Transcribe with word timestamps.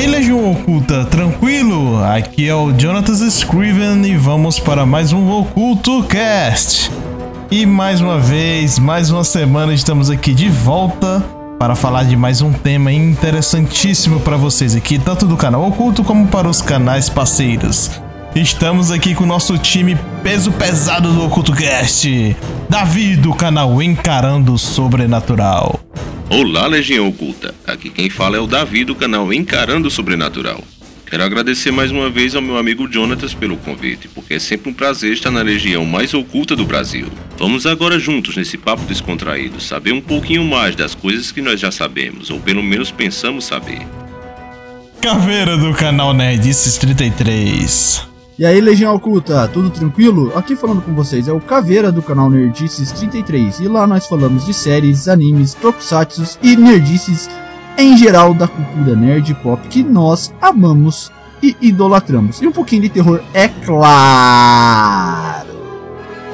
aí, 0.00 0.06
Legião 0.06 0.50
Oculta, 0.50 1.04
tranquilo? 1.04 2.02
Aqui 2.02 2.48
é 2.48 2.54
o 2.54 2.72
Jonathan 2.72 3.12
Scriven 3.28 4.02
e 4.06 4.16
vamos 4.16 4.58
para 4.58 4.86
mais 4.86 5.12
um 5.12 5.30
Oculto 5.30 6.02
Cast. 6.04 6.90
E 7.50 7.66
mais 7.66 8.00
uma 8.00 8.18
vez, 8.18 8.78
mais 8.78 9.10
uma 9.10 9.24
semana, 9.24 9.74
estamos 9.74 10.08
aqui 10.08 10.32
de 10.32 10.48
volta 10.48 11.22
para 11.58 11.74
falar 11.74 12.04
de 12.04 12.16
mais 12.16 12.40
um 12.40 12.50
tema 12.50 12.90
interessantíssimo 12.90 14.20
para 14.20 14.38
vocês 14.38 14.74
aqui, 14.74 14.98
tanto 14.98 15.26
do 15.26 15.36
canal 15.36 15.68
Oculto 15.68 16.02
como 16.02 16.26
para 16.28 16.48
os 16.48 16.62
canais 16.62 17.10
parceiros. 17.10 17.90
Estamos 18.34 18.90
aqui 18.90 19.14
com 19.14 19.24
o 19.24 19.26
nosso 19.26 19.58
time 19.58 19.98
peso 20.22 20.50
pesado 20.52 21.12
do 21.12 21.26
Oculto 21.26 21.52
Cast, 21.52 22.36
Davi 22.70 23.16
do 23.16 23.34
canal 23.34 23.82
Encarando 23.82 24.54
o 24.54 24.58
Sobrenatural. 24.58 25.78
Olá, 26.32 26.68
Legião 26.68 27.08
Oculta. 27.08 27.52
Aqui 27.66 27.90
quem 27.90 28.08
fala 28.08 28.36
é 28.36 28.40
o 28.40 28.46
Davi 28.46 28.84
do 28.84 28.94
canal 28.94 29.32
Encarando 29.32 29.88
o 29.88 29.90
Sobrenatural. 29.90 30.62
Quero 31.04 31.24
agradecer 31.24 31.72
mais 31.72 31.90
uma 31.90 32.08
vez 32.08 32.36
ao 32.36 32.40
meu 32.40 32.56
amigo 32.56 32.88
Jonatas 32.88 33.34
pelo 33.34 33.56
convite, 33.56 34.06
porque 34.06 34.34
é 34.34 34.38
sempre 34.38 34.70
um 34.70 34.72
prazer 34.72 35.12
estar 35.12 35.32
na 35.32 35.42
região 35.42 35.84
mais 35.84 36.14
oculta 36.14 36.54
do 36.54 36.64
Brasil. 36.64 37.08
Vamos 37.36 37.66
agora 37.66 37.98
juntos 37.98 38.36
nesse 38.36 38.56
papo 38.56 38.84
descontraído, 38.84 39.60
saber 39.60 39.92
um 39.92 40.00
pouquinho 40.00 40.44
mais 40.44 40.76
das 40.76 40.94
coisas 40.94 41.32
que 41.32 41.42
nós 41.42 41.58
já 41.58 41.72
sabemos, 41.72 42.30
ou 42.30 42.38
pelo 42.38 42.62
menos 42.62 42.92
pensamos 42.92 43.44
saber. 43.44 43.80
Caveira 45.00 45.56
do 45.56 45.74
canal 45.74 46.14
Nerdices 46.14 46.78
33. 46.78 48.09
E 48.40 48.46
aí, 48.46 48.58
Legião 48.58 48.94
Oculta, 48.94 49.46
tudo 49.48 49.68
tranquilo? 49.68 50.32
Aqui 50.34 50.56
falando 50.56 50.80
com 50.80 50.94
vocês 50.94 51.28
é 51.28 51.32
o 51.32 51.42
Caveira 51.42 51.92
do 51.92 52.00
canal 52.00 52.30
Nerdices 52.30 52.90
33 52.90 53.60
e 53.60 53.68
lá 53.68 53.86
nós 53.86 54.06
falamos 54.06 54.46
de 54.46 54.54
séries, 54.54 55.08
animes, 55.08 55.52
tokusatsu 55.52 56.38
e 56.42 56.56
nerdices 56.56 57.28
em 57.76 57.98
geral 57.98 58.32
da 58.32 58.48
cultura 58.48 58.96
nerd 58.96 59.34
pop 59.42 59.68
que 59.68 59.82
nós 59.82 60.32
amamos 60.40 61.12
e 61.42 61.54
idolatramos. 61.60 62.40
E 62.40 62.46
um 62.46 62.50
pouquinho 62.50 62.80
de 62.80 62.88
terror, 62.88 63.20
é 63.34 63.46
claro. 63.46 65.50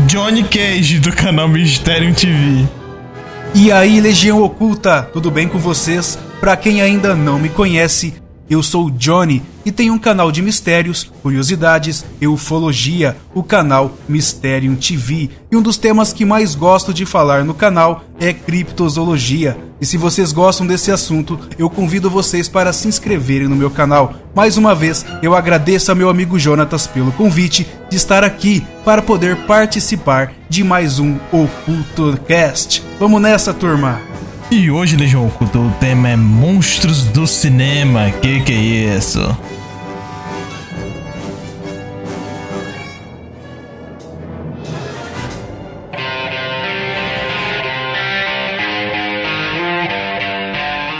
Johnny 0.06 0.44
Cage 0.44 1.00
do 1.00 1.10
canal 1.10 1.48
Mistério 1.48 2.14
TV. 2.14 2.68
E 3.52 3.72
aí, 3.72 4.00
Legião 4.00 4.44
Oculta, 4.44 5.02
tudo 5.12 5.28
bem 5.28 5.48
com 5.48 5.58
vocês? 5.58 6.16
Para 6.38 6.56
quem 6.56 6.80
ainda 6.80 7.16
não 7.16 7.36
me 7.36 7.48
conhece, 7.48 8.14
eu 8.48 8.62
sou 8.62 8.90
Johnny 8.90 9.42
e 9.64 9.72
tenho 9.72 9.92
um 9.94 9.98
canal 9.98 10.30
de 10.30 10.40
mistérios, 10.40 11.10
curiosidades 11.22 12.04
e 12.20 12.26
ufologia, 12.26 13.16
o 13.34 13.42
canal 13.42 13.96
Mysterium 14.08 14.76
TV. 14.76 15.30
E 15.50 15.56
um 15.56 15.62
dos 15.62 15.76
temas 15.76 16.12
que 16.12 16.24
mais 16.24 16.54
gosto 16.54 16.94
de 16.94 17.04
falar 17.04 17.44
no 17.44 17.54
canal 17.54 18.04
é 18.20 18.32
criptozoologia. 18.32 19.56
E 19.80 19.84
se 19.84 19.96
vocês 19.96 20.32
gostam 20.32 20.66
desse 20.66 20.90
assunto, 20.90 21.38
eu 21.58 21.68
convido 21.68 22.08
vocês 22.08 22.48
para 22.48 22.72
se 22.72 22.88
inscreverem 22.88 23.48
no 23.48 23.56
meu 23.56 23.70
canal. 23.70 24.14
Mais 24.34 24.56
uma 24.56 24.74
vez, 24.74 25.04
eu 25.22 25.34
agradeço 25.34 25.92
a 25.92 25.94
meu 25.94 26.08
amigo 26.08 26.38
Jonatas 26.38 26.86
pelo 26.86 27.12
convite 27.12 27.66
de 27.90 27.96
estar 27.96 28.24
aqui 28.24 28.64
para 28.84 29.02
poder 29.02 29.36
participar 29.46 30.32
de 30.48 30.62
mais 30.64 30.98
um 30.98 31.16
OcultoCast. 31.32 32.82
Vamos 32.98 33.20
nessa, 33.20 33.52
turma! 33.52 34.15
E 34.48 34.70
hoje, 34.70 34.96
Legião 34.96 35.26
Oculta, 35.26 35.58
o 35.58 35.70
tema 35.80 36.08
é 36.08 36.16
monstros 36.16 37.02
do 37.02 37.26
cinema. 37.26 38.12
Que 38.22 38.40
que 38.40 38.52
é 38.52 38.96
isso? 38.96 39.36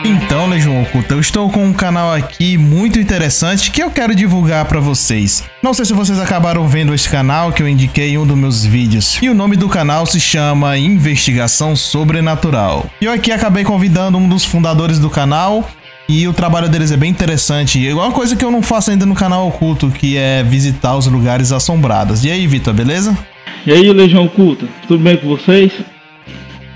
Então, 0.08 0.48
Legião 0.48 0.80
Oculta, 0.82 1.14
eu 1.14 1.20
estou 1.20 1.50
com 1.50 1.66
um 1.66 1.72
canal 1.72 2.12
aqui 2.12 2.56
muito 2.56 2.96
interessante 2.96 3.72
que 3.72 3.82
eu 3.82 3.90
quero 3.90 4.14
divulgar 4.14 4.64
para 4.66 4.78
vocês. 4.78 5.42
Não 5.60 5.74
sei 5.74 5.84
se 5.84 5.92
vocês 5.92 6.20
acabaram 6.20 6.68
vendo 6.68 6.94
esse 6.94 7.08
canal 7.08 7.50
que 7.50 7.60
eu 7.60 7.68
indiquei 7.68 8.10
em 8.10 8.18
um 8.18 8.24
dos 8.24 8.38
meus 8.38 8.64
vídeos. 8.64 9.20
E 9.20 9.28
o 9.28 9.34
nome 9.34 9.56
do 9.56 9.68
canal 9.68 10.06
se 10.06 10.20
chama 10.20 10.78
Investigação 10.78 11.74
Sobrenatural. 11.74 12.88
E 13.00 13.06
eu 13.06 13.12
aqui 13.12 13.32
acabei 13.32 13.64
convidando 13.64 14.16
um 14.16 14.28
dos 14.28 14.44
fundadores 14.44 15.00
do 15.00 15.10
canal, 15.10 15.68
e 16.08 16.28
o 16.28 16.32
trabalho 16.32 16.68
deles 16.68 16.92
é 16.92 16.96
bem 16.96 17.10
interessante. 17.10 17.80
E 17.80 17.88
é 17.88 17.92
uma 17.92 18.12
coisa 18.12 18.36
que 18.36 18.44
eu 18.44 18.50
não 18.52 18.62
faço 18.62 18.92
ainda 18.92 19.04
no 19.04 19.14
canal 19.16 19.48
oculto, 19.48 19.90
que 19.90 20.16
é 20.16 20.44
visitar 20.44 20.96
os 20.96 21.08
lugares 21.08 21.50
assombrados. 21.50 22.24
E 22.24 22.30
aí, 22.30 22.46
Vitor, 22.46 22.72
beleza? 22.72 23.18
E 23.66 23.72
aí, 23.72 23.92
Legião 23.92 24.26
Oculta, 24.26 24.68
tudo 24.86 25.02
bem 25.02 25.16
com 25.16 25.26
vocês? 25.26 25.72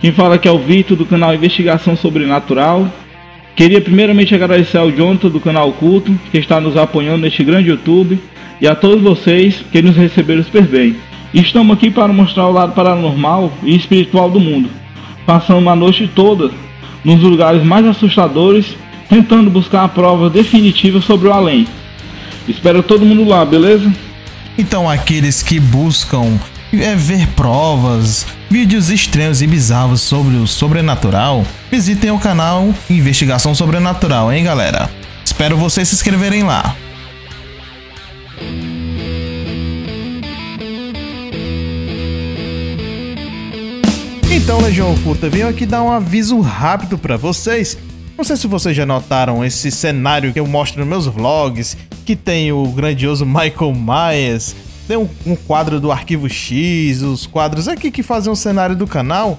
Quem 0.00 0.10
fala 0.10 0.34
aqui 0.34 0.48
é 0.48 0.50
o 0.50 0.58
Vitor 0.58 0.96
do 0.96 1.06
canal 1.06 1.32
Investigação 1.32 1.96
Sobrenatural. 1.96 2.90
Queria 3.56 3.80
primeiramente 3.80 4.34
agradecer 4.34 4.78
ao 4.78 4.90
Jonathan 4.90 5.28
do 5.28 5.40
canal 5.40 5.68
Oculto, 5.68 6.18
que 6.30 6.38
está 6.38 6.60
nos 6.60 6.76
apoiando 6.76 7.18
neste 7.18 7.44
grande 7.44 7.68
YouTube, 7.68 8.18
e 8.60 8.66
a 8.66 8.74
todos 8.74 9.02
vocês 9.02 9.62
que 9.70 9.82
nos 9.82 9.96
receberam 9.96 10.42
super 10.42 10.66
bem. 10.66 10.96
Estamos 11.32 11.76
aqui 11.76 11.90
para 11.90 12.12
mostrar 12.12 12.46
o 12.46 12.52
lado 12.52 12.72
paranormal 12.72 13.52
e 13.62 13.76
espiritual 13.76 14.30
do 14.30 14.40
mundo, 14.40 14.68
passando 15.26 15.58
uma 15.58 15.76
noite 15.76 16.10
toda 16.14 16.50
nos 17.04 17.20
lugares 17.20 17.62
mais 17.62 17.86
assustadores, 17.86 18.74
tentando 19.08 19.50
buscar 19.50 19.84
a 19.84 19.88
prova 19.88 20.28
definitiva 20.28 21.00
sobre 21.00 21.28
o 21.28 21.32
além. 21.32 21.66
Espero 22.48 22.82
todo 22.82 23.04
mundo 23.04 23.28
lá, 23.28 23.44
beleza? 23.44 23.92
Então, 24.58 24.88
aqueles 24.88 25.42
que 25.42 25.60
buscam 25.60 26.38
é, 26.72 26.94
ver 26.94 27.26
provas, 27.28 28.26
vídeos 28.50 28.90
estranhos 28.90 29.40
e 29.40 29.46
bizarros 29.46 30.00
sobre 30.00 30.34
o 30.34 30.44
sobrenatural, 30.44 31.46
visitem 31.70 32.10
o 32.10 32.18
canal 32.18 32.74
Investigação 32.90 33.54
Sobrenatural, 33.54 34.32
hein, 34.32 34.42
galera? 34.42 34.90
Espero 35.24 35.56
vocês 35.56 35.86
se 35.86 35.94
inscreverem 35.94 36.42
lá. 36.42 36.74
Então, 44.32 44.60
Legião 44.60 44.92
Oculta, 44.94 45.30
venho 45.30 45.48
aqui 45.48 45.64
dar 45.64 45.84
um 45.84 45.92
aviso 45.92 46.40
rápido 46.40 46.98
para 46.98 47.16
vocês. 47.16 47.78
Não 48.18 48.24
sei 48.24 48.36
se 48.36 48.48
vocês 48.48 48.76
já 48.76 48.84
notaram 48.84 49.44
esse 49.44 49.70
cenário 49.70 50.32
que 50.32 50.40
eu 50.40 50.46
mostro 50.46 50.80
nos 50.80 50.88
meus 50.88 51.06
vlogs, 51.06 51.76
que 52.04 52.16
tem 52.16 52.50
o 52.50 52.66
grandioso 52.66 53.24
Michael 53.24 53.74
Myers, 53.74 54.56
tem 54.90 54.98
um, 54.98 55.08
um, 55.24 55.36
quadro 55.36 55.78
do 55.78 55.92
Arquivo 55.92 56.28
X, 56.28 57.00
os 57.02 57.24
quadros 57.24 57.68
aqui 57.68 57.92
que 57.92 58.02
fazem 58.02 58.32
o 58.32 58.34
cenário 58.34 58.74
do 58.74 58.88
canal. 58.88 59.38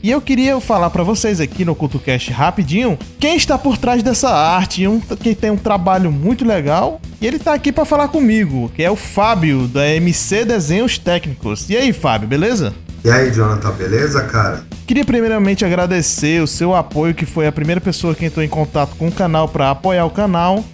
E 0.00 0.08
eu 0.08 0.20
queria 0.20 0.60
falar 0.60 0.90
para 0.90 1.02
vocês 1.02 1.40
aqui 1.40 1.64
no 1.64 1.74
CultoCast 1.74 2.30
rapidinho 2.30 2.96
quem 3.18 3.36
está 3.36 3.58
por 3.58 3.76
trás 3.76 4.00
dessa 4.00 4.30
arte, 4.30 4.86
um, 4.86 5.00
que 5.00 5.34
tem 5.34 5.50
um 5.50 5.56
trabalho 5.56 6.12
muito 6.12 6.44
legal. 6.44 7.00
E 7.20 7.26
ele 7.26 7.40
tá 7.40 7.52
aqui 7.52 7.72
para 7.72 7.84
falar 7.84 8.08
comigo, 8.08 8.70
que 8.76 8.82
é 8.84 8.88
o 8.88 8.94
Fábio, 8.94 9.66
da 9.66 9.88
MC 9.88 10.44
Desenhos 10.44 10.98
Técnicos. 10.98 11.68
E 11.68 11.76
aí, 11.76 11.92
Fábio, 11.92 12.28
beleza? 12.28 12.72
E 13.04 13.10
aí, 13.10 13.32
Jonathan, 13.32 13.72
beleza, 13.72 14.22
cara? 14.22 14.62
Queria 14.86 15.04
primeiramente 15.04 15.64
agradecer 15.64 16.40
o 16.40 16.46
seu 16.46 16.76
apoio, 16.76 17.12
que 17.12 17.26
foi 17.26 17.48
a 17.48 17.52
primeira 17.52 17.80
pessoa 17.80 18.14
que 18.14 18.24
entrou 18.24 18.44
em 18.44 18.48
contato 18.48 18.94
com 18.94 19.08
o 19.08 19.12
canal 19.12 19.48
para 19.48 19.72
apoiar 19.72 20.04
o 20.04 20.10
canal 20.10 20.64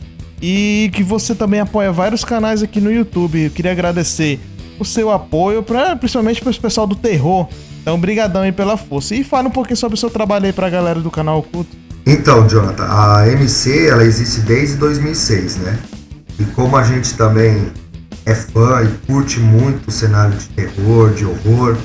e 0.40 0.90
que 0.92 1.02
você 1.02 1.34
também 1.34 1.60
apoia 1.60 1.90
vários 1.92 2.24
canais 2.24 2.62
aqui 2.62 2.80
no 2.80 2.92
YouTube. 2.92 3.44
Eu 3.44 3.50
queria 3.50 3.72
agradecer 3.72 4.40
o 4.78 4.84
seu 4.84 5.10
apoio, 5.10 5.62
pra, 5.62 5.96
principalmente 5.96 6.40
para 6.40 6.50
o 6.50 6.60
pessoal 6.60 6.86
do 6.86 6.94
terror. 6.94 7.48
Então, 7.82 7.98
brigadão 7.98 8.42
aí 8.42 8.52
pela 8.52 8.76
força. 8.76 9.14
E 9.14 9.24
fala 9.24 9.48
um 9.48 9.50
pouquinho 9.50 9.76
sobre 9.76 9.94
o 9.94 9.98
seu 9.98 10.10
trabalho 10.10 10.46
aí 10.46 10.52
para 10.52 10.66
a 10.66 10.70
galera 10.70 11.00
do 11.00 11.10
canal 11.10 11.38
Oculto. 11.38 11.76
Então, 12.06 12.48
Jonathan, 12.48 12.86
a 12.88 13.28
MC 13.28 13.88
ela 13.88 14.04
existe 14.04 14.40
desde 14.40 14.76
2006, 14.76 15.56
né? 15.56 15.78
E 16.38 16.44
como 16.44 16.76
a 16.76 16.82
gente 16.82 17.14
também 17.14 17.70
é 18.24 18.34
fã 18.34 18.82
e 18.82 19.06
curte 19.06 19.40
muito 19.40 19.88
o 19.88 19.90
cenário 19.90 20.36
de 20.36 20.48
terror, 20.48 21.12
de 21.12 21.24
horror, 21.24 21.76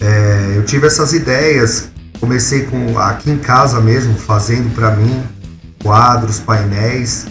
é, 0.00 0.54
eu 0.56 0.64
tive 0.64 0.86
essas 0.86 1.12
ideias. 1.12 1.90
Comecei 2.20 2.62
com 2.62 2.98
aqui 2.98 3.30
em 3.30 3.38
casa 3.38 3.80
mesmo, 3.80 4.14
fazendo 4.14 4.72
para 4.74 4.92
mim 4.92 5.22
quadros, 5.82 6.38
painéis. 6.38 7.26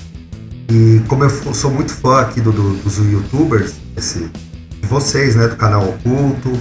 E 0.71 1.03
como 1.05 1.25
eu 1.25 1.53
sou 1.53 1.69
muito 1.69 1.91
fã 1.91 2.21
aqui 2.21 2.39
do, 2.39 2.53
do, 2.53 2.77
dos 2.77 2.97
youtubers, 2.97 3.73
esse, 3.97 4.19
de 4.19 4.87
vocês, 4.87 5.35
né, 5.35 5.49
do 5.49 5.57
canal 5.57 5.83
Oculto. 5.83 6.57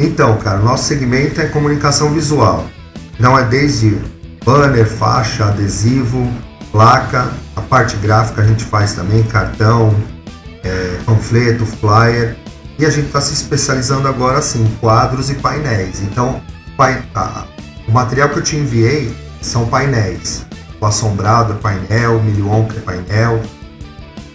Então, 0.00 0.36
cara, 0.38 0.58
nosso 0.58 0.88
segmento 0.88 1.40
é 1.40 1.46
comunicação 1.46 2.12
visual. 2.12 2.66
Não 3.20 3.38
é 3.38 3.44
desde 3.44 3.96
banner, 4.44 4.84
faixa, 4.84 5.44
adesivo, 5.44 6.28
placa, 6.72 7.30
a 7.54 7.60
parte 7.60 7.96
gráfica 7.98 8.42
a 8.42 8.44
gente 8.44 8.64
faz 8.64 8.94
também, 8.94 9.22
cartão, 9.22 9.94
é, 10.64 10.98
panfleto, 11.06 11.64
flyer. 11.64 12.36
E 12.80 12.84
a 12.84 12.90
gente 12.90 13.06
está 13.06 13.20
se 13.20 13.32
especializando 13.32 14.08
agora 14.08 14.38
assim, 14.38 14.64
em 14.64 14.76
quadros 14.80 15.30
e 15.30 15.34
painéis. 15.34 16.02
Então, 16.02 16.42
pai, 16.76 17.00
a, 17.14 17.46
o 17.86 17.92
material 17.92 18.28
que 18.28 18.38
eu 18.38 18.42
te 18.42 18.56
enviei 18.56 19.16
são 19.40 19.66
painéis. 19.66 20.44
Assombrado 20.86 21.54
é 21.54 21.56
painel, 21.56 22.18
o 22.18 22.22
milionca 22.22 22.76
é 22.76 22.80
painel. 22.80 23.42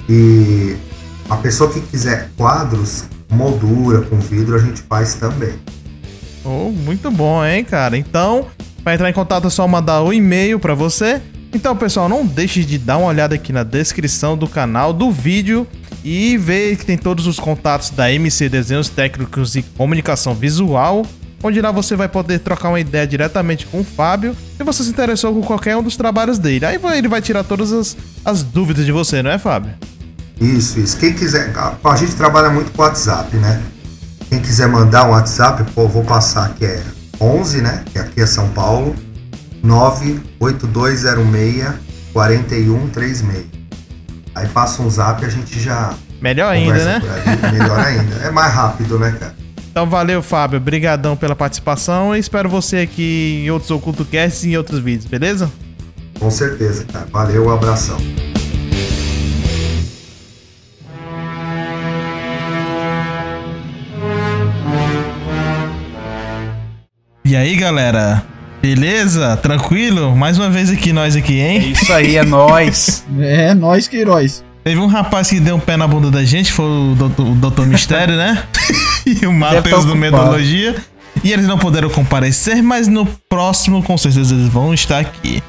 E 0.10 0.76
a 1.30 1.38
pessoa 1.38 1.72
que 1.72 1.80
quiser 1.82 2.30
quadros, 2.38 3.06
moldura 3.30 4.02
com 4.02 4.18
vidro, 4.20 4.56
a 4.56 4.60
gente 4.60 4.82
faz 4.82 5.16
também. 5.16 5.54
Oh, 6.44 6.72
muito 6.72 7.10
bom, 7.12 7.46
hein, 7.46 7.64
cara? 7.64 7.98
Então, 7.98 8.48
para 8.84 8.96
entrar 8.96 9.10
em 9.10 9.14
contato 9.14 9.48
é 9.48 9.50
só 9.50 9.68
mandar 9.68 10.02
um 10.04 10.12
e-mail 10.12 10.60
para 10.60 10.74
você 10.74 11.22
Então, 11.54 11.76
pessoal, 11.76 12.08
não 12.08 12.26
deixe 12.26 12.64
de 12.64 12.78
dar 12.78 12.98
uma 12.98 13.08
olhada 13.08 13.36
aqui 13.36 13.52
na 13.52 13.64
descrição 13.64 14.38
do 14.38 14.48
canal, 14.48 14.94
do 14.94 15.12
vídeo 15.12 15.68
e 16.04 16.38
ver 16.38 16.78
que 16.78 16.86
tem 16.86 16.98
todos 16.98 17.28
os 17.28 17.40
contatos 17.40 17.90
da 17.90 18.12
MC 18.12 18.50
Desenhos 18.50 18.90
Técnicos 18.90 19.56
e 19.56 19.62
Comunicação 19.62 20.34
Visual, 20.34 21.06
onde 21.44 21.62
lá 21.62 21.72
você 21.72 21.96
vai 21.96 22.08
poder 22.08 22.40
trocar 22.40 22.70
uma 22.70 22.80
ideia 22.80 23.08
diretamente 23.08 23.66
com 23.66 23.82
o 23.82 23.84
Fábio 23.84 24.36
se 24.58 24.64
você 24.64 24.84
se 24.84 24.90
interessou 24.90 25.34
com 25.34 25.42
qualquer 25.42 25.76
um 25.76 25.84
dos 25.84 25.96
trabalhos 25.96 26.38
dele. 26.38 26.66
Aí 26.66 26.80
ele 26.96 27.08
vai 27.08 27.22
tirar 27.22 27.44
todas 27.44 27.72
as, 27.72 27.98
as 28.24 28.44
dúvidas 28.44 28.86
de 28.86 28.92
você, 28.92 29.22
não 29.22 29.32
é, 29.32 29.38
Fábio? 29.38 29.74
Isso, 30.40 30.80
isso. 30.80 30.98
Quem 30.98 31.14
quiser, 31.14 31.54
a 31.56 31.96
gente 31.96 32.16
trabalha 32.16 32.50
muito 32.50 32.72
com 32.72 32.82
WhatsApp, 32.82 33.36
né? 33.38 33.62
Quem 34.30 34.40
quiser 34.40 34.68
mandar 34.68 35.08
um 35.08 35.12
WhatsApp, 35.12 35.64
pô, 35.74 35.88
vou 35.88 36.04
passar 36.04 36.54
que 36.56 36.66
é 36.66 36.82
11, 37.20 37.62
né? 37.62 37.84
Que 37.92 38.00
aqui 38.00 38.22
é 38.22 38.26
São 38.26 38.48
Paulo, 38.50 38.96
98206 39.62 41.74
4136. 42.14 43.46
Aí 44.34 44.48
passa 44.48 44.82
um 44.82 44.90
zap 44.90 45.22
e 45.22 45.26
a 45.26 45.30
gente 45.30 45.60
já. 45.60 45.94
Melhor 46.22 46.52
ainda, 46.52 46.84
né? 46.84 47.02
Melhor 47.52 47.80
ainda. 47.80 48.16
É 48.24 48.32
mais 48.32 48.54
rápido, 48.54 48.98
né, 48.98 49.16
cara? 49.20 49.41
Então 49.72 49.90
valeu, 49.90 50.22
Fábio. 50.22 50.58
Obrigadão 50.58 51.16
pela 51.16 51.34
participação 51.34 52.14
e 52.14 52.20
espero 52.20 52.50
você 52.50 52.80
aqui 52.80 53.42
em 53.46 53.50
outros 53.50 53.72
Oculto 53.72 54.04
Casts 54.04 54.44
e 54.44 54.50
em 54.50 54.58
outros 54.58 54.80
vídeos, 54.80 55.06
beleza? 55.06 55.50
Com 56.20 56.30
certeza, 56.30 56.86
cara. 56.86 57.08
Valeu, 57.10 57.46
um 57.46 57.50
abração. 57.50 57.98
E 67.24 67.34
aí, 67.34 67.56
galera? 67.56 68.22
Beleza? 68.62 69.38
Tranquilo? 69.38 70.14
Mais 70.18 70.38
uma 70.38 70.50
vez 70.50 70.70
aqui, 70.70 70.92
nós 70.92 71.16
aqui, 71.16 71.40
hein? 71.40 71.60
É 71.60 71.68
isso 71.68 71.94
aí, 71.94 72.18
é 72.18 72.26
nós. 72.26 73.06
é, 73.22 73.54
nós 73.54 73.88
que 73.88 73.96
heróis. 73.96 74.44
Teve 74.66 74.82
um 74.82 74.88
rapaz 74.88 75.30
que 75.30 75.40
deu 75.40 75.56
um 75.56 75.60
pé 75.60 75.78
na 75.78 75.88
bunda 75.88 76.12
da 76.12 76.26
gente, 76.26 76.52
foi 76.52 76.66
o 76.66 76.94
Doutor, 76.94 77.26
o 77.26 77.36
Doutor 77.36 77.66
Mistério, 77.66 78.18
né? 78.18 78.44
e 79.22 79.26
o 79.26 79.34
Matheus 79.34 79.86
do 79.86 79.96
Medologia. 79.96 80.76
E 81.24 81.32
eles 81.32 81.46
não 81.46 81.58
puderam 81.58 81.90
comparecer, 81.90 82.64
mas 82.64 82.88
no 82.88 83.06
próximo, 83.06 83.84
com 83.84 83.98
certeza, 83.98 84.34
eles 84.34 84.48
vão 84.48 84.74
estar 84.74 85.00
aqui. 85.00 85.44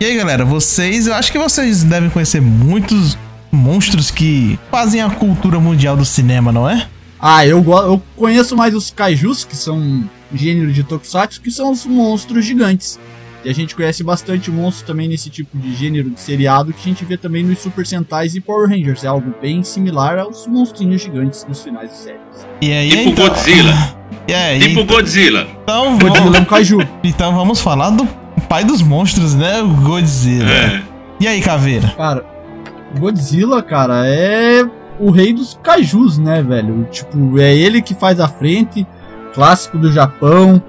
E 0.00 0.04
aí, 0.04 0.16
galera, 0.16 0.44
vocês, 0.44 1.06
eu 1.06 1.14
acho 1.14 1.32
que 1.32 1.38
vocês 1.38 1.82
devem 1.82 2.08
conhecer 2.08 2.40
muitos 2.40 3.18
monstros 3.50 4.10
que 4.10 4.58
fazem 4.70 5.00
a 5.00 5.10
cultura 5.10 5.58
mundial 5.58 5.96
do 5.96 6.04
cinema, 6.04 6.52
não 6.52 6.68
é? 6.68 6.86
Ah, 7.18 7.44
eu, 7.44 7.64
eu 7.68 8.00
conheço 8.16 8.56
mais 8.56 8.74
os 8.74 8.90
kaijus, 8.90 9.44
que 9.44 9.56
são 9.56 10.08
gênero 10.32 10.72
de 10.72 10.84
tokusatsu, 10.84 11.40
que 11.40 11.50
são 11.50 11.72
os 11.72 11.84
monstros 11.84 12.44
gigantes. 12.44 12.98
E 13.48 13.50
a 13.50 13.54
gente 13.54 13.74
conhece 13.74 14.04
bastante 14.04 14.50
monstros 14.50 14.86
também 14.86 15.08
nesse 15.08 15.30
tipo 15.30 15.56
de 15.56 15.74
gênero 15.74 16.10
de 16.10 16.20
seriado 16.20 16.70
que 16.70 16.80
a 16.82 16.92
gente 16.92 17.02
vê 17.02 17.16
também 17.16 17.42
nos 17.42 17.60
Super 17.60 17.86
Sentais 17.86 18.34
e 18.34 18.42
Power 18.42 18.68
Rangers. 18.68 19.04
É 19.04 19.06
algo 19.06 19.32
bem 19.40 19.62
similar 19.62 20.18
aos 20.18 20.46
monstrinhos 20.46 21.00
gigantes 21.00 21.46
nos 21.48 21.62
finais 21.62 21.90
de 21.90 21.96
séries. 21.96 22.20
E 22.60 22.70
aí, 22.70 22.90
tipo 22.90 23.08
então... 23.08 23.28
Godzilla. 23.28 23.72
É, 24.28 24.58
tipo 24.58 24.84
Godzilla. 24.84 25.46
Então, 25.62 25.98
Godzilla 25.98 26.36
é 26.36 26.40
um 26.40 26.44
kaiju. 26.44 26.78
Então 27.02 27.34
vamos 27.34 27.62
falar 27.62 27.88
do 27.88 28.06
pai 28.46 28.62
dos 28.62 28.82
monstros, 28.82 29.34
né? 29.34 29.62
O 29.62 29.68
Godzilla. 29.68 30.50
É. 30.50 30.82
E 31.18 31.26
aí, 31.26 31.40
Caveira? 31.40 31.88
Cara, 31.96 32.26
Godzilla, 32.98 33.62
cara, 33.62 34.06
é 34.06 34.62
o 35.00 35.10
rei 35.10 35.32
dos 35.32 35.58
kaijus, 35.62 36.18
né, 36.18 36.42
velho? 36.42 36.86
Tipo, 36.90 37.38
é 37.38 37.56
ele 37.56 37.80
que 37.80 37.94
faz 37.94 38.20
a 38.20 38.28
frente, 38.28 38.86
clássico 39.32 39.78
do 39.78 39.90
Japão 39.90 40.62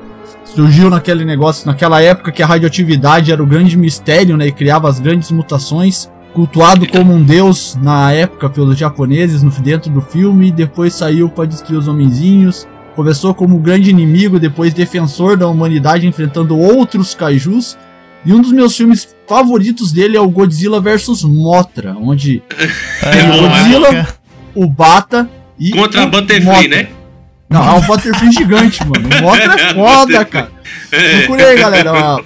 surgiu 0.43 0.89
naquele 0.89 1.23
negócio, 1.25 1.67
naquela 1.67 2.01
época 2.01 2.31
que 2.31 2.43
a 2.43 2.45
radioatividade 2.45 3.31
era 3.31 3.41
o 3.41 3.45
grande 3.45 3.77
mistério, 3.77 4.37
né? 4.37 4.47
E 4.47 4.51
criava 4.51 4.89
as 4.89 4.99
grandes 4.99 5.31
mutações. 5.31 6.09
Cultuado 6.33 6.87
como 6.87 7.13
um 7.13 7.23
deus 7.23 7.75
na 7.81 8.11
época 8.11 8.49
pelos 8.49 8.77
japoneses 8.77 9.41
no, 9.41 9.49
dentro 9.49 9.91
do 9.91 10.01
filme, 10.01 10.51
depois 10.51 10.93
saiu 10.93 11.29
para 11.29 11.45
destruir 11.45 11.77
os 11.77 11.87
homenzinhos. 11.87 12.67
Começou 12.95 13.33
como 13.33 13.57
grande 13.59 13.89
inimigo, 13.89 14.39
depois 14.39 14.73
defensor 14.73 15.37
da 15.37 15.47
humanidade 15.47 16.05
enfrentando 16.05 16.57
outros 16.57 17.15
kaijus. 17.15 17.77
E 18.25 18.33
um 18.33 18.41
dos 18.41 18.51
meus 18.51 18.75
filmes 18.75 19.15
favoritos 19.27 19.91
dele 19.91 20.17
é 20.17 20.21
o 20.21 20.29
Godzilla 20.29 20.81
vs 20.81 21.23
Mothra, 21.23 21.95
onde 21.99 22.43
tem 23.11 23.31
o 23.31 23.41
Godzilla, 23.41 24.07
o 24.53 24.67
Bata 24.67 25.29
e 25.57 25.71
contra 25.71 26.01
o 26.01 26.03
a 26.03 26.07
Butterfly, 26.07 26.67
né? 26.67 26.89
Não, 27.49 27.67
é 27.67 27.73
um 27.73 27.81
Butterfree 27.81 28.31
gigante, 28.31 28.79
mano. 28.85 29.09
O 29.09 29.21
Motra 29.23 29.59
é 29.59 29.73
foda, 29.73 30.25
cara. 30.25 30.51
Procure 30.89 31.43
aí, 31.43 31.57
galera. 31.57 31.93
Ó, 31.93 32.21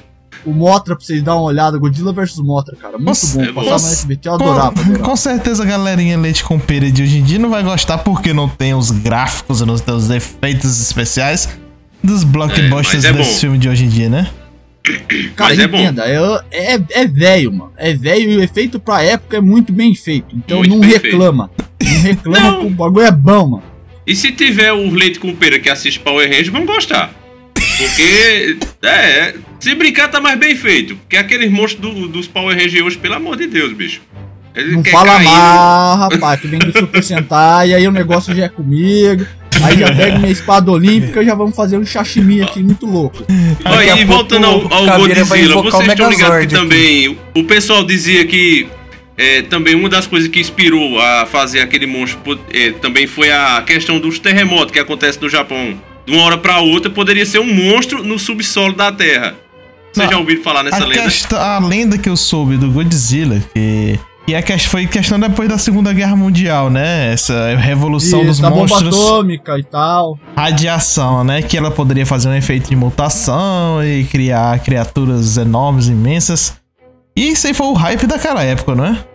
o 0.46 0.52
Motra 0.52 0.96
pra 0.96 1.06
vocês 1.06 1.22
darem 1.22 1.40
uma 1.40 1.48
olhada. 1.48 1.78
Godzilla 1.78 2.12
vs 2.12 2.38
Motra, 2.40 2.76
cara. 2.76 2.98
Muito 2.98 3.06
Nossa, 3.06 3.38
bom. 3.38 3.54
Passar 3.54 3.70
no 3.70 3.94
SBT, 3.94 4.28
eu 4.28 4.34
adorava, 4.34 4.82
adorava. 4.82 5.00
Com 5.00 5.16
certeza 5.16 5.64
a 5.64 5.66
galerinha 5.66 6.18
leite 6.18 6.44
com 6.44 6.60
pera 6.60 6.92
de 6.92 7.02
hoje 7.02 7.20
em 7.20 7.24
dia 7.24 7.40
não 7.40 7.50
vai 7.50 7.64
gostar 7.64 8.00
porque 8.00 8.34
não 8.34 8.50
tem 8.50 8.74
os 8.74 8.92
gráficos, 8.92 9.62
não 9.62 9.78
tem 9.78 9.96
os 9.96 10.10
efeitos 10.10 10.82
especiais 10.82 11.50
dos 12.04 12.24
blockbusters 12.26 13.06
é, 13.06 13.10
é 13.10 13.14
desse 13.14 13.40
filme 13.40 13.58
de 13.58 13.70
hoje 13.70 13.86
em 13.86 13.90
dia, 13.90 14.10
né? 14.10 14.30
Cara, 15.38 15.54
é 15.54 15.64
entenda, 15.64 16.04
é, 16.06 16.74
é, 16.74 16.82
é 16.92 17.08
velho, 17.08 17.54
mano. 17.54 17.72
É 17.78 17.94
velho 17.94 18.32
e 18.32 18.38
o 18.38 18.44
efeito 18.44 18.78
pra 18.78 19.02
época 19.02 19.38
é 19.38 19.42
muito 19.42 19.72
bem 19.72 19.96
feito. 19.96 20.36
Então 20.36 20.58
muito 20.58 20.76
não 20.76 20.82
reclama. 20.82 21.50
Feito. 21.82 21.94
Não 21.94 22.02
reclama 22.02 22.52
não. 22.52 22.60
que 22.60 22.66
o 22.66 22.70
bagulho 22.70 23.06
é 23.06 23.12
bom, 23.12 23.48
mano. 23.48 23.73
E 24.06 24.16
se 24.16 24.32
tiver 24.32 24.74
o 24.74 24.90
leite 24.90 25.20
com 25.20 25.34
pera 25.34 25.60
que 25.60 25.70
assiste 25.70 26.00
Power 26.00 26.28
Rangers, 26.28 26.50
vão 26.50 26.66
gostar. 26.66 27.14
Porque, 27.78 28.58
é, 28.82 29.34
se 29.60 29.74
brincar 29.76 30.10
tá 30.10 30.20
mais 30.20 30.38
bem 30.38 30.56
feito. 30.56 30.96
Porque 30.96 31.18
aqueles 31.18 31.50
monstros 31.52 31.82
do, 31.82 32.08
dos 32.08 32.28
Power 32.28 32.56
Rangers 32.56 32.86
hoje, 32.86 32.98
pelo 32.98 33.16
amor 33.16 33.38
de 33.38 33.48
Deus, 33.48 33.74
bicho. 33.74 34.02
Ele 34.56 34.74
não 34.74 34.84
fala 34.84 35.16
cair, 35.16 35.26
mal, 35.26 35.98
rapaz, 35.98 36.40
que 36.40 36.48
vem 36.48 36.60
do 36.60 36.72
Super 36.78 37.04
Sentai, 37.04 37.70
e 37.70 37.74
aí 37.74 37.88
o 37.88 37.92
negócio 37.92 38.36
já 38.36 38.46
é 38.46 38.50
comigo. 38.50 39.26
Aí 39.64 39.80
já 39.80 39.96
pego 39.96 40.20
minha 40.20 40.32
espada 40.32 40.72
olímpica 40.72 41.22
e 41.22 41.26
já 41.26 41.34
vamos 41.36 41.56
fazer 41.56 41.78
um 41.78 41.86
sashimi 41.86 42.42
aqui 42.42 42.62
muito 42.62 42.86
louco. 42.86 43.24
Olha, 43.66 44.00
e 44.00 44.06
voltando 44.06 44.46
ao, 44.46 44.74
ao 44.74 45.00
Godzilla, 45.00 45.62
vocês 45.64 45.88
estão 45.90 46.10
ligados 46.10 46.40
que 46.40 46.48
também 46.48 47.18
o 47.36 47.44
pessoal 47.44 47.84
dizia 47.84 48.26
que 48.26 48.68
é, 49.18 49.44
também 49.44 49.76
uma 49.76 49.90
das 49.90 50.08
coisas 50.08 50.28
que 50.28 50.40
inspirou 50.40 51.00
a 51.00 51.26
fazer 51.26 51.60
aquele 51.60 51.86
monstro 51.86 52.40
é, 52.52 52.72
também 52.72 53.06
foi 53.06 53.32
a 53.32 53.62
questão 53.62 54.00
dos 54.00 54.20
terremotos 54.20 54.72
que 54.72 54.80
acontece 54.80 55.22
no 55.22 55.30
Japão. 55.30 55.80
De 56.06 56.12
uma 56.12 56.24
hora 56.24 56.38
para 56.38 56.60
outra 56.60 56.92
poderia 56.92 57.26
ser 57.26 57.40
um 57.40 57.54
monstro 57.54 58.04
no 58.04 58.20
subsolo 58.20 58.74
da 58.74 58.92
Terra. 58.92 59.36
Vocês 59.94 60.10
já 60.10 60.18
ouviram 60.18 60.42
falar 60.42 60.64
nessa 60.64 60.84
a 60.84 60.86
lenda? 60.86 61.04
Questão, 61.04 61.40
a 61.40 61.60
lenda 61.60 61.98
que 61.98 62.10
eu 62.10 62.18
soube 62.18 62.58
do 62.58 62.72
Godzilla, 62.72 63.40
que, 63.54 64.00
que 64.26 64.34
é, 64.34 64.58
foi 64.58 64.88
questão 64.88 65.20
depois 65.20 65.48
da 65.48 65.60
Segunda 65.60 65.94
Guerra 65.94 66.16
Mundial, 66.16 66.72
né? 66.72 67.14
Essa 67.14 67.56
revolução 67.56 68.22
Isso, 68.22 68.30
dos 68.30 68.40
da 68.40 68.50
monstros. 68.50 68.96
Bomba 68.96 69.08
atômica 69.08 69.60
e 69.60 69.64
tal. 69.64 70.18
Radiação, 70.36 71.24
né? 71.24 71.44
Que 71.44 71.56
ela 71.56 71.70
poderia 71.70 72.08
fazer 72.08 72.28
um 72.28 72.34
efeito 72.34 72.70
de 72.70 72.76
mutação 72.76 73.86
e 73.86 74.04
criar 74.06 74.60
criaturas 74.60 75.38
enormes, 75.38 75.88
imensas. 75.88 76.63
E 77.16 77.30
isso 77.30 77.48
aí 77.48 77.54
foi 77.54 77.68
o 77.68 77.74
hype 77.74 78.08
daquela 78.08 78.44
época, 78.44 78.76
não 78.76 78.86
é? 78.86 79.06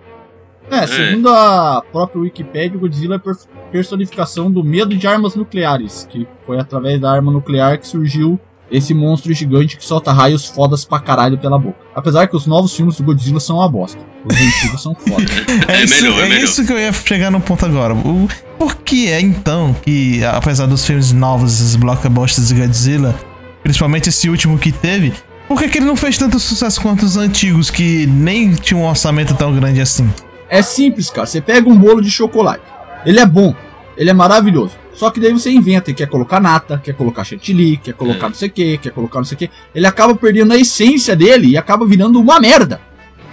É, 0.70 0.86
segundo 0.86 1.30
a 1.30 1.82
própria 1.90 2.20
Wikipedia, 2.20 2.76
o 2.76 2.80
Godzilla 2.80 3.16
é 3.16 3.72
personificação 3.72 4.50
do 4.50 4.62
medo 4.62 4.94
de 4.94 5.06
armas 5.06 5.34
nucleares, 5.34 6.06
que 6.08 6.28
foi 6.46 6.58
através 6.58 7.00
da 7.00 7.10
arma 7.10 7.32
nuclear 7.32 7.78
que 7.78 7.86
surgiu 7.86 8.38
esse 8.70 8.92
monstro 8.92 9.32
gigante 9.32 9.76
que 9.76 9.84
solta 9.84 10.12
raios 10.12 10.44
fodas 10.44 10.84
pra 10.84 11.00
caralho 11.00 11.38
pela 11.38 11.58
boca. 11.58 11.78
Apesar 11.94 12.26
que 12.26 12.36
os 12.36 12.46
novos 12.46 12.74
filmes 12.74 12.96
do 12.96 13.02
Godzilla 13.02 13.40
são 13.40 13.56
uma 13.56 13.68
bosta. 13.68 13.98
Os 14.24 14.36
antigos 14.36 14.82
são 14.82 14.94
foda. 14.94 15.24
é, 15.72 15.84
isso, 15.84 16.04
melhor, 16.04 16.20
é, 16.20 16.34
é 16.34 16.42
isso 16.42 16.66
que 16.66 16.72
eu 16.72 16.78
ia 16.78 16.92
chegar 16.92 17.30
no 17.30 17.40
ponto 17.40 17.64
agora. 17.64 17.94
O, 17.94 18.28
por 18.58 18.76
que 18.76 19.08
é 19.08 19.20
então 19.20 19.74
que, 19.82 20.22
apesar 20.24 20.66
dos 20.66 20.84
filmes 20.84 21.12
novos, 21.12 21.54
esses 21.54 21.76
blockbusters 21.76 22.48
de 22.48 22.54
Godzilla, 22.54 23.14
principalmente 23.62 24.10
esse 24.10 24.28
último 24.28 24.58
que 24.58 24.70
teve, 24.70 25.14
por 25.48 25.58
que, 25.58 25.68
que 25.68 25.78
ele 25.78 25.86
não 25.86 25.96
fez 25.96 26.18
tanto 26.18 26.38
sucesso 26.38 26.80
quanto 26.80 27.04
os 27.06 27.16
antigos 27.16 27.70
que 27.70 28.06
nem 28.06 28.54
tinham 28.54 28.82
um 28.82 28.86
orçamento 28.86 29.34
tão 29.34 29.54
grande 29.54 29.80
assim? 29.80 30.08
É 30.48 30.60
simples, 30.60 31.08
cara. 31.08 31.26
Você 31.26 31.40
pega 31.40 31.68
um 31.68 31.76
bolo 31.76 32.02
de 32.02 32.10
chocolate. 32.10 32.62
Ele 33.06 33.18
é 33.18 33.24
bom, 33.24 33.54
ele 33.96 34.10
é 34.10 34.12
maravilhoso. 34.12 34.76
Só 34.92 35.10
que 35.10 35.18
daí 35.18 35.32
você 35.32 35.50
inventa, 35.50 35.92
quer 35.92 36.06
colocar 36.06 36.38
nata, 36.38 36.78
quer 36.82 36.92
colocar 36.92 37.24
chantilly, 37.24 37.78
quer 37.78 37.94
colocar 37.94 38.26
é. 38.26 38.28
não 38.28 38.34
sei 38.34 38.48
o 38.48 38.52
que, 38.52 38.78
quer 38.78 38.90
colocar 38.90 39.18
não 39.20 39.24
sei 39.24 39.36
o 39.36 39.38
que. 39.38 39.50
Ele 39.74 39.86
acaba 39.86 40.14
perdendo 40.14 40.52
a 40.52 40.56
essência 40.56 41.16
dele 41.16 41.48
e 41.48 41.56
acaba 41.56 41.86
virando 41.86 42.20
uma 42.20 42.38
merda. 42.38 42.80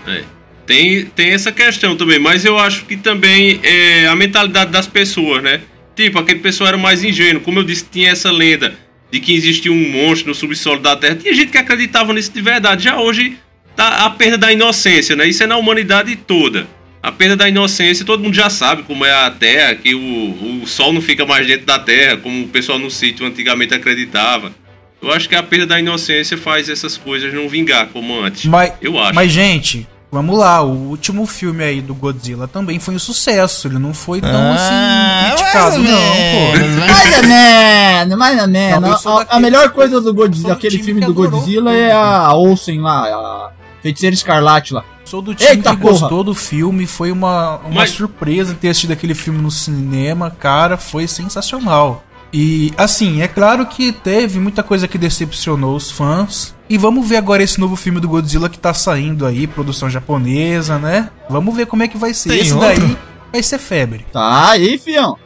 É. 0.08 0.24
Tem, 0.66 1.06
tem 1.06 1.32
essa 1.32 1.52
questão 1.52 1.98
também, 1.98 2.18
mas 2.18 2.46
eu 2.46 2.58
acho 2.58 2.86
que 2.86 2.96
também 2.96 3.60
é 3.62 4.08
a 4.08 4.16
mentalidade 4.16 4.72
das 4.72 4.88
pessoas, 4.88 5.44
né? 5.44 5.62
Tipo, 5.96 6.20
aquele 6.20 6.40
pessoal 6.40 6.70
era 6.70 6.78
mais 6.78 7.04
ingênuo. 7.04 7.42
Como 7.42 7.60
eu 7.60 7.64
disse, 7.64 7.86
tinha 7.92 8.12
essa 8.12 8.32
lenda 8.32 8.85
de 9.16 9.22
que 9.22 9.34
existia 9.34 9.72
um 9.72 9.90
monstro 9.92 10.28
no 10.28 10.36
subsolo 10.36 10.82
da 10.82 10.94
Terra. 10.94 11.16
Tinha 11.16 11.34
gente 11.34 11.50
que 11.50 11.58
acreditava 11.58 12.14
nisso 12.14 12.34
de 12.34 12.42
verdade. 12.42 12.84
Já 12.84 13.00
hoje 13.00 13.38
tá 13.74 14.06
a 14.06 14.10
perda 14.10 14.38
da 14.38 14.52
inocência, 14.52 15.16
né? 15.16 15.26
Isso 15.26 15.42
é 15.42 15.48
na 15.48 15.56
humanidade 15.56 16.18
toda 16.18 16.68
a 17.02 17.12
perda 17.12 17.36
da 17.36 17.48
inocência, 17.48 18.04
todo 18.04 18.24
mundo 18.24 18.34
já 18.34 18.50
sabe 18.50 18.82
como 18.82 19.06
é 19.06 19.14
a 19.14 19.30
Terra, 19.30 19.76
que 19.76 19.94
o, 19.94 20.64
o 20.64 20.66
Sol 20.66 20.92
não 20.92 21.04
fica 21.04 21.24
mais 21.24 21.46
dentro 21.46 21.64
da 21.64 21.78
Terra, 21.78 22.18
como 22.18 22.46
o 22.46 22.48
pessoal 22.48 22.80
no 22.80 22.90
sítio 22.90 23.28
antigamente 23.28 23.76
acreditava. 23.76 24.52
Eu 25.00 25.12
acho 25.12 25.30
que 25.30 25.36
a 25.36 25.44
perda 25.44 25.68
da 25.68 25.80
inocência 25.80 26.36
faz 26.36 26.68
essas 26.68 26.98
coisas 26.98 27.32
não 27.32 27.48
vingar 27.48 27.90
como 27.90 28.20
antes. 28.20 28.46
Mas, 28.46 28.74
eu 28.82 29.00
acho. 29.00 29.14
Mas, 29.14 29.32
gente, 29.32 29.88
vamos 30.16 30.38
lá, 30.40 30.62
o 30.62 30.72
último 30.90 31.26
filme 31.26 31.62
aí 31.62 31.82
do 31.82 31.94
Godzilla 31.94 32.48
também 32.48 32.80
foi 32.80 32.96
um 32.96 33.00
sucesso. 33.00 33.68
Ele 33.68 33.78
não 33.78 33.94
foi 33.94 34.22
tão 34.22 34.32
Ah, 34.32 34.56
assim 34.56 35.36
criticado, 35.36 35.78
não, 35.80 35.92
pô. 35.92 36.88
Mais 36.88 37.18
ou 37.18 37.24
menos, 37.28 38.18
mais 38.18 38.42
ou 38.42 38.48
menos. 38.48 39.06
A- 39.30 39.40
melhor 39.42 39.70
coisa 39.72 40.00
do 40.00 40.14
Godzilla, 40.14 40.54
aquele 40.54 40.82
filme 40.82 41.02
do 41.02 41.14
Godzilla 41.14 41.74
é 41.74 41.92
a 41.92 42.34
Olsen 42.34 42.80
lá, 42.80 43.04
a 43.08 43.50
Feiticeira 43.82 44.14
Escarlate 44.14 44.74
lá. 44.74 44.84
Sou 45.04 45.22
do 45.22 45.36
time 45.36 45.50
Eita, 45.50 45.72
que 45.72 45.78
porra. 45.82 45.92
gostou 46.00 46.24
do 46.24 46.34
filme, 46.34 46.88
foi 46.88 47.12
uma, 47.12 47.58
uma 47.58 47.70
Mas- 47.82 47.92
surpresa 47.92 48.56
ter 48.60 48.70
assistido 48.70 48.92
aquele 48.94 49.14
filme 49.14 49.40
no 49.42 49.52
cinema, 49.52 50.32
cara, 50.32 50.78
foi 50.78 51.08
sensacional. 51.08 52.04
E 52.38 52.74
assim, 52.77 53.22
é 53.22 53.30
claro 53.30 53.65
que 53.65 53.94
teve 53.94 54.39
muita 54.39 54.62
coisa 54.62 54.89
que 54.89 54.98
decepcionou 54.98 55.74
os 55.74 55.89
fãs. 55.89 56.54
E 56.70 56.77
vamos 56.77 57.08
ver 57.08 57.15
agora 57.15 57.42
esse 57.42 57.58
novo 57.62 57.77
filme 57.77 58.01
do 58.01 58.10
Godzilla 58.10 58.50
que 58.50 58.60
tá 58.60 58.74
saindo 58.74 59.25
aí, 59.25 59.48
produção 59.48 59.89
japonesa, 59.89 60.77
né? 60.77 61.10
Vamos 61.30 61.56
ver 61.56 61.65
como 61.65 61.84
é 61.84 61.88
que 61.88 61.98
vai 61.98 62.13
ser. 62.13 62.27
Tem 62.32 62.39
esse 62.42 62.54
outro? 62.54 62.68
daí 62.68 62.98
vai 63.32 63.42
ser 63.42 63.58
febre. 63.58 64.06
Tá, 64.12 64.50
aí, 64.50 64.77
fião. 64.77 65.18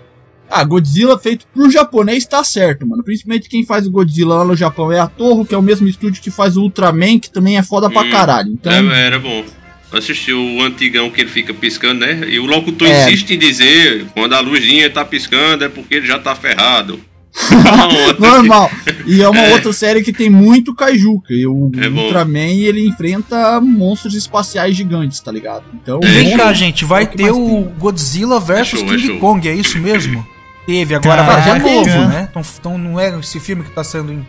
Ah, 0.48 0.64
Godzilla 0.64 1.18
feito 1.18 1.48
pro 1.52 1.72
japonês 1.72 2.28
tá 2.28 2.44
certo, 2.44 2.86
mano. 2.86 3.04
Principalmente 3.04 3.50
quem 3.50 3.66
faz 3.66 3.88
o 3.88 3.92
Godzilla 3.92 4.36
lá 4.36 4.46
no 4.46 4.56
Japão 4.56 4.92
é 4.92 5.00
a 5.00 5.08
Torre, 5.08 5.46
que 5.46 5.56
é 5.56 5.58
o 5.58 5.64
mesmo 5.64 5.88
estúdio 5.88 6.22
que 6.22 6.30
faz 6.30 6.58
o 6.58 6.62
Ultraman, 6.62 7.18
que 7.18 7.32
também 7.32 7.58
é 7.58 7.64
foda 7.64 7.90
pra 7.90 8.04
Hum, 8.04 8.12
caralho. 8.12 8.52
Então, 8.54 8.72
É, 8.72 9.06
era 9.08 9.18
bom. 9.20 9.44
Assistiu 9.92 10.40
o 10.40 10.62
antigão 10.62 11.10
que 11.10 11.22
ele 11.22 11.30
fica 11.30 11.54
piscando, 11.54 12.02
né? 12.06 12.22
E 12.28 12.40
o 12.40 12.46
locutor 12.46 12.88
É. 12.88 13.06
insiste 13.12 13.32
em 13.32 13.40
dizer 13.40 14.06
quando 14.14 14.34
a 14.34 14.40
luzinha 14.40 14.90
tá 14.90 15.04
piscando 15.04 15.64
é 15.66 15.70
porque 15.70 15.96
ele 15.96 16.06
já 16.08 16.20
tá 16.20 16.36
ferrado. 16.36 17.00
normal. 18.20 18.70
E 19.06 19.22
é 19.22 19.30
uma 19.30 19.44
outra 19.50 19.72
série 19.74 20.02
que 20.04 20.12
tem 20.12 20.30
muito 20.30 20.74
kaiju, 20.76 21.22
que 21.26 21.46
o 21.48 21.72
É 21.80 21.90
bom. 21.90 22.04
Ultraman 22.06 22.40
ele 22.50 22.88
enfrenta 22.88 23.60
monstros 23.62 24.16
espaciais 24.16 24.76
gigantes, 24.76 25.20
tá 25.20 25.32
ligado? 25.32 25.64
Então, 25.74 26.00
Vem 26.02 26.24
vamos- 26.32 26.38
cá, 26.38 26.54
gente, 26.54 26.86
vai 26.86 27.04
é 27.04 27.06
o 27.06 27.10
ter 27.10 27.32
o 27.32 27.62
Godzilla 27.78 28.40
versus 28.40 28.82
É 28.82 28.86
show, 28.86 28.94
é 28.94 28.96
King 28.98 29.08
show. 29.08 29.20
Kong, 29.20 29.48
é 29.50 29.54
isso 29.56 29.78
mesmo? 29.80 30.26
Teve, 30.66 30.94
agora 30.96 31.24
vai 31.24 31.44
ter 31.44 31.60
novo, 31.60 32.08
né? 32.08 32.28
Então, 32.30 32.44
então 32.60 32.78
não 32.78 33.00
é 33.00 33.18
esse 33.20 33.40
filme 33.40 33.64
que 33.64 33.72
tá 33.72 33.84
sendo 33.84 34.12
em, 34.14 34.26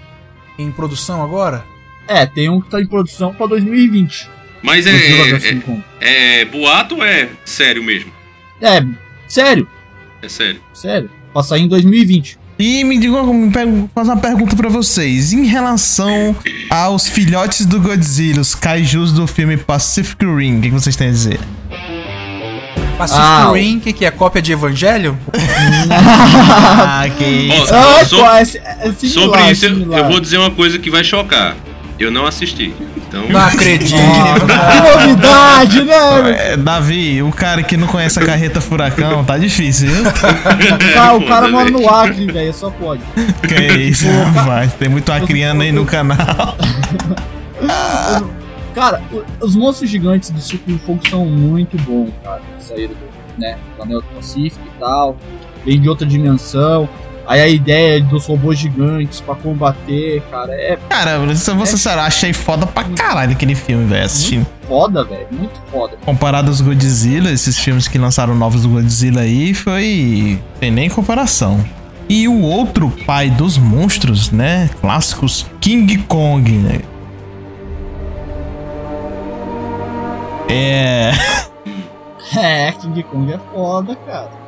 em 0.59 0.71
produção 0.71 1.23
agora? 1.23 1.64
É, 2.09 2.25
tem 2.25 2.49
um 2.49 2.61
que 2.61 2.71
tá 2.71 2.81
em 2.81 2.87
produção 2.87 3.35
pra 3.35 3.47
2020. 3.47 4.29
Mas 4.62 4.87
é, 4.87 4.90
é, 4.93 5.55
Kong. 5.57 5.83
é 6.00 6.45
boato 6.45 6.97
ou 6.97 7.05
é 7.05 7.29
sério 7.45 7.83
mesmo? 7.83 8.11
É, 8.61 8.83
sério, 9.26 9.67
É 10.23 10.29
sério. 10.29 10.61
sério. 10.75 11.11
Pra 11.33 11.43
sair 11.43 11.62
em 11.62 11.69
2020. 11.69 12.38
E 12.59 12.85
me 12.85 12.99
diga, 12.99 13.23
me 13.23 13.50
pergu- 13.50 13.88
fazer 13.95 14.11
uma 14.11 14.19
pergunta 14.19 14.55
pra 14.55 14.69
vocês. 14.69 15.33
Em 15.33 15.47
relação 15.47 16.37
aos 16.69 17.09
filhotes 17.09 17.64
do 17.64 17.81
Godzilla, 17.81 18.40
os 18.43 18.55
kaijus 18.55 19.12
do 19.12 19.26
filme 19.26 19.57
Pacific 19.57 20.23
Rim, 20.26 20.59
o 20.59 20.61
que 20.61 20.69
que 20.69 20.75
vocês 20.75 20.95
têm 20.95 21.09
a 21.09 21.11
dizer? 21.11 21.40
Pacific 22.99 23.23
Ah, 23.25 23.50
Rim, 23.55 23.81
que, 23.81 23.95
que 23.95 24.05
é 24.05 24.11
cópia 24.11 24.43
de 24.43 24.52
Evangelho? 24.52 25.19
Ah, 25.90 27.05
que 27.17 27.25
isso. 27.25 27.75
Ah, 27.75 28.05
so- 28.05 28.17
pô, 28.17 28.26
é, 28.31 28.43
é 28.43 28.45
similar, 28.45 28.99
sobre 29.38 29.52
isso, 29.52 29.67
similar. 29.69 29.99
eu 30.00 30.09
vou 30.11 30.21
dizer 30.21 30.37
uma 30.38 30.50
coisa 30.50 30.79
que 30.79 30.90
vai 30.90 31.02
chocar. 31.02 31.57
Eu 32.00 32.11
não 32.11 32.26
assisti. 32.26 32.75
Então, 32.97 33.28
Não 33.28 33.38
acredito. 33.40 33.95
Que 34.00 35.07
novidade, 35.07 35.85
né? 35.85 36.52
É, 36.52 36.57
Davi, 36.57 37.23
o 37.23 37.30
cara 37.30 37.62
que 37.62 37.76
não 37.76 37.87
conhece 37.87 38.19
a 38.19 38.25
carreta 38.25 38.59
furacão, 38.61 39.23
tá 39.23 39.37
difícil, 39.37 39.88
viu? 39.88 40.04
O 40.11 40.95
cara, 40.95 41.14
o 41.14 41.26
cara 41.26 41.49
mora 41.49 41.71
no 41.71 41.88
Acre, 41.88 42.26
velho, 42.26 42.54
só 42.54 42.71
pode. 42.71 43.02
Que 43.47 43.73
isso, 43.83 44.07
rapaz. 44.35 44.73
Tem 44.75 44.88
muito 44.88 45.12
acriano 45.12 45.61
aí 45.61 45.71
no 45.71 45.85
canal. 45.85 46.57
Cara, 48.75 49.02
os 49.40 49.57
monstros 49.57 49.90
gigantes 49.90 50.30
do 50.30 50.40
Círculo 50.40 50.76
de 50.78 50.83
Fogo 50.85 51.00
são 51.09 51.26
muito 51.26 51.76
bons, 51.78 52.11
cara. 52.23 52.40
que 52.57 52.64
Saíram 52.64 52.95
do, 52.95 53.40
né, 53.40 53.59
do 53.76 54.00
do 54.00 54.02
Pacífico 54.14 54.64
e 54.64 54.78
tal. 54.78 55.16
Vem 55.66 55.80
de 55.80 55.88
outra 55.88 56.07
dimensão. 56.07 56.88
Aí 57.30 57.40
a 57.40 57.46
ideia 57.46 58.02
dos 58.02 58.26
robôs 58.26 58.58
gigantes 58.58 59.20
pra 59.20 59.37
combater, 59.37 60.20
cara, 60.32 60.52
é 60.52 60.76
Cara, 60.88 61.32
se 61.37 61.49
eu 61.49 61.54
vou 61.54 61.64
ser 61.64 61.76
sincero, 61.76 62.00
achei 62.00 62.32
foda 62.32 62.66
pra 62.66 62.82
caralho 62.82 63.30
aquele 63.30 63.54
filme, 63.54 63.84
velho. 63.84 64.04
Assistindo. 64.04 64.44
foda, 64.66 65.04
velho. 65.04 65.28
Muito 65.30 65.62
foda. 65.70 65.96
Comparado 66.04 66.49
aos 66.49 66.60
Godzilla, 66.60 67.30
esses 67.30 67.56
filmes 67.56 67.87
que 67.87 67.99
lançaram 67.99 68.34
novos 68.34 68.62
do 68.62 68.70
Godzilla 68.70 69.20
aí, 69.20 69.54
foi. 69.54 70.40
Tem 70.58 70.72
nem 70.72 70.90
comparação. 70.90 71.64
E 72.08 72.26
o 72.26 72.42
outro 72.42 72.90
pai 73.06 73.30
dos 73.30 73.56
monstros, 73.56 74.32
né? 74.32 74.68
Clássicos, 74.80 75.46
King 75.60 75.99
Kong, 76.08 76.50
né? 76.50 76.80
É. 80.49 81.12
É, 82.37 82.70
King 82.72 83.02
Kong 83.04 83.32
é 83.32 83.38
foda, 83.52 83.96
cara. 84.06 84.39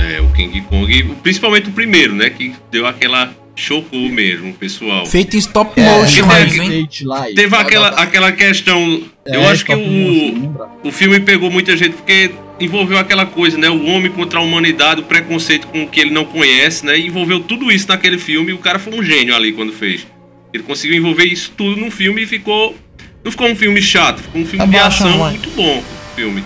É, 0.00 0.20
o 0.20 0.28
King 0.32 0.60
Kong, 0.62 1.14
principalmente 1.22 1.68
o 1.68 1.72
primeiro, 1.72 2.14
né? 2.14 2.30
Que 2.30 2.52
deu 2.70 2.86
aquela. 2.86 3.32
chocou 3.56 4.08
mesmo 4.08 4.50
o 4.50 4.54
pessoal. 4.54 5.04
Feito 5.04 5.36
em 5.36 5.38
stop 5.38 5.78
É, 5.78 5.84
motion 5.84 6.22
que 6.22 6.28
mais, 6.28 6.52
teve- 6.52 7.34
Teve 7.34 7.56
aquela, 7.56 7.88
aquela 7.88 8.32
questão. 8.32 9.02
eu 9.26 9.40
É, 9.42 9.46
acho 9.48 9.64
que 9.66 9.74
o, 9.74 9.76
lembra? 9.76 10.66
o 10.82 10.90
filme 10.90 11.20
pegou 11.20 11.50
muita 11.50 11.76
gente 11.76 11.92
porque 11.96 12.30
envolveu 12.58 12.96
aquela 12.96 13.26
coisa, 13.26 13.58
né? 13.58 13.68
O 13.68 13.84
homem 13.84 14.10
contra 14.10 14.38
a 14.38 14.42
humanidade, 14.42 15.00
o 15.02 15.04
preconceito 15.04 15.66
com 15.66 15.82
o 15.82 15.88
que 15.88 16.00
ele 16.00 16.10
não 16.10 16.24
conhece, 16.24 16.86
né? 16.86 16.98
Envolveu 16.98 17.40
tudo 17.40 17.70
isso 17.70 17.86
naquele 17.88 18.16
filme 18.16 18.50
e 18.50 18.54
o 18.54 18.58
cara 18.58 18.78
foi 18.78 18.94
um 18.98 19.02
gênio 19.02 19.34
ali 19.34 19.52
quando 19.52 19.72
fez. 19.72 20.06
Ele 20.54 20.62
conseguiu 20.62 20.96
envolver 20.96 21.24
isso 21.24 21.52
tudo 21.54 21.78
num 21.78 21.90
filme 21.90 22.22
e 22.22 22.26
ficou. 22.26 22.74
Não 23.22 23.30
ficou 23.30 23.46
um 23.46 23.54
filme 23.56 23.82
chato, 23.82 24.22
ficou 24.22 24.40
um 24.40 24.46
filme 24.46 24.66
de 24.66 24.76
Abaixa, 24.76 25.04
ação 25.04 25.18
mãe. 25.18 25.32
muito 25.32 25.50
bom. 25.50 25.78
o 25.80 26.16
Filme. 26.16 26.42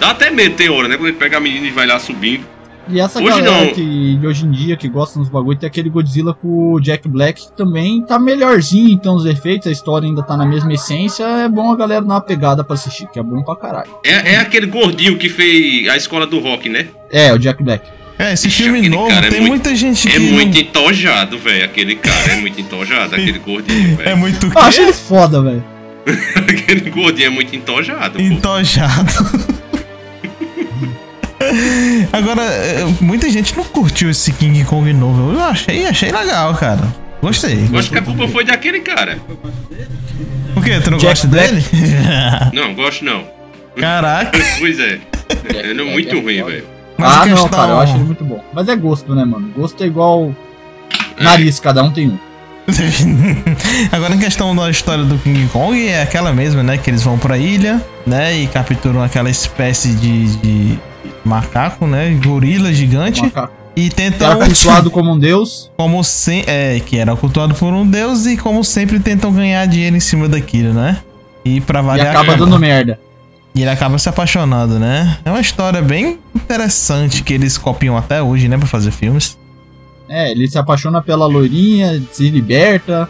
Dá 0.00 0.10
até 0.10 0.30
medo, 0.30 0.56
tem 0.56 0.68
hora, 0.68 0.88
né? 0.88 0.96
Quando 0.96 1.08
ele 1.08 1.16
pega 1.16 1.36
a 1.36 1.40
menina 1.40 1.66
e 1.66 1.70
vai 1.70 1.86
lá 1.86 1.98
subindo. 2.00 2.44
E 2.88 3.00
essa 3.00 3.18
Hoje 3.20 3.40
galera 3.42 3.64
não. 3.66 3.72
que 3.74 4.16
de 4.16 4.26
hoje 4.26 4.44
em 4.46 4.50
dia 4.50 4.76
que 4.76 4.88
gosta 4.88 5.18
dos 5.18 5.28
bagulho 5.28 5.58
tem 5.58 5.66
aquele 5.66 5.88
Godzilla 5.90 6.32
com 6.32 6.72
o 6.74 6.80
Jack 6.80 7.08
Black 7.08 7.46
que 7.46 7.52
também 7.56 8.00
tá 8.02 8.18
melhorzinho, 8.18 8.90
então 8.90 9.16
os 9.16 9.24
efeitos, 9.26 9.66
a 9.66 9.72
história 9.72 10.06
ainda 10.06 10.22
tá 10.22 10.36
na 10.36 10.46
mesma 10.46 10.72
essência, 10.72 11.24
é 11.24 11.48
bom 11.48 11.72
a 11.72 11.76
galera 11.76 12.02
dar 12.02 12.14
uma 12.14 12.20
pegada 12.20 12.62
pra 12.62 12.74
assistir, 12.74 13.08
que 13.08 13.18
é 13.18 13.22
bom 13.22 13.42
pra 13.42 13.56
caralho. 13.56 13.90
É, 14.04 14.34
é 14.34 14.36
aquele 14.36 14.66
gordinho 14.66 15.16
que 15.18 15.28
fez 15.28 15.88
a 15.88 15.96
escola 15.96 16.26
do 16.26 16.38
rock, 16.38 16.68
né? 16.68 16.86
É, 17.10 17.32
o 17.32 17.38
Jack 17.38 17.62
Black. 17.62 17.88
É, 18.18 18.32
esse 18.32 18.48
Ixi, 18.48 18.62
filme 18.62 18.88
novo 18.88 19.08
cara 19.08 19.26
é 19.26 19.30
tem 19.30 19.40
muito- 19.40 19.50
muita 19.52 19.74
gente 19.76 20.08
É 20.08 20.12
que. 20.12 20.18
muito 20.20 20.54
não- 20.54 20.60
entojado, 20.60 21.38
velho. 21.38 21.64
Aquele 21.64 21.96
cara 21.96 22.32
é 22.32 22.36
muito 22.36 22.60
entojado, 22.60 23.12
aquele 23.16 23.38
gordinho, 23.40 23.92
É 24.00 24.04
velho. 24.04 24.16
muito 24.16 24.46
Eu 24.46 24.58
acho 24.62 24.80
ele 24.80 24.92
foda, 24.92 25.42
velho. 25.42 25.62
aquele 26.36 26.88
gordinho 26.90 27.26
é 27.26 27.30
muito 27.30 27.54
entojado. 27.54 28.18
pô. 28.18 28.24
entojado. 28.24 29.55
Agora, 32.12 32.42
é, 32.42 32.84
muita 33.00 33.28
gente 33.30 33.56
não 33.56 33.64
curtiu 33.64 34.10
esse 34.10 34.32
King 34.32 34.64
Kong 34.64 34.92
novo. 34.92 35.32
Eu 35.32 35.42
achei, 35.44 35.86
achei 35.86 36.10
legal, 36.12 36.54
cara. 36.54 36.82
Gostei. 37.22 37.68
Eu 37.72 37.78
acho 37.78 37.90
que 37.90 37.98
a 37.98 38.02
culpa 38.02 38.28
foi 38.28 38.44
daquele 38.44 38.80
cara. 38.80 39.18
Por 40.54 40.62
quê? 40.64 40.80
Tu 40.80 40.90
não 40.90 40.98
Jack 40.98 41.12
gosta 41.12 41.26
Black? 41.28 41.52
dele? 41.52 41.64
Não, 42.52 42.74
gosto 42.74 43.04
não. 43.04 43.24
Caraca. 43.76 44.38
Pois 44.58 44.78
é. 44.80 44.98
É 45.54 45.74
muito 45.74 46.16
é 46.16 46.20
ruim, 46.20 46.42
velho. 46.44 46.64
Mas 46.96 47.08
ah, 47.12 47.22
a 47.22 47.26
não, 47.26 47.32
questão- 47.34 47.48
cara, 47.50 47.72
eu 47.72 47.80
acho 47.80 47.94
ele 47.94 48.04
muito 48.04 48.24
bom. 48.24 48.42
Mas 48.54 48.68
é 48.68 48.76
gosto, 48.76 49.14
né, 49.14 49.24
mano? 49.24 49.50
Gosto 49.54 49.82
é 49.82 49.86
igual 49.86 50.34
nariz, 51.20 51.60
cada 51.60 51.82
um 51.82 51.90
tem 51.90 52.08
um. 52.08 52.18
Agora, 53.92 54.14
em 54.14 54.18
questão 54.18 54.54
da 54.56 54.70
história 54.70 55.04
do 55.04 55.18
King 55.18 55.46
Kong, 55.48 55.86
é 55.86 56.02
aquela 56.02 56.32
mesma, 56.32 56.62
né? 56.62 56.78
Que 56.78 56.90
eles 56.90 57.02
vão 57.02 57.18
pra 57.18 57.36
ilha, 57.38 57.84
né? 58.06 58.34
E 58.36 58.46
capturam 58.46 59.02
aquela 59.02 59.28
espécie 59.30 59.92
de, 59.92 60.36
de 60.36 60.78
macaco, 61.24 61.86
né? 61.86 62.10
Gorila 62.24 62.72
gigante. 62.72 63.22
Macaco. 63.22 63.52
E 63.76 63.90
Que 63.90 64.02
era 64.02 64.10
tentam. 64.12 64.38
cultuado 64.38 64.90
como 64.92 65.12
um 65.12 65.18
deus. 65.18 65.70
Como 65.76 66.02
se, 66.02 66.42
é, 66.46 66.80
que 66.80 66.96
era 66.98 67.14
cultuado 67.14 67.54
por 67.54 67.72
um 67.72 67.86
deus 67.86 68.24
e 68.26 68.36
como 68.36 68.64
sempre 68.64 68.98
tentam 68.98 69.30
ganhar 69.32 69.66
dinheiro 69.66 69.96
em 69.96 70.00
cima 70.00 70.28
daquilo, 70.28 70.72
né? 70.72 70.98
E 71.44 71.60
pra 71.60 71.80
E 71.80 71.82
variar. 71.82 72.16
acaba 72.16 72.36
dando 72.36 72.58
merda. 72.58 72.98
E 73.54 73.60
ele 73.62 73.70
acaba 73.70 73.98
se 73.98 74.08
apaixonando, 74.08 74.78
né? 74.78 75.18
É 75.24 75.30
uma 75.30 75.40
história 75.40 75.80
bem 75.82 76.18
interessante 76.34 77.22
que 77.22 77.32
eles 77.34 77.56
copiam 77.58 77.96
até 77.96 78.22
hoje, 78.22 78.48
né? 78.48 78.56
Pra 78.58 78.66
fazer 78.66 78.90
filmes. 78.90 79.38
É, 80.08 80.30
ele 80.30 80.46
se 80.48 80.56
apaixona 80.58 81.02
pela 81.02 81.26
loirinha, 81.26 82.02
se 82.12 82.28
liberta, 82.30 83.08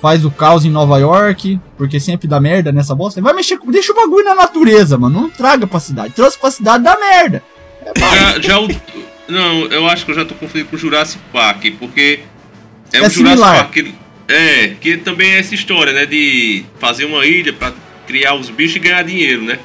faz 0.00 0.24
o 0.24 0.30
caos 0.30 0.64
em 0.64 0.70
Nova 0.70 0.98
York, 0.98 1.58
porque 1.76 1.98
sempre 2.00 2.26
dá 2.28 2.40
merda 2.40 2.70
nessa 2.72 2.94
bosta. 2.94 3.20
Vai 3.20 3.32
mexer 3.34 3.58
com. 3.58 3.70
Deixa 3.70 3.92
o 3.92 3.96
bagulho 3.96 4.24
na 4.24 4.34
natureza, 4.34 4.96
mano. 4.98 5.22
Não 5.22 5.30
traga 5.30 5.66
pra 5.66 5.80
cidade. 5.80 6.12
Trouxe 6.14 6.38
pra 6.38 6.50
cidade 6.50 6.84
dá 6.84 6.96
merda. 6.98 7.42
Já, 7.96 8.40
já 8.40 8.60
o. 8.60 8.68
Não, 9.28 9.66
eu 9.66 9.86
acho 9.86 10.04
que 10.04 10.10
eu 10.10 10.14
já 10.14 10.24
tô 10.24 10.34
confundindo 10.34 10.68
com 10.70 10.76
o 10.76 10.78
Jurassic 10.78 11.20
Park, 11.32 11.64
porque 11.78 12.20
é, 12.92 12.98
É 12.98 13.00
o 13.00 13.10
Jurassic 13.10 13.16
similar. 13.16 13.56
Park. 13.58 13.72
que- 13.72 13.94
É, 14.30 14.68
que 14.80 14.96
também 14.98 15.30
é 15.32 15.38
essa 15.38 15.54
história, 15.54 15.92
né? 15.92 16.04
De 16.06 16.64
fazer 16.78 17.04
uma 17.06 17.24
ilha 17.26 17.52
pra 17.52 17.72
criar 18.06 18.34
os 18.34 18.50
bichos 18.50 18.76
e 18.76 18.78
ganhar 18.78 19.02
dinheiro, 19.02 19.42
né? 19.42 19.58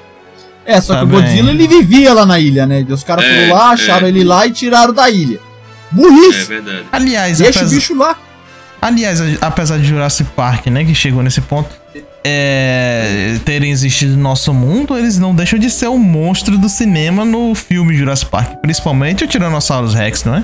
É, 0.65 0.79
só 0.79 0.95
que 0.97 1.03
o. 1.03 1.07
Godzilla 1.07 1.51
ele 1.51 1.67
vivia 1.67 2.13
lá 2.13 2.25
na 2.25 2.39
ilha, 2.39 2.65
né? 2.65 2.85
Os 2.89 3.03
caras 3.03 3.25
É, 3.25 3.41
foram 3.47 3.53
lá, 3.57 3.71
acharam 3.71 4.05
é. 4.07 4.09
ele 4.09 4.23
lá 4.23 4.47
e 4.47 4.51
tiraram 4.51 4.93
da 4.93 5.09
ilha. 5.09 5.35
É 5.37 5.95
Burrice! 5.95 6.45
verdade. 6.45 6.83
Aliás, 6.91 7.37
Deixa 7.39 7.59
o 7.59 7.61
apesar, 7.63 7.75
bicho 7.75 7.95
lá. 7.95 8.17
Aliás, 8.85 9.19
apesar 9.41 9.77
de 9.77 9.85
Jurassic 9.85 10.29
Park, 10.35 10.67
né? 10.67 10.83
Que 10.85 10.93
chegou 10.95 11.21
nesse 11.23 11.41
ponto. 11.41 11.69
é, 12.25 13.37
terem 13.45 13.69
existido 13.71 14.15
no 14.15 14.23
nosso 14.23 14.53
mundo, 14.53 14.97
eles 14.97 15.19
não 15.19 15.35
deixam 15.35 15.59
de 15.59 15.69
ser 15.69 15.89
um 15.89 15.97
monstro 15.97 16.57
do 16.57 16.69
cinema 16.69 17.25
no 17.25 17.53
filme 17.53 17.93
Jurassic 17.95 18.31
Park. 18.31 18.61
Principalmente 18.61 19.23
o 19.23 19.27
Tyrannosaurus 19.27 19.93
Rex, 19.93 20.23
não 20.23 20.35
é? 20.35 20.43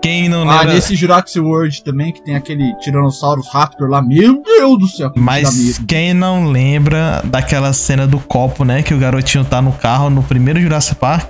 Quem 0.00 0.28
não 0.28 0.48
Ah, 0.48 0.60
lembra... 0.60 0.74
nesse 0.74 0.94
Jurassic 0.94 1.40
World 1.40 1.82
também, 1.82 2.12
que 2.12 2.24
tem 2.24 2.36
aquele 2.36 2.72
Tyrannosaurus 2.76 3.48
Raptor 3.52 3.88
lá. 3.88 4.00
Meu 4.00 4.40
Deus 4.40 4.78
do 4.78 4.86
céu. 4.86 5.10
que 5.10 5.18
Mas 5.18 5.80
quem 5.88 6.14
não 6.14 6.46
lembra 6.46 7.22
daquela 7.24 7.72
cena 7.72 8.06
do 8.06 8.20
copo, 8.20 8.64
né? 8.64 8.82
Que 8.82 8.94
o 8.94 8.98
garotinho 8.98 9.44
tá 9.44 9.60
no 9.60 9.72
carro 9.72 10.08
no 10.08 10.22
primeiro 10.22 10.60
Jurassic 10.60 10.94
Park 10.96 11.28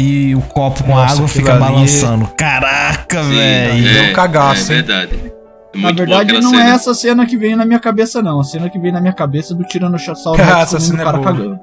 e 0.00 0.34
o 0.34 0.40
copo 0.40 0.82
com 0.82 0.94
Nossa, 0.96 1.14
água 1.14 1.28
fica 1.28 1.52
ali- 1.52 1.60
balançando. 1.60 2.26
Caraca, 2.36 3.22
velho. 3.22 3.82
deu 3.92 4.10
um 4.10 4.12
cagaço, 4.12 4.72
É 4.72 4.76
hein? 4.76 4.82
verdade. 4.82 5.32
É 5.74 5.78
Na 5.78 5.88
muito 5.88 6.06
boa 6.06 6.18
verdade, 6.18 6.40
não 6.42 6.50
cena. 6.50 6.64
é 6.64 6.70
essa 6.70 6.94
cena 6.94 7.26
que 7.26 7.36
veio 7.36 7.56
na 7.56 7.64
minha 7.64 7.78
cabeça, 7.78 8.22
não. 8.22 8.40
A 8.40 8.44
cena 8.44 8.68
que 8.70 8.78
veio 8.78 8.92
na 8.92 9.00
minha 9.00 9.12
cabeça 9.12 9.52
é 9.52 9.56
do 9.56 9.64
Tiranossauro 9.64 10.40
Ah, 10.42 10.58
Rex 10.60 10.74
essa 10.74 10.80
cena 10.80 11.02
é 11.02 11.04
cara 11.04 11.18
boa. 11.18 11.32
cagando. 11.32 11.60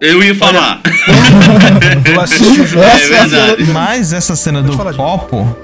Eu 0.00 0.22
ia 0.22 0.34
falar. 0.34 0.80
Eu 2.04 2.20
assisti 2.20 2.60
o 2.60 2.66
jogo. 2.66 2.84
Essa 2.84 3.36
É 3.36 3.56
Mas 3.72 4.12
essa 4.12 4.36
cena 4.36 4.62
do 4.62 4.76
copo. 4.94 5.56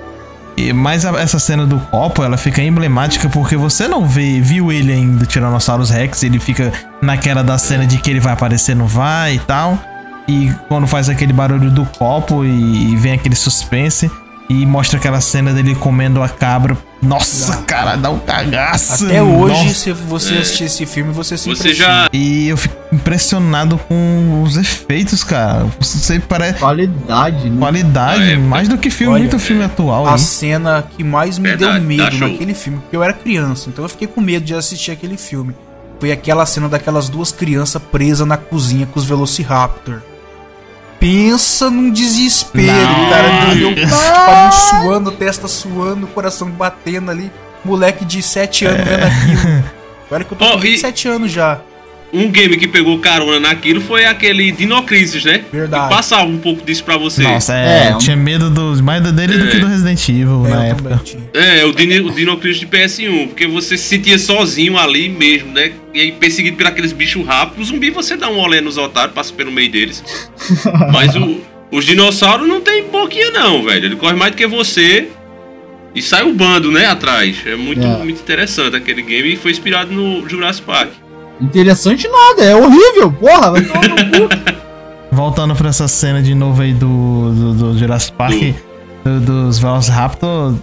e- 0.56 0.72
Mas 0.72 1.04
a- 1.04 1.20
essa 1.20 1.38
cena 1.38 1.66
do 1.66 1.78
copo, 1.78 2.22
ela 2.22 2.36
fica 2.36 2.62
emblemática 2.62 3.28
porque 3.28 3.56
você 3.56 3.86
não 3.88 4.06
vê, 4.06 4.40
viu 4.40 4.70
ele 4.72 4.92
ainda 4.92 5.18
do 5.18 5.26
Tyrannosaurus 5.26 5.90
Rex, 5.90 6.22
ele 6.22 6.38
fica 6.38 6.72
naquela 7.00 7.42
da 7.42 7.56
cena 7.58 7.86
de 7.86 7.98
que 7.98 8.10
ele 8.10 8.20
vai 8.20 8.32
aparecer, 8.32 8.74
não 8.76 8.86
vai 8.86 9.34
e 9.36 9.38
tal. 9.40 9.78
E 10.28 10.50
quando 10.68 10.86
faz 10.86 11.08
aquele 11.08 11.32
barulho 11.32 11.70
do 11.70 11.84
copo 11.84 12.44
e, 12.44 12.92
e 12.92 12.96
vem 12.96 13.12
aquele 13.12 13.34
suspense 13.34 14.10
e 14.48 14.64
mostra 14.66 14.98
aquela 14.98 15.20
cena 15.20 15.52
dele 15.52 15.74
comendo 15.74 16.22
a 16.22 16.28
cabra. 16.28 16.76
Nossa, 17.02 17.56
cara, 17.62 17.96
dá 17.96 18.10
um 18.10 18.18
cagaço. 18.20 19.06
Até 19.06 19.20
hoje, 19.22 19.64
Nossa. 19.64 19.74
se 19.74 19.92
você 19.92 20.34
É. 20.34 20.38
assistir 20.38 20.64
esse 20.64 20.86
filme, 20.86 21.12
você 21.12 21.36
se 21.36 21.48
Você 21.48 21.70
impressiona. 21.70 22.02
já. 22.04 22.08
E 22.12 22.48
eu 22.48 22.56
fico 22.56 22.76
impressionado 22.94 23.76
com 23.88 24.42
os 24.44 24.56
efeitos, 24.56 25.24
cara. 25.24 25.66
Você 25.80 26.20
parece 26.20 26.60
Qualidade, 26.60 27.50
né? 27.50 27.58
qualidade, 27.58 28.20
Na 28.20 28.26
época. 28.26 28.46
mais 28.48 28.68
do 28.68 28.78
que 28.78 28.88
filme, 28.88 29.14
Olha, 29.14 29.22
muito 29.22 29.38
filme 29.38 29.64
atual 29.64 30.06
A 30.06 30.12
aí. 30.12 30.18
cena 30.18 30.84
que 30.96 31.02
mais 31.02 31.38
me 31.38 31.48
Verdade, 31.48 31.78
deu 31.80 31.82
medo 31.88 32.18
naquele 32.18 32.54
filme, 32.54 32.78
porque 32.80 32.96
eu 32.96 33.02
era 33.02 33.12
criança, 33.12 33.68
então 33.68 33.84
eu 33.84 33.88
fiquei 33.88 34.06
com 34.06 34.20
medo 34.20 34.44
de 34.44 34.54
assistir 34.54 34.92
aquele 34.92 35.16
filme. 35.16 35.54
Foi 35.98 36.12
aquela 36.12 36.46
cena 36.46 36.68
daquelas 36.68 37.08
duas 37.08 37.32
crianças 37.32 37.80
presas 37.90 38.26
na 38.26 38.36
cozinha 38.36 38.86
com 38.86 38.98
os 38.98 39.04
Velociraptor. 39.06 40.00
Pensa 41.02 41.68
num 41.68 41.90
desespero, 41.90 42.70
Não. 42.72 43.10
cara. 43.10 43.54
Meu 43.56 43.74
pau 44.24 44.52
suando, 44.52 45.10
testa 45.10 45.48
suando, 45.48 46.06
coração 46.06 46.48
batendo 46.48 47.10
ali. 47.10 47.28
Moleque 47.64 48.04
de 48.04 48.22
7 48.22 48.66
anos 48.66 48.86
vendo 48.86 49.04
aquilo. 49.04 49.64
Olha 50.12 50.24
que 50.24 50.32
eu 50.32 50.38
tô 50.38 50.44
Ó, 50.44 50.52
com 50.52 50.58
e- 50.58 50.60
27 50.60 51.08
anos 51.08 51.32
já. 51.32 51.60
Um 52.12 52.30
game 52.30 52.58
que 52.58 52.68
pegou 52.68 52.98
carona 52.98 53.40
naquilo 53.40 53.80
foi 53.80 54.04
aquele 54.04 54.52
Dinocrisis, 54.52 55.24
né? 55.24 55.44
Verdade. 55.50 55.88
Que 55.88 55.94
passava 55.94 56.24
um 56.28 56.36
pouco 56.36 56.62
disso 56.62 56.84
pra 56.84 56.98
você. 56.98 57.22
Nossa, 57.22 57.54
é, 57.56 57.86
É, 57.86 57.90
eu 57.92 57.94
um- 57.94 57.98
tinha 57.98 58.14
medo 58.16 58.50
do, 58.50 58.82
mais 58.82 59.00
dele 59.12 59.38
do 59.38 59.44
É. 59.46 59.50
que 59.50 59.58
do 59.58 59.66
Resident 59.66 60.08
Evil 60.10 60.46
É, 60.46 60.50
na 60.50 60.64
época. 60.66 61.00
É, 61.32 61.64
o, 61.64 61.72
Dino, 61.72 62.08
o 62.08 62.12
Dinocrisis 62.12 62.60
de 62.60 62.66
PS1, 62.66 63.28
porque 63.28 63.46
você 63.46 63.78
se 63.78 63.84
sentia 63.84 64.18
sozinho 64.18 64.76
ali 64.76 65.08
mesmo, 65.08 65.52
né? 65.52 65.72
E 65.94 66.00
aí 66.02 66.12
perseguido 66.12 66.58
por 66.58 66.66
aqueles 66.66 66.92
bichos 66.92 67.24
rápidos. 67.26 67.68
O 67.70 67.72
zumbi 67.72 67.88
você 67.88 68.14
dá 68.14 68.28
um 68.28 68.38
olé 68.38 68.60
nos 68.60 68.76
otários, 68.76 69.14
passa 69.14 69.32
pelo 69.32 69.50
meio 69.50 69.70
deles. 69.70 70.04
Mas 70.92 71.16
o, 71.16 71.40
os 71.70 71.86
dinossauros 71.86 72.46
não 72.46 72.60
tem 72.60 72.84
boquinha 72.88 73.30
não, 73.30 73.62
velho. 73.62 73.86
Ele 73.86 73.96
corre 73.96 74.14
mais 74.14 74.32
do 74.32 74.36
que 74.36 74.46
você. 74.46 75.08
E 75.94 76.00
sai 76.02 76.22
o 76.24 76.32
bando, 76.32 76.70
né, 76.70 76.86
atrás. 76.86 77.36
É 77.46 77.54
muito, 77.56 77.86
É. 77.86 77.98
muito 77.98 78.20
interessante 78.20 78.76
aquele 78.76 79.00
game 79.02 79.32
e 79.32 79.36
foi 79.36 79.50
inspirado 79.50 79.92
no 79.92 80.26
Jurassic 80.28 80.66
Park. 80.66 80.90
Interessante 81.42 82.06
nada, 82.08 82.42
é 82.44 82.54
horrível. 82.54 83.12
Porra, 83.12 83.50
vai 83.50 83.62
tomar 83.64 83.88
no 83.88 84.28
cu. 84.28 84.62
Voltando 85.10 85.54
pra 85.54 85.68
essa 85.68 85.86
cena 85.88 86.22
de 86.22 86.34
novo 86.34 86.62
aí 86.62 86.72
do, 86.72 87.32
do, 87.34 87.54
do 87.54 87.78
Jurassic 87.78 88.16
Park, 88.16 88.54
do- 89.04 89.20
dos 89.20 89.58
Velociraptor, 89.58 90.54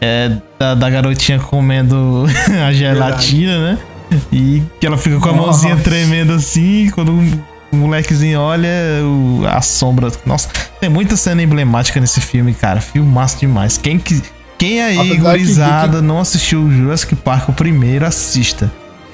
é, 0.00 0.32
da, 0.58 0.74
da 0.74 0.90
garotinha 0.90 1.38
comendo 1.38 2.24
a 2.66 2.72
gelatina, 2.72 3.58
né? 3.72 3.78
E 4.32 4.60
que 4.80 4.86
ela 4.86 4.98
fica 4.98 5.18
com 5.20 5.28
a 5.28 5.32
Nossa. 5.32 5.42
mãozinha 5.68 5.76
tremendo 5.76 6.32
assim, 6.32 6.90
quando 6.90 7.12
o 7.72 7.76
molequezinho 7.76 8.40
olha, 8.40 8.68
o- 9.04 9.44
a 9.46 9.60
sombra. 9.62 10.10
Nossa, 10.26 10.48
tem 10.80 10.90
muita 10.90 11.16
cena 11.16 11.40
emblemática 11.42 12.00
nesse 12.00 12.20
filme, 12.20 12.54
cara. 12.54 12.80
Filmaço 12.80 13.38
demais. 13.38 13.78
Quem, 13.78 13.98
que, 14.00 14.20
quem 14.58 14.82
aí, 14.82 14.96
Apesar 14.98 15.14
que- 15.14 15.20
gurizada, 15.20 16.02
não 16.02 16.18
assistiu 16.18 16.62
o 16.64 16.72
Jurassic 16.72 17.14
Park 17.14 17.48
o 17.50 17.52
primeiro, 17.52 18.04
assista. 18.04 18.68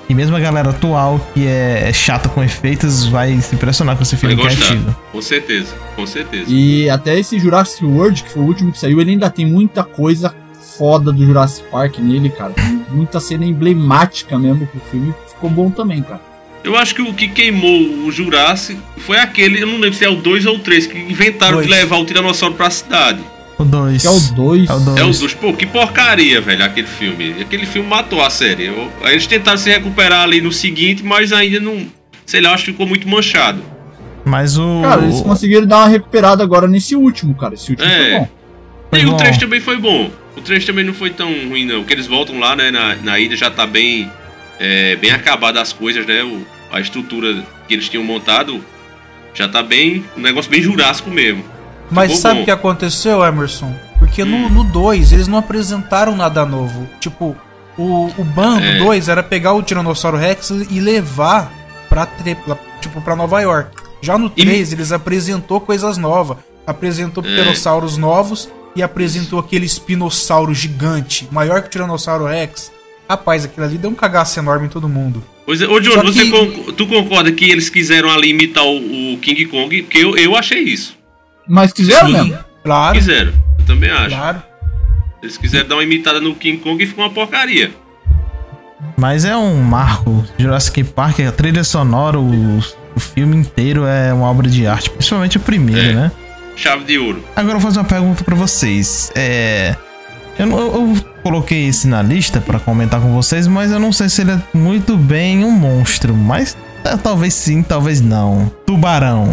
E 0.08 0.14
mesmo 0.14 0.34
a 0.36 0.40
galera 0.40 0.70
atual, 0.70 1.20
que 1.34 1.46
é 1.46 1.92
chata 1.92 2.28
com 2.30 2.42
efeitos, 2.42 3.04
vai 3.06 3.38
se 3.40 3.54
impressionar 3.54 3.94
com 3.96 4.02
esse 4.02 4.16
Vai 4.16 4.20
filme 4.20 4.36
que 4.36 4.40
é 4.40 4.44
gostar. 4.56 4.72
antigo. 4.74 4.96
Com 5.12 5.20
certeza, 5.22 5.74
com 5.94 6.06
certeza. 6.06 6.44
E 6.48 6.88
até 6.88 7.18
esse 7.18 7.38
Jurassic 7.38 7.84
World, 7.84 8.22
que 8.22 8.30
foi 8.30 8.42
o 8.42 8.46
último 8.46 8.72
que 8.72 8.78
saiu, 8.78 9.00
ele 9.00 9.10
ainda 9.10 9.28
tem 9.28 9.44
muita 9.44 9.84
coisa 9.84 10.34
foda 10.78 11.12
do 11.12 11.26
Jurassic 11.26 11.68
Park 11.70 11.98
nele, 11.98 12.30
cara. 12.30 12.52
Tem 12.54 12.82
muita 12.90 13.20
cena 13.20 13.44
emblemática 13.44 14.38
mesmo 14.38 14.66
pro 14.66 14.80
filme. 14.90 15.12
Ficou 15.28 15.50
bom 15.50 15.70
também, 15.70 16.00
cara. 16.02 16.20
Eu 16.64 16.74
acho 16.76 16.94
que 16.94 17.02
o 17.02 17.12
que 17.14 17.28
queimou 17.28 18.06
o 18.06 18.10
Jurassic 18.10 18.80
foi 18.98 19.18
aquele, 19.18 19.62
eu 19.62 19.66
não 19.66 19.74
lembro 19.78 19.94
se 19.96 20.04
é 20.04 20.08
o 20.08 20.16
2 20.16 20.46
ou 20.46 20.56
o 20.56 20.58
3, 20.58 20.86
que 20.86 20.98
inventaram 20.98 21.60
de 21.60 21.68
Dois. 21.68 21.80
levar 21.80 21.96
o 21.98 22.04
Tiranossauro 22.04 22.54
pra 22.54 22.70
cidade. 22.70 23.20
O 23.58 23.64
2. 23.64 24.02
Que 24.02 24.06
é 24.06 24.10
o 24.10 24.20
2. 24.34 24.68
É 24.70 24.72
o 24.74 24.80
2. 24.80 24.96
É 25.00 25.04
o 25.04 25.10
2. 25.12 25.34
Pô, 25.34 25.52
que 25.52 25.66
porcaria, 25.66 26.40
velho, 26.40 26.64
aquele 26.64 26.86
filme. 26.86 27.34
Aquele 27.40 27.66
filme 27.66 27.88
matou 27.88 28.22
a 28.22 28.30
série. 28.30 28.70
Eles 29.02 29.26
tentaram 29.26 29.58
se 29.58 29.68
recuperar 29.68 30.22
ali 30.22 30.40
no 30.40 30.52
seguinte, 30.52 31.02
mas 31.02 31.32
ainda 31.32 31.58
não. 31.60 31.86
Sei 32.24 32.40
lá, 32.40 32.52
acho 32.54 32.66
que 32.66 32.72
ficou 32.72 32.86
muito 32.86 33.08
manchado. 33.08 33.62
Mas 34.24 34.56
o. 34.58 34.82
Cara, 34.82 35.02
eles 35.02 35.20
conseguiram 35.22 35.66
dar 35.66 35.78
uma 35.78 35.88
recuperada 35.88 36.42
agora 36.42 36.68
nesse 36.68 36.94
último, 36.94 37.34
cara. 37.34 37.54
Esse 37.54 37.70
último 37.70 37.88
É. 37.90 37.98
foi 37.98 38.18
bom. 38.20 38.28
Foi 38.90 39.00
e 39.00 39.06
o 39.06 39.10
bom. 39.10 39.16
3 39.16 39.38
também 39.38 39.60
foi 39.60 39.76
bom. 39.76 40.10
O 40.36 40.40
3 40.40 40.64
também 40.64 40.84
não 40.84 40.94
foi 40.94 41.10
tão 41.10 41.28
ruim, 41.48 41.64
não. 41.64 41.80
Porque 41.80 41.94
eles 41.94 42.06
voltam 42.06 42.38
lá, 42.38 42.54
né, 42.54 42.70
na, 42.70 42.94
na 42.96 43.18
ilha 43.18 43.36
já 43.36 43.50
tá 43.50 43.66
bem. 43.66 44.10
é, 44.60 44.96
bem 44.96 45.10
acabada 45.12 45.60
as 45.62 45.72
coisas, 45.72 46.04
né? 46.06 46.22
O- 46.24 46.44
a 46.72 46.80
estrutura 46.80 47.44
que 47.68 47.74
eles 47.74 47.88
tinham 47.88 48.02
montado 48.04 48.62
já 49.32 49.48
tá 49.48 49.62
bem. 49.62 50.04
Um 50.16 50.20
negócio 50.20 50.50
bem 50.50 50.60
jurássico 50.60 51.10
mesmo. 51.10 51.44
Mas 51.90 52.18
sabe 52.18 52.42
o 52.42 52.44
que 52.44 52.50
aconteceu, 52.50 53.24
Emerson? 53.24 53.74
Porque 53.98 54.22
Hum. 54.22 54.48
no 54.48 54.64
2 54.64 55.12
eles 55.12 55.26
não 55.28 55.38
apresentaram 55.38 56.14
nada 56.14 56.44
novo. 56.44 56.88
Tipo, 57.00 57.36
o, 57.76 58.10
o 58.16 58.24
ban 58.24 58.60
É. 58.60 58.78
do 58.78 58.84
2 58.84 59.08
era 59.08 59.22
pegar 59.22 59.52
o 59.54 59.62
Tiranossauro 59.62 60.16
Rex 60.16 60.50
e 60.50 60.80
levar 60.80 61.52
pra, 61.88 62.06
tre- 62.06 62.34
pra- 62.34 62.58
tipo, 62.80 63.00
pra 63.00 63.16
Nova 63.16 63.40
York. 63.40 63.70
Já 64.00 64.16
no 64.18 64.26
E- 64.36 64.42
3 64.44 64.72
eles 64.72 64.92
apresentou 64.92 65.60
coisas 65.60 65.96
novas. 65.98 66.36
Apresentou 66.66 67.24
É. 67.24 67.26
pterossauros 67.26 67.96
novos 67.96 68.48
e 68.76 68.82
apresentou 68.82 69.38
aquele 69.38 69.64
espinossauro 69.66 70.54
gigante, 70.54 71.26
maior 71.32 71.62
que 71.62 71.68
o 71.68 71.70
Tiranossauro 71.70 72.26
Rex. 72.26 72.70
Rapaz, 73.08 73.44
aquilo 73.46 73.64
ali 73.64 73.78
deu 73.78 73.90
um 73.90 73.94
cagaço 73.94 74.38
enorme 74.38 74.66
em 74.66 74.68
todo 74.68 74.86
mundo. 74.88 75.24
Pois 75.46 75.62
é, 75.62 75.66
ô 75.66 75.80
John, 75.80 75.92
Só 75.92 76.02
você 76.02 76.24
que- 76.24 76.30
con- 76.30 76.72
tu 76.74 76.86
concorda 76.86 77.32
que 77.32 77.50
eles 77.50 77.70
quiseram 77.70 78.10
ali 78.10 78.28
imitar 78.28 78.64
o, 78.64 79.14
o 79.14 79.18
King 79.18 79.46
Kong? 79.46 79.82
Porque 79.82 79.98
eu, 79.98 80.14
eu 80.18 80.36
achei 80.36 80.60
isso. 80.60 80.97
Mas 81.48 81.72
quiseram 81.72 82.06
Sim, 82.08 82.12
mesmo? 82.12 82.38
Claro, 82.62 82.98
Quiseram, 82.98 83.32
eu 83.58 83.64
também 83.64 83.90
acho. 83.90 84.08
claro. 84.16 84.42
Eles 85.22 85.36
quiseram 85.36 85.66
dar 85.68 85.74
uma 85.76 85.84
imitada 85.84 86.20
no 86.20 86.34
King 86.34 86.58
Kong 86.58 86.82
e 86.82 86.86
ficou 86.86 87.04
uma 87.04 87.10
porcaria. 87.12 87.70
Mas 88.96 89.24
é 89.24 89.36
um 89.36 89.60
marco. 89.62 90.24
Jurassic 90.38 90.84
Park, 90.84 91.20
a 91.20 91.32
trilha 91.32 91.64
sonora, 91.64 92.18
o, 92.20 92.58
o 92.94 93.00
filme 93.00 93.36
inteiro 93.36 93.84
é 93.84 94.12
uma 94.12 94.28
obra 94.30 94.48
de 94.48 94.66
arte. 94.66 94.90
Principalmente 94.90 95.36
o 95.36 95.40
primeiro, 95.40 95.80
É. 95.90 95.92
né? 95.92 96.12
Chave 96.56 96.84
de 96.84 96.98
ouro. 96.98 97.22
Agora 97.36 97.54
eu 97.56 97.60
vou 97.60 97.70
fazer 97.70 97.78
uma 97.80 97.84
pergunta 97.84 98.22
pra 98.24 98.34
vocês. 98.34 99.10
É. 99.14 99.76
Eu, 100.38 100.48
eu 100.50 100.96
coloquei 101.22 101.66
esse 101.68 101.86
na 101.88 102.02
lista 102.02 102.40
pra 102.40 102.58
comentar 102.60 103.00
com 103.00 103.12
vocês, 103.12 103.46
mas 103.48 103.70
eu 103.72 103.78
não 103.80 103.92
sei 103.92 104.08
se 104.08 104.20
ele 104.22 104.32
é 104.32 104.42
muito 104.54 104.96
bem 104.96 105.44
um 105.44 105.50
monstro. 105.52 106.14
Mas 106.14 106.56
é, 106.84 106.96
talvez 106.96 107.34
sim, 107.34 107.62
talvez 107.62 108.00
não. 108.00 108.50
Tubarão. 108.66 109.30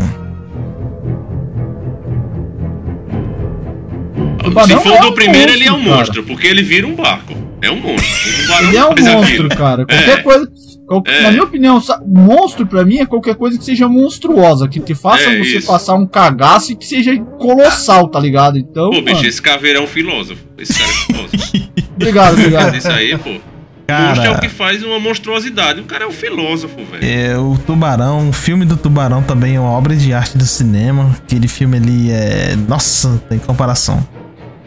Tubarão 4.45 4.77
Se 4.79 4.83
for 4.87 4.95
é 4.95 5.01
do 5.01 5.07
um 5.07 5.11
primeiro, 5.13 5.51
ele 5.51 5.63
é 5.67 5.71
um 5.71 5.77
monstro, 5.79 5.95
monstro, 5.97 6.23
porque 6.23 6.47
ele 6.47 6.63
vira 6.63 6.87
um 6.87 6.95
barco. 6.95 7.33
É 7.61 7.69
um 7.71 7.79
monstro. 7.79 8.41
Tubarão 8.43 8.67
Ele 8.69 8.77
é 8.77 8.85
um 8.85 9.17
monstro, 9.17 9.49
cara. 9.49 9.85
Qualquer 9.85 10.19
É. 10.19 10.21
coisa. 10.21 10.47
qual- 10.87 11.03
É. 11.07 11.21
Na 11.23 11.31
minha 11.31 11.43
opinião, 11.43 11.81
monstro 12.05 12.65
pra 12.67 12.85
mim 12.85 12.99
é 12.99 13.05
qualquer 13.07 13.35
coisa 13.35 13.57
que 13.57 13.65
seja 13.65 13.87
monstruosa, 13.87 14.67
que 14.67 14.79
te 14.79 14.93
faça 14.93 15.23
É 15.23 15.37
você 15.39 15.57
isso. 15.57 15.67
passar 15.67 15.95
um 15.95 16.05
cagaço 16.05 16.71
e 16.71 16.75
que 16.75 16.85
seja 16.85 17.17
colossal, 17.39 18.07
tá 18.07 18.19
ligado? 18.19 18.57
Então, 18.59 18.91
Pô, 18.91 19.01
bicho, 19.01 19.15
mano, 19.15 19.27
esse 19.27 19.41
caveirão 19.41 19.81
é 19.81 19.83
um 19.83 19.87
filósofo. 19.87 20.43
Esse 20.57 20.73
cara 20.77 20.89
é 20.91 20.93
filósofo. 20.93 21.69
obrigado, 21.95 22.33
obrigado. 22.33 22.75
Isso 22.77 22.89
aí, 22.91 23.17
pô. 23.17 23.29
Monstro 23.29 24.25
é 24.25 24.29
o 24.29 24.33
Cara, 24.33 24.39
que 24.39 24.49
faz 24.49 24.83
uma 24.83 24.99
monstruosidade. 24.99 25.79
O 25.79 25.83
cara 25.83 26.05
é 26.05 26.07
um 26.07 26.11
filósofo, 26.11 26.75
velho. 26.91 27.03
é, 27.05 27.37
o 27.37 27.55
Tubarão, 27.67 28.29
o 28.29 28.33
filme 28.33 28.65
do 28.65 28.75
Tubarão 28.75 29.21
também 29.21 29.55
é 29.55 29.59
uma 29.59 29.69
obra 29.69 29.95
de 29.95 30.11
arte 30.11 30.35
do 30.37 30.45
cinema. 30.45 31.15
Aquele 31.23 31.47
filme 31.47 31.77
ali 31.77 32.11
é. 32.11 32.55
Nossa, 32.67 33.09
não 33.09 33.17
tem 33.19 33.37
comparação 33.37 34.03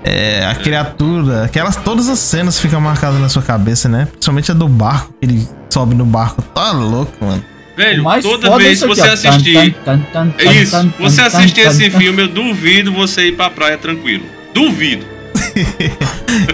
é, 0.05 0.45
a 0.47 0.55
criatura, 0.55 1.45
aquelas 1.45 1.77
todas 1.77 2.09
as 2.09 2.19
cenas 2.19 2.59
ficam 2.61 2.81
marcadas 2.81 3.21
na 3.21 3.29
sua 3.29 3.43
cabeça, 3.43 3.89
né? 3.89 4.07
Principalmente 4.11 4.51
a 4.51 4.55
do 4.55 4.69
barco, 4.69 5.13
que 5.21 5.27
ele 5.27 5.49
sobe 5.71 5.95
no 5.95 6.05
barco. 6.05 6.43
Tá 6.43 6.73
louco, 6.73 7.13
mano. 7.25 7.45
Velho, 7.77 8.05
toda 8.23 8.59
vez 8.59 8.81
que 8.81 8.89
você 8.89 9.03
aqui, 9.03 9.29
assistir. 9.29 9.77
Tan, 9.85 10.01
tan, 10.13 10.31
tan, 10.31 10.35
é 10.39 10.53
isso. 10.53 10.93
Você 10.99 11.21
assistir 11.21 11.61
esse 11.61 11.91
filme, 11.91 12.23
eu 12.23 12.29
duvido 12.29 12.93
você 12.93 13.29
ir 13.29 13.37
pra 13.37 13.51
praia 13.51 13.79
tranquilo. 13.79 14.25
Duvido. 14.53 15.07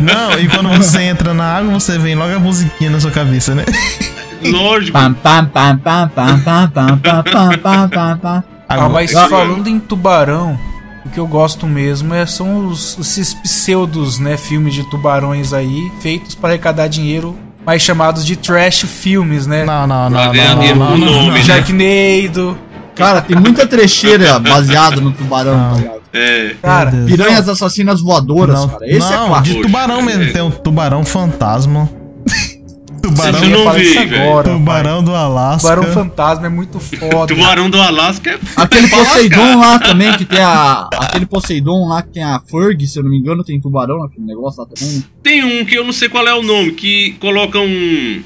Não, 0.00 0.38
e 0.38 0.48
quando 0.48 0.68
você 0.68 1.02
entra 1.02 1.32
na 1.32 1.44
água, 1.44 1.72
você 1.72 1.98
vem 1.98 2.14
logo 2.14 2.34
a 2.34 2.38
musiquinha 2.38 2.90
na 2.90 3.00
sua 3.00 3.10
cabeça, 3.10 3.54
né? 3.54 3.64
Lógico. 4.42 4.96
ah, 8.68 8.88
mas 8.88 9.12
falando 9.12 9.68
em 9.68 9.78
tubarão 9.78 10.58
o 11.04 11.10
que 11.10 11.18
eu 11.18 11.26
gosto 11.26 11.66
mesmo 11.66 12.14
é, 12.14 12.24
são 12.26 12.66
os, 12.66 12.98
esses 12.98 13.34
pseudos, 13.34 14.18
né, 14.18 14.36
filmes 14.36 14.74
de 14.74 14.88
tubarões 14.90 15.52
aí, 15.52 15.90
feitos 16.00 16.34
para 16.34 16.50
arrecadar 16.50 16.88
dinheiro, 16.88 17.36
mais 17.64 17.82
chamados 17.82 18.24
de 18.24 18.36
trash 18.36 18.82
filmes, 18.82 19.46
né? 19.46 19.64
Não, 19.64 19.86
não, 19.86 20.10
não, 20.10 20.32
ganhar 20.32 20.56
não, 20.56 20.96
não, 20.96 20.98
não, 20.98 21.30
né? 21.30 21.42
Sharknado. 21.42 22.58
Cara, 22.94 23.20
tem 23.20 23.36
muita 23.36 23.66
trecheira 23.66 24.38
baseada 24.40 25.00
no 25.00 25.10
tubarão, 25.12 25.70
tá 25.70 25.76
ligado? 25.76 26.04
É. 26.12 26.54
Cara. 26.62 26.92
Piranhas 27.06 27.48
assassinas 27.48 28.00
voadoras, 28.00 28.60
Não, 28.60 28.68
cara. 28.68 28.86
Esse 28.86 29.10
não, 29.10 29.24
é 29.24 29.28
clássico. 29.28 29.56
de 29.56 29.62
tubarão 29.62 30.00
mesmo. 30.00 30.32
Tem 30.32 30.42
um 30.42 30.50
tubarão 30.50 31.04
fantasma. 31.04 31.88
Tubarão, 33.08 33.44
Eu 33.44 33.64
não 33.64 33.72
vi, 33.72 33.98
agora. 33.98 34.48
tubarão 34.50 35.02
do 35.04 35.14
Alasca. 35.14 35.60
Tubarão 35.68 35.92
fantasma 35.92 36.46
é 36.46 36.48
muito 36.48 36.80
foda. 36.80 37.34
Tubarão 37.34 37.68
do 37.70 37.80
Alasca 37.80 38.30
é. 38.30 38.38
Aquele. 38.56 38.88
Poseidon 38.88 39.58
lá 39.58 39.78
também, 39.78 40.12
que 40.16 40.24
tem 40.24 40.40
a. 40.40 40.88
Aquele 40.92 41.26
Poseidon 41.26 41.88
lá 41.88 42.02
que 42.02 42.10
tem 42.10 42.22
a 42.22 42.40
Ferg, 42.40 42.86
se 42.86 42.98
eu 42.98 43.02
não 43.04 43.10
me 43.10 43.18
engano, 43.18 43.44
tem 43.44 43.60
tubarão 43.60 43.98
naquele 44.00 44.26
negócio 44.26 44.62
lá 44.62 44.68
também. 44.74 45.04
Tem 45.22 45.44
um 45.44 45.64
que 45.64 45.74
eu 45.76 45.84
não 45.84 45.92
sei 45.92 46.08
qual 46.08 46.26
é 46.26 46.34
o 46.34 46.42
nome, 46.42 46.72
que 46.72 47.12
coloca 47.20 47.58
um. 47.58 48.22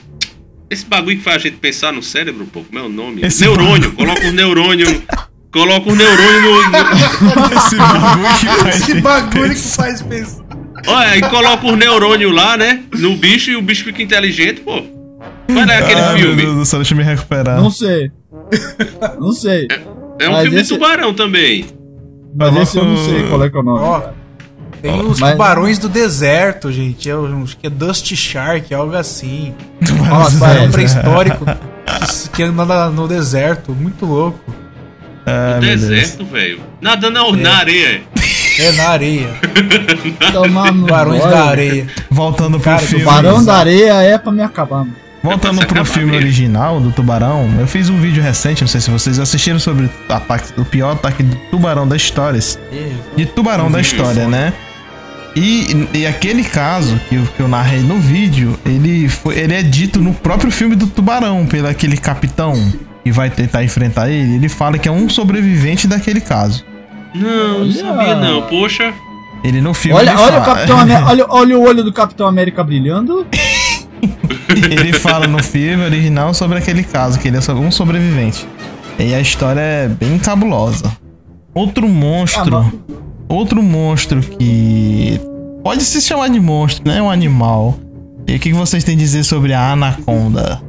Esse 0.71 0.85
bagulho 0.85 1.17
que 1.17 1.23
faz 1.23 1.37
a 1.37 1.39
gente 1.41 1.57
pensar 1.57 1.93
no 1.93 2.03
cérebro, 2.03 2.47
pô, 2.53 2.61
como 2.63 2.79
é 2.79 2.83
o 2.83 2.89
nome? 2.91 3.23
Esse 3.25 3.43
neurônio, 3.43 3.93
coloca 3.93 4.27
um 4.27 4.33
neurônio. 4.33 5.03
Coloca 5.51 5.91
um 5.91 5.95
neurônio 5.95 6.43
no. 6.43 6.71
no- 6.71 7.49
Esse 7.57 7.75
bagulho 7.77 8.35
que 8.39 8.47
faz 8.47 8.81
Esse 8.83 9.01
bagulho 9.01 9.49
que 9.55 9.61
faz 9.61 10.03
pensar. 10.03 10.45
Olha, 10.87 11.09
aí 11.11 11.21
coloca 11.23 11.67
um 11.67 11.77
neurônio 11.77 12.31
lá, 12.31 12.57
né? 12.57 12.83
No 12.97 13.17
bicho 13.17 13.51
e 13.51 13.57
o 13.57 13.63
bicho 13.63 13.85
fica 13.85 14.03
inteligente, 14.03 14.61
pô. 14.61 14.83
Qual 15.53 15.65
é 15.67 15.79
aquele 15.79 16.01
Ah, 16.01 16.09
meu 16.13 16.19
filme? 16.19 16.43
Deus 16.43 16.55
do 16.57 16.65
céu, 16.67 16.79
deixa 16.81 16.95
eu 16.95 16.99
me 16.99 17.05
recuperar. 17.05 17.61
Não 17.61 17.71
sei. 17.71 18.11
Não 19.19 19.33
sei. 19.33 19.67
É 20.21 20.29
um 20.29 20.33
Mas 20.33 20.43
filme 20.43 20.61
esse- 20.61 20.73
de 20.73 20.79
tubarão 20.79 21.15
também. 21.15 21.67
Mas 22.37 22.57
esse 22.57 22.77
eu 22.77 22.85
não 22.85 22.97
sei 22.97 23.23
qual 23.29 23.43
é 23.43 23.51
que 23.51 23.57
é 23.57 23.61
o 23.61 23.63
nome. 23.63 23.81
Ó, 23.81 24.03
tem 24.83 25.01
os 25.01 25.19
Mas- 25.19 25.33
tubarões 25.33 25.79
do 25.79 25.89
deserto, 25.89 26.71
gente. 26.71 27.09
É, 27.11 27.15
acho 27.15 27.57
que 27.57 27.67
é 27.67 27.71
Dust 27.71 28.15
Shark, 28.15 28.73
algo 28.75 28.95
assim. 28.95 29.55
Nossa, 30.09 30.33
Tubarão 30.33 30.63
é, 30.65 30.69
pré-histórico 30.69 31.45
que, 31.47 32.29
que 32.37 32.43
anda 32.43 32.91
no 32.91 33.09
deserto. 33.09 33.73
Muito 33.73 34.05
louco. 34.07 34.39
Ah, 35.27 35.55
No 35.57 35.61
deserto, 35.63 36.25
velho. 36.27 36.61
Nadando 36.81 37.15
na, 37.33 37.37
na 37.51 37.57
areia. 37.59 38.03
É 38.59 38.73
na 38.73 38.89
areia. 38.89 39.29
Tomar 40.33 40.73
no 40.73 40.87
Tubarões 40.87 41.23
olho. 41.23 41.31
da 41.31 41.45
areia. 41.45 41.87
Voltando 42.11 42.59
pro 42.59 42.71
Cara, 42.71 42.79
filme. 42.81 43.05
Tubarão 43.05 43.45
da 43.45 43.55
areia 43.57 44.03
é 44.03 44.19
pra 44.19 44.33
me 44.33 44.43
acabar, 44.43 44.79
mano. 44.79 44.97
Voltando 45.23 45.67
pro 45.67 45.85
filme 45.85 46.13
mesmo. 46.13 46.27
original 46.27 46.81
do 46.81 46.93
Tubarão, 46.93 47.49
eu 47.59 47.67
fiz 47.67 47.91
um 47.91 47.99
vídeo 47.99 48.23
recente, 48.23 48.61
não 48.63 48.69
sei 48.69 48.81
se 48.81 48.89
vocês 48.89 49.19
assistiram 49.19 49.59
sobre 49.59 49.91
o 50.57 50.65
pior 50.65 50.93
ataque 50.93 51.25
de 51.25 51.37
tubarão 51.51 51.89
da 51.89 51.97
história. 51.97 52.39
De 53.17 53.27
tubarão 53.27 53.71
da 53.71 53.81
história, 53.81 54.29
né? 54.29 54.53
E, 55.37 55.89
e 55.95 56.07
aquele 56.07 56.43
caso 56.43 56.99
que 57.09 57.17
eu, 57.17 57.23
que 57.37 57.41
eu 57.41 57.49
narrei 57.49 57.81
no 57.81 57.99
vídeo, 57.99 58.59
ele, 58.65 59.09
foi, 59.09 59.39
ele 59.39 59.55
é 59.55 59.63
dito 59.63 60.01
no 60.01 60.13
próprio 60.13 60.51
filme 60.51 60.75
do 60.75 60.87
Tubarão, 60.87 61.47
pelo 61.47 61.69
aquele 61.69 61.97
capitão 61.97 62.55
que 63.05 63.13
vai 63.13 63.31
tentar 63.31 63.63
enfrentar 63.63 64.09
ele. 64.09 64.37
Ele 64.37 64.49
fala 64.49 64.79
que 64.79 64.89
é 64.89 64.93
um 64.93 65.09
sobrevivente 65.09 65.87
daquele 65.87 66.21
caso. 66.21 66.65
Não, 67.15 67.65
não 67.65 67.73
sabia 67.73 68.15
não. 68.17 68.43
Poxa. 68.43 68.93
Ele 69.43 69.61
no 69.61 69.73
filme. 69.73 69.99
Olha, 69.99 70.19
olha 70.19 70.41
o 70.41 70.45
Capitão. 70.45 70.79
Olha, 70.79 71.27
olha 71.29 71.59
o 71.59 71.63
olho 71.63 71.85
do 71.85 71.93
Capitão 71.93 72.27
América 72.27 72.63
brilhando. 72.65 73.27
ele 74.71 74.93
fala 74.93 75.27
no 75.27 75.43
filme 75.43 75.85
original 75.85 76.35
sobre 76.35 76.59
aquele 76.59 76.83
caso, 76.83 77.19
que 77.19 77.29
ele 77.29 77.37
é 77.37 77.53
um 77.53 77.71
sobrevivente. 77.71 78.47
E 78.99 79.15
a 79.15 79.21
história 79.21 79.61
é 79.61 79.89
bem 79.89 80.19
cabulosa. 80.19 80.93
Outro 81.55 81.89
monstro. 81.89 82.57
Ah, 82.57 82.71
outro 83.29 83.63
monstro 83.63 84.21
que. 84.21 85.21
Pode 85.63 85.85
se 85.85 86.01
chamar 86.01 86.29
de 86.29 86.41
monstro, 86.41 86.89
né? 86.89 86.99
É 86.99 87.03
um 87.03 87.11
animal. 87.11 87.79
E 88.27 88.37
o 88.37 88.39
que 88.39 88.51
que 88.51 88.55
vocês 88.55 88.85
têm 88.85 88.95
a 88.95 88.99
dizer 88.99 89.25
sobre 89.25 89.53
a 89.53 89.73
anaconda? 89.73 90.61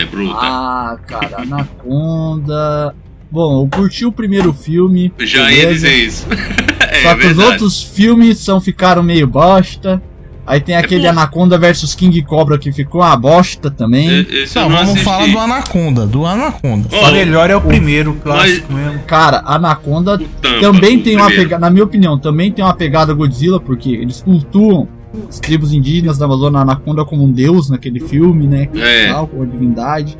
É 0.00 0.04
bruta. 0.04 0.34
Ah, 0.40 0.96
cara, 1.06 1.42
Anaconda. 1.42 2.94
Bom, 3.30 3.62
eu 3.64 3.68
curti 3.68 4.06
o 4.06 4.12
primeiro 4.12 4.52
filme. 4.52 5.12
Já 5.18 5.50
ia 5.52 5.66
beleza? 5.66 5.72
dizer 5.74 5.94
isso. 5.96 6.26
é 6.80 7.02
Só 7.02 7.14
que 7.14 7.20
verdade. 7.26 7.32
os 7.32 7.38
outros 7.38 7.82
filmes 7.82 8.38
são, 8.38 8.60
ficaram 8.60 9.02
meio 9.02 9.26
bosta. 9.26 10.02
Aí 10.46 10.60
tem 10.62 10.74
aquele 10.74 11.02
bom. 11.02 11.10
Anaconda 11.10 11.58
versus 11.58 11.94
King 11.94 12.22
Cobra 12.22 12.56
que 12.58 12.72
ficou 12.72 13.02
uma 13.02 13.14
bosta 13.14 13.70
também. 13.70 14.26
Esse 14.30 14.56
eu 14.56 14.62
Não, 14.62 14.70
não 14.70 14.76
vamos 14.76 14.90
assisti. 14.92 15.04
falar 15.04 15.26
do 15.26 15.38
anaconda. 15.38 16.06
Do 16.06 16.24
anaconda. 16.24 16.88
Ó, 16.90 17.08
O 17.10 17.12
melhor 17.12 17.50
é 17.50 17.56
o 17.56 17.60
primeiro, 17.60 18.12
o 18.12 18.14
clássico 18.14 18.72
mesmo. 18.72 18.98
Cara, 19.00 19.42
Anaconda 19.44 20.16
tampa, 20.40 20.60
também 20.60 20.98
tem 21.00 21.16
uma 21.16 21.26
primeiro. 21.26 21.42
pegada, 21.50 21.60
na 21.66 21.70
minha 21.70 21.84
opinião, 21.84 22.18
também 22.18 22.50
tem 22.50 22.64
uma 22.64 22.72
pegada 22.72 23.12
Godzilla, 23.12 23.60
porque 23.60 23.90
eles 23.90 24.22
cultuam 24.22 24.88
as 25.28 25.40
tribos 25.40 25.72
indígenas 25.72 26.18
da 26.18 26.24
Amazônia, 26.26 26.58
a 26.58 26.62
Anaconda 26.62 27.04
como 27.04 27.24
um 27.24 27.32
deus 27.32 27.68
naquele 27.70 28.00
filme, 28.00 28.46
né? 28.46 28.68
É. 28.74 29.08
Tal, 29.08 29.26
como 29.26 29.46
divindade. 29.46 30.18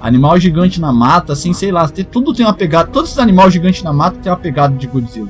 Animal 0.00 0.38
gigante 0.40 0.80
na 0.80 0.92
mata, 0.92 1.32
assim, 1.34 1.52
sei 1.52 1.70
lá, 1.70 1.86
tem- 1.88 2.04
tudo 2.04 2.32
tem 2.32 2.46
uma 2.46 2.54
pegada. 2.54 2.88
Todos 2.88 3.10
esses 3.10 3.18
animais 3.20 3.52
gigantes 3.52 3.82
na 3.82 3.92
mata 3.92 4.16
tem 4.22 4.30
uma 4.32 4.38
pegada 4.38 4.74
de 4.76 4.86
Godzilla. 4.86 5.28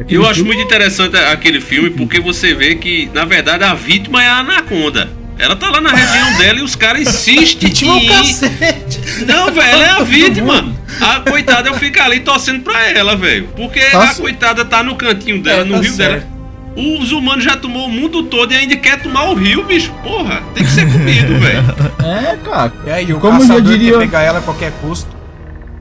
Aquele 0.00 0.20
Eu 0.20 0.24
acho 0.26 0.36
filme- 0.40 0.54
muito 0.54 0.64
interessante 0.66 1.16
aquele 1.16 1.60
filme 1.60 1.90
porque 1.90 2.18
você 2.20 2.52
vê 2.54 2.74
que, 2.74 3.08
na 3.14 3.24
verdade, 3.24 3.62
a 3.62 3.74
vítima 3.74 4.22
é 4.22 4.26
a 4.28 4.38
anaconda. 4.38 5.08
Ela 5.38 5.54
tá 5.56 5.68
lá 5.70 5.80
na 5.80 5.90
região 5.90 6.32
dela 6.38 6.58
e 6.58 6.62
os 6.62 6.74
caras 6.74 7.02
insistem 7.02 7.68
Vítima 7.68 7.94
é 7.94 7.98
em... 7.98 8.06
cacete. 8.08 9.00
Não, 9.26 9.46
velho, 9.52 9.60
ela 9.68 9.84
é 9.84 9.90
a 9.90 10.02
vítima. 10.02 10.72
A 11.00 11.20
coitada 11.20 11.72
fica 11.74 12.04
ali 12.04 12.20
torcendo 12.20 12.62
pra 12.62 12.88
ela, 12.90 13.16
velho. 13.16 13.48
Porque 13.56 13.80
Tá 13.80 14.02
a 14.10 14.14
coitada 14.14 14.64
tá 14.64 14.82
no 14.82 14.96
cantinho 14.96 15.40
dela, 15.42 15.60
É, 15.62 15.64
no 15.64 15.74
tá 15.74 15.80
rio 15.80 15.92
certo. 15.92 16.20
dela. 16.26 16.33
Os 16.76 17.12
humanos 17.12 17.44
já 17.44 17.56
tomou 17.56 17.86
o 17.86 17.90
mundo 17.90 18.24
todo 18.24 18.52
e 18.52 18.56
ainda 18.56 18.76
quer 18.76 19.00
tomar 19.02 19.28
o 19.30 19.34
rio, 19.34 19.64
bicho. 19.64 19.92
Porra, 20.02 20.42
tem 20.54 20.64
que 20.64 20.70
ser 20.70 20.90
comido, 20.90 21.38
velho. 21.38 21.64
É, 22.04 22.36
cara. 22.44 22.72
E 22.86 22.90
aí, 22.90 23.12
o 23.12 23.20
Como 23.20 23.36
eu 23.36 23.40
caçador 23.42 23.62
diria- 23.72 23.92
quer 23.92 23.98
pegar 24.00 24.22
ela 24.22 24.38
a 24.40 24.42
qualquer 24.42 24.72
custo. 24.80 25.14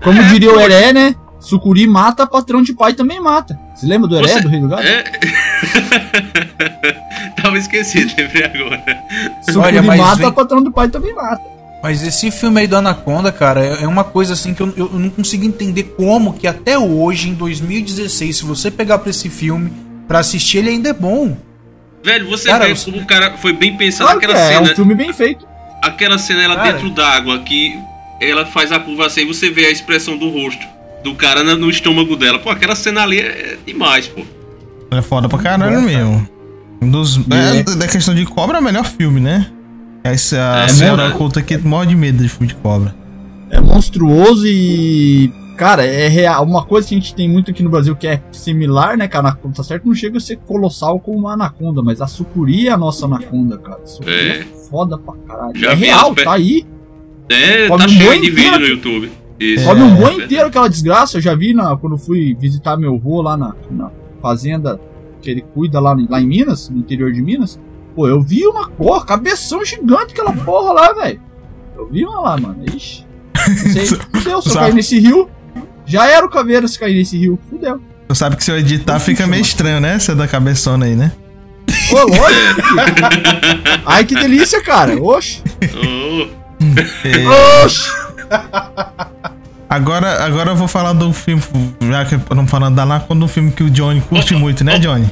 Como 0.04 0.20
É, 0.22 0.28
diria 0.28 0.54
o. 0.54 0.60
Heré, 0.60 0.94
né? 0.94 1.16
Sucuri 1.40 1.88
mata, 1.88 2.26
patrão 2.28 2.62
de 2.62 2.74
pai 2.74 2.94
também 2.94 3.20
mata. 3.20 3.60
Você 3.76 3.86
lembra 3.86 4.08
do 4.08 4.18
Heré, 4.18 4.28
Você- 4.28 4.42
do 4.42 4.48
Rei 4.50 4.62
do 4.62 4.68
Gado? 4.70 4.84
É. 4.84 5.04
Tava 7.42 7.58
esquecido, 7.58 8.14
lembrei 8.18 8.46
agora. 8.46 8.84
Sucuri 9.44 9.78
Olha, 9.78 9.82
mata, 9.82 10.16
vem- 10.24 10.32
patrão 10.32 10.62
do 10.64 10.72
pai 10.72 10.88
também 10.90 11.14
mata. 11.14 11.42
Mas 11.82 12.02
esse 12.02 12.32
filme 12.32 12.62
aí 12.62 12.68
do 12.68 12.78
Anaconda, 12.78 13.30
cara, 13.32 13.66
é 13.66 13.84
é 13.84 13.88
uma 13.88 14.06
coisa 14.06 14.34
assim 14.34 14.54
que 14.54 14.62
eu, 14.62 14.74
eu 14.78 14.90
não 14.94 15.10
consigo 15.10 15.44
entender 15.44 15.84
como 15.98 16.32
que 16.34 16.48
até 16.48 16.78
hoje, 16.80 17.28
em 17.30 17.34
2016, 17.34 18.38
se 18.38 18.46
você 18.46 18.72
pegar 18.72 19.00
pra 19.00 19.10
esse 19.10 19.30
filme 19.30 19.70
pra 20.08 20.20
assistir, 20.20 20.60
ele 20.60 20.70
ainda 20.70 20.90
é 20.90 20.94
bom. 20.94 21.38
Velho, 22.04 22.28
você 22.30 22.50
Cara, 22.50 22.66
vê 22.66 22.72
eu- 22.72 22.76
como 22.78 22.98
o 22.98 23.06
cara 23.06 23.38
foi 23.38 23.54
bem 23.54 23.78
pensado 23.78 24.06
Claro 24.06 24.20
que 24.20 24.26
aquela 24.26 24.40
é, 24.40 24.50
é 24.54 24.58
cena. 24.58 24.72
um 24.72 24.76
filme 24.76 24.94
bem 24.96 25.14
feito. 25.14 25.48
aquela 25.82 26.18
cena 26.18 26.42
ela 26.44 26.56
Cara. 26.56 26.74
dentro 26.74 26.90
d'água 26.90 27.40
que 27.40 27.78
ela 28.22 28.46
faz 28.46 28.72
a 28.72 28.80
curva 28.80 29.06
assim 29.08 29.22
e 29.22 29.26
você 29.26 29.50
vê 29.50 29.66
a 29.66 29.70
expressão 29.72 30.18
do 30.18 30.30
rosto 30.30 30.66
do 31.04 31.14
cara 31.16 31.44
no 31.44 31.70
estômago 31.70 32.16
dela. 32.16 32.40
Pô, 32.40 32.50
aquela 32.50 32.76
cena 32.76 33.02
ali 33.04 33.20
é 33.20 33.58
demais, 33.66 34.08
pô. 34.08 34.22
É 34.92 35.02
foda 35.02 35.28
pra 35.28 35.40
caralho 35.40 35.82
mesmo. 35.82 36.28
Um 36.82 36.90
dos. 36.90 37.18
É. 37.32 37.60
É, 37.60 37.64
da 37.78 37.88
questão 37.88 38.14
de 38.16 38.26
cobra 38.26 38.58
é 38.58 38.62
o 38.62 38.64
melhor 38.64 38.86
filme, 38.86 39.20
né? 39.20 39.48
Essa, 40.04 40.38
a 40.62 40.64
É 40.64 40.68
senhora 40.68 40.96
verdade. 40.98 41.16
oculta 41.16 41.40
aqui 41.40 41.58
morre 41.58 41.88
de 41.88 41.96
medo 41.96 42.22
de 42.22 42.28
filme 42.30 42.48
de 42.48 42.56
cobra. 42.56 42.94
É 43.50 43.60
monstruoso 43.60 44.46
e. 44.46 45.32
Cara, 45.64 45.86
é 45.86 46.10
real. 46.10 46.44
Uma 46.44 46.66
coisa 46.66 46.86
que 46.90 46.94
a 46.94 46.98
gente 46.98 47.16
tem 47.16 47.30
muito 47.30 47.50
aqui 47.50 47.64
no 47.64 47.70
Brasil 47.70 47.96
que 47.96 48.06
é 48.06 48.22
similar, 48.34 48.98
né, 48.98 49.08
cara? 49.08 49.30
Anaconda, 49.30 49.56
tá 49.56 49.64
certo? 49.64 49.86
Não 49.88 49.96
chega 49.96 50.18
a 50.18 50.20
ser 50.20 50.36
colossal 50.40 51.00
como 51.00 51.20
uma 51.20 51.36
anaconda, 51.36 51.82
mas 51.82 52.02
a 52.02 52.08
sucuri 52.08 52.68
é 52.68 52.72
a 52.72 52.78
nossa 52.78 53.06
anaconda, 53.06 53.58
cara. 53.58 53.80
A 53.82 53.86
sucuri 53.86 54.12
é, 54.14 54.40
É. 54.40 54.44
foda 54.70 54.98
pra 54.98 55.14
caralho. 55.26 55.56
Já 55.56 55.72
é 55.72 55.76
vi 55.76 55.86
real, 55.86 56.14
tá 56.14 56.34
aí. 56.34 56.66
É, 57.30 57.70
Come 57.70 57.80
tá 57.80 57.86
um 57.86 57.90
cheio 57.94 58.22
de 58.22 58.30
vídeo 58.30 58.60
no 58.60 58.66
YouTube. 58.66 59.12
Isso. 59.40 59.64
Come 59.64 59.82
um 59.84 59.86
É 59.86 59.90
boi 59.92 60.00
verdade. 60.10 60.24
inteiro 60.26 60.48
aquela 60.48 60.68
desgraça. 60.68 61.16
Eu 61.18 61.22
já 61.22 61.34
vi 61.34 61.54
na, 61.54 61.78
quando 61.78 61.98
fui 61.98 62.36
visitar 62.38 62.76
meu 62.76 62.96
avô 62.96 63.22
lá 63.22 63.38
na, 63.38 63.56
na 63.72 63.90
fazenda 64.22 64.78
que 65.22 65.30
ele 65.30 65.42
cuida 65.54 65.80
lá, 65.80 65.94
em- 65.98 66.08
lá 66.10 66.20
em 66.22 66.28
Minas, 66.28 66.70
no 66.70 66.80
interior 66.80 67.14
de 67.14 67.22
Minas. 67.22 67.58
Pô, 67.96 68.06
eu 68.10 68.22
vi 68.22 68.46
uma 68.46 68.68
porra, 68.70 69.06
cabeção 69.06 69.64
gigante 69.64 70.12
aquela 70.12 70.34
porra 70.34 70.74
lá, 70.74 70.92
velho. 70.92 71.22
Eu 71.78 71.88
vi 71.90 72.04
uma 72.06 72.20
lá, 72.20 72.38
mano. 72.38 72.66
Ixi. 72.76 73.06
Não 73.34 73.56
sei, 73.56 73.98
não 74.14 74.22
sei 74.22 74.22
se 74.22 74.30
eu 74.30 74.42
Sabe? 74.42 74.66
caí 74.66 74.74
nesse 74.74 75.00
rio. 75.00 75.30
Já 75.86 76.08
era 76.08 76.26
o 76.26 76.30
caveira 76.30 76.68
se 76.68 76.80
cair 76.80 76.96
nesse 76.98 77.18
rio. 77.18 77.40
Fudeu. 77.50 77.82
Tu 78.08 78.16
sabe 78.16 78.36
que 78.36 78.44
se 78.44 78.52
eu 78.52 78.58
editar 78.58 79.00
fica 79.00 79.26
meio 79.28 79.42
estranho, 79.42 79.80
né? 79.80 79.98
Você 80.00 80.14
da 80.16 80.28
cabeçona 80.28 80.86
aí, 80.86 80.96
né? 80.96 81.12
Ô, 81.92 81.96
lógico. 82.06 82.62
Ai, 83.86 84.06
que 84.06 84.16
delícia, 84.16 84.62
cara. 84.62 84.96
Oxi. 85.02 85.42
Oh, 85.76 86.28
É, 87.08 87.64
Oxi. 87.66 87.90
agora, 89.70 90.24
agora 90.24 90.52
eu 90.52 90.56
vou 90.56 90.68
falar 90.68 90.94
do 90.94 91.12
filme, 91.14 91.42
já 91.90 92.06
que 92.06 92.16
estamos 92.16 92.50
falando 92.50 92.76
da 92.76 92.84
Anaconda, 92.84 93.26
um 93.26 93.28
filme 93.28 93.52
que 93.52 93.64
o 93.64 93.70
Johnny 93.70 94.02
curte 94.02 94.34
Opa, 94.34 94.40
muito, 94.42 94.64
né, 94.64 94.74
opa. 94.74 94.82
Johnny? 94.82 95.12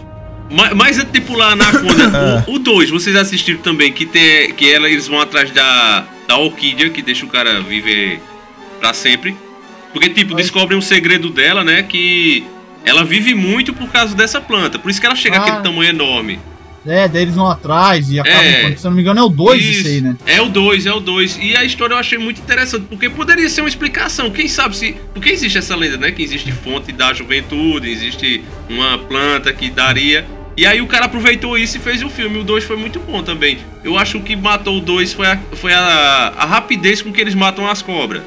mas, 0.49 0.73
mas 0.73 0.97
antes 0.99 1.11
de 1.11 1.21
pular 1.21 1.55
na 1.55 1.67
Anaconda, 1.69 2.45
o 2.47 2.59
2, 2.59 2.89
vocês 2.89 3.15
assistiram 3.15 3.59
também 3.61 3.91
que, 3.91 4.05
tem, 4.05 4.53
que 4.53 4.71
ela, 4.71 4.89
eles 4.89 5.07
vão 5.07 5.19
atrás 5.19 5.51
da, 5.51 6.05
da 6.27 6.37
orquídea, 6.37 6.89
que 6.89 7.01
deixa 7.01 7.25
o 7.25 7.29
cara 7.29 7.61
viver 7.61 8.21
pra 8.79 8.93
sempre. 8.93 9.35
Porque, 9.93 10.09
tipo, 10.09 10.35
descobrem 10.35 10.77
um 10.77 10.81
segredo 10.81 11.29
dela, 11.29 11.63
né? 11.63 11.83
Que 11.83 12.43
ela 12.85 13.03
vive 13.03 13.33
muito 13.35 13.73
por 13.73 13.89
causa 13.89 14.15
dessa 14.15 14.39
planta. 14.41 14.79
Por 14.79 14.89
isso 14.89 14.99
que 14.99 15.05
ela 15.05 15.15
chega 15.15 15.37
Ah. 15.37 15.41
àquele 15.41 15.57
tamanho 15.61 15.89
enorme. 15.89 16.39
É, 16.83 17.07
daí 17.07 17.21
eles 17.21 17.35
vão 17.35 17.45
atrás 17.47 18.09
e 18.09 18.19
acabam. 18.19 18.41
É. 18.43 18.75
Se 18.75 18.83
não 18.85 18.91
me 18.91 19.01
engano, 19.01 19.19
é 19.19 19.23
o 19.23 19.29
2 19.29 19.61
Isso. 19.63 19.79
isso 19.81 19.87
aí, 19.87 20.01
né? 20.01 20.15
É 20.25 20.41
o 20.41 20.49
2, 20.49 20.87
é 20.87 20.91
o 20.91 20.99
2. 20.99 21.37
E 21.39 21.55
a 21.55 21.63
história 21.63 21.93
eu 21.93 21.97
achei 21.99 22.17
muito 22.17 22.41
interessante, 22.41 22.85
porque 22.89 23.07
poderia 23.07 23.47
ser 23.49 23.61
uma 23.61 23.69
explicação. 23.69 24.31
Quem 24.31 24.47
sabe 24.47 24.75
se. 24.75 24.95
Porque 25.13 25.29
existe 25.29 25.59
essa 25.59 25.75
lenda, 25.75 25.97
né? 25.97 26.11
Que 26.11 26.23
existe 26.23 26.51
fonte 26.51 26.91
da 26.91 27.13
juventude, 27.13 27.87
existe 27.87 28.43
uma 28.67 28.97
planta 28.97 29.53
que 29.53 29.69
daria. 29.69 30.25
E 30.57 30.65
aí 30.65 30.81
o 30.81 30.87
cara 30.87 31.05
aproveitou 31.05 31.55
isso 31.55 31.77
e 31.77 31.79
fez 31.79 32.01
o 32.01 32.09
filme. 32.09 32.39
O 32.39 32.43
2 32.43 32.63
foi 32.63 32.77
muito 32.77 32.99
bom 32.99 33.21
também. 33.21 33.59
Eu 33.83 33.95
acho 33.95 34.13
que 34.13 34.17
o 34.17 34.21
que 34.23 34.35
matou 34.35 34.77
o 34.79 34.81
2 34.81 35.13
foi, 35.13 35.27
a, 35.27 35.37
foi 35.53 35.73
a, 35.73 36.33
a 36.35 36.45
rapidez 36.47 37.01
com 37.03 37.11
que 37.13 37.21
eles 37.21 37.35
matam 37.35 37.69
as 37.69 37.83
cobras. 37.83 38.23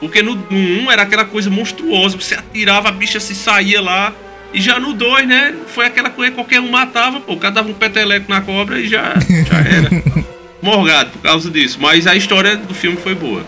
Porque 0.00 0.22
no 0.22 0.32
1 0.50 0.84
um 0.84 0.90
era 0.90 1.02
aquela 1.02 1.24
coisa 1.24 1.50
monstruosa, 1.50 2.16
você 2.16 2.34
atirava, 2.34 2.88
a 2.88 2.92
bicha 2.92 3.20
se 3.20 3.34
saía 3.34 3.80
lá. 3.80 4.12
E 4.52 4.60
já 4.60 4.80
no 4.80 4.92
2, 4.94 5.28
né? 5.28 5.54
Foi 5.68 5.86
aquela 5.86 6.10
coisa 6.10 6.32
que 6.32 6.34
qualquer 6.36 6.60
um 6.60 6.70
matava, 6.70 7.20
pô. 7.20 7.34
O 7.34 7.36
cara 7.36 7.54
dava 7.54 7.68
um 7.68 7.74
peteleco 7.74 8.28
na 8.28 8.40
cobra 8.40 8.80
e 8.80 8.88
já, 8.88 9.14
já 9.46 9.58
era. 9.58 9.90
Morgado 10.60 11.10
por 11.10 11.22
causa 11.22 11.50
disso. 11.50 11.78
Mas 11.80 12.06
a 12.06 12.16
história 12.16 12.56
do 12.56 12.74
filme 12.74 12.96
foi 12.96 13.14
boa. 13.14 13.46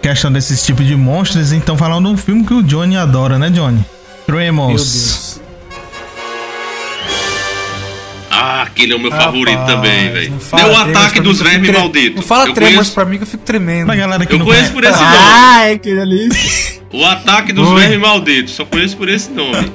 Questão 0.00 0.32
desses 0.32 0.64
tipos 0.64 0.86
de 0.86 0.96
monstros, 0.96 1.52
então 1.52 1.76
falando 1.76 2.06
de 2.06 2.14
um 2.14 2.16
filme 2.16 2.44
que 2.44 2.54
o 2.54 2.62
Johnny 2.62 2.96
adora, 2.96 3.38
né, 3.38 3.50
Johnny? 3.50 3.78
Meu 3.78 3.86
Tremors. 4.26 5.27
Ah, 8.40 8.62
aquele 8.62 8.92
é 8.92 8.96
o 8.96 9.00
meu 9.00 9.10
Rapaz, 9.10 9.26
favorito 9.26 9.66
também, 9.66 10.12
velho. 10.12 10.34
É 10.52 10.64
o 10.66 10.76
ataque 10.76 11.20
dos 11.20 11.40
vermes 11.40 11.68
tre- 11.68 11.78
malditos. 11.78 12.16
Não 12.16 12.22
fala 12.22 12.46
eu 12.48 12.54
conheço, 12.54 12.92
pra 12.94 13.04
mim 13.04 13.16
que 13.16 13.24
eu 13.24 13.26
fico 13.26 13.42
tremendo. 13.44 13.86
Pra 13.86 13.96
galera 13.96 14.24
que 14.24 14.32
eu 14.34 14.38
não 14.38 14.46
conheço 14.46 14.72
por 14.72 14.84
esse 14.84 14.98
nome. 15.02 15.16
Ai, 15.18 15.78
que 15.78 15.94
delícia. 15.94 16.78
O 16.92 17.04
ataque 17.04 17.52
dos 17.52 17.68
Oi. 17.68 17.80
vermes 17.80 17.98
malditos. 18.00 18.54
Só 18.54 18.64
conheço 18.64 18.96
por 18.96 19.08
esse 19.08 19.30
nome. 19.30 19.70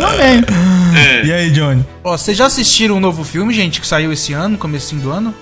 Também. 0.00 0.44
E 1.24 1.32
aí, 1.32 1.50
Johnny? 1.50 1.84
Ó, 2.04 2.16
vocês 2.16 2.36
já 2.36 2.46
assistiram 2.46 2.96
um 2.96 3.00
novo 3.00 3.24
filme, 3.24 3.52
gente, 3.52 3.80
que 3.80 3.86
saiu 3.86 4.12
esse 4.12 4.32
ano, 4.32 4.56
comecinho 4.56 5.00
do 5.02 5.10
ano? 5.10 5.34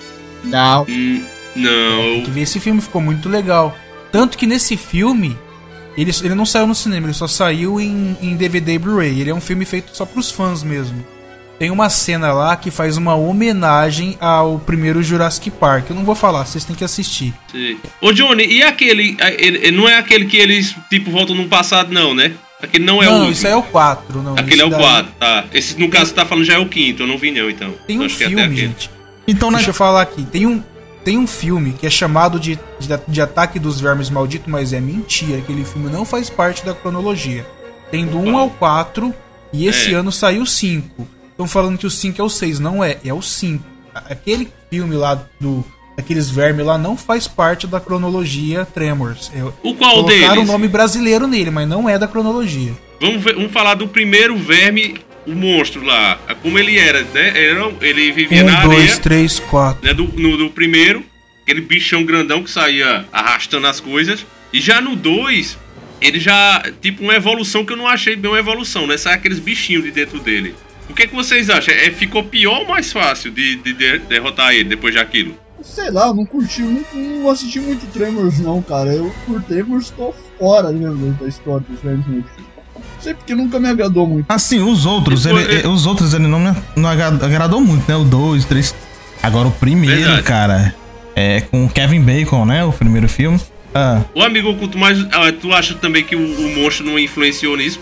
Não. 0.43 0.87
Hum, 0.89 1.23
não. 1.55 2.23
Que 2.25 2.31
ver 2.31 2.41
esse 2.43 2.59
filme 2.59 2.81
ficou 2.81 3.03
muito 3.03 3.29
legal. 3.29 3.77
Tanto 4.11 4.39
que 4.39 4.47
nesse 4.47 4.79
filme, 4.79 5.37
ele, 5.97 6.11
ele 6.23 6.35
não 6.35 6.47
saiu 6.47 6.67
no 6.67 6.75
cinema, 6.75 7.07
ele 7.07 7.13
só 7.15 7.27
saiu 7.27 7.79
em, 7.79 8.17
em 8.23 8.35
DVD 8.35 8.75
e 8.75 8.79
Blu-ray. 8.79 9.21
Ele 9.21 9.29
é 9.29 9.35
um 9.35 9.41
filme 9.43 9.67
feito 9.67 9.95
só 9.95 10.07
pros 10.07 10.31
fãs 10.31 10.63
mesmo. 10.63 11.05
Tem 11.63 11.71
uma 11.71 11.89
cena 11.89 12.33
lá 12.33 12.57
que 12.57 12.73
faz 12.73 12.97
uma 12.97 13.15
homenagem 13.15 14.17
ao 14.21 14.59
primeiro 14.59 15.01
Jurassic 15.01 15.49
Park. 15.49 15.91
Eu 15.91 15.95
não 15.95 16.03
vou 16.05 16.17
falar, 16.17 16.45
vocês 16.45 16.65
têm 16.65 16.75
que 16.75 16.83
assistir. 16.83 17.33
Sei. 17.53 17.79
Ô, 18.01 18.13
Johnny, 18.13 18.45
e 18.45 18.65
aquele. 18.65 19.17
ele- 19.39 19.71
não 19.71 19.89
é 19.89 19.97
aquele 19.97 20.25
que 20.27 20.37
eles, 20.37 20.75
tipo, 20.91 21.13
voltam 21.13 21.37
no 21.37 21.47
passado, 21.47 21.93
não, 21.95 22.17
né? 22.17 22.33
Aquele 22.61 22.85
não 22.85 23.01
é 23.01 23.09
o. 23.09 23.13
não, 23.13 23.31
isso 23.31 23.47
aí 23.47 23.53
é 23.53 23.57
o 23.57 23.63
4. 23.63 24.21
Não, 24.21 24.35
Aquele 24.35 24.61
é 24.61 24.65
o 24.65 24.71
daí- 24.71 24.81
4, 24.81 25.13
tá. 25.21 25.45
Esse, 25.55 25.79
no 25.79 25.89
caso, 25.89 26.07
você 26.07 26.15
tá 26.15 26.27
falando 26.27 26.45
já 26.45 26.55
é 26.55 26.59
o 26.59 26.67
quinto. 26.67 27.05
Eu 27.05 27.07
não 27.07 27.17
vi, 27.17 27.31
não, 27.31 27.49
então. 27.49 27.73
Tem 27.87 27.97
um 27.97 28.07
é 28.07 28.09
filme, 28.09 28.57
gente. 28.57 28.91
Então, 29.29 29.49
na... 29.49 29.59
Deixa 29.59 29.71
eu 29.71 29.75
falar 29.75 30.03
aqui. 30.03 30.25
Tem 30.25 30.45
um, 30.49 30.61
tem 31.05 31.17
um 31.17 31.29
filme 31.29 31.75
que 31.79 31.87
é 31.87 31.91
chamado 31.91 32.41
de, 32.41 32.59
de, 32.81 32.89
de 33.07 33.21
Ataque 33.21 33.61
dos 33.61 33.81
Vermes 33.81 34.11
Malditos, 34.11 34.51
mas 34.51 34.73
é 34.73 34.81
mentira. 34.81 35.39
Aquele 35.39 35.65
filme 35.65 35.89
não 35.89 36.05
faz 36.05 36.29
parte 36.29 36.67
da 36.67 36.75
cronologia. 36.75 37.47
Tem 37.89 38.05
do 38.05 38.19
1 38.19 38.37
ao 38.37 38.51
4 38.51 39.15
e 39.53 39.69
esse 39.69 39.93
É. 39.95 39.97
ano 39.97 40.11
saiu 40.11 40.43
o 40.43 40.47
5. 40.47 41.07
Estão 41.45 41.63
falando 41.63 41.79
que 41.79 41.87
o 41.87 41.91
5 41.91 42.21
é 42.21 42.25
o 42.25 42.29
6. 42.29 42.59
Não 42.61 42.83
é, 42.85 42.99
é 43.05 43.13
o 43.13 43.21
5. 43.23 43.65
A- 43.95 44.13
Aquele 44.13 44.49
filme 44.71 44.95
lá 44.97 45.21
do. 45.41 45.65
Aqueles 45.99 46.31
vermes 46.31 46.65
lá 46.65 46.79
não 46.79 46.97
faz 46.97 47.29
parte 47.29 47.67
da 47.67 47.79
cronologia 47.79 48.65
Tremors. 48.65 49.31
É, 49.35 49.45
O 49.45 49.75
qual 49.75 49.97
colocaram 49.97 50.07
deles? 50.35 50.49
o 50.49 50.53
nome 50.53 50.67
brasileiro 50.67 51.27
nele, 51.27 51.51
mas 51.51 51.69
não 51.69 51.87
é 51.89 51.99
da 51.99 52.09
cronologia. 52.09 52.73
Vamos, 53.01 53.23
ver- 53.23 53.35
vamos 53.35 53.53
falar 53.53 53.75
do 53.75 53.87
primeiro 53.87 54.37
verme, 54.37 54.97
o 55.27 55.33
monstro 55.35 55.85
lá. 55.85 56.19
Como 56.43 56.59
ele 56.59 56.79
era, 56.79 57.03
né? 57.03 57.45
Era, 57.47 57.71
ele 57.83 58.11
vivia 58.13 58.43
na 58.43 58.53
1, 58.53 58.57
areia. 58.57 58.87
2, 58.87 58.99
3, 59.01 59.39
4. 59.41 59.85
né, 59.87 59.93
do, 59.93 60.05
no, 60.05 60.37
do 60.39 60.49
primeiro, 60.51 61.05
aquele 61.43 61.61
bichão 61.61 62.05
grandão 62.05 62.43
que 62.43 62.51
saía 62.51 63.05
arrastando 63.13 63.67
as 63.67 63.79
coisas. 63.79 64.25
E 64.53 64.61
já 64.61 64.81
no 64.81 64.97
2, 64.97 65.59
ele 66.01 66.19
já. 66.19 66.63
Tipo, 66.81 67.03
uma 67.03 67.15
evolução 67.15 67.67
que 67.67 67.73
eu 67.75 67.77
não 67.77 67.87
achei 67.87 68.17
bem 68.17 68.31
uma 68.31 68.39
evolução, 68.39 68.87
né? 68.87 68.97
Sai 68.97 69.13
aqueles 69.15 69.39
bichinhos 69.39 69.85
de 69.85 69.91
dentro 69.91 70.19
dele. 70.21 70.55
O 70.93 70.95
que, 70.95 71.05
é 71.05 71.07
que 71.07 71.15
vocês 71.15 71.49
acham? 71.49 71.73
É, 71.75 71.91
ficou 71.91 72.23
pior 72.23 72.61
ou 72.61 72.69
mais 72.69 72.93
fácil 72.93 73.31
de, 73.31 73.57
de 73.57 73.73
de- 73.73 73.99
derrotar 74.01 74.53
ele 74.53 74.65
depois 74.65 74.95
daquilo? 74.95 75.35
Sei 75.63 75.91
lá, 75.91 76.09
eu 76.09 76.15
não 76.15 76.27
curti, 76.27 76.61
não, 76.61 76.85
não 77.23 77.31
assisti 77.31 77.61
muito 77.61 77.87
Tremors, 77.93 78.39
não, 78.41 78.61
cara. 78.61 78.93
Eu, 78.93 79.11
por 79.27 79.41
Tremors, 79.43 79.91
tô 79.91 80.13
fora 80.39 80.71
mesmo 80.71 81.13
da 81.15 81.27
história 81.27 81.65
dos. 81.69 81.83
Não 81.83 82.25
sei 83.01 83.15
porque 83.15 83.35
nunca 83.35 83.59
me 83.59 83.69
agradou 83.69 84.07
muito. 84.07 84.27
Assim, 84.29 84.61
os 84.61 84.85
outros, 84.85 85.23
Depois- 85.25 85.49
ele, 85.49 85.67
os 85.67 85.87
outros 85.87 86.13
ele 86.15 86.27
não 86.27 86.39
me 86.41 86.55
não 86.77 86.89
agra- 86.89 87.07
agradou 87.25 87.61
muito, 87.61 87.89
né? 87.89 87.97
O 87.97 88.05
2, 88.05 88.45
3. 88.45 88.75
Agora 89.23 89.49
o 89.49 89.53
primeiro, 89.53 89.97
Verdade. 90.01 90.23
cara, 90.25 90.75
é 91.17 91.41
com 91.41 91.69
Kevin 91.69 92.03
Bacon, 92.03 92.45
né? 92.45 92.65
O 92.65 92.73
primeiro 92.73 93.09
filme. 93.09 93.41
Ah, 93.75 94.03
O 94.15 94.23
amigo 94.23 94.51
oculto, 94.51 94.77
mas 94.77 94.99
ah, 95.13 95.33
tu 95.33 95.53
acha 95.53 95.75
também 95.75 96.05
que 96.05 96.15
o, 96.15 96.19
o 96.21 96.57
monstro 96.57 96.85
não 96.85 96.99
influenciou 96.99 97.57
nisso? 97.57 97.81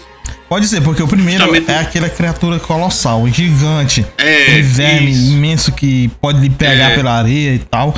Pode 0.50 0.66
ser, 0.68 0.82
porque 0.82 1.02
o 1.02 1.08
primeiro 1.08 1.44
é 1.66 1.78
aquela 1.78 2.10
criatura 2.10 2.58
colossal, 2.60 3.26
gigante. 3.28 4.04
É, 4.18 4.60
verme 4.60 5.10
isso. 5.12 5.32
imenso 5.32 5.72
que 5.72 6.08
pode 6.20 6.40
lhe 6.40 6.50
pegar 6.50 6.90
É. 6.90 6.94
pela 6.96 7.12
areia 7.16 7.54
e 7.54 7.58
tal. 7.60 7.94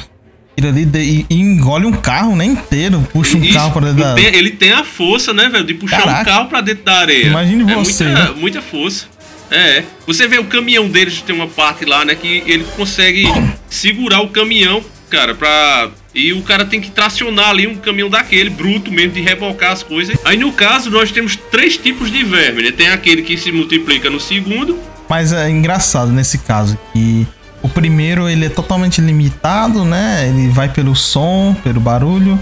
Ele 0.56 0.68
ali 0.68 0.84
de- 0.84 0.98
e, 1.00 1.26
e 1.30 1.40
engole 1.40 1.86
um 1.86 1.92
carro, 1.92 2.36
né? 2.36 2.44
Inteiro. 2.44 3.00
Puxa 3.10 3.38
um 3.38 3.42
Isso, 3.42 3.54
carro 3.54 3.72
pra 3.72 3.80
dentro 3.88 4.04
da. 4.04 4.14
tem- 4.14 4.26
ele 4.36 4.50
tem 4.50 4.70
a 4.70 4.84
força, 4.84 5.32
né, 5.32 5.48
velho, 5.48 5.64
de 5.64 5.72
puxar 5.74 6.00
Caraca. 6.02 6.20
um 6.20 6.24
carro 6.26 6.48
pra 6.48 6.60
dentro 6.60 6.84
da 6.84 6.98
areia. 6.98 7.26
Imagine 7.26 7.72
é 7.72 7.74
você, 7.74 8.04
Muita, 8.04 8.24
né? 8.24 8.34
muita 8.36 8.62
força. 8.62 9.06
É. 9.50 9.82
Você 10.06 10.28
vê 10.28 10.38
o 10.38 10.44
caminhão 10.44 10.88
deles, 10.88 11.22
tem 11.22 11.34
uma 11.34 11.46
parte 11.48 11.84
lá, 11.86 12.04
né, 12.04 12.14
que 12.14 12.42
ele 12.46 12.64
consegue 12.76 13.24
segurar 13.68 14.20
o 14.20 14.28
caminhão, 14.28 14.82
cara, 15.10 15.34
pra. 15.34 15.90
E 16.14 16.32
o 16.32 16.42
cara 16.42 16.64
tem 16.64 16.80
que 16.80 16.90
tracionar 16.90 17.50
ali 17.50 17.66
um 17.66 17.74
caminhão 17.74 18.10
daquele, 18.10 18.50
bruto 18.50 18.92
mesmo, 18.92 19.12
de 19.12 19.20
rebocar 19.22 19.72
as 19.72 19.82
coisas. 19.82 20.16
Aí 20.24 20.36
no 20.36 20.52
caso, 20.52 20.90
nós 20.90 21.10
temos 21.10 21.36
três 21.50 21.76
tipos 21.76 22.10
de 22.10 22.22
verme, 22.22 22.62
né? 22.62 22.70
Tem 22.70 22.88
aquele 22.88 23.22
que 23.22 23.36
se 23.38 23.50
multiplica 23.50 24.10
no 24.10 24.20
segundo. 24.20 24.78
Mas 25.08 25.32
é 25.32 25.48
engraçado 25.48 26.12
nesse 26.12 26.38
caso 26.38 26.78
que 26.92 27.26
o 27.62 27.68
primeiro 27.68 28.28
ele 28.28 28.46
é 28.46 28.48
totalmente 28.48 29.00
limitado, 29.00 29.84
né? 29.84 30.28
Ele 30.28 30.48
vai 30.48 30.68
pelo 30.68 30.94
som, 30.94 31.56
pelo 31.62 31.80
barulho. 31.80 32.38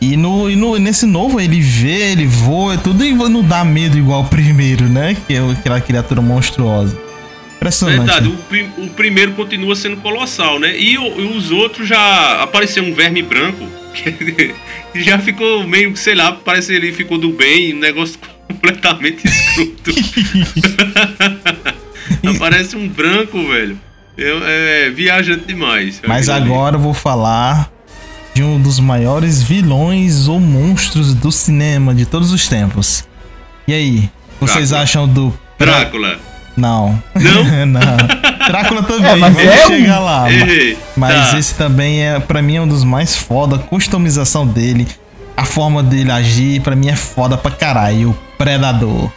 E, 0.00 0.16
no, 0.16 0.50
e 0.50 0.56
no, 0.56 0.76
nesse 0.76 1.06
novo 1.06 1.40
ele 1.40 1.60
vê, 1.60 2.12
ele 2.12 2.26
voa, 2.26 2.74
e 2.74 2.78
tudo 2.78 3.04
e 3.04 3.14
não 3.14 3.42
dá 3.42 3.64
medo 3.64 3.96
igual 3.96 4.22
o 4.22 4.28
primeiro, 4.28 4.84
né? 4.84 5.16
Que 5.26 5.34
é 5.34 5.50
aquela 5.50 5.80
criatura 5.80 6.20
monstruosa. 6.20 7.03
Impressionante. 7.64 7.96
Verdade, 7.98 8.28
o, 8.28 8.36
prim- 8.48 8.70
o 8.76 8.88
primeiro 8.90 9.32
continua 9.32 9.74
sendo 9.74 9.96
colossal, 9.98 10.58
né? 10.58 10.78
E, 10.78 10.98
o- 10.98 11.20
e 11.20 11.36
os 11.36 11.50
outros 11.50 11.88
já 11.88 12.42
apareceu 12.42 12.84
um 12.84 12.92
verme 12.94 13.22
branco 13.22 13.66
que 14.92 15.02
já 15.02 15.18
ficou 15.18 15.66
meio, 15.66 15.96
sei 15.96 16.14
lá, 16.14 16.32
parece 16.32 16.68
que 16.68 16.74
ele 16.74 16.92
ficou 16.92 17.16
do 17.18 17.30
bem, 17.32 17.74
um 17.74 17.78
negócio 17.78 18.18
completamente 18.48 19.24
escroto. 19.26 19.90
Aparece 22.36 22.76
um 22.76 22.88
branco, 22.88 23.42
velho. 23.48 23.78
Eu, 24.16 24.40
é 24.46 24.90
viajante 24.90 25.46
demais. 25.46 26.00
Mas 26.06 26.28
agora 26.28 26.76
eu 26.76 26.80
vou 26.80 26.94
falar 26.94 27.70
de 28.34 28.42
um 28.42 28.60
dos 28.60 28.78
maiores 28.78 29.42
vilões 29.42 30.28
ou 30.28 30.38
monstros 30.38 31.14
do 31.14 31.32
cinema 31.32 31.94
de 31.94 32.04
todos 32.06 32.32
os 32.32 32.46
tempos. 32.46 33.04
E 33.66 33.72
aí, 33.72 34.10
vocês 34.40 34.68
Drácula. 34.70 34.82
acham 34.82 35.08
do. 35.08 35.34
Drácula. 35.58 36.18
Não. 36.56 37.02
Não? 37.14 37.66
não. 37.66 37.80
Drácula 38.46 38.82
também, 38.82 39.10
É, 39.12 39.16
mas 39.16 39.34
vamos 39.34 39.50
é 39.52 39.64
um- 39.64 39.68
chegar 39.68 39.98
lá. 40.00 40.30
Errei. 40.30 40.78
Mas 40.96 41.30
Tá. 41.32 41.38
esse 41.38 41.54
também 41.54 42.02
é, 42.06 42.20
pra 42.20 42.40
mim, 42.42 42.56
é 42.56 42.60
um 42.60 42.68
dos 42.68 42.84
mais 42.84 43.16
foda. 43.16 43.56
A 43.56 43.58
customização 43.58 44.46
dele, 44.46 44.86
a 45.36 45.44
forma 45.44 45.82
dele 45.82 46.10
agir, 46.12 46.60
pra 46.60 46.76
mim 46.76 46.88
é 46.88 46.96
foda 46.96 47.36
pra 47.36 47.50
caralho. 47.50 48.10
O 48.10 48.14
Predador. 48.36 49.10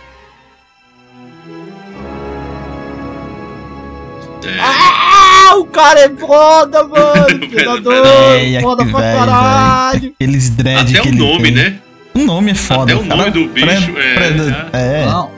É. 4.46 4.60
Ah, 4.62 5.56
o 5.58 5.66
cara 5.66 6.00
é 6.02 6.10
foda, 6.10 6.84
mano. 6.88 7.48
Predador, 7.50 7.94
É, 8.38 8.62
foda 8.62 8.86
pra 8.86 9.00
velho, 9.00 9.18
caralho. 9.20 10.14
Aqueles 10.16 10.50
dread 10.52 10.80
Até 10.98 11.02
que 11.02 11.08
o 11.10 11.12
ele 11.12 11.18
nome, 11.20 11.44
tem. 11.44 11.52
né? 11.54 11.76
O 12.16 12.20
nome 12.20 12.52
é 12.52 12.56
foda. 12.56 12.94
Até 12.94 12.96
o 12.96 13.04
nome 13.06 13.30
do 13.32 13.48
bicho 13.50 13.68
é- 13.98 15.02
é. 15.02 15.06
Não, 15.06 15.30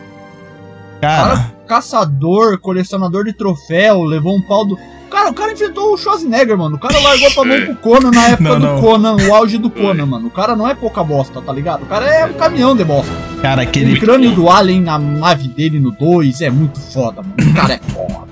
Cara, 1.01 1.27
cara, 1.27 1.51
caçador, 1.69 2.57
colecionador 2.59 3.23
de 3.25 3.33
troféu, 3.33 4.03
levou 4.03 4.35
um 4.35 4.41
pau 4.41 4.65
do. 4.65 4.77
Cara, 5.09 5.29
o 5.31 5.33
cara 5.33 5.51
enfrentou 5.53 5.93
o 5.93 5.97
Schwarzenegger, 5.97 6.55
mano. 6.57 6.75
O 6.75 6.79
cara 6.79 6.99
largou 6.99 7.31
pra 7.31 7.43
mão 7.45 7.61
pro 7.65 7.75
Conan 7.81 8.11
na 8.11 8.27
época 8.27 8.43
Não, 8.49 8.59
do 8.59 8.65
não. 8.67 8.81
Conan, 8.81 9.15
o 9.15 9.33
auge 9.33 9.57
do 9.57 9.69
Conan, 9.69 10.05
mano. 10.05 10.27
O 10.27 10.31
cara 10.31 10.55
não 10.55 10.67
é 10.67 10.75
pouca 10.75 11.03
bosta, 11.03 11.41
tá 11.41 11.51
ligado? 11.51 11.81
O 11.83 11.85
cara 11.87 12.05
é 12.05 12.25
um 12.25 12.33
caminhão 12.33 12.75
de 12.75 12.83
bosta. 12.83 13.11
cara, 13.41 13.61
O 13.61 13.63
aquele. 13.63 13.87
Muito 13.87 14.05
crânio 14.05 14.31
do 14.31 14.49
Alien 14.49 14.81
na 14.81 14.99
nave 14.99 15.47
dele 15.47 15.79
no 15.79 15.91
2 15.91 16.41
é 16.41 16.49
muito 16.51 16.79
foda, 16.79 17.23
mano. 17.23 17.33
O 17.39 17.53
cara 17.55 17.73
é 17.73 17.79
foda. 17.91 18.29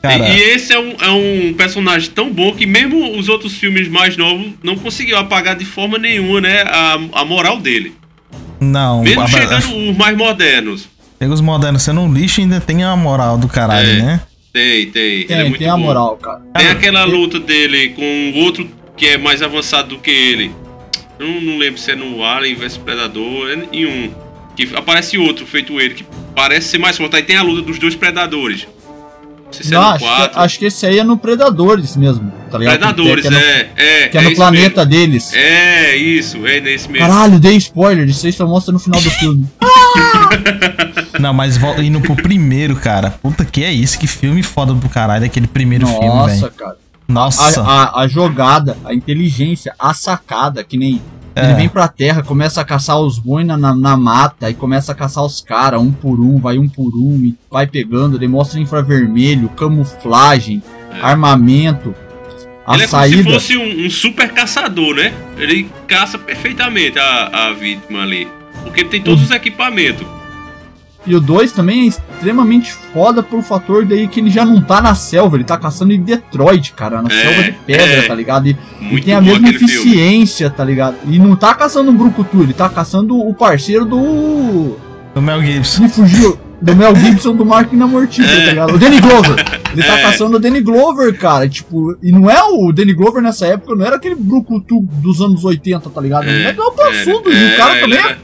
Cara, 0.00 0.28
E 0.28 0.40
esse 0.42 0.72
é 0.72 0.78
um, 0.78 0.94
é 1.00 1.10
um 1.10 1.54
personagem 1.54 2.10
tão 2.10 2.32
bom 2.32 2.52
que 2.52 2.66
mesmo 2.66 3.16
os 3.18 3.28
outros 3.28 3.54
filmes 3.54 3.88
mais 3.88 4.16
novos 4.16 4.48
não 4.62 4.76
conseguiu 4.76 5.16
apagar 5.16 5.54
de 5.56 5.64
forma 5.64 5.96
nenhuma, 5.98 6.40
né, 6.40 6.62
a, 6.62 6.98
a 7.20 7.24
moral 7.24 7.58
dele. 7.58 7.94
não. 8.60 9.02
Mesmo 9.02 9.22
a- 9.22 9.26
chegando 9.28 9.90
os 9.90 9.96
mais 9.96 10.16
modernos. 10.16 10.88
Pega 11.22 11.34
os 11.34 11.40
modernos 11.40 11.84
sendo 11.84 12.00
um 12.00 12.12
lixo 12.12 12.40
e 12.40 12.42
ainda 12.42 12.60
tem 12.60 12.82
a 12.82 12.96
moral 12.96 13.38
do 13.38 13.46
caralho, 13.46 13.88
É. 13.88 14.02
né? 14.02 14.20
Tem, 14.52 14.90
tem. 14.90 15.02
ele 15.20 15.22
é 15.22 15.26
Tem, 15.36 15.48
muito 15.50 15.58
tem 15.60 15.68
a 15.68 15.76
bom. 15.76 15.84
moral, 15.84 16.16
cara. 16.16 16.42
Tem 16.58 16.66
aquela 16.66 17.04
luta 17.04 17.38
dele 17.38 17.90
com 17.90 18.32
o 18.34 18.38
outro 18.42 18.68
que 18.96 19.06
é 19.06 19.16
mais 19.16 19.40
avançado 19.40 19.90
do 19.90 19.98
que 19.98 20.10
ele. 20.10 20.50
Eu 21.20 21.28
não, 21.28 21.40
não 21.40 21.58
lembro 21.58 21.78
se 21.80 21.92
é 21.92 21.94
no 21.94 22.24
Alien 22.24 22.56
vs 22.56 22.76
Predador, 22.76 23.50
é 23.50 23.68
em 23.72 23.86
um. 23.86 24.10
Que 24.56 24.68
aparece 24.74 25.16
outro 25.16 25.46
feito 25.46 25.80
ele, 25.80 25.94
que 25.94 26.04
parece 26.34 26.70
ser 26.70 26.78
mais 26.78 26.96
forte. 26.96 27.14
Aí 27.14 27.22
tem 27.22 27.36
a 27.36 27.42
luta 27.42 27.62
dos 27.62 27.78
dois 27.78 27.94
predadores. 27.94 28.66
Se 29.52 29.70
Não, 29.70 29.80
é 29.80 29.84
no 29.84 29.90
acho, 29.94 30.04
que, 30.04 30.10
4. 30.16 30.40
acho 30.40 30.58
que 30.58 30.64
esse 30.66 30.86
aí 30.86 30.98
é 30.98 31.04
no 31.04 31.16
Predadores 31.18 31.96
mesmo, 31.96 32.32
tá 32.50 32.58
ligado? 32.58 32.78
Predadores, 32.78 33.22
que, 33.26 33.30
que 33.30 33.36
é 33.36 33.38
no, 33.38 33.44
é. 33.46 33.70
É, 33.76 34.08
que 34.08 34.18
é 34.18 34.20
no 34.22 34.28
isso 34.30 34.36
planeta 34.36 34.86
deles. 34.86 35.30
mesmo. 35.32 35.46
É, 35.46 35.96
isso, 35.96 36.46
é 36.46 36.60
nesse 36.60 36.88
mesmo. 36.90 37.06
Caralho, 37.06 37.38
dei 37.38 37.56
spoiler, 37.56 38.08
isso 38.08 38.26
aí 38.26 38.32
só 38.32 38.46
mostra 38.46 38.72
no 38.72 38.78
final 38.78 39.00
do 39.00 39.10
filme. 39.10 39.46
Não, 41.20 41.32
mas 41.32 41.56
indo 41.78 42.00
pro 42.00 42.16
primeiro, 42.16 42.74
cara. 42.76 43.10
Puta 43.10 43.44
que 43.44 43.62
é 43.62 43.72
isso, 43.72 43.98
que 43.98 44.06
filme 44.06 44.42
foda 44.42 44.72
do 44.74 44.88
caralho, 44.88 45.24
aquele 45.24 45.46
primeiro 45.46 45.86
filme, 45.86 46.06
Nossa, 46.06 46.34
velho. 46.34 46.52
cara. 46.52 46.76
Nossa. 47.08 47.62
A, 47.62 47.82
a, 48.00 48.00
a 48.02 48.08
jogada, 48.08 48.76
a 48.84 48.94
inteligência, 48.94 49.74
a 49.78 49.92
sacada, 49.92 50.64
que 50.64 50.76
nem. 50.78 51.00
É. 51.34 51.44
Ele 51.44 51.54
vem 51.54 51.68
pra 51.68 51.88
terra, 51.88 52.22
começa 52.22 52.60
a 52.60 52.64
caçar 52.64 52.98
os 53.00 53.18
boina 53.18 53.56
na, 53.56 53.74
na 53.74 53.96
mata, 53.96 54.50
e 54.50 54.54
começa 54.54 54.92
a 54.92 54.94
caçar 54.94 55.24
os 55.24 55.40
caras, 55.40 55.80
um 55.80 55.92
por 55.92 56.20
um, 56.20 56.38
vai 56.38 56.58
um 56.58 56.68
por 56.68 56.92
um, 56.94 57.24
e 57.24 57.34
vai 57.50 57.66
pegando, 57.66 58.18
demonstra 58.18 58.60
infravermelho, 58.60 59.48
camuflagem, 59.50 60.62
armamento, 61.02 61.94
a 62.66 62.74
ele 62.74 62.84
é 62.84 62.86
saída. 62.86 63.24
como 63.24 63.40
se 63.40 63.54
fosse 63.54 63.56
um, 63.56 63.86
um 63.86 63.90
super 63.90 64.30
caçador, 64.32 64.94
né? 64.94 65.12
Ele 65.36 65.68
caça 65.86 66.18
perfeitamente 66.18 66.98
a, 66.98 67.48
a 67.48 67.52
vítima 67.52 68.02
ali. 68.02 68.28
Porque 68.62 68.80
ele 68.80 68.88
tem 68.88 69.02
todos 69.02 69.24
os 69.24 69.30
equipamentos. 69.30 70.06
E 71.06 71.14
o 71.16 71.20
2 71.20 71.50
também 71.52 71.82
é 71.82 71.86
extremamente 71.86 72.72
foda 72.72 73.22
pelo 73.22 73.42
fator 73.42 73.84
daí 73.84 74.06
que 74.06 74.20
ele 74.20 74.30
já 74.30 74.44
não 74.44 74.60
tá 74.62 74.80
na 74.80 74.94
selva, 74.94 75.36
ele 75.36 75.44
tá 75.44 75.56
caçando 75.56 75.92
em 75.92 76.00
Detroit, 76.00 76.72
cara, 76.74 77.02
na 77.02 77.08
É, 77.12 77.22
selva 77.22 77.42
de 77.42 77.52
pedra, 77.66 77.84
é. 77.84 78.02
tá 78.02 78.14
ligado? 78.14 78.46
E, 78.48 78.56
e 78.80 79.00
tem 79.00 79.14
a 79.14 79.20
mesma 79.20 79.48
aquele 79.48 79.58
filme. 79.66 79.74
eficiência, 79.74 80.48
tá 80.48 80.64
ligado? 80.64 80.96
E 81.08 81.18
não 81.18 81.34
tá 81.34 81.54
caçando 81.54 81.90
um 81.90 81.96
Brucutu, 81.96 82.42
ele 82.42 82.52
tá 82.52 82.68
caçando 82.68 83.18
o 83.18 83.34
parceiro 83.34 83.84
do. 83.84 84.76
Do 85.14 85.20
Mel 85.20 85.42
Gibson. 85.42 85.82
Me 85.82 85.88
fugiu. 85.88 86.38
Do 86.62 86.76
Mel 86.76 86.94
Gibson 86.94 87.34
do 87.34 87.44
Máquina 87.44 87.88
Mortífera, 87.88 88.32
É. 88.40 88.44
tá 88.44 88.50
ligado? 88.50 88.74
O 88.74 88.78
Danny 88.78 89.00
Glover. 89.00 89.34
Ele 89.72 89.82
tá 89.82 89.98
É. 89.98 90.02
caçando 90.02 90.36
o 90.36 90.38
Danny 90.38 90.60
Glover, 90.60 91.18
cara. 91.18 91.48
Tipo, 91.48 91.96
e 92.00 92.12
não 92.12 92.30
é 92.30 92.40
o 92.44 92.70
Danny 92.72 92.92
Glover 92.94 93.20
nessa 93.20 93.46
época, 93.46 93.74
não 93.74 93.84
era 93.84 93.96
aquele 93.96 94.14
Brucutu 94.14 94.80
dos 95.02 95.20
anos 95.20 95.44
80, 95.44 95.90
tá 95.90 96.00
ligado? 96.00 96.28
Ele 96.28 96.44
é, 96.44 96.52
do 96.52 96.70
pançudo, 96.70 97.32
e 97.32 97.54
o 97.54 97.56
cara 97.56 97.80
também 97.80 97.98
é 97.98 98.16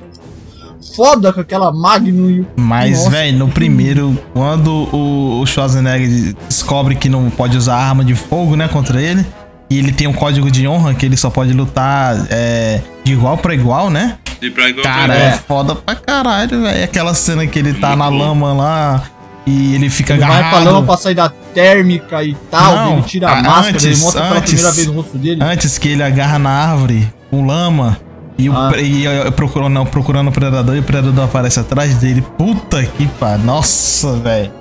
foda 0.99 1.33
com 1.33 1.41
aquela 1.41 1.73
Magnum 1.73 2.29
e 2.29 2.41
o 2.41 2.47
Mas, 2.57 3.07
velho, 3.07 3.39
no 3.39 3.49
primeiro, 3.49 4.19
quando 4.35 4.89
o, 4.93 5.41
o 5.41 5.47
Schwarzenegger 5.47 6.35
descobre 6.49 6.97
que 6.97 7.09
não 7.09 7.31
pode 7.31 7.57
usar 7.57 7.77
arma 7.77 8.05
de 8.05 8.17
fogo, 8.17 8.57
né, 8.57 8.67
contra 8.67 9.01
ele, 9.01 9.25
e 9.71 9.79
ele 9.79 9.93
tem 9.93 10.09
um 10.09 10.13
código 10.13 10.51
de 10.51 10.67
honra 10.67 10.95
que 10.95 11.07
ele 11.07 11.17
só 11.17 11.31
pode 11.31 11.53
lutar 11.53 12.27
é, 12.31 12.81
de 13.05 13.13
igual 13.13 13.37
pra 13.39 13.55
igual, 13.55 13.91
né? 13.91 14.17
De 14.41 14.51
pra 14.51 14.69
igual 14.69 14.83
Cara, 14.85 15.15
pra 15.15 15.15
é, 15.15 15.27
É. 15.29 15.33
foda 15.33 15.75
pra 15.77 15.95
caralho, 15.95 16.63
velho. 16.63 16.85
Aquela 16.85 17.15
cena 17.15 17.47
que 17.47 17.59
ele 17.59 17.75
tá 17.75 17.89
Muito 17.89 17.99
na 18.01 18.11
bom. 18.11 18.19
lama 18.19 18.53
lá 18.53 19.03
e 19.47 19.75
ele 19.75 19.89
fica 19.91 20.15
Ele 20.15 20.21
vai 20.21 20.29
pra 20.39 20.39
agarrado. 20.49 20.65
lama 20.65 20.83
pra 20.87 20.97
sair 20.97 21.15
da 21.15 21.29
térmica 21.55 22.23
e 22.25 22.35
tal, 22.51 22.75
Não, 22.75 22.93
ele 22.95 23.03
tira 23.03 23.29
a 23.29 23.39
a- 23.39 23.43
máscara, 23.43 23.69
ele 23.79 23.89
antes- 23.89 24.03
mostra 24.03 24.23
pela 24.29 24.41
primeira 24.41 24.73
vez 24.73 24.89
o 24.89 24.93
rosto 24.93 25.19
dele. 25.19 25.43
Antes 25.43 25.79
que 25.79 25.89
ele 25.89 26.03
agarra 26.03 26.39
na 26.39 26.51
árvore 26.51 27.13
com 27.31 27.45
lama 27.47 27.97
e, 28.39 28.49
o, 28.49 28.57
Ah. 28.57 28.73
e 28.81 29.05
eu- 29.05 29.13
eu 29.13 29.33
procurando, 29.33 29.73
não, 29.73 29.85
procurando 29.85 30.29
o 30.29 30.33
predador 30.33 30.77
e 30.77 30.79
o 30.79 30.83
predador 30.83 31.25
aparece 31.25 31.59
atrás 31.61 31.95
dele. 31.97 32.23
Puta 32.39 32.85
que 32.85 33.07
pariu. 33.07 33.45
Nossa, 33.45 34.17
velho. 34.17 34.53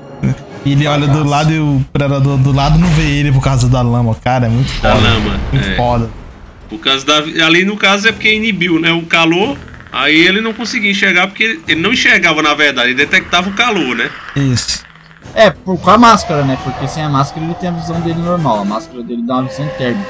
E 0.66 0.72
ele 0.74 0.86
olha 0.88 1.08
do 1.08 1.24
lado 1.24 1.54
e 1.54 1.60
o 1.60 1.86
predador 1.94 2.38
do 2.38 2.52
lado 2.52 2.78
não 2.78 2.88
vê 2.90 3.04
ele 3.04 3.32
por 3.32 3.42
causa 3.42 3.70
da 3.70 3.82
lama. 3.82 4.16
Cara, 4.22 4.48
é 4.48 4.50
muito 4.50 4.70
Da 4.82 4.96
foda. 4.96 5.08
lama. 5.08 5.40
Muito 5.54 5.70
é. 5.70 5.76
foda. 5.76 6.10
Por 6.70 6.80
causa 6.80 7.06
da. 7.06 7.18
Ali 7.46 7.64
no 7.64 7.78
caso 7.78 8.08
é 8.10 8.12
porque 8.12 8.34
inibiu, 8.34 8.80
né? 8.80 8.92
O 8.92 9.04
calor. 9.04 9.56
Aí 9.94 10.28
ele 10.28 10.42
não 10.42 10.54
conseguia 10.54 10.92
enxergar 10.92 11.28
porque 11.28 11.44
ele, 11.44 11.62
ele 11.68 11.82
não 11.82 11.94
enxergava 11.94 12.42
na 12.42 12.54
verdade, 12.54 12.90
ele 12.90 12.96
detectava 12.96 13.50
o 13.50 13.54
calor, 13.54 13.96
né? 13.96 14.10
Isso. 14.36 14.84
É, 15.34 15.50
por, 15.50 15.78
com 15.80 15.90
a 15.90 15.98
máscara, 15.98 16.44
né? 16.44 16.58
Porque 16.64 16.88
sem 16.88 17.02
a 17.04 17.10
máscara 17.10 17.46
ele 17.46 17.54
tem 17.56 17.70
a 17.70 17.72
visão 17.72 18.02
dele 18.02 18.20
normal, 18.20 18.60
a 18.62 18.66
máscara 18.66 19.02
dele 19.02 19.22
dá 19.26 19.36
uma 19.36 19.44
visão 19.48 19.66
térmica. 19.78 20.10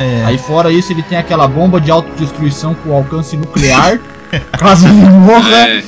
É. 0.00 0.24
Aí 0.26 0.38
fora 0.38 0.72
isso, 0.72 0.92
ele 0.92 1.02
tem 1.02 1.16
aquela 1.18 1.46
bomba 1.46 1.80
de 1.80 1.90
autodestruição 1.90 2.74
com 2.74 2.94
alcance 2.94 3.36
nuclear. 3.36 3.98
caso 4.58 4.86
ele 4.88 4.94
morra. 4.96 5.68
É. 5.68 5.84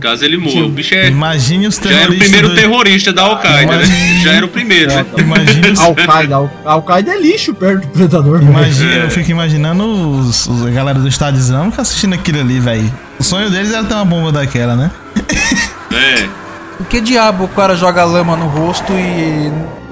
Caso 0.00 0.24
ele 0.24 0.36
morra. 0.36 0.64
O 0.64 0.68
bicho 0.68 0.94
é. 0.94 1.08
Imagine 1.08 1.66
os 1.68 1.76
Já 1.76 1.82
era 1.82 1.94
o 1.94 1.98
terroristas. 2.00 2.18
primeiro 2.28 2.48
do- 2.48 2.54
terrorista 2.56 3.12
da 3.12 3.22
Al-Qaeda, 3.22 3.56
né? 3.58 3.84
Imagina- 3.84 4.20
Já 4.24 4.32
era 4.32 4.44
o 4.46 4.48
primeiro, 4.48 4.92
né? 4.92 5.06
Imagine 5.18 5.70
os 5.70 5.80
Al-Qaeda, 5.80 6.34
Al- 6.36 6.50
Al-Qaeda 6.64 7.10
é 7.12 7.20
lixo 7.20 7.54
perto 7.54 7.82
do 7.82 7.88
predador. 7.92 8.42
Imagina, 8.42 8.94
É. 8.94 9.04
eu 9.04 9.10
fico 9.10 9.30
imaginando 9.30 9.84
os, 9.84 10.46
os- 10.48 10.66
a 10.66 10.70
galera 10.70 10.98
do 10.98 11.06
Estado 11.06 11.36
Islâmico 11.38 11.80
assistindo 11.80 12.14
aquilo 12.14 12.40
ali, 12.40 12.58
velho. 12.58 12.92
O 13.18 13.22
sonho 13.22 13.48
deles 13.48 13.72
era 13.72 13.84
ter 13.84 13.94
uma 13.94 14.04
bomba 14.04 14.32
daquela, 14.32 14.74
né? 14.74 14.90
É. 15.92 16.26
Por 16.78 16.86
que 16.88 17.00
diabo 17.00 17.44
o 17.44 17.48
cara 17.48 17.76
joga 17.76 18.04
lama 18.04 18.36
no 18.36 18.46
rosto 18.48 18.92
e, 18.92 18.96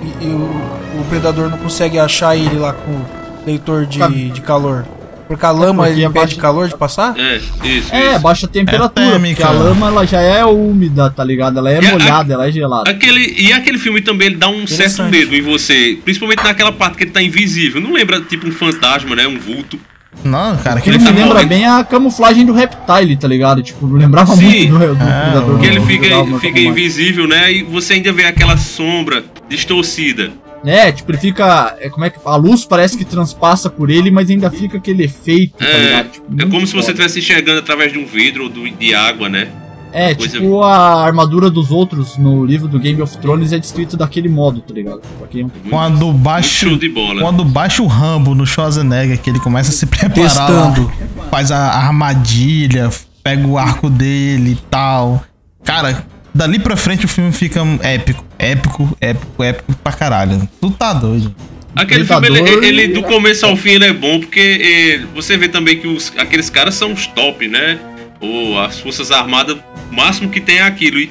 e- 0.02 0.14
e 0.22 0.26
o, 0.26 1.00
o 1.00 1.06
predador 1.08 1.48
não 1.50 1.58
consegue 1.58 1.98
achar 1.98 2.36
ele 2.36 2.58
lá 2.58 2.72
com 2.72 2.90
o 2.90 3.06
leitor 3.46 3.86
de, 3.86 4.30
de 4.30 4.40
calor? 4.40 4.84
Porque 5.26 5.46
a 5.46 5.50
lama 5.50 5.84
porque 5.84 5.98
ele 5.98 6.04
impede 6.04 6.18
abaixa- 6.18 6.40
calor 6.40 6.68
de 6.68 6.76
passar? 6.76 7.14
É, 7.18 7.36
isso, 7.38 7.94
É, 7.94 8.10
isso. 8.12 8.18
baixa 8.20 8.46
temperatura, 8.46 9.06
É 9.06 9.10
térmica. 9.12 9.46
porque 9.46 9.56
a 9.56 9.62
lama 9.62 9.86
ela 9.88 10.06
já 10.06 10.20
é 10.20 10.44
úmida, 10.44 11.08
tá 11.10 11.24
ligado? 11.24 11.58
Ela 11.58 11.72
é 11.72 11.82
E 11.82 11.86
a- 11.86 11.90
molhada, 11.92 12.34
ela 12.34 12.46
é 12.46 12.52
gelada. 12.52 12.90
Aquele, 12.90 13.34
e 13.38 13.50
aquele 13.50 13.78
filme 13.78 14.02
também 14.02 14.26
ele 14.28 14.36
dá 14.36 14.48
um 14.48 14.66
certo 14.66 15.02
medo 15.04 15.34
em 15.34 15.40
você, 15.40 15.98
principalmente 16.04 16.44
naquela 16.44 16.70
parte 16.72 16.98
que 16.98 17.04
ele 17.04 17.10
tá 17.10 17.22
invisível. 17.22 17.80
Não 17.80 17.94
lembra 17.94 18.20
tipo 18.20 18.46
um 18.46 18.52
fantasma, 18.52 19.16
né? 19.16 19.26
Um 19.26 19.38
vulto. 19.38 19.78
Não, 20.22 20.56
cara, 20.58 20.80
Que 20.80 20.90
aquele 20.90 20.96
ele 20.96 21.04
me 21.04 21.08
tá 21.10 21.10
lembra 21.16 21.34
morrendo. 21.34 21.48
bem 21.48 21.66
a 21.66 21.82
camuflagem 21.82 22.44
do 22.46 22.52
Reptile, 22.52 23.16
tá 23.16 23.26
ligado? 23.26 23.62
Tipo, 23.62 23.86
lembrava 23.86 24.36
Sim. 24.36 24.44
muito 24.68 24.78
do, 24.78 24.94
do 24.94 25.02
Ah, 25.02 25.30
Predador. 25.32 25.58
Que 25.58 25.66
ele 25.66 25.80
fica, 25.80 26.06
fica 26.38 26.60
invisível, 26.60 27.26
né? 27.26 27.50
E 27.50 27.62
você 27.62 27.94
ainda 27.94 28.12
vê 28.12 28.24
aquela 28.26 28.56
sombra 28.58 29.24
distorcida. 29.48 30.30
É, 30.64 30.90
tipo, 30.92 31.10
ele 31.10 31.18
fica. 31.18 31.76
É, 31.78 31.90
como 31.90 32.04
é 32.04 32.10
que. 32.10 32.18
A 32.24 32.36
luz 32.36 32.64
parece 32.64 32.96
que 32.96 33.04
transpassa 33.04 33.68
por 33.68 33.90
ele, 33.90 34.10
mas 34.10 34.30
ainda 34.30 34.50
fica 34.50 34.78
aquele 34.78 35.04
efeito, 35.04 35.58
tá 35.58 35.64
É, 35.66 35.78
ligado? 35.86 36.08
Tipo, 36.10 36.26
é 36.42 36.46
como 36.46 36.66
se 36.66 36.72
você 36.74 36.90
estivesse 36.92 37.18
enxergando 37.18 37.58
através 37.58 37.92
de 37.92 37.98
um 37.98 38.06
vidro 38.06 38.44
ou 38.44 38.48
do- 38.48 38.68
de 38.70 38.94
água, 38.94 39.28
né? 39.28 39.48
É, 39.96 40.12
coisa- 40.12 40.38
tipo, 40.40 40.60
a 40.62 41.04
armadura 41.04 41.48
dos 41.48 41.70
outros 41.70 42.16
no 42.18 42.44
livro 42.44 42.66
do 42.66 42.80
Game 42.80 43.00
of 43.00 43.16
Thrones 43.18 43.52
é 43.52 43.58
descrito 43.60 43.96
daquele 43.96 44.28
modo, 44.28 44.60
tá 44.60 44.74
ligado? 44.74 45.02
Pra 45.18 45.28
quem- 45.28 45.48
Quando 45.70 46.06
Muito 46.06 46.18
baixa, 46.18 46.66
show 46.68 46.76
de 46.76 46.88
bola. 46.88 47.20
quando 47.20 47.44
baixa 47.44 47.80
o 47.80 47.86
Rambo 47.86 48.34
no 48.34 48.44
Schwarzenegger, 48.44 49.20
que 49.20 49.30
ele 49.30 49.38
começa 49.38 49.70
a 49.70 49.72
se 49.72 49.86
preparar 49.86 50.12
Testando. 50.14 50.90
faz 51.30 51.52
a 51.52 51.58
armadilha, 51.78 52.90
pega 53.22 53.46
o 53.46 53.56
arco 53.56 53.88
dele 53.88 54.52
e 54.52 54.56
tal. 54.68 55.22
Cara, 55.62 56.04
dali 56.34 56.58
pra 56.58 56.76
frente 56.76 57.04
o 57.04 57.08
filme 57.08 57.32
fica 57.32 57.60
épico, 57.82 58.24
épico, 58.38 58.96
épico, 59.00 59.42
épico 59.42 59.72
pra 59.82 59.92
caralho. 59.92 60.48
Tu 60.60 60.70
tá 60.70 60.92
doido. 60.92 61.34
Aquele 61.76 62.04
Predador 62.04 62.46
filme, 62.46 62.66
ele, 62.68 62.82
ele, 62.82 62.92
do 62.94 63.02
começo 63.02 63.44
ao 63.46 63.56
fim, 63.56 63.70
ele 63.70 63.86
é 63.86 63.92
bom 63.92 64.20
porque 64.20 65.00
eh, 65.00 65.06
você 65.14 65.36
vê 65.36 65.48
também 65.48 65.76
que 65.76 65.88
os, 65.88 66.12
aqueles 66.16 66.48
caras 66.48 66.74
são 66.76 66.92
os 66.92 67.06
top, 67.08 67.48
né? 67.48 67.78
Ou 68.20 68.60
as 68.60 68.78
Forças 68.78 69.10
Armadas, 69.10 69.56
o 69.90 69.94
máximo 69.94 70.30
que 70.30 70.40
tem 70.40 70.58
é 70.58 70.62
aquilo. 70.62 70.98
E 71.00 71.10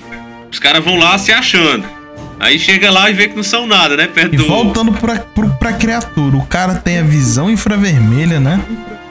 os 0.49 0.59
caras 0.59 0.83
vão 0.83 0.97
lá 0.97 1.17
se 1.17 1.31
achando. 1.33 1.85
Aí 2.39 2.57
chega 2.57 2.89
lá 2.91 3.09
e 3.09 3.13
vê 3.13 3.27
que 3.27 3.35
não 3.35 3.43
são 3.43 3.67
nada, 3.67 3.95
né? 3.97 4.07
Perto 4.07 4.33
E 4.33 4.37
do. 4.37 4.45
voltando 4.47 4.93
pra, 4.93 5.15
pro, 5.19 5.49
pra 5.51 5.73
criatura, 5.73 6.35
o 6.37 6.45
cara 6.45 6.75
tem 6.75 6.97
a 6.99 7.03
visão 7.03 7.49
infravermelha, 7.49 8.39
né? 8.39 8.59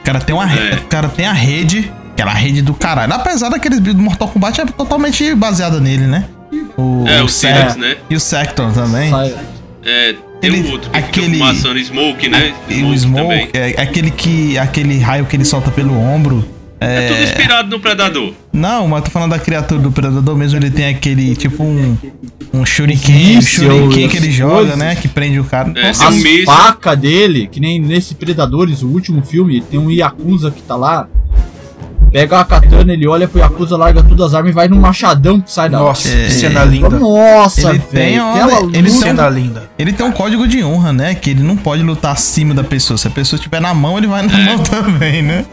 O 0.01 0.05
cara 0.05 0.21
tem 0.21 0.35
uma 0.35 0.45
re- 0.47 0.71
É. 0.71 0.75
o 0.77 0.85
cara 0.87 1.09
tem 1.09 1.27
a 1.27 1.33
rede, 1.33 1.91
aquela 2.13 2.33
rede 2.33 2.63
do 2.63 2.75
caralho. 2.75 3.13
Apesar 3.13 3.49
daqueles 3.49 3.81
do 3.81 3.95
Mortal 3.95 4.29
Kombat 4.29 4.61
é 4.61 4.67
totalmente 4.67 5.35
baseada 5.35 5.81
nele, 5.81 6.07
né? 6.07 6.25
O, 6.77 7.05
É, 7.07 7.23
o 7.23 7.29
Sec- 7.29 7.55
Silex, 7.57 7.77
né? 7.77 7.97
E 8.09 8.17
o 8.17 8.21
Sector 8.21 8.73
também. 8.73 9.11
Sai- 9.11 9.35
É, 9.85 10.15
tem 10.41 10.51
Ele- 10.55 10.69
um 10.69 10.73
outro 10.73 10.91
que 10.91 10.97
aquele- 10.99 11.27
fica 11.33 11.39
fumaçando 11.39 11.79
Smoke, 11.85 12.29
né? 12.29 12.55
E 12.69 12.85
o 12.85 12.97
Smoke, 12.97 13.51
é, 13.53 13.81
aquele 13.83 14.11
que 14.13 14.57
aquele 14.57 14.99
raio 14.99 15.27
que 15.27 15.35
ele 15.37 15.45
solta 15.45 15.71
pelo 15.73 15.99
ombro, 15.99 16.45
É 16.85 17.07
tudo 17.09 17.23
inspirado 17.23 17.69
no 17.71 17.79
Predador. 17.81 18.33
Não, 18.53 18.89
mas 18.89 19.05
tô 19.05 19.11
falando 19.11 19.31
da 19.31 19.39
criatura 19.39 19.81
do 19.81 19.93
Predador 19.93 20.37
mesmo, 20.37 20.59
ele 20.59 20.69
tem 20.71 20.87
aquele, 20.89 21.35
tipo 21.37 21.63
um... 21.63 21.97
Um 22.55 22.67
shuriken, 22.67 23.39
um 23.39 23.41
shuriken 23.41 24.09
que 24.09 24.17
ele 24.17 24.31
joga, 24.33 24.55
coisas. 24.57 24.77
né? 24.77 24.95
Que 24.97 25.07
prende 25.09 25.39
o 25.41 25.45
cara. 25.45 25.73
É, 25.77 25.87
Nossa, 25.89 26.11
míssil. 26.11 26.45
facas 26.45 26.99
dele, 26.99 27.49
que 27.51 27.59
nem 27.61 27.81
nesse 27.81 28.15
Predadores, 28.17 28.83
o 28.83 28.89
último 28.89 29.23
filme, 29.23 29.61
tem 29.63 29.79
um 29.81 29.91
Yakuza 29.91 30.51
que 30.51 30.61
tá 30.61 30.75
lá. 30.77 31.09
Pega 32.13 32.41
a 32.41 32.45
katana, 32.45 32.93
ele 32.93 33.07
olha 33.09 33.27
pro 33.27 33.41
Yakuza, 33.41 33.77
larga 33.77 34.03
todas 34.03 34.27
as 34.29 34.35
armas 34.35 34.53
e 34.53 34.55
vai 34.55 34.69
num 34.69 34.79
machadão 34.79 35.41
que 35.41 35.51
sai 35.51 35.71
da 35.71 35.79
Nossa, 35.79 36.09
É. 36.09 36.27
que 36.27 36.31
cena 36.33 36.63
linda. 36.65 36.91
Nossa, 36.91 37.71
Ele 37.71 37.79
tem 37.79 38.19
Aquela 38.19 38.61
ele 38.65 38.83
luta- 38.83 38.91
Cena 38.91 39.29
linda. 39.31 39.71
Ele 39.79 39.93
tem 39.95 40.05
um 40.05 40.13
código 40.13 40.47
de 40.47 40.63
honra, 40.63 40.93
né? 40.93 41.15
Que 41.15 41.31
ele 41.31 41.43
não 41.43 41.57
pode 41.57 41.83
lutar 41.83 42.13
acima 42.13 42.53
da 42.55 42.63
pessoa. 42.63 42.99
Se 42.99 43.09
a 43.09 43.11
pessoa 43.11 43.39
estiver 43.39 43.61
na 43.61 43.73
mão, 43.73 43.97
ele 43.97 44.07
vai 44.07 44.23
na 44.27 44.37
mão 44.39 44.59
também, 44.59 45.23
né? 45.23 45.45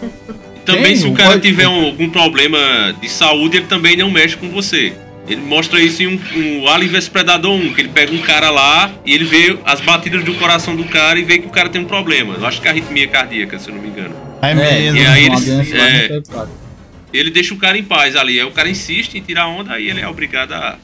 Também, 0.65 0.83
Tem, 0.83 0.95
se 0.97 1.07
o 1.07 1.13
cara 1.13 1.29
código- 1.29 1.45
tiver 1.47 1.67
um- 1.67 1.85
algum 1.85 2.09
problema 2.09 2.57
de 3.01 3.07
saúde, 3.09 3.57
ele 3.57 3.65
também 3.65 3.95
não 3.95 4.11
mexe 4.11 4.35
com 4.35 4.49
você. 4.49 4.93
Ele 5.29 5.41
mostra 5.41 5.79
isso 5.79 6.03
em 6.03 6.07
um, 6.07 6.19
um 6.63 6.67
Alien 6.67 6.91
vs 6.91 7.07
Predador 7.07 7.53
1, 7.53 7.73
que 7.73 7.81
ele 7.81 7.89
pega 7.89 8.13
um 8.13 8.17
cara 8.19 8.49
lá 8.49 8.89
e 9.05 9.13
ele 9.13 9.23
vê 9.25 9.57
as 9.65 9.79
batidas 9.79 10.23
do 10.23 10.33
coração 10.33 10.75
do 10.75 10.83
cara 10.83 11.17
e 11.19 11.23
vê 11.23 11.37
que 11.37 11.47
o 11.47 11.51
cara 11.51 11.69
tem 11.69 11.81
um 11.81 11.85
problema. 11.85 12.35
Eu 12.39 12.45
acho 12.45 12.59
que 12.59 12.67
é 12.67 12.71
arritmia 12.71 13.07
cardíaca, 13.07 13.57
se 13.57 13.69
eu 13.69 13.75
não 13.75 13.81
me 13.81 13.87
engano. 13.87 14.13
É, 14.41 14.51
É, 14.51 14.55
mesmo. 14.55 14.97
e 14.97 15.05
aí 15.05 15.29
lá 15.29 15.35
é. 15.85 16.21
cara. 16.21 16.49
Ele 17.11 17.31
deixa 17.31 17.53
o 17.53 17.57
cara 17.57 17.77
em 17.77 17.83
paz 17.83 18.15
ali. 18.15 18.39
Aí 18.39 18.45
o 18.45 18.51
cara 18.51 18.69
insiste 18.69 19.15
em 19.15 19.21
tirar 19.21 19.47
onda, 19.47 19.73
aí 19.73 19.89
ele 19.89 19.99
é 19.99 20.07
obrigado 20.07 20.53
a. 20.53 20.77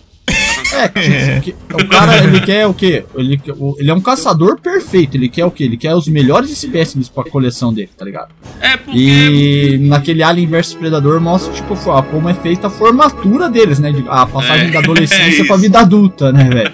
É, 0.73 1.41
o 1.73 1.87
cara, 1.87 2.17
ele 2.23 2.39
quer 2.41 2.65
o 2.65 2.73
quê? 2.73 3.03
Ele, 3.15 3.39
ele 3.77 3.91
é 3.91 3.93
um 3.93 4.01
caçador 4.01 4.59
perfeito. 4.59 5.15
Ele 5.15 5.29
quer 5.29 5.45
o 5.45 5.51
quê? 5.51 5.63
Ele 5.65 5.77
quer 5.77 5.93
os 5.93 6.07
melhores 6.07 6.49
espécimes 6.49 7.07
pra 7.07 7.23
coleção 7.23 7.71
dele, 7.73 7.89
tá 7.95 8.03
ligado? 8.03 8.29
É 8.59 8.75
porque. 8.75 8.97
E 8.97 9.77
naquele 9.81 10.23
Alien 10.23 10.47
vs 10.47 10.73
Predador 10.73 11.21
mostra, 11.21 11.53
tipo, 11.53 11.73
a- 11.91 12.01
como 12.01 12.27
é 12.29 12.33
feita 12.33 12.67
a 12.67 12.69
formatura 12.69 13.47
deles, 13.49 13.77
né? 13.79 13.93
A 14.09 14.25
passagem 14.25 14.69
É, 14.69 14.71
da 14.71 14.79
é 14.79 14.83
adolescência 14.83 15.27
isso. 15.41 15.45
pra 15.47 15.57
vida 15.57 15.79
adulta, 15.79 16.31
né, 16.31 16.49
velho? 16.51 16.71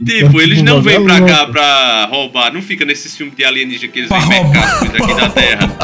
Então, 0.00 0.16
Tipo, 0.28 0.40
eles 0.40 0.62
não 0.62 0.78
o 0.78 0.82
vêm 0.82 1.02
bagulho 1.02 1.24
pra 1.26 1.26
é 1.26 1.36
cá 1.38 1.46
pra 1.46 2.04
roubar. 2.10 2.52
Não 2.52 2.60
fica 2.60 2.84
nesses 2.84 3.16
filmes 3.16 3.34
de 3.34 3.44
alienígena 3.44 3.90
que 3.90 3.98
eles 4.00 4.08
Pra 4.08 4.18
vêm 4.20 4.42
roubar. 4.42 4.52
mercar 4.52 4.78
coisa 4.78 5.04
aqui 5.04 5.14
da 5.14 5.28
Terra. 5.30 5.76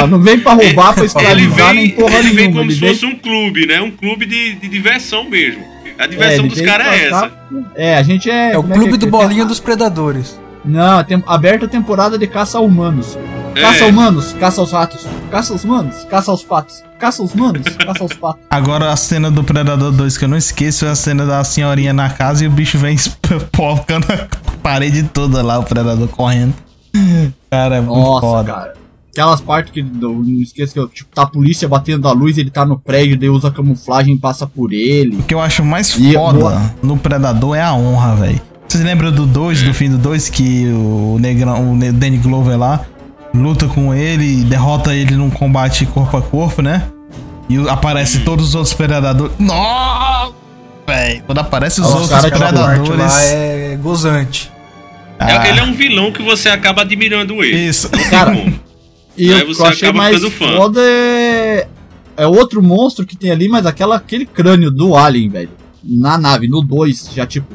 Não, 0.00 0.06
não 0.08 0.20
vem 0.22 0.38
pra 0.40 0.52
roubar, 0.52 0.94
pra 0.94 1.04
escravizar, 1.04 1.72
nem 1.74 1.90
porra 1.90 2.18
ele 2.18 2.28
vem 2.28 2.34
nenhuma. 2.36 2.56
como 2.58 2.70
Ele 2.70 2.74
se 2.74 2.80
vem, 2.80 2.90
fosse 2.90 3.06
um 3.06 3.14
clube, 3.16 3.66
né? 3.66 3.80
Um 3.80 3.90
clube 3.90 4.26
de, 4.26 4.54
de 4.56 4.68
diversão 4.68 5.24
mesmo. 5.28 5.64
A 5.98 6.04
é, 6.04 6.08
diversão 6.08 6.44
ele 6.44 6.48
dos 6.48 6.60
caras 6.60 6.86
é 6.88 6.90
pra 6.90 7.18
essa. 7.18 7.32
É, 7.74 7.96
a 7.96 8.02
gente 8.02 8.30
é. 8.30 8.52
É 8.52 8.58
o 8.58 8.62
como 8.62 8.74
clube 8.74 8.92
que 8.92 8.98
do 8.98 9.06
é? 9.06 9.10
bolinha 9.10 9.44
dos 9.46 9.58
predadores. 9.58 10.38
Não, 10.62 11.02
tem 11.04 11.22
aberta 11.26 11.64
a 11.64 11.68
temporada 11.68 12.18
de 12.18 12.26
caça 12.26 12.58
a 12.58 12.60
humanos. 12.60 13.16
Caça 13.60 13.84
É. 13.84 13.88
humanos, 13.90 14.32
caça 14.38 14.60
aos 14.60 14.70
ratos. 14.72 15.06
Caça 15.30 15.52
aos 15.52 15.64
humanos, 15.64 16.04
caça 16.10 16.30
aos 16.30 16.42
patos. 16.42 16.82
Caça 16.98 17.22
aos 17.22 17.34
humanos, 17.34 17.62
caça 17.76 18.02
aos 18.02 18.12
patos. 18.14 18.42
Agora 18.50 18.92
a 18.92 18.96
cena 18.96 19.30
do 19.30 19.42
Predador 19.42 19.92
2 19.92 20.16
que 20.18 20.24
eu 20.24 20.28
não 20.28 20.36
esqueço 20.36 20.84
é 20.86 20.90
a 20.90 20.94
cena 20.94 21.24
da 21.26 21.42
senhorinha 21.44 21.92
na 21.92 22.10
casa 22.10 22.44
e 22.44 22.48
o 22.48 22.50
bicho 22.50 22.78
vem 22.78 22.94
espocando 22.96 24.06
a 24.12 24.28
parede 24.62 25.02
toda 25.04 25.42
lá, 25.42 25.58
o 25.58 25.62
Predador 25.64 26.08
correndo. 26.08 26.54
Cara, 27.50 27.76
é 27.76 27.80
muito 27.80 27.94
Nossa, 27.98 28.20
foda. 28.26 28.52
cara. 28.52 28.74
Aquelas 29.12 29.40
partes 29.40 29.72
que 29.72 29.80
eu 29.80 29.86
não 30.12 30.40
esqueço 30.42 30.74
que 30.88 30.94
tipo, 30.96 31.10
tá 31.14 31.22
a 31.22 31.26
polícia 31.26 31.66
batendo 31.66 32.06
a 32.06 32.12
luz, 32.12 32.36
ele 32.36 32.50
tá 32.50 32.66
no 32.66 32.78
prédio, 32.78 33.18
daí 33.18 33.30
usa 33.30 33.50
camuflagem, 33.50 34.16
passa 34.18 34.46
por 34.46 34.72
ele. 34.74 35.16
O 35.16 35.22
que 35.22 35.32
eu 35.32 35.40
acho 35.40 35.64
mais 35.64 35.88
E- 35.98 36.12
foda 36.12 36.38
boa. 36.38 36.74
no 36.82 36.98
Predador 36.98 37.56
é 37.56 37.62
a 37.62 37.72
honra, 37.72 38.14
velho. 38.16 38.40
Vocês 38.68 38.82
lembram 38.84 39.10
do 39.10 39.24
2, 39.24 39.62
do 39.62 39.72
fim 39.72 39.88
do 39.88 39.96
2, 39.96 40.28
que 40.28 40.66
o 40.66 41.16
Negrão, 41.18 41.72
o 41.72 41.92
Danny 41.92 42.18
Glover 42.18 42.58
lá, 42.58 42.80
luta 43.42 43.66
com 43.68 43.94
ele 43.94 44.44
derrota 44.44 44.94
ele 44.94 45.14
num 45.16 45.30
combate 45.30 45.84
corpo 45.86 46.16
a 46.16 46.22
corpo, 46.22 46.62
né? 46.62 46.88
E 47.48 47.56
aparece 47.68 48.20
todos 48.20 48.48
os 48.48 48.54
outros 48.54 48.74
predadores. 48.74 49.32
Nossa! 49.38 50.32
Velho, 50.86 51.22
quando 51.26 51.38
aparece 51.38 51.80
os 51.80 51.86
Os 51.88 51.92
outros 51.94 52.10
parte 52.10 52.28
predadores. 52.30 52.88
lá 52.98 53.22
é 53.22 53.78
gozante. 53.80 54.50
É- 55.18 55.24
Ah, 55.36 55.48
Ele 55.48 55.60
é 55.60 55.62
um 55.62 55.72
vilão 55.72 56.12
que 56.12 56.22
você 56.22 56.48
acaba 56.48 56.82
admirando 56.82 57.42
ele. 57.42 57.56
Isso. 57.68 57.88
Cara, 58.10 58.32
Como? 58.36 58.60
E 59.16 59.32
Aí 59.32 59.42
o 59.42 59.46
que 59.46 59.54
você 59.54 59.62
eu 59.62 59.66
achei 59.66 59.88
acaba 59.88 60.04
mais 60.04 60.22
fã. 60.34 60.56
foda 60.56 60.80
é. 60.82 61.66
É 62.18 62.26
outro 62.26 62.62
monstro 62.62 63.04
que 63.06 63.16
tem 63.16 63.30
ali, 63.30 63.48
mas 63.48 63.64
aquela, 63.66 63.96
aquele 63.96 64.26
crânio 64.26 64.70
do 64.70 64.94
Alien, 64.96 65.28
velho. 65.28 65.50
Na 65.84 66.16
nave, 66.18 66.48
no 66.48 66.60
2, 66.62 67.10
já 67.14 67.26
tipo. 67.26 67.46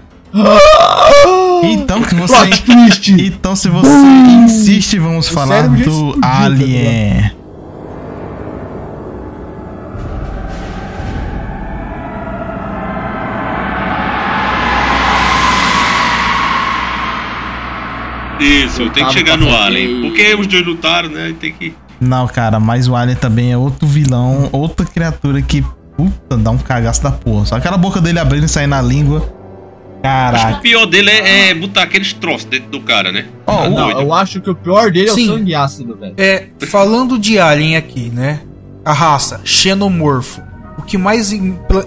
Então, 1.64 2.02
que 2.02 2.16
você. 2.16 2.50
Então, 3.20 3.56
se 3.56 3.70
você 3.70 3.90
insiste, 4.44 4.98
vamos 4.98 5.30
O 5.30 5.34
falar 5.34 5.68
do 5.68 5.76
explodiu, 5.76 6.22
tá 6.22 6.44
Alien. 6.44 7.32
Isso, 18.40 18.90
tem 18.90 19.06
que 19.06 19.14
chegar 19.14 19.38
no 19.38 19.56
Alien. 19.56 20.02
Porque 20.02 20.34
os 20.34 20.48
dois 20.48 20.66
lutaram, 20.66 21.10
né? 21.10 21.36
Tem 21.40 21.54
que. 21.54 21.74
Não, 22.00 22.28
cara, 22.28 22.60
mas 22.60 22.88
o 22.88 22.96
Alien 22.96 23.16
também 23.16 23.52
é 23.52 23.58
outro 23.58 23.88
vilão, 23.88 24.50
outra 24.52 24.84
criatura 24.84 25.40
que, 25.40 25.64
puta, 25.96 26.36
dá 26.36 26.50
um 26.50 26.58
cagaço 26.58 27.04
da 27.04 27.12
porra. 27.12 27.46
Só 27.46 27.56
aquela 27.56 27.78
boca 27.78 28.02
dele 28.02 28.18
abrindo 28.18 28.46
e 28.46 28.50
saindo 28.50 28.72
na 28.72 28.82
língua. 28.82 29.41
Acho 30.04 30.32
que 30.32 30.40
Caraca. 30.42 30.58
o 30.58 30.62
pior 30.62 30.86
dele 30.88 31.10
é, 31.12 31.50
é 31.50 31.54
botar 31.54 31.84
aqueles 31.84 32.12
troços 32.14 32.46
dentro 32.46 32.70
do 32.70 32.82
cara, 32.82 33.12
né? 33.12 33.26
Ó, 33.46 33.56
Tá 33.64 33.68
o- 33.68 33.70
Não, 33.72 33.92
eu 34.02 34.14
acho 34.14 34.42
que 34.42 34.50
o 34.50 34.56
pior 34.56 34.92
dele 34.92 35.10
é 35.10 35.14
Sim. 35.14 35.30
o 35.30 35.38
sangue 35.38 35.54
ácido, 35.56 35.96
velho. 35.96 36.14
É, 36.18 36.48
falando 36.68 37.20
de 37.20 37.38
Alien 37.40 37.76
aqui, 37.78 38.10
né? 38.10 38.42
A 38.84 38.94
raça, 38.94 39.42
xenomorfo. 39.44 40.42
O 40.78 40.82
que 40.82 40.98
mais. 40.98 41.32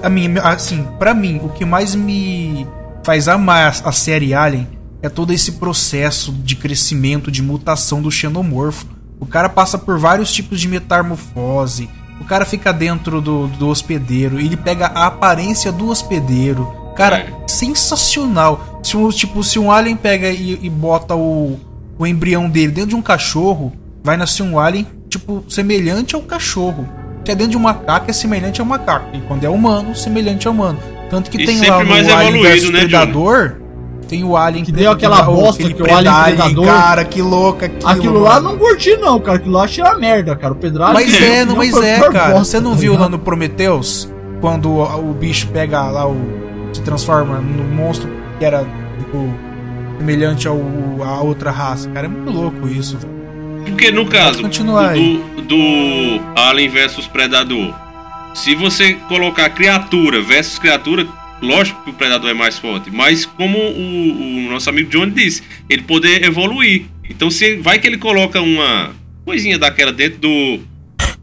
A 0.02 0.08
mim, 0.08 0.34
assim, 0.42 0.86
pra 0.98 1.12
mim, 1.12 1.40
o 1.42 1.48
que 1.48 1.64
mais 1.64 1.94
me 1.96 2.66
faz 3.02 3.26
amar 3.26 3.74
a 3.84 3.90
série 3.92 4.32
Alien 4.32 4.68
é 5.02 5.08
todo 5.08 5.32
esse 5.32 5.52
processo 5.52 6.30
de 6.32 6.54
crescimento, 6.54 7.30
de 7.32 7.42
mutação 7.42 8.00
do 8.00 8.10
xenomorfo. 8.10 8.86
O 9.18 9.26
cara 9.26 9.48
passa 9.48 9.76
por 9.76 9.98
vários 9.98 10.32
tipos 10.32 10.60
de 10.60 10.68
metamorfose. 10.68 11.88
O 12.20 12.24
cara 12.24 12.44
fica 12.44 12.72
dentro 12.72 13.20
do, 13.20 13.48
do 13.48 13.68
hospedeiro, 13.68 14.38
ele 14.38 14.56
pega 14.56 14.86
a 14.86 15.06
aparência 15.06 15.72
do 15.72 15.88
hospedeiro. 15.88 16.72
Cara, 16.95 17.16
É. 17.18 17.26
sensacional. 17.49 18.80
Se 18.82 18.97
um, 18.97 19.09
tipo, 19.11 19.42
se 19.42 19.59
um 19.59 19.70
alien 19.70 19.97
pega 19.97 20.28
e, 20.30 20.59
e 20.62 20.70
bota 20.70 21.14
o, 21.14 21.59
o 21.99 22.07
embrião 22.07 22.49
dele 22.49 22.72
dentro 22.72 22.90
de 22.90 22.97
um 22.97 23.03
cachorro, 23.03 23.72
vai 24.03 24.16
nascer 24.16 24.42
um 24.42 24.59
alien, 24.59 24.86
tipo, 25.09 25.45
semelhante 25.49 26.14
ao 26.14 26.20
cachorro. 26.22 26.86
Se 27.24 27.32
é 27.32 27.34
dentro 27.34 27.53
de 27.53 27.57
um 27.57 27.61
macaco, 27.61 28.11
é 28.11 28.12
semelhante 28.12 28.61
ao 28.61 28.66
macaco. 28.66 29.07
E 29.16 29.20
quando 29.22 29.45
é 29.45 29.49
humano, 29.49 29.95
semelhante 29.97 30.47
ao 30.47 30.53
humano. 30.53 30.78
Tanto 31.11 31.30
que 31.30 31.38
E 31.40 31.47
tem 31.47 31.61
lá 31.68 31.82
mais 31.84 32.09
Alien 32.09 32.42
vs 32.42 32.70
né, 32.70 32.80
Predador, 32.80 33.57
tem 34.09 34.22
o 34.24 34.36
Alien 34.36 34.64
Que 34.64 34.72
deu 34.72 34.90
aquela 34.90 35.28
o- 35.28 35.34
bosta 35.34 35.62
que 35.72 35.82
o 35.82 35.95
Alien 35.95 36.12
Predador- 36.24 36.66
Cara, 36.66 37.05
que 37.05 37.22
louca 37.22 37.66
aquilo. 37.66 37.88
Aquilo 37.88 38.20
lá 38.20 38.34
mano. 38.40 38.51
não 38.51 38.59
curti, 38.59 38.97
não, 38.99 39.18
cara. 39.20 39.36
Aquilo 39.38 39.55
lá 39.55 39.64
achei 39.64 39.82
uma 39.82 39.97
merda, 39.97 40.36
cara. 40.36 40.53
O 40.53 40.57
Pedralho. 40.57 40.92
Mas 40.95 41.14
é, 41.22 41.45
não, 41.45 41.57
mas 41.57 41.70
foi 41.70 41.86
é, 41.86 41.99
cara. 42.11 42.32
bosta, 42.34 42.45
Você 42.45 42.61
não 42.61 42.72
tá 42.72 42.76
viu 42.76 42.92
ligado? 42.92 43.03
lá 43.05 43.09
no 43.09 43.18
Prometheus? 43.18 44.09
Quando 44.40 44.70
o, 44.70 45.11
o 45.11 45.14
bicho 45.14 45.47
pega 45.49 45.82
lá 45.84 46.07
o. 46.07 46.43
se 46.74 46.82
transforma 46.82 47.40
no 47.40 47.64
monstro 47.64 48.10
que 48.38 48.44
era, 48.44 48.64
tipo, 48.98 49.32
semelhante 49.98 50.46
ao, 50.48 50.58
à 51.02 51.22
outra 51.22 51.50
raça. 51.50 51.88
Cara, 51.90 52.06
é 52.06 52.08
muito 52.08 52.30
louco 52.30 52.68
isso. 52.68 52.98
Porque 53.64 53.90
no 53.90 54.06
caso 54.06 54.42
do, 54.42 55.42
do 55.42 56.20
Alien 56.36 56.68
versus 56.68 57.06
Predador, 57.06 57.74
se 58.34 58.54
você 58.54 58.94
colocar 59.08 59.48
criatura 59.50 60.20
versus 60.20 60.58
criatura, 60.58 61.06
lógico 61.40 61.82
que 61.84 61.90
o 61.90 61.94
Predador 61.94 62.30
é 62.30 62.34
mais 62.34 62.58
forte, 62.58 62.90
mas 62.90 63.24
como 63.24 63.58
o, 63.58 64.46
o 64.46 64.50
nosso 64.50 64.68
amigo 64.68 64.90
Johnny 64.90 65.12
disse, 65.12 65.42
ele 65.68 65.82
poder 65.82 66.24
evoluir. 66.24 66.86
Então 67.08 67.30
se 67.30 67.56
vai 67.56 67.78
que 67.78 67.86
ele 67.86 67.98
coloca 67.98 68.40
uma 68.40 68.90
coisinha 69.24 69.58
daquela 69.58 69.92
dentro 69.92 70.18
do 70.18 70.60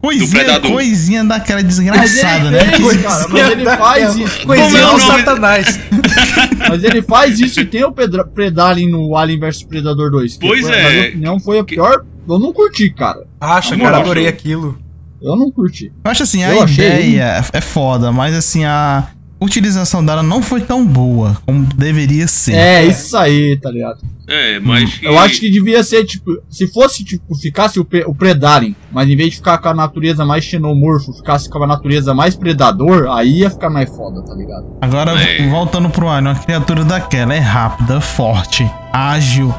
coisinha, 0.02 0.60
coisinha 0.60 1.24
daquela 1.24 1.62
Mas 1.62 1.78
ele 1.78 1.84
desgraçada, 1.86 2.50
né? 2.50 2.58
fez, 2.64 2.92
Que- 2.92 2.98
cara, 2.98 3.28
mas 3.28 3.50
ele 3.50 3.64
faz 3.64 4.16
isso. 4.16 4.42
É 4.42 4.46
Coisinha 4.46 4.92
o? 4.92 4.98
Satanás. 4.98 5.80
Mas 6.68 6.84
ele 6.84 7.02
faz 7.02 7.40
isso 7.40 7.60
e 7.60 7.64
tem 7.64 7.84
o 7.84 7.92
Pedra 7.92 8.24
Predalien 8.24 8.88
no 8.90 9.16
Alien 9.16 9.38
vs 9.40 9.62
Predador 9.64 10.10
2. 10.10 10.36
que 10.36 10.46
Pois 10.46 10.62
foi, 10.66 10.74
é. 10.74 10.82
Na 10.82 10.90
minha 10.90 11.08
opinião, 11.08 11.40
foi 11.40 11.58
a 11.58 11.64
pior. 11.64 12.04
Eu 12.28 12.38
não 12.38 12.52
curti, 12.52 12.90
cara. 12.90 13.24
Acha, 13.40 13.76
Não 13.76 13.84
cara, 13.84 13.98
adorei 13.98 14.26
aquilo. 14.28 14.78
Eu 15.20 15.36
não 15.36 15.50
curti. 15.50 15.92
Eu 16.04 16.10
acho 16.10 16.22
assim, 16.22 16.42
a 16.44 16.50
Eu 16.50 16.62
achei 16.62 16.84
ideia 16.86 17.44
é 17.52 17.60
foda, 17.60 18.10
mas 18.12 18.34
assim, 18.34 18.64
a 18.64 19.08
utilização 19.42 20.04
dela 20.04 20.22
não 20.22 20.40
foi 20.42 20.60
tão 20.60 20.86
boa 20.86 21.36
como 21.44 21.64
deveria 21.76 22.26
ser. 22.26 22.54
É, 22.54 22.84
isso 22.84 23.16
aí, 23.16 23.56
tá 23.60 23.70
ligado? 23.70 23.98
É, 24.28 24.60
mas 24.60 24.98
Eu 25.02 25.18
acho 25.18 25.40
que 25.40 25.50
devia 25.50 25.82
ser, 25.82 26.04
tipo, 26.04 26.30
se 26.48 26.66
fosse, 26.72 27.04
tipo, 27.04 27.34
ficasse 27.34 27.78
o, 27.80 27.86
o 28.06 28.14
Predalien, 28.14 28.74
mas 28.92 29.08
em 29.08 29.16
vez 29.16 29.30
de 29.30 29.36
ficar 29.36 29.58
com 29.58 29.68
a 29.68 29.74
natureza 29.74 30.24
mais 30.24 30.44
xenomorfo, 30.44 31.12
ficasse 31.12 31.50
com 31.50 31.62
a 31.62 31.66
natureza 31.66 32.14
mais 32.14 32.34
predador, 32.36 33.08
aí 33.10 33.40
ia 33.40 33.50
ficar 33.50 33.68
mais 33.68 33.90
foda, 33.94 34.22
tá 34.24 34.34
ligado? 34.34 34.76
Agora, 34.80 35.20
É. 35.20 35.46
voltando 35.48 35.90
pro 35.90 36.08
Alien, 36.08 36.32
uma 36.34 36.40
criatura 36.40 36.84
daquela 36.84 37.34
é 37.34 37.38
rápida, 37.40 38.00
forte, 38.00 38.68
ágil, 38.92 39.52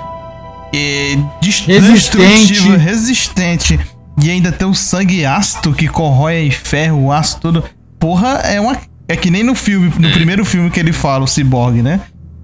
e 0.73 1.17
dest- 1.41 1.67
Resistente. 1.67 2.47
destrutiva, 2.47 2.77
resistente. 2.77 3.79
E 4.21 4.29
ainda 4.29 4.51
tem 4.51 4.67
o 4.67 4.73
sangue 4.73 5.25
ácido 5.25 5.73
que 5.73 5.87
corrói 5.87 6.35
aí 6.37 6.51
ferro, 6.51 7.11
aço, 7.11 7.39
tudo. 7.39 7.63
Porra, 7.99 8.39
é 8.43 8.59
uma. 8.61 8.77
É 9.07 9.15
que 9.15 9.29
nem 9.29 9.43
no 9.43 9.53
filme, 9.55 9.91
no 9.99 10.11
primeiro 10.11 10.45
filme 10.45 10.69
que 10.69 10.79
ele 10.79 10.93
fala, 10.93 11.23
o 11.23 11.27
Cyborg, 11.27 11.81
né? 11.81 12.01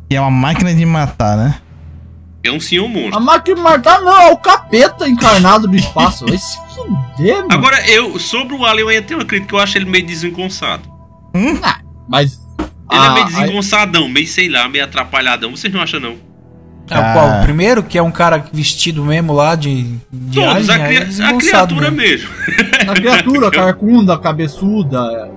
Que 0.09 0.15
é 0.15 0.21
uma 0.21 0.29
máquina 0.31 0.73
de 0.73 0.85
matar, 0.85 1.37
né? 1.37 1.55
É 2.43 2.51
um 2.51 2.59
senhor 2.59 2.85
A 2.85 2.89
monstro. 2.89 3.21
máquina 3.21 3.55
de 3.55 3.61
matar 3.61 4.01
não, 4.01 4.21
é 4.21 4.31
o 4.31 4.37
capeta 4.37 5.07
encarnado 5.07 5.67
do 5.67 5.75
espaço. 5.75 6.25
Vai 6.27 6.37
se 6.37 6.57
fuder, 6.75 7.35
mano. 7.37 7.47
Agora, 7.51 7.89
eu, 7.89 8.17
sobre 8.19 8.55
o 8.55 8.65
Alien, 8.65 8.81
eu 8.83 8.89
ainda 8.89 9.01
tenho 9.03 9.19
uma 9.19 9.25
crítica 9.25 9.49
que 9.49 9.55
eu 9.55 9.59
acho 9.59 9.77
ele 9.77 9.85
meio 9.85 10.05
desengonçado. 10.05 10.83
Mas. 12.07 12.39
Ele 12.91 13.01
é 13.01 13.05
a- 13.07 13.11
meio 13.13 13.25
a- 13.25 13.29
desengonçadão, 13.29 14.07
meio, 14.09 14.27
sei 14.27 14.49
lá, 14.49 14.67
meio 14.67 14.83
atrapalhadão. 14.83 15.51
Vocês 15.51 15.71
não 15.73 15.81
acham, 15.81 15.99
não? 15.99 16.15
É 16.89 16.97
o 16.97 17.13
qual? 17.13 17.39
O 17.39 17.43
primeiro, 17.43 17.83
que 17.83 17.97
é 17.99 18.01
um 18.01 18.09
cara 18.11 18.43
vestido 18.51 19.05
mesmo 19.05 19.31
lá 19.31 19.53
de, 19.53 19.83
de 20.11 20.39
Todos, 20.41 20.69
alien, 20.69 20.71
a, 20.71 20.87
aí 20.87 20.95
cria- 21.05 21.25
é 21.25 21.29
a 21.29 21.37
criatura 21.37 21.91
mesmo. 21.91 22.29
mesmo. 22.47 22.91
A 22.91 22.93
criatura 22.95 23.51
carcunda, 23.51 24.17
cabeçuda. 24.17 25.29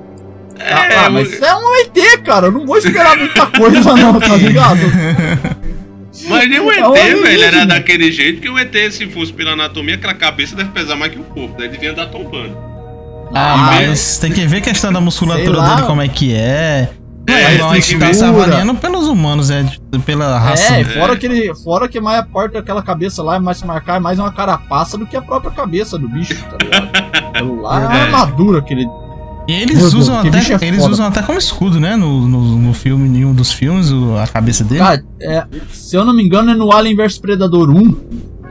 É, 0.63 0.97
ah, 0.97 1.11
mas 1.11 1.41
é 1.43 1.55
um 1.55 1.75
ET, 1.81 2.23
cara. 2.25 2.47
Eu 2.47 2.53
não 2.53 2.67
vou 2.67 2.77
esperar 2.79 3.17
muita 3.17 3.47
coisa, 3.47 3.95
não, 3.97 4.21
tá 4.21 4.37
ligado? 4.37 4.81
Mas 6.29 6.49
nem 6.49 6.61
o 6.61 6.71
ET, 6.71 6.97
É 6.97 7.15
velho, 7.15 7.43
era 7.43 7.65
daquele 7.65 8.13
jeito 8.13 8.41
que 8.43 8.49
o 8.49 8.59
ET, 8.59 8.75
se 8.93 9.09
fosse 9.09 9.33
pela 9.33 9.53
anatomia, 9.53 9.95
aquela 9.95 10.13
cabeça 10.15 10.55
deve 10.55 10.69
pesar 10.71 10.95
mais 10.95 11.11
que 11.11 11.19
o 11.19 11.25
corpo, 11.25 11.55
daí 11.57 11.67
ele 11.67 11.73
devia 11.73 11.93
andar 11.93 12.07
tombando. 12.09 12.57
Ah, 13.35 13.55
Ah, 13.55 13.57
mas 13.89 14.19
tem 14.19 14.31
que 14.31 14.47
ver 14.47 14.59
a 14.59 14.61
questão 14.61 14.93
da 14.93 15.01
musculatura 15.01 15.63
dele, 15.63 15.83
como 15.87 16.03
é 16.03 16.09
que 16.09 16.35
é. 16.35 16.91
É, 17.27 17.33
É, 17.33 17.55
igual 17.55 17.71
a 17.71 17.75
gente 17.77 17.99
tá 17.99 18.13
se 18.13 18.23
avaliando 18.25 18.75
pelos 18.75 19.07
humanos, 19.09 19.51
é, 19.51 19.65
pela 20.05 20.39
raça. 20.39 20.75
É, 20.77 20.85
fora 20.85 21.17
que 21.17 21.25
ele. 21.27 21.55
Fora 21.55 21.89
que 21.89 21.99
mais 22.01 22.19
a 22.19 22.23
parte 22.25 22.53
daquela 22.53 22.83
cabeça 22.83 23.23
lá 23.23 23.37
é 23.37 23.39
mais 23.39 23.57
se 23.59 23.67
marcar, 23.67 23.97
é 23.97 24.01
mais 24.01 24.19
uma 24.19 24.33
carapaça 24.33 24.99
do 24.99 25.07
que 25.07 25.17
a 25.17 25.23
própria 25.23 25.51
cabeça 25.53 25.97
do 25.97 26.09
bicho, 26.09 26.35
tá 26.45 26.57
ligado? 26.63 26.91
Aquilo 27.33 27.63
lá 27.63 27.77
é 27.77 27.79
uma 27.79 27.89
Verdade. 27.89 28.15
armadura 28.15 28.61
que 28.63 28.75
ele. 28.75 28.87
E 29.49 29.53
eles 29.53 29.79
Deus, 29.79 29.95
usam 29.95 30.19
até, 30.21 30.29
é 30.39 30.69
eles 30.69 30.81
foda. 30.81 30.93
usam 30.93 31.07
até 31.07 31.21
como 31.23 31.39
escudo, 31.39 31.81
né? 31.81 31.97
No, 31.97 32.27
no, 32.29 32.59
no 32.59 32.73
filme, 32.75 33.09
em 33.19 33.25
um 33.25 33.35
dos 33.35 33.53
filmes, 33.53 33.91
o- 33.91 34.17
a 34.17 34.27
cabeça 34.27 34.63
dele. 34.63 34.81
Cara, 34.81 35.05
é, 35.21 35.45
se 35.73 35.97
eu 35.97 36.05
não 36.05 36.15
me 36.15 36.23
engano, 36.23 36.51
é 36.51 36.55
no 36.55 36.73
Alien 36.73 36.95
vs 36.97 37.19
Predador 37.19 37.69
1. 37.71 37.97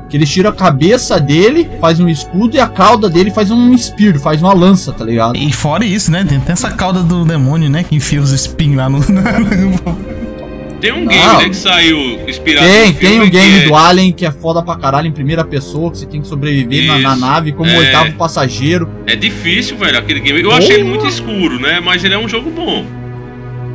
Que 0.09 0.17
eles 0.17 0.29
tiram 0.29 0.49
a 0.49 0.53
cabeça 0.53 1.17
dele, 1.21 1.69
faz 1.79 2.01
um 2.01 2.09
escudo 2.09 2.57
e 2.57 2.59
a 2.59 2.67
cauda 2.67 3.09
dele 3.09 3.31
faz 3.31 3.49
um 3.49 3.77
spear, 3.77 4.19
faz 4.19 4.41
uma 4.41 4.53
lança, 4.53 4.91
tá 4.91 5.05
ligado? 5.05 5.37
E 5.37 5.53
fora 5.53 5.85
isso, 5.85 6.11
né? 6.11 6.25
Tem, 6.25 6.37
tem 6.37 6.51
essa 6.51 6.69
cauda 6.69 7.01
do 7.01 7.23
demônio, 7.23 7.69
né? 7.69 7.81
Que 7.85 7.95
enfia 7.95 8.19
os 8.21 8.31
spin 8.33 8.75
lá 8.75 8.89
no. 8.89 8.99
Tem 10.81 10.91
um 10.91 11.01
Não. 11.01 11.07
game, 11.07 11.37
né, 11.37 11.49
que 11.49 11.55
saiu 11.55 11.97
inspirado 12.27 12.65
Tem, 12.67 12.87
no 12.87 12.93
tem 12.99 13.09
filme 13.11 13.27
o 13.27 13.29
game 13.31 13.59
que 13.59 13.65
é- 13.65 13.67
do 13.67 13.75
Alien 13.75 14.11
que 14.11 14.25
é 14.25 14.31
foda 14.31 14.63
pra 14.63 14.75
caralho 14.75 15.07
em 15.07 15.11
primeira 15.11 15.43
pessoa, 15.45 15.91
que 15.91 15.99
você 15.99 16.05
tem 16.07 16.19
que 16.21 16.27
sobreviver 16.27 16.87
na, 16.87 16.97
na 16.97 17.15
nave 17.15 17.51
como 17.51 17.69
é. 17.69 17.77
oitavo 17.77 18.13
passageiro. 18.13 18.89
É 19.05 19.15
difícil, 19.15 19.77
velho, 19.77 19.97
aquele 19.99 20.19
game. 20.19 20.41
Eu 20.41 20.51
achei 20.51 20.77
ele 20.77 20.83
muito 20.85 21.05
escuro, 21.05 21.59
né? 21.59 21.79
Mas 21.79 22.03
ele 22.03 22.15
é 22.15 22.17
um 22.17 22.27
jogo 22.27 22.49
bom. 22.49 22.83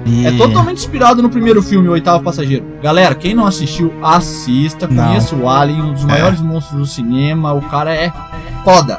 E- 0.05 0.27
É 0.27 0.33
totalmente 0.33 0.79
inspirado 0.79 1.21
no 1.23 1.29
primeiro 1.29 1.61
filme, 1.63 1.89
O 1.89 1.93
Oitavo 1.93 2.23
Passageiro. 2.23 2.65
Galera, 2.83 3.15
quem 3.15 3.35
não 3.35 3.45
assistiu, 3.47 3.93
assista. 4.03 4.87
Conheça 4.87 5.35
o 5.35 5.49
Alien, 5.49 5.81
um 5.83 5.93
dos 5.95 6.05
É. 6.05 6.07
maiores 6.07 6.41
monstros 6.41 6.79
do 6.79 6.87
cinema. 6.87 7.53
O 7.53 7.61
cara 7.63 7.93
é 7.95 8.13
foda. 8.65 8.99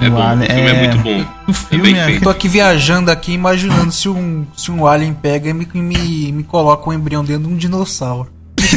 É 0.00 0.10
bom. 0.10 0.20
Alien- 0.22 0.46
O 0.48 0.54
filme 0.54 0.70
é, 0.70 0.88
muito 0.88 0.98
bom. 1.02 1.24
O 1.48 1.52
filme 1.52 1.82
bem 1.92 1.98
é, 2.00 2.04
feito. 2.06 2.22
Tô 2.22 2.30
aqui 2.30 2.48
viajando 2.48 3.10
aqui, 3.10 3.32
imaginando 3.32 3.90
se 3.92 4.08
um, 4.08 4.44
se 4.56 4.70
um 4.70 4.86
alien 4.86 5.12
pega 5.14 5.48
e 5.48 5.52
me, 5.54 5.66
me, 5.74 6.32
me 6.32 6.42
coloca 6.42 6.88
um 6.88 6.92
embrião 6.92 7.24
dentro 7.24 7.48
de 7.48 7.54
um 7.54 7.56
dinossauro. 7.56 8.28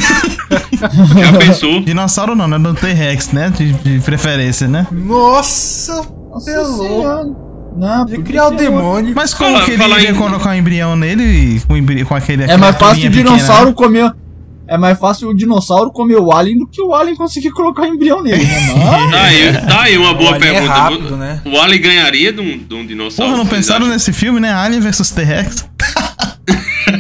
Já 1.22 1.34
pensou? 1.38 1.82
Dinossauro 1.82 2.36
não, 2.36 2.48
né? 2.48 2.58
Do 2.58 2.74
T-Rex, 2.74 3.32
né? 3.32 3.50
De, 3.56 3.74
de 3.74 4.00
preferência, 4.00 4.68
né? 4.68 4.88
Nossa! 4.92 6.02
Nossa 6.30 6.52
É. 6.52 7.42
Não, 7.74 8.06
De 8.06 8.18
criar 8.22 8.48
o 8.48 8.50
ser 8.50 8.56
demônio. 8.58 9.14
Mas 9.16 9.34
como 9.34 9.54
Fala- 9.54 9.64
que 9.66 9.72
ele 9.72 9.84
iria 9.84 10.12
em- 10.12 10.16
colocar 10.16 10.50
um 10.50 10.54
embrião 10.56 10.96
nele 10.96 11.62
com, 11.68 11.78
embri- 11.78 12.04
com 12.04 12.14
aquele. 12.14 12.44
É 12.44 12.58
mais 12.58 12.76
fácil 12.76 13.08
o 13.08 13.12
criaturinha 13.12 13.12
pequena, 13.12 13.36
dinossauro 13.38 13.68
né? 13.70 13.74
comer. 13.74 14.14
É 14.72 14.78
mais 14.78 14.98
fácil 14.98 15.28
o 15.30 15.36
dinossauro 15.36 15.92
comer 15.92 16.16
o 16.18 16.32
alien 16.32 16.58
do 16.60 16.66
que 16.66 16.82
o 16.82 16.96
alien 16.96 17.16
conseguir 17.18 17.52
colocar 17.52 17.86
embrião 17.88 18.24
nele, 18.24 18.46
né? 18.46 18.60
Mas- 18.74 19.12
Tá 19.12 19.22
aí, 19.24 19.54
tá 19.68 19.82
aí 19.82 19.98
uma 19.98 20.14
boa 20.14 20.32
O 20.32 20.34
alien 20.36 20.50
é 20.50 20.54
pergunta. 20.54 20.74
rápido, 20.74 21.18
né? 21.18 21.42
O 21.46 21.58
Alien 21.60 21.82
ganharia 21.82 22.32
de 22.32 22.40
um, 22.40 22.58
de 22.58 22.74
um 22.74 22.86
dinossauro? 22.86 23.32
Porra, 23.34 23.44
não 23.44 23.50
pensaram 23.50 23.86
nesse 23.88 24.14
filme, 24.14 24.40
né? 24.40 24.54
Alien 24.54 24.80
vs 24.82 25.12
T-Rex? 25.12 25.68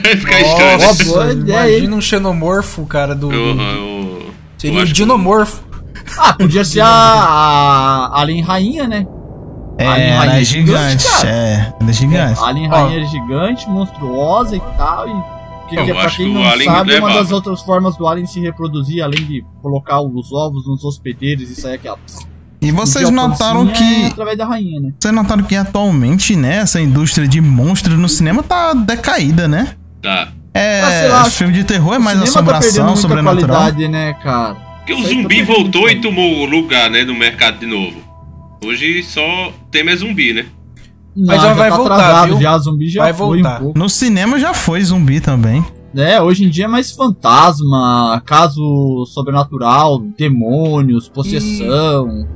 Vai 0.03 0.15
ficar 0.17 0.41
estranho. 0.41 0.77
Nossa, 0.79 1.03
boa 1.05 1.31
ideia, 1.31 1.59
hein? 1.63 1.69
imagina 1.77 1.95
um 1.95 2.01
xenomorfo, 2.01 2.85
cara, 2.85 3.15
do... 3.15 3.31
Eu, 3.31 3.39
eu, 3.39 3.59
eu 3.59 4.21
seria 4.57 4.81
o 4.81 4.85
que- 4.85 4.91
dinomorfo. 4.93 5.63
Ah, 6.17 6.33
podia 6.33 6.63
ser 6.65 6.81
a, 6.81 6.87
a 6.87 8.19
Alien 8.21 8.41
Rainha, 8.43 8.87
né? 8.87 9.07
É, 9.77 9.87
Alien 9.87 10.09
ela 10.09 10.19
Rainha 10.25 10.41
é 10.41 10.43
gigante. 10.43 11.05
cara. 11.09 11.29
É, 11.29 11.73
ela 11.79 11.89
é 11.89 11.93
gigante. 11.93 12.39
Alien 12.43 12.69
Ó. 12.69 12.75
Rainha 12.75 13.01
é 13.01 13.05
gigante, 13.05 13.69
monstruosa 13.69 14.55
e 14.57 14.61
tal. 14.77 15.07
E 15.07 15.40
que, 15.75 15.81
Eu 15.81 15.85
que, 15.95 16.01
pra 16.01 16.09
quem 16.11 16.33
não 16.33 16.43
Alien 16.43 16.69
sabe, 16.69 16.91
uma 16.95 17.07
levava. 17.07 17.13
das 17.23 17.31
outras 17.31 17.61
formas 17.61 17.95
do 17.97 18.07
Alien 18.07 18.25
se 18.27 18.39
reproduzir, 18.39 19.03
além 19.03 19.23
de 19.25 19.43
colocar 19.61 20.01
os 20.01 20.31
ovos 20.31 20.67
nos 20.67 20.83
hospedeiros 20.83 21.49
e 21.49 21.55
sair 21.55 21.75
aquela. 21.75 21.97
E 22.61 22.71
vocês 22.71 23.09
notaram 23.09 23.67
que. 23.67 24.03
É 24.03 24.07
através 24.07 24.37
da 24.37 24.45
rainha, 24.45 24.79
né? 24.79 24.93
Vocês 24.99 25.13
notaram 25.13 25.43
que 25.43 25.55
atualmente, 25.55 26.35
né, 26.35 26.57
essa 26.57 26.79
indústria 26.79 27.27
de 27.27 27.41
monstros 27.41 27.97
no 27.97 28.07
cinema 28.07 28.43
tá 28.43 28.73
decaída, 28.73 29.47
né? 29.47 29.75
Tá. 30.01 30.29
É, 30.53 30.81
Ah, 30.81 30.91
sei 30.91 31.07
lá, 31.07 31.23
os 31.27 31.35
filmes 31.37 31.55
de 31.57 31.63
terror 31.63 31.95
é 31.95 31.99
mais 31.99 32.17
tá 32.17 32.23
assombração, 32.25 32.85
muita 32.85 32.99
sobrenatural. 33.01 33.61
qualidade, 33.61 33.87
né, 33.87 34.13
cara? 34.21 34.55
Porque 34.77 34.93
o 34.93 35.01
tá 35.01 35.07
zumbi 35.09 35.27
perdendo 35.37 35.47
voltou 35.55 35.89
e 35.89 36.01
tomou 36.01 36.39
o 36.39 36.45
lugar, 36.45 36.89
né, 36.89 37.03
do 37.05 37.15
mercado 37.15 37.57
de 37.59 37.65
novo. 37.65 37.97
Hoje 38.63 39.01
só 39.01 39.51
tem 39.71 39.83
mais 39.83 40.01
zumbi, 40.01 40.33
né? 40.33 40.45
Não, 41.15 41.35
já 41.35 41.53
vai 41.53 41.69
tá 41.69 41.75
voltar, 41.77 41.93
atrasado, 41.95 42.27
viu? 42.29 42.41
já 42.41 42.57
zumbi 42.57 42.89
já 42.89 43.03
Vai 43.03 43.13
foi 43.13 43.41
voltar. 43.41 43.57
um 43.57 43.63
pouco. 43.63 43.79
No 43.79 43.89
cinema 43.89 44.39
já 44.39 44.53
foi 44.53 44.83
zumbi 44.83 45.19
também. 45.19 45.65
É, 45.95 46.21
hoje 46.21 46.45
em 46.45 46.49
dia 46.49 46.65
é 46.65 46.67
mais 46.69 46.91
fantasma, 46.91 48.21
caso 48.25 49.05
sobrenatural, 49.07 49.99
demônios, 50.17 51.09
possessão. 51.09 52.27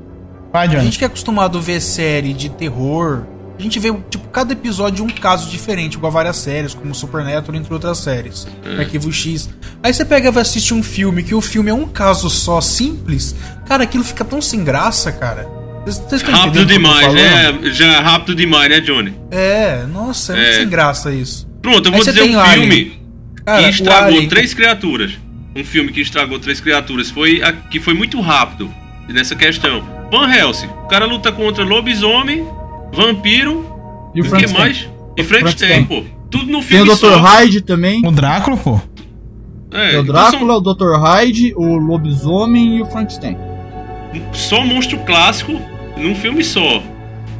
Vai, 0.52 0.68
A 0.68 0.80
gente 0.80 0.98
que 0.98 1.04
é 1.04 1.08
acostumado 1.08 1.58
a 1.58 1.62
ver 1.62 1.80
série 1.82 2.34
de 2.34 2.50
terror, 2.50 3.24
a 3.58 3.62
gente 3.62 3.80
vê, 3.80 3.94
tipo, 4.10 4.28
cada 4.28 4.52
episódio 4.52 5.06
um 5.06 5.10
caso 5.10 5.50
diferente, 5.50 5.96
igual 5.96 6.12
várias 6.12 6.36
séries, 6.36 6.74
como 6.74 6.94
Supernatural, 6.94 7.58
entre 7.58 7.74
outras 7.74 7.98
séries. 8.00 8.46
Arquivo 8.78 9.12
X. 9.12 9.50
Aí 9.82 9.94
você 9.94 10.04
pega 10.04 10.28
e 10.28 10.32
vai 10.32 10.42
assistir 10.42 10.74
um 10.74 10.84
filme, 10.84 11.24
que 11.24 11.34
o 11.34 11.40
filme 11.42 11.70
é 11.70 11.74
um 11.74 11.86
caso 11.88 12.30
só, 12.30 12.60
simples. 12.60 13.34
Cara, 13.66 13.84
aquilo 13.84 14.04
fica 14.04 14.26
tão 14.26 14.42
sem 14.42 14.64
graça, 14.66 15.12
cara. 15.14 15.50
Vocês 15.86 16.22
Rápido 16.24 16.66
demais, 16.66 17.14
né? 17.14 17.60
Já 17.72 17.86
é 17.86 18.00
rápido 18.00 18.36
demais, 18.36 18.70
né, 18.70 18.80
Johnny? 18.80 19.14
É, 19.30 19.86
nossa, 19.92 20.34
é, 20.34 20.36
muito 20.36 20.50
É. 20.50 20.54
sem 20.54 20.70
graça 20.70 21.14
isso. 21.14 21.48
Pronto, 21.62 21.88
eu 21.88 21.92
vou 21.92 22.04
dizer 22.04 22.24
um 22.24 22.42
filme 22.44 22.98
Cara, 23.46 23.64
que 23.64 23.70
estragou 23.70 24.08
Alien- 24.08 24.28
três 24.30 24.54
criaturas. 24.54 25.12
Um 25.56 25.64
filme 25.64 25.92
que 25.92 26.02
estragou 26.02 26.40
três 26.40 26.60
criaturas. 26.60 27.10
Foi 27.12 27.42
a, 27.44 27.54
que 27.54 27.80
foi 27.80 27.94
muito 27.94 28.20
rápido 28.20 28.70
nessa 29.08 29.36
questão. 29.36 29.84
Van 30.12 30.28
Helsing. 30.34 30.68
O 30.68 30.88
cara 30.88 31.06
luta 31.06 31.32
contra 31.32 31.64
lobisomem, 31.64 32.46
vampiro, 32.92 33.66
E 34.16 34.22
o 34.22 34.24
que 34.32 34.48
mais? 34.54 34.90
E 35.18 35.24
Frankenstein, 35.24 35.86
pô. 35.86 36.04
Tudo 36.32 36.46
no 36.46 36.60
Tem 36.64 36.82
o 36.82 36.86
filme 36.86 36.92
Dr. 36.92 36.96
só. 36.98 37.18
Hyde 37.20 37.62
também. 37.62 38.02
O 38.06 38.12
Drácula, 38.12 38.58
pô. 38.58 38.82
É, 39.72 39.90
Tem 39.92 40.00
o 40.00 40.02
então 40.02 40.14
Drácula, 40.14 40.56
o 40.58 40.62
Dr. 40.62 40.98
Hyde, 41.00 41.54
o 41.56 41.76
lobisomem 41.78 42.78
e 42.78 42.82
o 42.82 42.86
Frankenstein. 42.86 43.38
são 44.34 44.60
só 44.60 44.64
monstro 44.66 44.98
clássico 45.00 45.60
num 45.98 46.16
filme 46.16 46.44
só. 46.44 46.82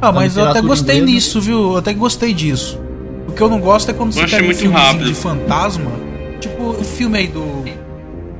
Ah, 0.00 0.12
mas 0.12 0.36
eu 0.36 0.48
até 0.48 0.60
gostei 0.60 0.96
inglesa. 0.96 1.12
nisso, 1.14 1.40
viu? 1.40 1.72
Eu 1.72 1.76
até 1.76 1.92
gostei 1.92 2.34
disso. 2.34 2.78
O 3.28 3.32
que 3.32 3.40
eu 3.40 3.48
não 3.48 3.60
gosto 3.60 3.90
é 3.90 3.94
quando 3.94 4.12
você 4.12 4.20
achei 4.20 4.38
pega 4.38 4.50
um 4.50 4.54
filmezinho 4.54 4.86
rápido. 4.86 5.06
de 5.06 5.14
fantasma. 5.14 5.90
Tipo, 6.40 6.70
o 6.70 6.84
filme 6.84 7.18
aí 7.18 7.26
do. 7.26 7.64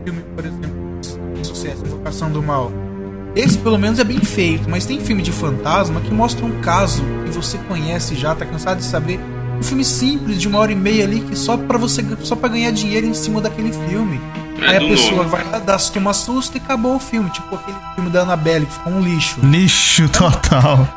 Filme, 0.05 0.23
por 0.35 0.45
exemplo, 0.45 0.99
Sucesso, 1.43 1.85
Invocação 1.85 2.31
do 2.31 2.43
Mal. 2.43 2.71
Esse 3.35 3.59
pelo 3.59 3.79
menos 3.79 3.99
é 3.99 4.05
bem 4.05 4.19
feito, 4.19 4.69
mas 4.69 4.87
tem 4.87 4.99
filme 5.01 5.21
de 5.23 5.31
fantasma 5.31 6.01
que 6.01 6.11
mostra 6.11 6.45
um 6.47 6.61
caso 6.61 7.03
que 7.25 7.31
você 7.31 7.59
conhece 7.69 8.15
já, 8.15 8.35
tá 8.35 8.47
cansado 8.47 8.79
de 8.79 8.85
saber. 8.85 9.21
Um 9.59 9.63
filme 9.63 9.85
simples 9.85 10.41
de 10.41 10.49
uma 10.49 10.59
hora 10.59 10.73
e 10.73 10.75
meia 10.75 11.05
ali 11.05 11.21
que 11.21 11.37
só 11.37 11.57
para 11.57 11.77
você 11.77 12.05
só 12.23 12.37
para 12.37 12.51
ganhar 12.51 12.71
dinheiro 12.71 13.07
em 13.07 13.15
cima 13.15 13.41
daquele 13.41 13.73
filme. 13.73 14.21
É, 14.61 14.67
Aí 14.69 14.77
a 14.77 14.81
pessoa 14.81 15.17
nome. 15.17 15.29
vai 15.31 15.45
lá, 15.51 15.59
dá, 15.59 15.77
toma 15.79 16.13
susto 16.15 16.57
e 16.57 16.59
acabou 16.59 16.97
o 16.97 17.01
filme. 17.01 17.29
Tipo 17.31 17.55
aquele 17.57 17.77
filme 17.95 18.11
da 18.11 18.23
Annabelle 18.23 18.67
que 18.67 18.73
ficou 18.73 18.93
um 18.93 19.01
lixo. 19.01 19.39
Lixo 19.43 20.09
total. 20.09 20.89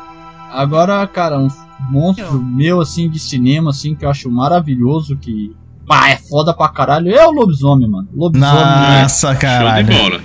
Agora, 0.52 1.06
cara, 1.06 1.38
um 1.38 1.48
monstro 1.90 2.42
meu, 2.42 2.80
assim, 2.80 3.08
de 3.08 3.18
cinema, 3.18 3.70
assim, 3.70 3.94
que 3.94 4.04
eu 4.04 4.10
acho 4.10 4.30
maravilhoso, 4.30 5.16
que... 5.16 5.54
Pá, 5.86 6.10
é 6.10 6.16
foda 6.16 6.54
pra 6.54 6.68
caralho, 6.68 7.10
é 7.12 7.26
o 7.26 7.30
lobisomem, 7.30 7.88
mano. 7.88 8.08
Lobisomem, 8.14 8.54
né? 8.54 9.02
Nossa, 9.02 9.26
Show 9.28 9.34
de 9.34 9.40
caralho. 9.40 9.86
bola. 9.86 10.20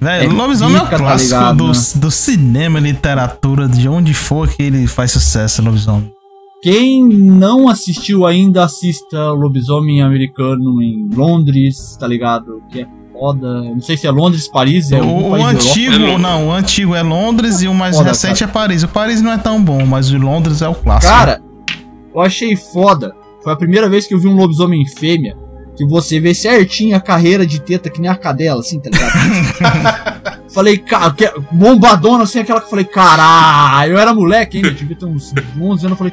Velho, 0.00 0.24
É 0.24 0.28
o 0.28 0.32
lobisomem 0.36 0.76
é 0.78 0.82
o 0.82 0.86
tá 0.88 0.96
clássico 0.96 1.34
ligado, 1.34 1.56
do, 1.58 1.66
né? 1.68 1.72
do 1.96 2.10
cinema, 2.10 2.80
literatura, 2.80 3.68
de 3.68 3.88
onde 3.88 4.12
for 4.14 4.48
que 4.48 4.62
ele 4.62 4.86
faz 4.86 5.12
sucesso, 5.12 5.62
lobisomem. 5.62 6.10
Quem 6.62 7.04
não 7.08 7.68
assistiu 7.68 8.24
ainda, 8.24 8.62
assista 8.64 9.32
o 9.32 9.34
Lobisomem 9.34 10.00
Americano 10.00 10.80
em 10.80 11.08
Londres, 11.12 11.96
tá 11.98 12.06
ligado? 12.06 12.62
Que 12.70 12.82
é 12.82 12.86
foda. 13.12 13.62
Não 13.64 13.80
sei 13.80 13.96
se 13.96 14.06
é 14.06 14.10
Londres, 14.12 14.46
Paris, 14.46 14.92
é 14.92 15.02
o, 15.02 15.04
o 15.26 15.30
país 15.30 15.42
da 15.44 15.50
Europa. 15.50 15.58
antigo, 15.58 15.94
É 16.06 16.18
não, 16.18 16.46
o 16.48 16.52
antigo 16.52 16.94
é 16.94 17.02
Londres 17.02 17.62
e 17.62 17.66
o 17.66 17.74
mais 17.74 17.96
Foda, 17.96 18.10
recente 18.10 18.44
é 18.44 18.46
Paris. 18.46 18.84
O 18.84 18.88
Paris 18.88 19.20
não 19.20 19.32
é 19.32 19.38
tão 19.38 19.60
bom, 19.62 19.84
mas 19.84 20.12
o 20.12 20.18
Londres 20.18 20.62
é 20.62 20.68
o 20.68 20.74
clássico. 20.74 21.12
Cara, 21.12 21.42
eu 22.14 22.20
achei 22.20 22.54
foda. 22.54 23.12
Foi 23.42 23.52
a 23.52 23.56
primeira 23.56 23.88
vez 23.88 24.06
que 24.06 24.14
eu 24.14 24.20
vi 24.20 24.28
um 24.28 24.36
lobisomem 24.36 24.86
fêmea. 24.86 25.36
Que 25.76 25.84
você 25.84 26.20
vê 26.20 26.32
certinho 26.32 26.94
a 26.94 27.00
carreira 27.00 27.44
de 27.44 27.60
teta 27.60 27.90
que 27.90 28.00
nem 28.00 28.08
a 28.08 28.14
cadela, 28.14 28.60
assim, 28.60 28.78
tá 28.78 28.88
ligado? 28.88 30.42
falei, 30.52 30.78
cara, 30.78 31.10
que- 31.12 31.32
bombadona 31.50 32.22
assim, 32.24 32.38
aquela 32.38 32.60
que 32.60 32.66
eu 32.66 32.70
falei, 32.70 32.84
caralho, 32.84 33.92
eu 33.94 33.98
era 33.98 34.14
moleque 34.14 34.58
ainda, 34.58 34.70
devia 34.70 34.94
ter 34.94 35.06
uns 35.06 35.32
11 35.60 35.60
anos, 35.60 35.82
eu 35.84 35.96
falei, 35.96 36.12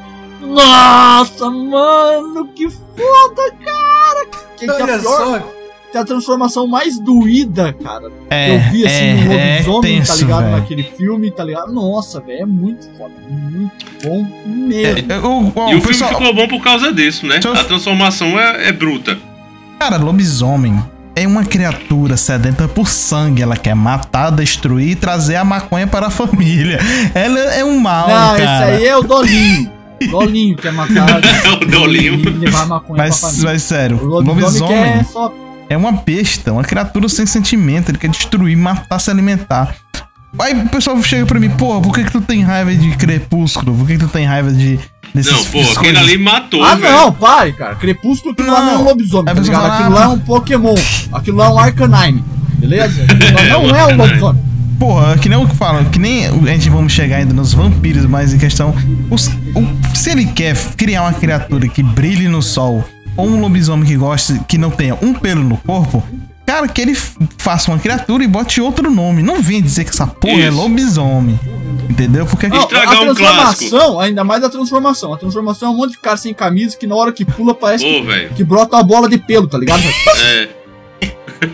nossa, 0.49 1.49
mano, 1.49 2.47
que 2.55 2.69
foda, 2.69 3.51
cara! 3.63 4.25
Que, 4.57 4.65
que 4.65 4.71
a 4.71 4.99
pior, 4.99 5.43
que 5.91 5.97
a 5.97 6.03
transformação 6.05 6.67
mais 6.67 6.99
doída, 6.99 7.71
cara, 7.73 8.09
que 8.09 8.51
eu 8.51 8.59
vi 8.71 8.85
assim 8.85 9.13
no 9.23 9.31
lobisomem, 9.33 10.01
tá 10.01 10.05
tenso, 10.07 10.25
ligado? 10.25 10.43
velho. 10.43 10.57
Naquele 10.57 10.83
filme, 10.83 11.31
tá 11.31 11.43
ligado? 11.43 11.71
Nossa, 11.71 12.19
velho, 12.19 12.41
é 12.41 12.45
muito 12.45 12.87
foda, 12.97 13.13
muito 13.29 13.85
bom 14.03 14.25
mesmo. 14.45 15.11
É, 15.11 15.17
o, 15.19 15.29
o- 15.29 15.69
E 15.69 15.75
o 15.75 15.77
o 15.77 15.81
filme 15.81 15.81
pessoal, 15.81 16.09
ficou 16.11 16.33
bom 16.33 16.47
por 16.47 16.61
causa 16.61 16.91
disso, 16.91 17.25
né? 17.25 17.39
Eu- 17.43 17.53
A 17.53 17.63
transformação 17.63 18.39
é, 18.39 18.67
é 18.67 18.71
bruta. 18.71 19.17
Cara, 19.79 19.95
lobisomem 19.97 20.77
é 21.15 21.25
uma 21.25 21.43
criatura 21.45 22.17
sedenta 22.17 22.67
por 22.67 22.87
sangue. 22.87 23.41
Ela 23.41 23.55
quer 23.55 23.73
matar, 23.75 24.29
destruir 24.29 24.89
e 24.91 24.95
trazer 24.95 25.37
a 25.37 25.43
maconha 25.45 25.87
para 25.87 26.07
a 26.07 26.09
família. 26.09 26.79
Ela 27.15 27.39
é 27.55 27.63
um 27.63 27.79
mal, 27.79 28.07
Não, 28.09 28.35
esse 28.35 28.43
cara. 28.45 28.65
aí 28.65 28.85
é 28.85 28.97
o 28.97 29.01
Dolinho. 29.01 29.71
Dolinho 30.07 30.55
que 30.57 30.67
é 30.67 30.71
matar. 30.71 31.19
É 31.45 31.49
o 31.51 31.55
Dolinho. 31.65 32.39
Levar 32.39 32.65
maconha 32.67 32.95
pra 32.95 33.05
Mas, 33.05 33.19
família. 33.19 33.43
mas 33.45 33.61
sério, 33.63 33.97
O 34.01 34.05
lobisomem, 34.05 34.43
lobisomem 34.43 34.73
quer 34.75 35.05
só. 35.05 35.33
é 35.69 35.77
uma 35.77 35.91
besta, 35.91 36.51
uma 36.53 36.63
criatura 36.63 37.07
sem 37.09 37.25
sentimento. 37.25 37.89
Ele 37.89 37.97
quer 37.97 38.09
destruir, 38.09 38.55
matar, 38.57 38.99
se 38.99 39.09
alimentar. 39.09 39.75
Aí 40.39 40.53
o 40.53 40.69
pessoal 40.69 41.01
chega 41.01 41.25
pra 41.25 41.39
mim, 41.39 41.49
porra, 41.49 41.81
por 41.81 41.93
que, 41.93 42.03
que 42.03 42.11
tu 42.11 42.21
tem 42.21 42.43
raiva 42.43 42.73
de 42.75 42.91
crepúsculo? 42.97 43.73
Por 43.73 43.87
que, 43.87 43.93
que 43.93 43.99
tu 43.99 44.07
tem 44.09 44.25
raiva 44.25 44.51
de. 44.51 44.79
Desses, 45.13 45.31
Não, 45.31 45.43
pô, 45.45 45.61
aquele 45.79 45.97
ali 45.97 46.17
matou, 46.19 46.63
Ah, 46.63 46.75
velho. 46.75 46.93
não, 46.93 47.11
pare, 47.11 47.51
cara. 47.53 47.73
Crepúsculo, 47.75 48.33
aquilo 48.33 48.51
lá 48.51 48.61
não 48.61 48.69
é 48.69 48.75
um 48.75 48.77
Não. 48.79 48.83
lobisomem, 48.85 49.33
tá 49.33 49.41
ligado? 49.41 49.65
Aquilo 49.65 49.89
lá 49.95 50.01
é 50.01 50.05
ah, 50.05 50.09
um 50.09 50.19
Pokémon. 50.19 50.75
Aquilo 51.11 51.37
lá 51.37 51.45
é 51.45 51.49
um 51.49 51.57
Arcanine. 51.59 52.23
Beleza? 52.59 53.03
Aquilo 53.09 53.33
lá 53.33 53.43
não 53.71 53.75
é 53.75 53.85
um 53.87 53.97
lobisomem. 53.97 54.43
Porra, 54.79 55.17
que 55.17 55.27
nem 55.27 55.37
o 55.37 55.47
que 55.47 55.55
falam, 55.55 55.83
que 55.85 55.99
nem 55.99 56.25
a 56.27 56.31
gente 56.53 56.69
vamos 56.69 56.93
chegar 56.93 57.17
ainda 57.17 57.33
nos 57.33 57.53
vampiros, 57.53 58.05
mas 58.05 58.33
em 58.33 58.37
questão. 58.37 58.73
os- 59.09 59.27
o- 59.27 59.95
se 59.95 60.11
ele 60.11 60.25
quer 60.25 60.55
criar 60.77 61.01
uma 61.03 61.13
criatura 61.13 61.67
que 61.67 61.83
brilhe 61.83 62.27
no 62.29 62.41
sol, 62.41 62.83
ou 63.17 63.27
um 63.27 63.41
lobisomem 63.41 63.85
que 63.85 63.97
goste, 63.97 64.39
que 64.47 64.57
não 64.57 64.69
tenha 64.69 64.97
um 65.01 65.13
pelo 65.13 65.43
no 65.43 65.57
corpo, 65.57 66.01
cara, 66.45 66.67
que 66.67 66.79
ele 66.79 66.95
faça 67.37 67.69
uma 67.71 67.77
criatura 67.79 68.23
e 68.23 68.27
bote 68.27 68.61
outro 68.61 68.89
nome. 68.89 69.21
Não 69.21 69.41
vem 69.41 69.61
dizer 69.61 69.83
que 69.83 69.89
essa 69.89 70.07
porra 70.07 70.43
é 70.43 70.47
Isso. 70.47 70.57
lobisomem. 70.57 71.37
Entendeu? 71.89 72.25
Porque 72.25 72.47
Não, 72.47 72.61
Estragar 72.61 72.95
a 72.95 73.01
um 73.01 73.13
transformação, 73.15 73.99
ainda 73.99 74.23
mais 74.23 74.43
a 74.43 74.49
transformação. 74.49 75.13
A 75.13 75.17
transformação 75.17 75.69
é 75.69 75.71
um 75.71 75.75
monte 75.77 75.91
de 75.93 75.99
cara 75.99 76.15
sem 76.15 76.33
camisa 76.33 76.77
que 76.77 76.87
na 76.87 76.95
hora 76.95 77.11
que 77.11 77.25
pula 77.25 77.53
parece 77.53 77.83
Pô, 77.83 78.05
que, 78.05 78.33
que 78.35 78.43
brota 78.43 78.77
uma 78.77 78.83
bola 78.83 79.09
de 79.09 79.17
pelo, 79.17 79.47
tá 79.47 79.57
ligado? 79.57 79.81
É. 80.23 80.47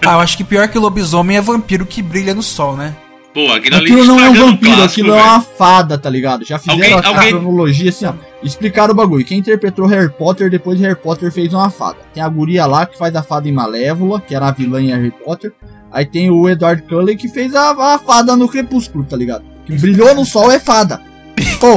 Ah, 0.05 0.13
eu 0.13 0.19
acho 0.19 0.35
que 0.37 0.43
pior 0.43 0.67
que 0.67 0.77
lobisomem 0.77 1.37
é 1.37 1.41
vampiro 1.41 1.85
que 1.85 2.01
brilha 2.01 2.33
no 2.35 2.43
sol, 2.43 2.75
né? 2.75 2.93
Pô, 3.35 3.51
aquilo 3.51 3.75
ali 3.75 3.85
Aquilo 3.91 4.05
não 4.05 4.17
é 4.19 4.29
um 4.29 4.33
vampiro, 4.33 4.75
clássico, 4.75 4.85
aquilo 5.01 5.09
é 5.13 5.17
velho. 5.17 5.25
uma 5.29 5.41
fada, 5.41 5.97
tá 5.97 6.09
ligado? 6.09 6.45
Já 6.45 6.57
fizeram 6.57 6.79
Alguém- 6.81 6.93
a 6.93 7.07
alguém- 7.09 7.31
cronologia 7.33 7.89
assim, 7.89 8.05
ó. 8.05 8.13
Explicaram 8.41 8.93
o 8.93 8.95
bagulho. 8.95 9.25
Quem 9.25 9.39
interpretou 9.39 9.85
Harry 9.87 10.09
Potter, 10.09 10.49
depois 10.49 10.77
de 10.77 10.85
Harry 10.85 10.95
Potter 10.95 11.29
fez 11.33 11.53
uma 11.53 11.69
fada. 11.69 11.97
Tem 12.13 12.23
a 12.23 12.29
guria 12.29 12.65
lá 12.65 12.85
que 12.85 12.97
faz 12.97 13.13
a 13.13 13.21
fada 13.21 13.49
em 13.49 13.51
Malévola, 13.51 14.21
que 14.21 14.33
era 14.33 14.47
a 14.47 14.51
vilã 14.51 14.81
em 14.81 14.87
Harry 14.89 15.11
Potter. 15.11 15.51
Aí 15.91 16.05
tem 16.05 16.31
o 16.31 16.47
Edward 16.49 16.81
Cullen 16.83 17.17
que 17.17 17.27
fez 17.27 17.53
a, 17.53 17.71
a 17.95 17.99
fada 17.99 18.37
no 18.37 18.47
Crepúsculo, 18.47 19.03
tá 19.03 19.17
ligado? 19.17 19.43
Que 19.65 19.73
brilhou 19.77 20.15
no 20.15 20.23
sol 20.25 20.49
é 20.51 20.59
fada. 20.59 21.01
Pô, 21.59 21.73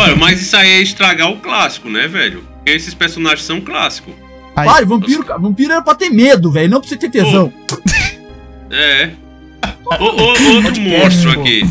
Olha, 0.00 0.14
mas 0.14 0.40
isso 0.40 0.54
aí 0.56 0.70
é 0.70 0.80
estragar 0.82 1.30
o 1.32 1.36
clássico, 1.38 1.88
né, 1.90 2.06
velho? 2.06 2.44
Porque 2.58 2.70
esses 2.70 2.94
personagens 2.94 3.42
são 3.44 3.60
clássicos. 3.60 4.14
Pai, 4.54 4.84
vampiro, 4.84 5.24
cara, 5.24 5.40
vampiro 5.40 5.72
era 5.72 5.82
pra 5.82 5.96
ter 5.96 6.10
medo, 6.10 6.52
velho, 6.52 6.70
não 6.70 6.78
pra 6.80 6.88
você 6.88 6.96
ter 6.96 7.10
tesão. 7.10 7.52
É. 8.70 9.10
O- 9.86 10.04
o- 10.04 10.64
outro 10.64 10.80
monstro 10.82 11.30
aqui. 11.32 11.62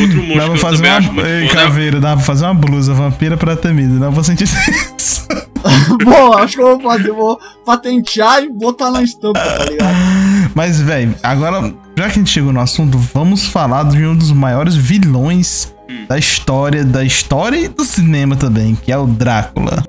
Outro 0.00 0.22
Dá 0.22 0.22
monstro 0.22 0.34
pra 0.34 0.44
que 0.44 0.50
eu 0.50 0.56
fazer 0.58 0.88
acho 0.88 1.10
uma. 1.10 1.22
Ei, 1.28 1.44
é 1.44 1.48
caveira, 1.48 2.00
dá 2.00 2.16
pra 2.16 2.24
fazer 2.24 2.44
uma 2.44 2.54
blusa 2.54 2.92
vampira 2.94 3.36
pra 3.36 3.56
ter 3.56 3.72
medo. 3.72 3.94
Não 3.94 4.10
vou 4.12 4.22
sentir 4.24 4.44
isso. 4.44 5.26
Bom, 6.04 6.32
acho 6.34 6.56
que 6.56 6.60
eu 6.62 6.78
vou 6.78 6.80
fazer, 6.90 7.12
vou 7.12 7.38
patentear 7.64 8.42
e 8.42 8.50
botar 8.52 8.90
na 8.90 9.02
estampa, 9.02 9.38
tá 9.40 9.64
ligado? 9.64 9.94
Mas, 10.54 10.80
velho, 10.80 11.14
agora, 11.22 11.72
já 11.96 12.04
que 12.04 12.10
a 12.10 12.14
gente 12.14 12.30
chegou 12.30 12.52
no 12.52 12.60
assunto, 12.60 12.98
vamos 13.14 13.46
falar 13.46 13.84
de 13.84 14.04
um 14.04 14.14
dos 14.16 14.32
maiores 14.32 14.74
vilões 14.74 15.72
Hum. 15.88 16.04
da 16.08 16.18
história, 16.18 16.84
da 16.84 17.04
história 17.04 17.56
e 17.56 17.68
do 17.68 17.84
cinema 17.84 18.34
também, 18.36 18.74
que 18.74 18.90
é 18.90 18.98
o 18.98 19.06
Drácula. 19.06 19.84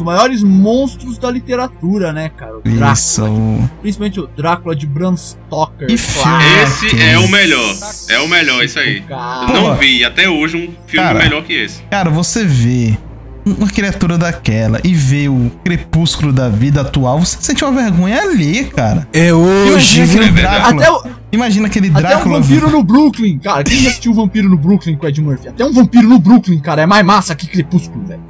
Os 0.00 0.04
maiores 0.04 0.42
monstros 0.42 1.18
da 1.18 1.30
literatura, 1.30 2.10
né, 2.10 2.30
cara? 2.30 2.56
O 2.56 2.62
Drácula. 2.62 2.92
Isso. 2.94 3.70
Principalmente 3.82 4.18
o 4.18 4.26
Drácula 4.26 4.74
de 4.74 4.86
Bram 4.86 5.14
Stoker. 5.14 5.88
Que 5.88 5.96
claro. 5.98 6.42
filme. 6.42 6.62
Esse 6.62 7.02
é 7.02 7.18
o 7.18 7.28
melhor. 7.28 7.74
É 8.08 8.18
o 8.18 8.26
melhor, 8.26 8.64
isso 8.64 8.78
aí. 8.78 9.02
Cara. 9.02 9.52
Eu 9.52 9.62
não 9.62 9.76
vi 9.76 10.02
até 10.02 10.26
hoje 10.26 10.56
um 10.56 10.72
filme 10.86 11.06
Cara. 11.06 11.18
melhor 11.18 11.44
que 11.44 11.52
esse. 11.52 11.82
Cara, 11.90 12.08
você 12.08 12.44
vê 12.44 12.96
uma 13.44 13.68
criatura 13.68 14.16
daquela 14.16 14.80
e 14.82 14.94
vê 14.94 15.28
o 15.28 15.52
crepúsculo 15.62 16.32
da 16.32 16.48
vida 16.48 16.80
atual, 16.80 17.20
você 17.20 17.36
sente 17.38 17.62
uma 17.62 17.72
vergonha 17.72 18.22
alheia, 18.22 18.64
cara. 18.68 19.06
É 19.12 19.34
hoje, 19.34 20.00
Imagina 20.00 20.06
viu? 20.06 20.22
aquele. 20.22 20.40
Drácula. 20.40 20.82
Até 20.82 20.90
o, 20.90 21.02
Imagina 21.32 21.66
aquele 21.66 21.88
até 21.88 21.98
um 21.98 22.00
Drácula. 22.00 22.40
vampiro 22.40 22.70
no 22.70 22.82
Brooklyn, 22.82 23.38
cara. 23.38 23.64
Quem 23.64 23.82
já 23.82 23.90
assistiu 23.90 24.12
o 24.12 24.14
Vampiro 24.14 24.48
no 24.48 24.56
Brooklyn 24.56 24.96
com 24.96 25.04
o 25.04 25.08
Ed 25.10 25.20
Murphy? 25.20 25.48
Até 25.48 25.62
um 25.62 25.72
vampiro 25.72 26.08
no 26.08 26.18
Brooklyn, 26.18 26.58
cara, 26.58 26.82
é 26.82 26.86
mais 26.86 27.04
massa 27.04 27.34
que 27.34 27.46
Crepúsculo, 27.46 28.04
velho. 28.06 28.20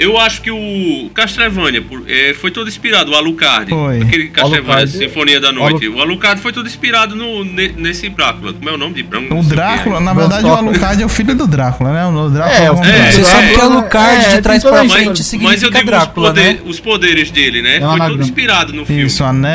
Eu 0.00 0.16
acho 0.18 0.40
que 0.40 0.50
o 0.50 1.10
Castlevania 1.12 1.84
é, 2.08 2.32
foi 2.32 2.50
todo 2.50 2.68
inspirado, 2.68 3.12
o 3.12 3.14
Alucard. 3.14 3.68
Foi. 3.70 4.00
Aquele 4.00 4.28
Castlevania, 4.28 4.72
Alucard. 4.76 4.90
Sinfonia 4.98 5.38
da 5.40 5.52
Noite. 5.52 5.86
O 5.88 6.00
Alucard 6.00 6.40
foi 6.40 6.52
todo 6.54 6.66
inspirado 6.66 7.14
no, 7.14 7.44
ne- 7.44 7.74
nesse 7.76 8.08
Drácula. 8.08 8.54
Como 8.54 8.68
é 8.68 8.72
o 8.72 8.78
nome 8.78 8.94
de 8.94 9.02
Bram? 9.02 9.20
O 9.26 9.34
não 9.34 9.42
sei 9.42 9.50
Drácula, 9.56 10.00
na 10.00 10.14
verdade, 10.14 10.44
o. 10.46 10.48
Alucard 10.54 11.02
é 11.02 11.04
o 11.04 11.08
filho 11.08 11.34
do 11.34 11.46
Drácula, 11.46 11.92
né? 11.92 12.06
O 12.06 12.30
Drácula 12.30 12.58
É, 12.58 12.64
é, 12.64 12.70
o 12.70 12.76
filho 12.78 12.90
É. 12.94 13.12
Você 13.12 13.24
sabe 13.24 13.48
que 13.48 13.52
Drácula, 13.56 13.74
Alucard 13.80 14.24
é, 14.24 14.36
de 14.36 14.42
trás 14.42 14.62
pra 14.62 14.70
toda 14.70 14.82
a 14.82 14.88
frente 14.88 14.90
história. 14.90 15.08
Mas 15.10 15.18
eu 15.18 15.24
significa 15.68 15.70
digo 15.78 15.86
Drácula, 15.90 16.28
os, 16.28 16.34
poder- 16.34 16.54
né? 16.54 16.60
os 16.64 16.80
poderes 16.80 17.30
dele, 17.30 17.60
né? 17.62 17.76
É 17.76 17.78
foi 17.80 17.86
anagrama. 17.88 18.10
todo 18.12 18.22
inspirado 18.22 18.72
no 18.72 18.86
filme. 18.86 19.02
Isso, 19.02 19.22
a 19.22 19.32
ne. 19.34 19.48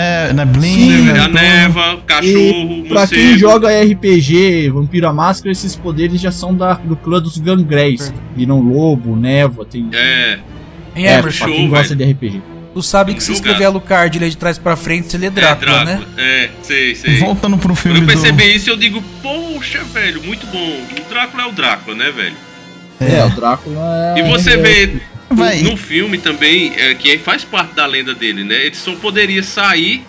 Sim, 0.61 1.01
né, 1.05 1.19
a 1.21 1.27
neva, 1.27 1.97
cachorro, 2.05 2.83
E 2.85 2.87
pra 2.87 3.07
quem 3.07 3.35
joga 3.35 3.67
RPG, 3.81 4.69
Vampiro 4.69 5.07
à 5.07 5.13
Máscara, 5.13 5.51
esses 5.51 5.75
poderes 5.75 6.21
já 6.21 6.31
são 6.31 6.53
da, 6.53 6.73
do 6.75 6.95
clã 6.95 7.19
dos 7.19 7.37
Gangréis. 7.39 8.13
Viram 8.35 8.59
lobo, 8.59 9.15
névoa, 9.15 9.65
tem. 9.65 9.87
É, 9.93 10.34
Em 10.95 11.05
É, 11.07 11.19
Emerson, 11.19 11.45
quem 11.45 11.69
gosta 11.69 11.95
velho. 11.95 12.13
de 12.15 12.27
RPG. 12.27 12.41
tu 12.73 12.81
sabe 12.81 13.13
que 13.13 13.23
se 13.23 13.31
escrever 13.33 13.65
Alucard 13.65 14.17
ele 14.17 14.25
é 14.25 14.29
de 14.29 14.37
trás 14.37 14.57
pra 14.57 14.75
frente, 14.75 15.09
você 15.11 15.17
lê 15.17 15.29
Drácula, 15.29 15.81
é 15.81 15.85
né? 15.85 15.95
Drácula. 15.95 16.21
É, 16.21 16.49
sei, 16.63 16.95
sei. 16.95 17.17
Voltando 17.17 17.57
pro 17.57 17.69
Quando 17.69 17.77
filme 17.77 17.99
eu 17.99 18.05
do... 18.05 18.07
percebi 18.07 18.55
isso, 18.55 18.69
eu 18.69 18.77
digo, 18.77 19.01
poxa, 19.21 19.83
velho, 19.85 20.21
muito 20.23 20.45
bom. 20.47 20.85
O 20.99 21.09
Drácula 21.09 21.43
é 21.43 21.45
o 21.47 21.51
Drácula, 21.51 21.95
né, 21.95 22.11
velho? 22.11 22.35
É, 22.99 23.23
o 23.25 23.29
Drácula 23.29 24.15
é. 24.15 24.19
E 24.19 24.23
você 24.23 24.51
é- 24.51 24.57
vê 24.57 24.87
no- 25.29 25.35
Vai. 25.35 25.61
no 25.63 25.75
filme 25.77 26.17
também, 26.17 26.73
é, 26.77 26.93
que 26.95 27.17
faz 27.17 27.43
parte 27.43 27.73
da 27.75 27.85
lenda 27.85 28.13
dele, 28.13 28.43
né? 28.43 28.65
Ele 28.65 28.75
só 28.75 28.93
poderia 28.95 29.43
sair. 29.43 30.03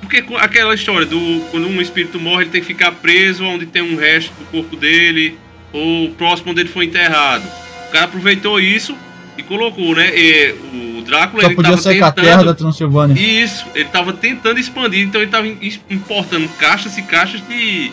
Porque 0.00 0.20
com 0.20 0.36
aquela 0.36 0.74
história 0.74 1.06
do 1.06 1.44
quando 1.50 1.68
um 1.68 1.80
espírito 1.80 2.18
morre, 2.18 2.42
ele 2.44 2.50
tem 2.50 2.60
que 2.60 2.66
ficar 2.66 2.90
preso 2.92 3.44
onde 3.44 3.66
tem 3.66 3.82
um 3.82 3.96
resto 3.96 4.32
do 4.38 4.44
corpo 4.50 4.74
dele, 4.76 5.38
ou 5.72 6.10
próximo 6.10 6.50
onde 6.50 6.60
ele 6.60 6.68
foi 6.68 6.86
enterrado. 6.86 7.44
O 7.88 7.92
cara 7.92 8.06
aproveitou 8.06 8.58
isso 8.60 8.96
e 9.38 9.42
colocou, 9.42 9.94
né? 9.94 10.10
E 10.16 10.98
o 10.98 11.02
Drácula 11.02 11.42
Só 11.42 11.48
ele 11.48 11.56
podia 11.56 11.70
tava 11.72 11.82
ser 11.82 11.98
com 11.98 12.04
a 12.04 12.12
terra 12.12 12.30
da 12.30 12.36
tentando. 12.38 12.54
Transilvânia. 12.56 13.20
Isso, 13.20 13.64
ele 13.74 13.84
tava 13.86 14.12
tentando 14.12 14.58
expandir, 14.60 15.00
então 15.06 15.20
ele 15.20 15.30
tava 15.30 15.46
im- 15.48 15.58
importando 15.90 16.48
caixas 16.58 16.96
e 16.98 17.02
caixas 17.02 17.40
de 17.48 17.90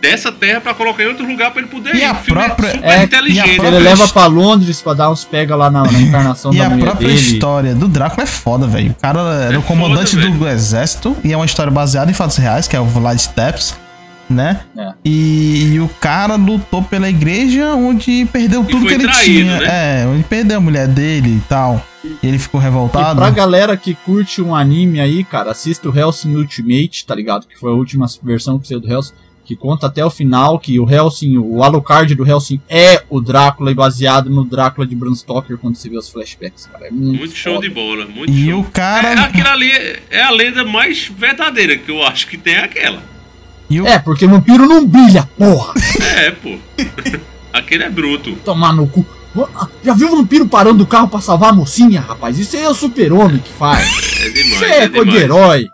dessa 0.00 0.32
terra 0.32 0.62
pra 0.62 0.72
colocar 0.72 1.02
em 1.02 1.08
outro 1.08 1.26
lugar 1.26 1.50
pra 1.50 1.60
ele 1.60 1.70
poder 1.70 1.94
E 1.94 1.98
ir. 1.98 2.04
a 2.04 2.12
O 2.12 2.14
filme 2.14 2.42
própria- 2.42 2.68
é 2.68 2.72
super 2.72 2.86
é, 2.88 2.96
e 2.96 3.00
a 3.00 3.04
inteligente. 3.04 3.48
Ele 3.50 3.56
própria- 3.58 3.78
leva 3.80 4.08
pra 4.08 4.24
Londres 4.26 4.80
pra 4.80 4.94
dar 4.94 5.10
uns 5.10 5.24
pega 5.24 5.54
lá 5.54 5.70
na, 5.70 5.82
na 5.82 5.92
encarnação 6.00 6.54
E 6.54 6.56
da 6.56 6.66
a 6.66 6.70
mulher 6.70 6.84
própria 6.86 7.08
dele. 7.08 7.20
história 7.20 7.74
do 7.74 7.86
Drácula 7.86 8.22
é 8.22 8.26
foda, 8.26 8.66
velho. 8.66 8.92
O 8.92 8.94
cara 8.94 9.20
era 9.20 9.54
É 9.54 9.58
o 9.58 9.62
comandante 9.62 10.16
foda, 10.16 10.26
do 10.30 10.38
velho. 10.38 10.48
exército 10.54 11.14
e 11.22 11.32
é 11.34 11.36
uma 11.36 11.44
história 11.44 11.70
baseada 11.70 12.10
em 12.10 12.14
fatos 12.14 12.38
reais, 12.38 12.66
que 12.66 12.74
é 12.74 12.80
o 12.80 12.86
Vlad 12.86 13.20
Tepes. 13.26 13.78
Né? 14.30 14.60
É. 14.76 14.92
E, 15.04 15.72
e 15.74 15.80
o 15.80 15.88
cara 16.00 16.36
lutou 16.36 16.82
pela 16.82 17.08
igreja 17.10 17.74
onde 17.74 18.24
perdeu 18.32 18.64
tudo 18.64 18.86
que 18.86 18.94
ele 18.94 19.04
traído, 19.04 19.24
tinha. 19.24 19.58
né? 19.60 20.02
É, 20.02 20.06
onde 20.06 20.22
perdeu 20.24 20.58
a 20.58 20.60
mulher 20.60 20.86
dele 20.88 21.36
e 21.36 21.40
tal. 21.48 21.84
E 22.22 22.26
ele 22.26 22.38
ficou 22.38 22.60
E 22.60 22.64
revoltado. 22.64 23.18
pra 23.20 23.28
galera 23.30 23.76
que 23.76 23.94
curte 23.94 24.40
um 24.40 24.54
anime 24.54 25.00
aí, 25.00 25.22
cara, 25.24 25.50
assista 25.50 25.88
o 25.88 25.96
Hellsing 25.98 26.34
Ultimate, 26.36 27.04
tá 27.04 27.14
ligado? 27.14 27.46
Que 27.46 27.58
foi 27.58 27.70
a 27.70 27.74
última 27.74 28.06
versão 28.22 28.58
que 28.58 28.66
saiu 28.68 28.80
do 28.80 28.90
Hellsing, 28.90 29.12
que 29.44 29.54
conta 29.56 29.88
até 29.88 30.04
o 30.04 30.08
final 30.10 30.58
que 30.60 30.78
o 30.78 30.88
Hellsing, 30.88 31.36
o 31.36 31.62
Alucard 31.62 32.14
do 32.14 32.24
Hellsing 32.26 32.60
é 32.68 33.02
o 33.10 33.20
Drácula 33.20 33.70
e 33.72 33.74
baseado 33.74 34.30
no 34.30 34.44
Drácula 34.44 34.86
de 34.86 34.94
Bram 34.94 35.14
Stoker 35.14 35.58
quando 35.58 35.74
você 35.74 35.88
vê 35.90 35.98
os 35.98 36.08
flashbacks, 36.08 36.66
cara. 36.72 36.86
É 36.86 36.90
muito, 36.90 37.18
Muito 37.18 37.34
show 37.34 37.60
de 37.60 37.68
bola, 37.68 38.06
muito 38.06 38.32
E 38.32 38.48
show. 38.48 38.60
o 38.60 38.64
cara. 38.64 39.08
É, 39.08 39.18
aquilo 39.18 39.48
ali 39.48 39.70
é- 39.70 40.02
é 40.10 40.22
a 40.22 40.30
lenda 40.30 40.64
mais 40.64 41.06
verdadeira 41.08 41.76
que 41.76 41.90
eu 41.90 42.02
acho 42.06 42.28
que 42.28 42.38
tem 42.38 42.54
é 42.54 42.64
aquela. 42.64 43.02
O, 43.70 43.86
É, 43.86 43.98
porque 43.98 44.26
vampiro 44.26 44.66
não 44.66 44.86
brilha, 44.86 45.28
porra! 45.38 45.74
É, 46.16 46.30
pô. 46.32 46.56
Aquele 47.52 47.84
é 47.84 47.90
bruto. 47.90 48.32
Tomar 48.44 48.72
no 48.72 48.86
cu. 48.86 49.04
Já 49.84 49.94
viu 49.94 50.08
o 50.12 50.16
vampiro 50.16 50.46
parando 50.48 50.82
o 50.82 50.86
carro 50.86 51.08
pra 51.08 51.20
salvar 51.20 51.50
a 51.50 51.52
mocinha, 51.52 52.00
rapaz? 52.00 52.38
Isso 52.38 52.56
aí 52.56 52.62
é 52.64 52.68
o 52.68 52.74
super-homem 52.74 53.38
que 53.38 53.52
faz. 53.52 53.88
É 54.20 54.28
demais. 54.30 54.52
Isso 54.54 54.64
é 54.64 54.88
coisa 54.88 55.10
de 55.10 55.16
herói. 55.16 55.66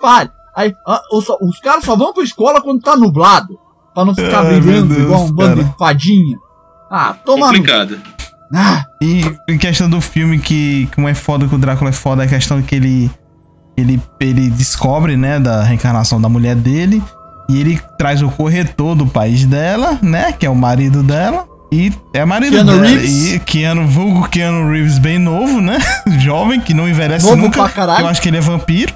Pare. 0.00 0.30
Aí, 0.56 0.74
ah, 0.86 1.02
os, 1.12 1.26
os 1.40 1.58
caras 1.60 1.84
só 1.84 1.96
vão 1.96 2.12
pra 2.14 2.22
escola 2.22 2.62
quando 2.62 2.80
tá 2.80 2.96
nublado. 2.96 3.58
Pra 3.94 4.04
não 4.04 4.14
ficar 4.14 4.42
brilhando 4.44 4.94
Deus, 4.94 5.02
igual 5.04 5.24
um 5.24 5.32
bando 5.32 5.56
cara. 5.56 5.68
de 5.68 5.78
fadinha. 5.78 6.36
Ah, 6.90 7.14
toma 7.24 7.46
no... 7.46 7.52
Complicado. 7.58 8.00
Ah, 8.52 8.84
E 9.02 9.20
em 9.48 9.58
questão 9.58 9.88
do 9.88 10.00
filme, 10.00 10.38
que 10.38 10.88
como 10.94 11.08
é 11.08 11.14
foda 11.14 11.46
que 11.46 11.54
o 11.54 11.58
Drácula 11.58 11.90
é 11.90 11.92
foda, 11.92 12.22
é 12.22 12.26
a 12.26 12.28
questão 12.28 12.60
que 12.62 12.74
ele, 12.74 13.10
ele, 13.76 14.00
ele 14.20 14.50
descobre, 14.50 15.16
né, 15.16 15.38
da 15.38 15.62
reencarnação 15.62 16.20
da 16.20 16.28
mulher 16.28 16.54
dele. 16.56 17.02
E 17.48 17.60
ele 17.60 17.80
traz 17.98 18.22
o 18.22 18.30
corretor 18.30 18.94
do 18.94 19.06
país 19.06 19.44
dela, 19.44 19.98
né, 20.02 20.32
que 20.32 20.46
é 20.46 20.50
o 20.50 20.54
marido 20.54 21.02
dela. 21.02 21.46
E 21.72 21.92
é 22.14 22.24
marido 22.24 22.52
Keanu 22.52 22.72
dela. 22.72 22.86
Reeves. 22.86 23.32
E 23.34 23.38
Keanu, 23.40 23.86
vulgo 23.88 24.28
Keanu 24.28 24.70
Reeves 24.70 24.98
bem 24.98 25.18
novo, 25.18 25.60
né? 25.60 25.78
Jovem, 26.20 26.60
que 26.60 26.72
não 26.72 26.88
envelhece 26.88 27.26
Novo 27.26 27.42
nunca. 27.42 27.62
pra 27.64 27.68
caralho. 27.68 28.04
Eu 28.04 28.08
acho 28.08 28.22
que 28.22 28.28
ele 28.28 28.36
é 28.36 28.40
vampiro. 28.40 28.94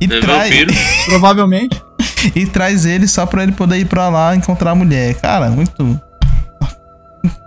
E, 0.00 0.04
É 0.06 0.20
traz, 0.20 0.48
vampiro. 0.50 0.72
provavelmente. 1.06 1.82
e 2.34 2.46
traz 2.46 2.86
ele 2.86 3.06
só 3.06 3.26
pra 3.26 3.42
ele 3.42 3.52
poder 3.52 3.76
ir 3.78 3.84
pra 3.84 4.08
lá 4.08 4.34
encontrar 4.34 4.70
a 4.70 4.74
mulher. 4.74 5.14
Cara, 5.20 5.50
muito. 5.50 6.00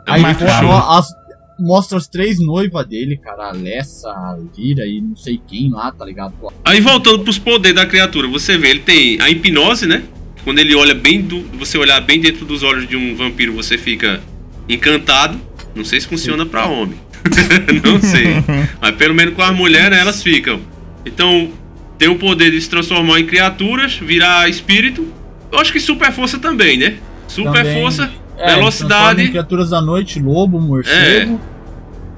É 0.08 0.12
Aí 0.14 0.24
as- 0.26 1.16
mostra 1.60 1.98
as 1.98 2.08
três 2.08 2.40
noivas 2.40 2.86
dele, 2.88 3.18
cara. 3.18 3.46
A 3.46 3.50
Alessa, 3.50 4.10
a 4.10 4.38
Lira 4.58 4.86
e 4.86 5.00
não 5.02 5.16
sei 5.16 5.40
quem 5.48 5.70
lá, 5.72 5.92
tá 5.92 6.04
ligado? 6.06 6.34
Aí 6.66 6.82
voltando 6.82 7.20
pros 7.20 7.38
poderes 7.40 7.76
da 7.76 7.86
criatura, 7.86 8.28
você 8.28 8.58
vê, 8.58 8.70
ele 8.72 8.80
tem 8.82 9.20
a 9.22 9.30
hipnose, 9.30 9.86
né? 9.88 10.04
Quando 10.44 10.60
ele 10.60 10.76
olha 10.76 10.96
bem 10.96 11.22
do. 11.22 11.42
Você 11.60 11.78
olhar 11.78 12.00
bem 12.02 12.20
dentro 12.20 12.46
dos 12.46 12.64
olhos 12.64 12.88
de 12.88 12.96
um 12.96 13.16
vampiro, 13.16 13.54
você 13.54 13.78
fica 13.78 14.22
encantado. 14.68 15.39
Não 15.76 15.86
sei 15.86 16.02
se 16.02 16.08
funciona 16.08 16.46
pra 16.46 16.66
homem. 16.66 16.98
não 17.84 18.02
sei. 18.02 18.44
Mas 18.82 18.96
pelo 18.96 19.14
menos 19.14 19.36
com 19.36 19.42
as 19.42 19.56
mulheres, 19.56 19.92
né, 19.92 20.00
elas 20.00 20.24
ficam. 20.24 20.60
Então, 21.06 21.52
tem 21.98 22.10
o 22.10 22.16
poder 22.16 22.52
de 22.52 22.60
se 22.60 22.70
transformar 22.70 23.20
em 23.20 23.26
criaturas, 23.26 23.96
virar 23.96 24.50
espírito. 24.50 25.08
Eu 25.52 25.60
acho 25.60 25.72
que 25.72 25.80
super 25.80 26.12
força 26.12 26.39
também, 26.39 26.78
né? 26.78 26.96
Super 27.28 27.64
também- 27.64 27.82
força, 27.82 28.12
é, 28.38 28.56
velocidade. 28.56 29.24
em 29.24 29.30
criaturas 29.30 29.70
da 29.70 29.82
noite, 29.82 30.20
lobo, 30.20 30.60
morcego. 30.60 31.39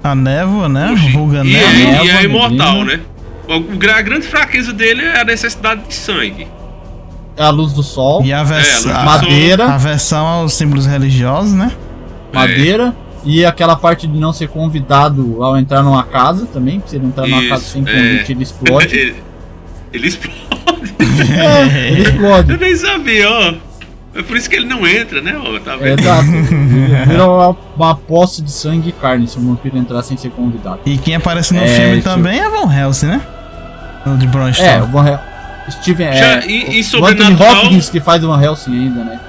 A 0.03 0.15
névoa, 0.15 0.67
né? 0.67 0.93
Vulga 1.11 1.43
e, 1.45 1.51
névoa. 1.53 1.69
é, 1.69 1.73
e 1.73 1.85
névoa, 1.85 2.19
é 2.19 2.23
imortal, 2.23 2.85
né? 2.85 2.99
A 3.49 4.01
grande 4.01 4.25
fraqueza 4.25 4.71
dele 4.71 5.01
é 5.01 5.19
a 5.19 5.25
necessidade 5.25 5.87
de 5.87 5.93
sangue. 5.93 6.47
É 7.35 7.43
a 7.43 7.49
luz 7.49 7.73
do 7.73 7.81
sol, 7.81 8.23
E 8.23 8.31
a, 8.31 8.43
vers 8.43 8.85
É, 8.85 8.91
a, 8.91 9.03
madeira, 9.03 9.65
a 9.73 9.77
versão 9.77 10.25
aos 10.25 10.53
símbolos 10.53 10.85
religiosos, 10.85 11.53
né? 11.53 11.71
madeira. 12.33 12.93
E 13.25 13.45
aquela 13.45 13.75
parte 13.75 14.05
de 14.05 14.19
não 14.19 14.33
ser 14.33 14.49
convidado 14.49 15.41
ao 15.43 15.57
entrar 15.57 15.81
numa 15.81 16.03
casa 16.03 16.45
também, 16.45 16.79
porque 16.79 16.89
se 16.91 16.95
ele 16.97 17.05
entrar 17.07 17.25
numa 17.25 17.39
Isso, 17.39 17.49
casa 17.49 17.63
sem 17.63 17.81
é. 17.81 17.85
convite, 17.85 18.31
ele 18.33 18.43
explode. 18.43 18.95
ele, 18.97 19.15
ele 19.93 20.07
explode. 20.07 20.93
é, 21.39 21.87
ele 21.91 22.01
explode. 22.01 22.51
Eu 22.51 22.57
nem 22.57 22.75
sabia, 22.75 23.29
ó. 23.29 23.53
É 24.15 24.21
por 24.21 24.37
isso 24.37 24.47
que 24.49 24.55
ele 24.57 24.65
não 24.67 24.85
entra, 24.85 25.21
né? 25.21 25.35
Ó, 25.43 25.57
tá 25.59 25.73
É, 25.73 25.77
vendo? 25.77 25.99
Exato. 26.01 26.25
Vira 27.09 27.25
uma, 27.27 27.57
uma 27.75 27.95
poça 27.95 28.41
de 28.43 28.51
sangue 28.51 28.89
e 28.89 28.91
carne 28.91 29.27
se 29.27 29.37
o 29.37 29.41
vampiro 29.41 29.77
entrar 29.77 30.03
sem 30.03 30.15
ser 30.17 30.29
convidado. 30.31 30.79
E 30.85 30.97
quem 30.97 31.15
aparece 31.15 31.53
no 31.53 31.61
É, 31.61 31.67
filme 31.67 32.01
também 32.01 32.39
é 32.39 32.47
Van 32.49 32.71
Helsing, 32.71 33.07
né? 33.07 33.21
O 34.05 34.17
de 34.17 34.27
Bron 34.27 34.47
É, 34.47 34.49
o 34.49 34.51
Stark. 34.51 34.91
Van 34.91 35.07
Hel- 35.07 35.19
Steven 35.71 36.13
Já 36.13 36.41
é, 36.41 36.45
em- 36.45 36.79
em 36.79 36.81
o- 36.99 37.05
Anthony 37.05 37.35
Hopkins 37.41 37.89
que 37.89 37.99
faz 38.01 38.23
o 38.23 38.27
Van 38.27 38.41
Helsing 38.41 38.71
ainda, 38.73 39.03
né? 39.03 39.19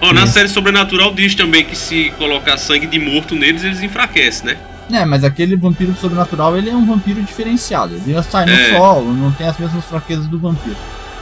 Ó, 0.00 0.12
na 0.12 0.26
série 0.26 0.48
Sobrenatural 0.48 1.12
diz 1.12 1.34
também 1.34 1.64
que 1.64 1.76
se 1.76 2.10
colocar 2.16 2.56
sangue 2.56 2.86
de 2.86 2.98
morto 2.98 3.34
neles, 3.34 3.64
eles 3.64 3.82
enfraquecem, 3.82 4.46
né? 4.46 4.56
É, 4.90 5.04
mas 5.04 5.22
aquele 5.24 5.54
vampiro 5.56 5.94
sobrenatural, 6.00 6.56
ele 6.56 6.70
é 6.70 6.74
um 6.74 6.86
vampiro 6.86 7.20
diferenciado. 7.22 7.94
Ele 8.06 8.22
sai 8.22 8.46
no 8.46 8.52
É. 8.52 8.76
sol, 8.76 9.04
não 9.04 9.30
tem 9.32 9.46
as 9.46 9.58
mesmas 9.58 9.84
fraquezas 9.84 10.26
do 10.26 10.38
vampiro 10.38 10.76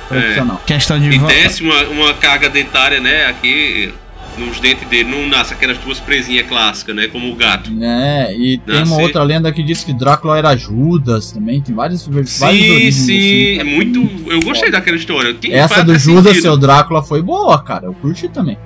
tradicional. 0.09 0.61
Questão 0.65 1.01
de 1.01 1.09
E 1.11 1.19
desce 1.19 1.63
uma, 1.65 1.83
uma 1.85 2.15
carga 2.15 2.49
dentária, 2.49 3.01
né? 3.01 3.27
Aqui 3.27 3.93
nos 4.37 4.61
dentes 4.61 4.89
dele. 4.89 5.11
Não 5.11 5.26
nasce 5.28 5.53
aquelas 5.55 5.78
duas 5.78 5.99
presinhas 6.01 6.47
clássicas, 6.47 6.95
né? 6.95 7.09
Como 7.09 7.30
o 7.30 7.34
gato. 7.34 7.70
É, 7.82 8.34
e 8.37 8.59
tem 8.59 8.82
uma 8.84 9.01
outra 9.01 9.22
lenda 9.22 9.53
que 9.53 9.62
diz 9.62 9.82
que 9.84 9.93
Drácula 9.93 10.39
era 10.39 10.57
Judas 10.57 11.32
também, 11.32 11.61
tem 11.61 11.74
várias, 11.74 12.07
várias 12.07 12.30
Sim, 12.30 12.91
sim. 12.91 13.57
assim, 13.57 13.59
É 13.59 13.64
muito. 13.64 14.09
Eu 14.30 14.41
gostei 14.41 14.70
daquela 14.70 14.97
história. 14.97 15.34
Tem- 15.34 15.53
Essa 15.53 15.82
do 15.82 15.99
Judas, 15.99 16.24
sentido. 16.28 16.43
seu 16.43 16.57
Drácula, 16.57 17.03
foi 17.03 17.22
boa, 17.22 17.62
cara. 17.62 17.87
Eu 17.87 17.95
curti 17.95 18.28
também. 18.28 18.57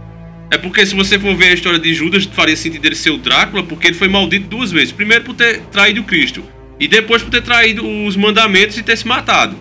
É 0.52 0.58
porque 0.58 0.84
se 0.84 0.94
você 0.96 1.18
for 1.18 1.34
ver 1.36 1.48
a 1.48 1.52
história 1.54 1.78
de 1.78 1.94
Judas, 1.94 2.24
faria 2.24 2.56
sentido 2.56 2.84
ele 2.84 2.96
ser 2.96 3.10
o 3.10 3.18
Drácula, 3.18 3.62
porque 3.62 3.86
ele 3.86 3.94
foi 3.94 4.08
maldito 4.08 4.48
duas 4.48 4.72
vezes. 4.72 4.90
Primeiro 4.90 5.22
por 5.24 5.34
ter 5.34 5.60
traído 5.70 6.02
Cristo. 6.02 6.42
E 6.78 6.88
depois 6.88 7.22
por 7.22 7.30
ter 7.30 7.42
traído 7.42 7.86
os 8.06 8.16
mandamentos 8.16 8.76
e 8.76 8.82
ter 8.82 8.96
se 8.96 9.06
matado. 9.06 9.54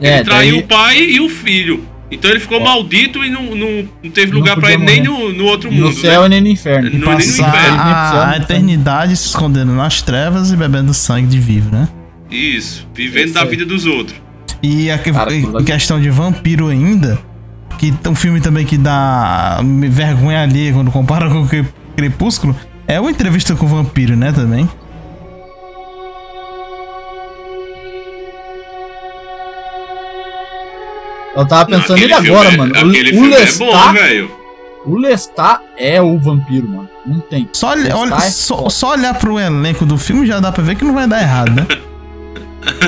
É, 0.00 0.16
ele 0.16 0.24
traiu 0.24 0.52
daí- 0.54 0.60
o 0.62 0.66
pai 0.66 1.02
e 1.02 1.20
o 1.20 1.28
filho. 1.28 1.84
Então 2.12 2.30
ele 2.30 2.38
ficou 2.40 2.60
maldito 2.60 3.24
e 3.24 3.30
não, 3.30 3.42
não, 3.56 3.88
não 4.04 4.10
teve 4.10 4.32
lugar 4.32 4.54
pra 4.56 4.70
podia 4.70 4.74
ele 4.76 4.84
nem 4.84 5.02
no, 5.02 5.32
no 5.32 5.44
outro 5.44 5.70
no 5.72 5.86
mundo. 5.86 5.96
céu 5.96 6.20
né? 6.22 6.26
e 6.26 6.30
nem 6.30 6.40
no 6.42 6.48
inferno. 6.48 6.84
No- 6.84 6.90
nem 6.90 7.00
no 7.00 7.06
Passar 7.06 7.48
inferno. 7.48 7.78
A, 7.80 8.30
a 8.30 8.34
pro 8.34 8.42
eternidade 8.44 9.16
se 9.16 9.26
escondendo 9.28 9.72
nas 9.72 10.02
trevas 10.02 10.52
e 10.52 10.56
bebendo 10.56 10.92
sangue 10.92 11.26
de 11.26 11.38
vivo, 11.40 11.70
né? 11.74 11.88
Isso, 12.30 12.86
vivendo 12.94 13.24
Isso 13.26 13.34
da 13.34 13.44
vida 13.44 13.64
dos 13.64 13.86
outros. 13.86 14.16
E 14.62 14.90
a 14.90 14.98
que- 14.98 15.10
Cara, 15.12 15.30
questão 15.64 16.00
de 16.00 16.08
vampiro 16.10 16.68
ainda, 16.68 17.18
que 17.78 17.90
t- 17.90 18.08
um 18.08 18.14
filme 18.14 18.40
também 18.40 18.64
que 18.64 18.76
dá 18.78 19.60
vergonha 19.90 20.42
ali 20.42 20.72
quando 20.72 20.90
compara 20.90 21.28
com 21.28 21.42
o 21.42 21.48
Cre- 21.48 21.64
Crepúsculo, 21.96 22.54
é 22.86 23.00
uma 23.00 23.10
entrevista 23.10 23.54
com 23.54 23.66
o 23.66 23.68
vampiro, 23.68 24.16
né, 24.16 24.32
também. 24.32 24.68
Eu 31.36 31.46
tava 31.46 31.66
pensando 31.66 31.98
nele 31.98 32.12
agora, 32.12 32.50
é- 32.52 32.56
mano. 32.56 32.72
Aquele 32.76 33.10
O, 33.10 33.20
o 33.20 33.22
filme 33.22 33.34
é 33.34 33.38
bom, 33.52 33.66
Lestat, 33.66 33.92
velho. 33.94 34.30
o 34.84 34.96
Lestat 34.98 35.60
é 35.78 36.02
o 36.02 36.18
vampiro, 36.18 36.68
mano. 36.68 36.88
Não 37.06 37.20
tem. 37.20 37.48
Só, 37.52 37.68
olha, 37.70 37.82
Lestat 37.84 37.98
olha- 38.00 38.14
é 38.14 38.20
só, 38.30 38.68
só 38.68 38.90
olhar 38.92 39.14
pro 39.18 39.38
elenco 39.38 39.86
do 39.86 39.96
filme 39.98 40.26
já 40.26 40.40
dá 40.40 40.52
pra 40.52 40.62
ver 40.62 40.74
que 40.76 40.84
não 40.84 40.94
vai 40.94 41.06
dar 41.06 41.20
errado, 41.22 41.50
né? 41.52 41.66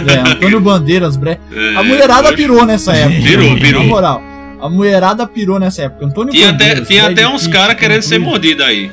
É, 0.06 0.30
Antônio 0.30 0.60
Bandeiras, 0.60 1.16
bre... 1.16 1.36
É, 1.52 1.74
A 1.76 1.82
mulherada 1.82 2.22
poxa. 2.24 2.36
pirou 2.36 2.64
nessa 2.64 2.92
época. 2.94 3.22
Pirou, 3.22 3.56
pirou. 3.56 3.82
Na 3.82 3.88
moral. 3.88 4.22
A 4.62 4.68
mulherada 4.70 5.26
pirou 5.26 5.58
nessa 5.58 5.82
época. 5.82 6.06
Antônio 6.06 6.32
Tinha 6.32 6.50
até, 6.50 6.58
Bandeiras, 6.68 6.86
tinha 6.88 7.02
Brad 7.02 7.12
até 7.18 7.28
uns 7.28 7.46
caras 7.48 7.74
querendo 7.76 8.02
ser 8.02 8.14
Cruise. 8.20 8.30
mordidos 8.30 8.64
aí. 8.64 8.92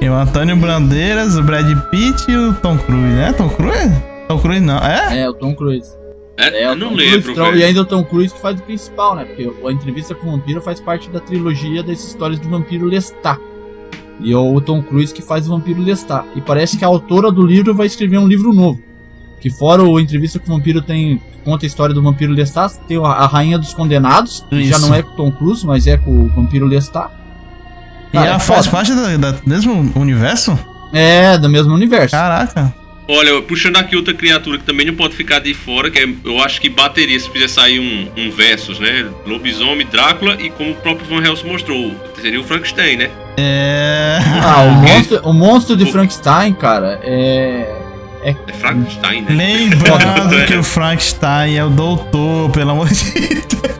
Tem 0.00 0.08
o 0.10 0.14
Antônio 0.14 0.56
Brandeiras, 0.56 1.36
o 1.36 1.42
Brad 1.44 1.66
Pitt 1.90 2.24
e 2.28 2.36
o 2.36 2.52
Tom 2.54 2.76
Cruise, 2.76 3.14
né? 3.14 3.32
Tom 3.36 3.48
Cruise? 3.50 3.92
Tom 4.28 4.38
Cruise 4.38 4.60
não, 4.60 4.78
é? 4.78 5.20
É, 5.20 5.30
o 5.30 5.34
Tom 5.34 5.54
Cruise. 5.54 5.92
É, 6.36 6.62
É, 6.62 6.66
eu 6.66 6.72
o 6.72 6.76
não 6.76 6.88
Tom 6.90 6.94
lembro, 6.94 7.34
Cruise, 7.34 7.58
E 7.58 7.64
ainda 7.64 7.82
o 7.82 7.84
Tom 7.84 8.04
Cruise 8.04 8.34
que 8.34 8.40
faz 8.40 8.58
o 8.58 8.62
principal, 8.62 9.14
né? 9.14 9.24
Porque 9.24 9.50
a 9.66 9.72
entrevista 9.72 10.14
com 10.14 10.28
o 10.28 10.32
vampiro 10.32 10.60
faz 10.60 10.80
parte 10.80 11.08
da 11.10 11.20
trilogia 11.20 11.82
das 11.82 12.02
histórias 12.04 12.38
do 12.40 12.48
vampiro 12.48 12.86
Lestat. 12.86 13.38
E 14.20 14.32
é 14.32 14.36
o 14.36 14.60
Tom 14.60 14.82
Cruise 14.82 15.12
que 15.12 15.22
faz 15.22 15.46
o 15.46 15.50
vampiro 15.50 15.82
Lestat. 15.82 16.26
E 16.34 16.40
parece 16.40 16.76
que 16.76 16.84
a 16.84 16.88
autora 16.88 17.30
do 17.30 17.44
livro 17.44 17.74
vai 17.74 17.86
escrever 17.86 18.18
um 18.18 18.26
livro 18.26 18.52
novo. 18.52 18.80
Que 19.40 19.50
fora 19.50 19.82
o 19.82 20.00
entrevista 20.00 20.38
com 20.38 20.52
o 20.52 20.56
vampiro 20.56 20.80
tem 20.80 21.20
conta 21.44 21.66
a 21.66 21.68
história 21.68 21.94
do 21.94 22.02
vampiro 22.02 22.32
Lestat, 22.32 22.78
tem 22.88 22.96
a, 23.04 23.26
rainha 23.26 23.58
dos 23.58 23.74
condenados, 23.74 24.44
que 24.48 24.64
já 24.64 24.78
não 24.78 24.94
é 24.94 25.02
com 25.02 25.10
o 25.10 25.16
Tom 25.16 25.30
Cruise, 25.30 25.66
mas 25.66 25.86
é 25.86 25.98
com 25.98 26.10
o 26.10 26.28
vampiro 26.28 26.66
Lestat. 26.66 27.10
E 28.12 28.16
ela 28.16 28.36
é 28.36 28.38
faz 28.38 28.66
parte 28.66 28.92
do 28.92 29.02
mesmo 29.44 29.92
universo? 29.94 30.58
É, 30.92 31.36
do 31.36 31.50
mesmo 31.50 31.74
universo. 31.74 32.12
Caraca. 32.12 32.74
Olha, 33.06 33.42
puxando 33.42 33.76
aqui 33.76 33.96
outra 33.96 34.14
criatura 34.14 34.56
que 34.58 34.64
também 34.64 34.86
não 34.86 34.94
pode 34.94 35.14
ficar 35.14 35.38
de 35.38 35.52
fora, 35.52 35.90
que 35.90 35.98
é, 35.98 36.08
eu 36.24 36.40
acho 36.42 36.58
que 36.58 36.70
bateria 36.70 37.18
se 37.20 37.28
fizer 37.28 37.48
sair 37.48 37.78
um, 37.78 38.08
um 38.16 38.30
versus, 38.30 38.78
né? 38.78 39.06
Lobisomem, 39.26 39.86
Drácula 39.86 40.38
e 40.40 40.48
como 40.48 40.70
o 40.70 40.74
próprio 40.76 41.06
Van 41.06 41.22
Helsing 41.22 41.46
mostrou, 41.46 41.94
seria 42.20 42.40
o 42.40 42.44
Frankenstein, 42.44 42.96
né? 42.96 43.10
É. 43.36 44.18
Ah, 44.42 44.62
o 44.62 44.70
monstro, 44.72 45.20
o 45.22 45.32
monstro 45.34 45.76
de 45.76 45.84
o- 45.84 45.92
Frankenstein, 45.92 46.54
cara, 46.54 46.98
é. 47.02 47.80
É 48.22 48.34
Frankenstein, 48.54 49.20
né? 49.20 49.34
Lembrando 49.34 50.46
que 50.48 50.56
o 50.56 50.62
Frankenstein 50.62 51.56
é 51.56 51.64
o 51.64 51.68
doutor, 51.68 52.50
pelo 52.52 52.70
amor 52.70 52.88
de 52.88 53.04
Deus. 53.12 53.74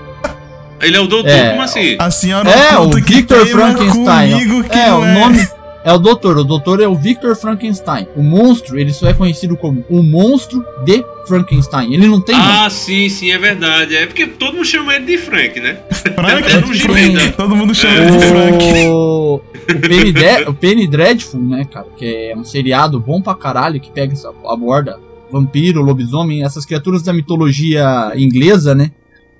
Ele 0.83 0.99
é 0.99 1.01
o 1.01 1.07
doutor, 1.07 1.31
é, 1.31 1.51
como 1.51 1.63
assim? 1.63 1.97
A 1.99 2.11
senhora 2.11 2.51
é, 2.51 2.77
o 2.77 2.91
Victor 2.91 3.47
Frankenstein. 3.47 4.33
é, 4.71 4.93
o 4.93 5.03
é. 5.03 5.15
nome 5.15 5.49
é 5.85 5.93
o 5.93 5.99
doutor. 5.99 6.39
O 6.39 6.45
doutor 6.45 6.81
é 6.81 6.89
o 6.89 6.95
Victor 6.95 7.37
Frankenstein. 7.37 8.09
O 8.17 8.23
monstro, 8.23 8.79
ele 8.79 8.93
só 8.93 9.07
é 9.07 9.13
conhecido 9.13 9.57
como 9.57 9.85
o 9.91 10.03
monstro 10.03 10.65
de 10.85 11.05
Frankenstein. 11.27 11.93
Ele 11.93 12.07
não 12.07 12.21
tem. 12.21 12.35
Ah, 12.35 12.63
nome. 12.63 12.71
sim, 12.71 13.09
sim, 13.09 13.31
é 13.31 13.39
verdade. 13.39 13.95
É 13.95 14.07
porque 14.07 14.27
todo 14.27 14.55
mundo 14.55 14.65
chama 14.65 14.97
ele 14.97 15.05
de 15.05 15.19
Frank, 15.19 15.61
né? 15.61 15.79
Frank, 15.91 16.79
Frank. 16.81 17.33
Todo 17.37 17.55
mundo 17.55 17.75
chama 17.75 17.99
ele 17.99 18.11
de 18.13 18.27
Frank. 18.27 18.87
O, 18.89 19.41
Penny, 19.87 20.13
de... 20.13 20.49
o 20.49 20.55
Penny 20.55 20.87
Dreadful, 20.87 21.41
né, 21.41 21.65
cara? 21.65 21.87
Que 21.97 22.31
é 22.31 22.37
um 22.37 22.45
seriado 22.45 22.99
bom 22.99 23.21
pra 23.21 23.35
caralho 23.35 23.79
que 23.79 23.91
pega 23.91 24.15
essa 24.15 24.33
aborda 24.47 24.99
vampiro, 25.31 25.83
lobisomem, 25.83 26.45
essas 26.45 26.65
criaturas 26.65 27.03
da 27.03 27.13
mitologia 27.13 28.13
inglesa, 28.15 28.75
né? 28.75 28.93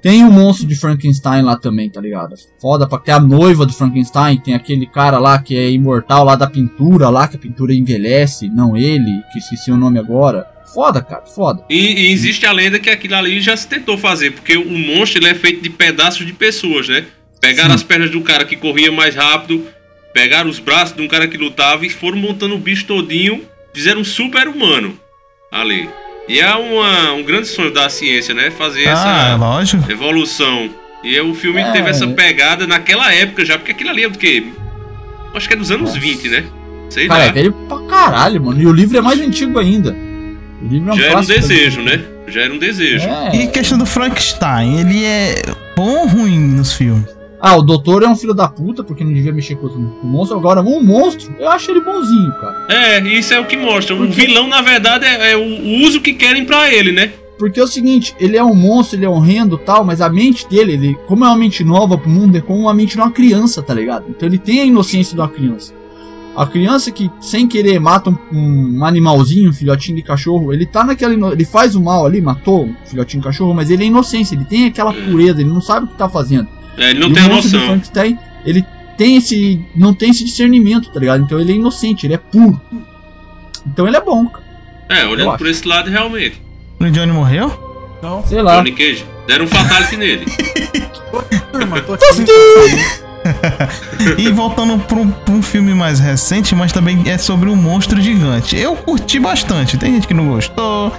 Tem 0.05 0.23
o 0.23 0.31
monstro 0.31 0.67
de 0.67 0.77
Frankenstein 0.77 1.41
lá 1.41 1.57
também, 1.57 1.89
tá 1.89 1.99
ligado? 1.99 2.35
Foda 2.61 2.87
pra 2.87 2.99
ter 2.99 3.13
a 3.13 3.19
noiva 3.19 3.65
do 3.65 3.73
Frankenstein, 3.73 4.37
tem 4.37 4.53
aquele 4.53 4.85
cara 4.87 5.19
lá 5.19 5.39
que 5.39 5.57
é 5.57 5.71
imortal 5.71 6.27
lá 6.27 6.37
da 6.37 6.47
pintura 6.47 7.09
lá, 7.09 7.27
que 7.27 7.37
a 7.37 7.39
pintura 7.39 7.73
envelhece, 7.73 8.51
não 8.51 8.77
ele, 8.77 9.23
que 9.33 9.39
esqueci 9.39 9.71
o 9.71 9.79
nome 9.79 9.99
agora. 9.99 10.47
Foda, 10.75 11.01
cara, 11.01 11.25
foda. 11.25 11.65
E, 11.71 12.03
e 12.03 12.13
existe 12.13 12.45
a 12.45 12.53
lenda 12.53 12.79
que 12.79 12.91
aquilo 12.91 13.15
ali 13.15 13.41
já 13.41 13.57
se 13.57 13.67
tentou 13.67 13.97
fazer, 13.97 14.33
porque 14.33 14.59
o 14.59 14.71
monstro 14.71 15.21
ele 15.23 15.31
é 15.31 15.35
feito 15.35 15.63
de 15.63 15.71
pedaços 15.71 16.27
de 16.27 16.35
pessoas, 16.35 16.87
né? 16.87 17.07
Pegaram 17.41 17.71
Sim. 17.71 17.77
as 17.77 17.83
pernas 17.83 18.11
do 18.11 18.21
cara 18.21 18.45
que 18.45 18.57
corria 18.57 18.93
mais 18.93 19.15
rápido, 19.15 19.67
pegaram 20.13 20.51
os 20.51 20.59
braços 20.59 20.95
de 20.95 21.01
um 21.01 21.09
cara 21.09 21.27
que 21.27 21.39
lutava 21.39 21.87
e 21.87 21.89
foram 21.89 22.19
montando 22.19 22.55
o 22.55 22.59
bicho 22.59 22.85
todinho, 22.85 23.41
fizeram 23.73 24.03
um 24.03 24.05
super 24.05 24.49
humano 24.49 25.01
ali. 25.51 25.89
E 26.29 26.41
é 26.41 26.55
uma, 26.55 27.13
um 27.13 27.23
grande 27.23 27.49
sonho 27.49 27.73
da 27.73 27.89
ciência, 27.89 28.35
né? 28.35 28.51
Fazer 28.51 28.89
ah, 28.89 28.93
essa 28.93 29.37
lógico. 29.37 29.91
evolução. 29.91 30.71
E 31.03 31.17
é 31.17 31.23
o 31.23 31.35
filme 31.35 31.61
é. 31.61 31.71
teve 31.71 31.91
essa 31.91 32.07
pegada 32.09 32.67
naquela 32.67 33.13
época 33.13 33.45
já, 33.45 33.59
porque 33.59 33.73
aquilo 33.73 33.91
ali 33.91 34.05
é 34.05 34.09
do 34.09 34.19
quê? 34.19 34.47
Acho 35.35 35.49
que 35.49 35.55
é 35.55 35.57
dos 35.57 35.71
anos 35.71 35.91
Nossa. 35.91 36.01
20, 36.01 36.29
né? 36.29 36.45
Sei 36.89 37.09
Cara, 37.09 37.21
lá. 37.21 37.27
é 37.27 37.33
velho 37.33 37.53
pra 37.53 37.79
caralho, 37.81 38.43
mano. 38.43 38.61
E 38.61 38.67
o 38.67 38.73
livro 38.73 38.97
é 38.97 39.01
mais 39.01 39.21
antigo 39.21 39.59
ainda. 39.59 39.95
O 40.63 40.67
livro 40.67 40.91
é 40.91 40.93
um 40.93 40.97
já 40.97 41.07
era 41.07 41.19
um 41.19 41.25
desejo, 41.25 41.83
né? 41.83 42.01
Já 42.29 42.41
era 42.43 42.55
um 42.55 42.59
desejo. 42.59 43.07
É. 43.07 43.37
E 43.37 43.47
questão 43.49 43.77
do 43.77 43.85
Frankenstein, 43.85 44.81
ele 44.81 45.05
é 45.05 45.43
bom 45.77 45.99
ou 45.99 46.07
ruim 46.07 46.39
nos 46.39 46.73
filmes? 46.73 47.05
Ah, 47.47 47.59
o 47.59 47.63
doutor 47.63 48.03
é 48.03 48.09
um 48.09 48.17
filho 48.17 48.33
da 48.33 48.49
puta, 48.49 48.83
porque 48.83 49.05
não 49.05 49.13
devia 49.13 49.31
mexer 49.31 49.57
com 49.57 49.67
o 49.67 50.07
monstro. 50.07 50.39
Agora, 50.39 50.63
um 50.63 50.83
monstro, 50.83 51.31
eu 51.39 51.47
acho 51.47 51.71
ele 51.71 51.83
bonzinho, 51.83 52.33
cara. 52.41 52.65
É, 52.71 52.99
isso 53.01 53.35
é 53.35 53.39
o 53.39 53.45
que 53.45 53.55
mostra. 53.55 53.95
Porque... 53.95 54.11
O 54.11 54.15
vilão, 54.15 54.49
na 54.49 54.63
verdade, 54.63 55.05
é, 55.05 55.33
é, 55.33 55.37
o 55.37 55.85
uso 55.87 56.01
que 56.01 56.15
querem 56.15 56.47
para 56.47 56.73
ele, 56.73 56.91
né? 56.91 57.13
Porque 57.39 57.61
é 57.61 57.63
o 57.63 57.67
seguinte, 57.67 58.17
ele 58.19 58.39
é 58.39 58.43
um 58.43 58.55
monstro, 58.55 58.99
ele 58.99 59.05
é 59.05 59.09
horrendo 59.11 59.59
tal, 59.59 59.85
mas 59.85 60.01
a 60.01 60.09
mente 60.09 60.49
dele, 60.49 60.73
ele, 60.73 60.95
como 61.07 61.23
é 61.27 61.29
uma 61.29 61.37
mente 61.37 61.63
nova 61.63 61.99
pro 61.99 62.09
mundo, 62.09 62.35
é 62.35 62.41
como 62.41 62.61
uma 62.61 62.73
mente 62.73 62.93
de 62.93 62.97
uma 62.97 63.11
criança, 63.11 63.63
tá 63.63 63.75
ligado? 63.75 64.07
Então 64.09 64.27
ele 64.27 64.39
tem 64.39 64.63
a 64.63 64.65
inocência 64.65 65.15
de 65.15 65.21
uma 65.21 65.29
criança. 65.29 65.75
A 66.35 66.47
criança 66.47 66.91
que, 66.91 67.11
sem 67.21 67.47
querer, 67.47 67.79
mata 67.79 68.09
um, 68.09 68.79
um, 68.79 68.85
animalzinho, 68.87 69.51
um 69.51 69.53
filhotinho 69.53 69.97
de 69.97 70.03
cachorro, 70.03 70.51
ele 70.51 70.65
tá 70.65 70.83
naquela. 70.83 71.13
Ele 71.13 71.45
faz 71.45 71.77
o 71.77 71.81
mal 71.83 72.07
ali, 72.07 72.23
matou 72.23 72.65
um 72.65 72.75
filhotinho 72.87 73.21
de 73.21 73.29
cachorro, 73.29 73.53
mas 73.53 73.69
ele 73.69 73.85
é 73.85 73.87
inocência, 73.89 74.35
ele 74.35 74.47
tem 74.47 74.65
aquela 74.65 74.95
pureza, 74.95 75.43
ele 75.43 75.51
não 75.51 75.61
sabe 75.61 75.85
o 75.85 75.89
que 75.91 75.99
tá 75.99 76.09
fazendo. 76.09 76.49
É, 76.77 76.91
ele 76.91 77.01
não 77.01 77.09
e 77.09 77.15
tem 77.15 77.25
o 77.25 77.29
noção. 77.29 77.61
Frankenstein, 77.61 78.19
ele 78.45 78.65
tem 78.97 79.17
esse. 79.17 79.65
não 79.75 79.95
tem 79.95 80.11
esse 80.11 80.25
discernimento, 80.25 80.93
tá 80.93 81.01
ligado? 81.01 81.23
Então 81.23 81.39
ele 81.39 81.53
é 81.53 81.55
inocente, 81.57 82.07
ele 82.07 82.15
é 82.15 82.19
puro. 82.19 82.61
Então 83.67 83.87
ele 83.87 83.97
é 83.97 84.01
bom, 84.01 84.27
cara. 84.27 84.45
É, 84.89 85.07
olhando 85.07 85.37
por 85.37 85.47
esse 85.47 85.67
lado, 85.67 85.91
realmente. 85.91 86.41
O 86.79 86.91
Johnny 86.91 87.13
morreu? 87.13 87.99
Não. 88.03 88.25
Sei 88.27 88.43
lá. 88.43 88.57
Johnny 88.57 88.73
Cage. 88.73 89.05
Deram 89.27 89.47
um 89.47 89.49
fatality 89.49 89.97
nele. 89.97 90.27
Turma, 91.51 91.81
tô 91.81 91.97
e 94.19 94.29
voltando 94.31 94.79
para 94.81 94.99
um, 94.99 95.13
um, 95.31 95.43
filme 95.43 95.73
mais 95.73 95.99
recente, 95.99 96.55
mas 96.55 96.73
também 96.73 97.05
é 97.07 97.17
sobre 97.17 97.49
um 97.49 97.57
monstro 97.57 97.99
gigante. 98.01 98.57
Eu 98.57 98.77
curti 98.77 99.19
bastante, 99.19 99.79
tem 99.79 99.95
gente 99.95 100.07
que 100.07 100.13
não 100.13 100.29
gostou. 100.29 100.93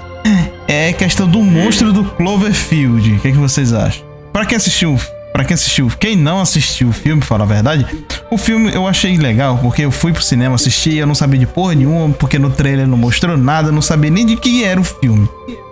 É 0.67 0.91
questão 0.93 1.27
do 1.27 1.39
monstro 1.43 1.93
do 1.93 2.03
Cloverfield. 2.03 3.13
O 3.13 3.19
que, 3.19 3.27
é 3.27 3.31
que 3.31 3.37
vocês 3.37 3.73
acham? 3.73 4.03
Para 4.33 4.45
quem 4.45 4.55
assistiu 4.55 4.99
para 5.35 5.43
quem 5.43 5.53
assistiu, 5.53 5.91
quem 5.99 6.15
não 6.15 6.39
assistiu 6.39 6.87
o 6.87 6.93
filme, 6.93 7.21
fala 7.21 7.43
a 7.43 7.45
verdade, 7.45 7.85
o 8.31 8.37
filme 8.37 8.73
eu 8.73 8.87
achei 8.87 9.17
legal, 9.17 9.57
porque 9.57 9.81
eu 9.81 9.91
fui 9.91 10.13
pro 10.13 10.23
cinema 10.23 10.55
assistir, 10.55 10.95
eu 10.95 11.05
não 11.05 11.13
sabia 11.13 11.37
de 11.37 11.45
porra 11.45 11.75
nenhuma, 11.75 12.13
porque 12.13 12.39
no 12.39 12.49
trailer 12.49 12.87
não 12.87 12.97
mostrou 12.97 13.35
nada, 13.35 13.69
não 13.69 13.81
sabia 13.81 14.09
nem 14.09 14.25
de 14.25 14.37
que 14.37 14.63
era 14.63 14.79
o 14.79 14.83
filme. 14.85 15.27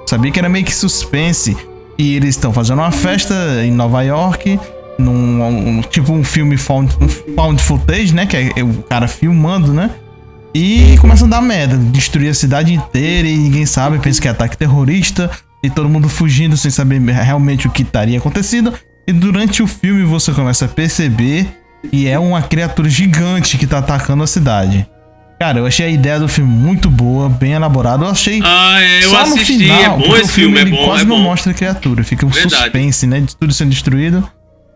Sabia 0.06 0.34
que 0.34 0.38
era 0.38 0.50
meio 0.50 0.66
que 0.66 0.76
suspense. 0.76 1.56
E 1.98 2.14
eles 2.14 2.32
estão 2.32 2.52
fazendo 2.52 2.80
uma 2.80 2.92
festa 2.92 3.34
em 3.64 3.72
Nova 3.72 4.02
York, 4.02 4.60
num 5.00 5.42
um, 5.42 5.82
tipo 5.82 6.12
um 6.12 6.26
filme 6.26 6.58
found, 6.58 6.94
um 7.00 7.08
found 7.08 7.62
footage, 7.62 8.14
né? 8.14 8.26
Que 8.26 8.52
é 8.58 8.64
o 8.66 8.84
cara 8.90 9.08
filmando, 9.08 9.72
né? 9.72 9.92
E 10.54 10.98
começa 11.00 11.24
a 11.24 11.30
dar 11.30 11.42
merda, 11.42 11.78
destruir 11.78 12.28
a 12.28 12.34
cidade 12.34 12.74
inteira 12.74 13.30
e 13.30 13.38
ninguém 13.38 13.66
sabe, 13.66 13.98
pensa 13.98 14.22
que 14.22 14.28
é 14.28 14.32
ataque 14.32 14.58
terrorista 14.58 15.32
e 15.64 15.70
todo 15.70 15.88
mundo 15.88 16.10
fugindo 16.10 16.58
sem 16.58 16.70
saber 16.70 17.00
realmente 17.00 17.66
o 17.66 17.72
que 17.72 17.84
estaria 17.84 18.18
acontecendo. 18.18 18.74
E 19.08 19.12
durante 19.12 19.62
o 19.62 19.68
filme 19.68 20.04
você 20.04 20.32
começa 20.32 20.66
a 20.66 20.68
perceber 20.68 21.48
que 21.90 22.08
é 22.08 22.18
uma 22.18 22.42
criatura 22.42 22.90
gigante 22.90 23.58
que 23.58 23.68
tá 23.68 23.80
atacando 23.80 24.24
a 24.24 24.28
cidade. 24.28 24.88
Cara, 25.40 25.60
eu 25.60 25.66
achei 25.66 25.86
a 25.86 25.90
ideia 25.90 26.20
do 26.20 26.28
filme 26.30 26.50
muito 26.50 26.90
boa, 26.90 27.28
bem 27.28 27.52
elaborada. 27.52 28.06
Eu 28.06 28.10
achei. 28.10 28.40
Ah, 28.42 28.82
é, 28.82 29.04
eu 29.04 29.10
só 29.10 29.22
assisti, 29.22 29.54
no 29.54 29.60
final, 29.60 29.82
é 29.82 29.90
bom 29.90 30.16
esse 30.16 30.32
filme, 30.32 30.56
filme 30.58 30.60
é 30.60 30.66
bom, 30.66 30.86
quase 30.86 31.04
é 31.04 31.06
não 31.06 31.20
mostra 31.20 31.52
a 31.52 31.56
criatura, 31.56 32.04
fica 32.04 32.26
um 32.26 32.30
Verdade. 32.30 32.56
suspense, 32.56 33.06
né? 33.08 33.20
De 33.20 33.36
tudo 33.36 33.54
sendo 33.54 33.72
destruído. 33.72 34.28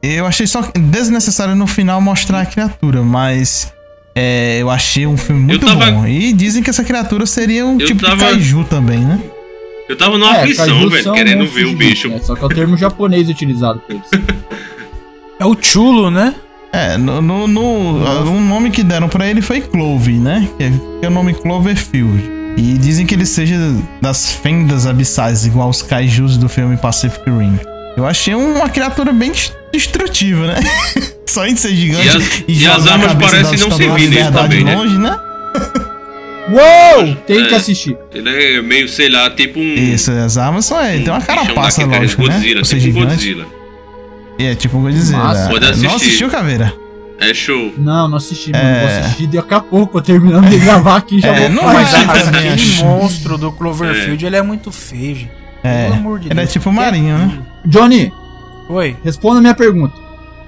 Eu 0.03 0.25
achei 0.25 0.45
só 0.45 0.61
desnecessário 0.75 1.55
no 1.55 1.67
final 1.67 2.01
mostrar 2.01 2.41
a 2.41 2.45
criatura, 2.45 3.01
mas 3.01 3.71
é, 4.13 4.57
eu 4.59 4.69
achei 4.69 5.07
um 5.07 5.15
filme 5.15 5.41
muito 5.41 5.65
tava... 5.65 5.89
bom. 5.89 6.05
E 6.05 6.33
dizem 6.33 6.61
que 6.61 6.69
essa 6.69 6.83
criatura 6.83 7.25
seria 7.25 7.65
um 7.65 7.79
eu 7.79 7.87
tipo 7.87 8.01
tava... 8.01 8.15
de 8.15 8.23
kaiju 8.23 8.63
também, 8.65 8.99
né? 8.99 9.19
Eu 9.87 9.97
tava 9.97 10.17
numa 10.17 10.35
é, 10.35 10.41
aflição, 10.41 10.89
velho, 10.89 11.13
querendo 11.13 11.47
ver 11.47 11.65
o 11.65 11.75
bicho. 11.75 12.11
É, 12.11 12.19
só 12.19 12.35
que 12.35 12.43
é 12.43 12.45
o 12.45 12.49
termo 12.49 12.77
japonês 12.77 13.29
utilizado 13.29 13.79
por 13.79 13.95
eles. 13.95 14.09
é 15.39 15.45
o 15.45 15.55
chulo, 15.59 16.11
né? 16.11 16.35
É, 16.73 16.97
no, 16.97 17.21
no, 17.21 17.47
no 17.47 18.29
um 18.29 18.45
nome 18.45 18.69
que 18.69 18.83
deram 18.83 19.07
para 19.07 19.25
ele 19.25 19.41
foi 19.41 19.61
Clove, 19.61 20.13
né? 20.13 20.47
Que 20.57 20.63
é, 20.65 20.71
que 20.99 21.05
é 21.05 21.07
o 21.07 21.11
nome 21.11 21.33
Cloverfield. 21.33 22.37
E 22.57 22.77
dizem 22.77 23.05
que 23.05 23.15
ele 23.15 23.25
seja 23.25 23.55
das 24.01 24.31
fendas 24.33 24.85
abissais, 24.85 25.45
igual 25.45 25.69
os 25.69 25.81
kaijus 25.81 26.37
do 26.37 26.49
filme 26.49 26.75
Pacific 26.75 27.23
Rim. 27.29 27.57
Eu 27.95 28.05
achei 28.05 28.33
uma 28.35 28.69
criatura 28.69 29.13
bem 29.13 29.31
destrutiva, 29.71 30.47
né? 30.47 30.55
Só 31.25 31.45
em 31.45 31.55
ser 31.55 31.75
gigante 31.75 32.05
e 32.05 32.09
as, 32.09 32.43
e 32.47 32.63
e 32.63 32.67
as 32.67 32.87
armas 32.87 33.13
parecem 33.13 33.59
não 33.59 33.77
servir 33.77 34.09
nele 34.09 34.31
também, 34.31 34.63
né? 34.63 34.75
longe, 34.75 34.97
né? 34.97 35.19
Uou! 36.49 37.15
Tem 37.27 37.43
é, 37.43 37.47
que 37.47 37.55
assistir. 37.55 37.97
Ele 38.13 38.29
é 38.29 38.61
meio, 38.61 38.87
sei 38.87 39.09
lá, 39.09 39.29
tipo 39.29 39.59
um. 39.59 39.73
Isso, 39.73 40.11
as 40.11 40.37
armas 40.37 40.65
são. 40.65 40.83
Ele 40.85 41.01
um 41.01 41.03
tem 41.03 41.13
uma 41.13 41.21
carapaça, 41.21 41.85
lógico. 41.85 42.23
Né? 42.27 42.33
Godzilla, 42.33 42.61
tipo 42.61 42.81
gigante. 42.81 43.05
Godzilla. 43.07 43.45
É, 44.39 44.55
tipo 44.55 44.77
um 44.77 44.81
Godzilla. 44.81 45.23
Massa. 45.23 45.49
Pode 45.49 45.65
assistir. 45.65 45.87
Não 45.87 45.95
assistiu, 45.95 46.29
Caveira? 46.29 46.73
É 47.19 47.33
show. 47.33 47.73
Não, 47.77 48.07
não 48.07 48.17
assisti, 48.17 48.51
mano. 48.51 48.63
É... 48.63 48.79
Vou 48.79 48.99
assistir 48.99 49.27
daqui 49.27 49.53
a 49.53 49.59
pouco, 49.59 50.01
terminando 50.01 50.49
de 50.49 50.57
gravar 50.59 50.97
aqui 50.97 51.19
já 51.19 51.29
é, 51.29 51.39
vou 51.39 51.49
não 51.49 51.63
Mas 51.73 51.93
aquele 51.93 52.83
monstro 52.83 53.37
do 53.37 53.51
Cloverfield, 53.51 54.23
é. 54.23 54.27
ele 54.27 54.35
é 54.35 54.41
muito 54.41 54.71
feio, 54.71 55.15
gente. 55.15 55.31
É, 55.63 55.85
Pelo 55.85 55.95
amor 55.95 56.19
de 56.19 56.27
ele 56.27 56.33
é 56.33 56.35
Deus. 56.35 56.49
é 56.49 56.51
tipo 56.53 56.71
marinho, 56.71 57.17
né? 57.17 57.41
Johnny. 57.65 58.13
Oi. 58.69 58.95
Responda 59.03 59.39
a 59.39 59.41
minha 59.41 59.55
pergunta. 59.55 59.95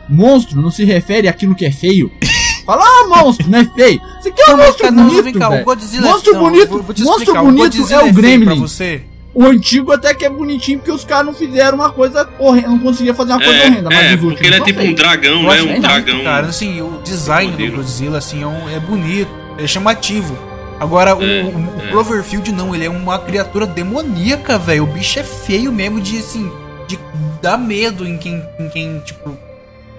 Monstro 0.07 0.61
não 0.61 0.69
se 0.69 0.85
refere 0.85 1.27
àquilo 1.27 1.55
que 1.55 1.65
é 1.65 1.71
feio? 1.71 2.11
Fala, 2.69 2.83
ah, 2.85 3.07
monstro, 3.07 3.49
não 3.49 3.57
é 3.57 3.65
feio. 3.65 3.99
Você 4.21 4.29
quer 4.29 4.53
um 4.53 4.57
monstro 4.57 4.91
não, 4.91 5.05
bonito, 5.05 5.23
vem 5.23 5.33
cá, 5.33 5.49
o 5.49 5.63
Godzilla 5.63 6.07
é 6.07 6.11
monstro 6.11 6.37
bonito, 6.37 6.67
vou, 6.67 6.83
vou 6.83 6.95
monstro 7.03 7.33
bonito 7.33 7.83
o 7.83 7.91
é 7.91 8.03
o 8.03 8.07
é 8.07 8.11
Gremlin. 8.11 8.59
Você. 8.59 9.01
O 9.33 9.43
antigo 9.43 9.91
até 9.91 10.13
que 10.13 10.23
é 10.23 10.29
bonitinho, 10.29 10.77
porque 10.77 10.91
os 10.91 11.03
caras 11.03 11.25
não 11.25 11.33
fizeram 11.33 11.79
uma 11.79 11.89
coisa 11.89 12.29
horrenda, 12.37 12.67
não 12.67 12.77
conseguia 12.77 13.11
fazer 13.15 13.31
uma 13.31 13.39
coisa 13.39 13.57
é, 13.57 13.65
horrenda. 13.65 13.89
Mas 13.91 14.11
é, 14.11 14.17
porque 14.17 14.45
ele 14.45 14.55
é 14.55 14.61
tipo 14.61 14.81
um 14.81 14.93
dragão, 14.93 15.41
né? 15.41 15.61
Um 15.63 15.79
dragão. 15.79 16.23
Cara, 16.23 16.45
assim, 16.45 16.79
o 16.79 17.01
design 17.03 17.51
do 17.53 17.75
Godzilla, 17.75 18.19
assim, 18.19 18.43
é, 18.43 18.47
um, 18.47 18.69
é 18.69 18.79
bonito, 18.79 19.31
é 19.57 19.65
chamativo. 19.65 20.37
Agora, 20.79 21.09
é, 21.09 21.13
o, 21.15 21.17
o, 21.17 21.81
é. 21.81 21.89
Cloverfield 21.89 22.51
não, 22.51 22.75
ele 22.75 22.85
é 22.85 22.89
uma 22.89 23.17
criatura 23.17 23.65
demoníaca, 23.65 24.59
velho. 24.59 24.83
O 24.83 24.85
bicho 24.85 25.17
é 25.17 25.23
feio 25.23 25.71
mesmo 25.71 25.99
de, 25.99 26.19
assim, 26.19 26.51
de 26.87 26.99
dar 27.41 27.57
medo 27.57 28.07
em 28.07 28.15
quem, 28.15 28.43
em 28.59 28.69
quem 28.69 28.99
tipo, 28.99 29.35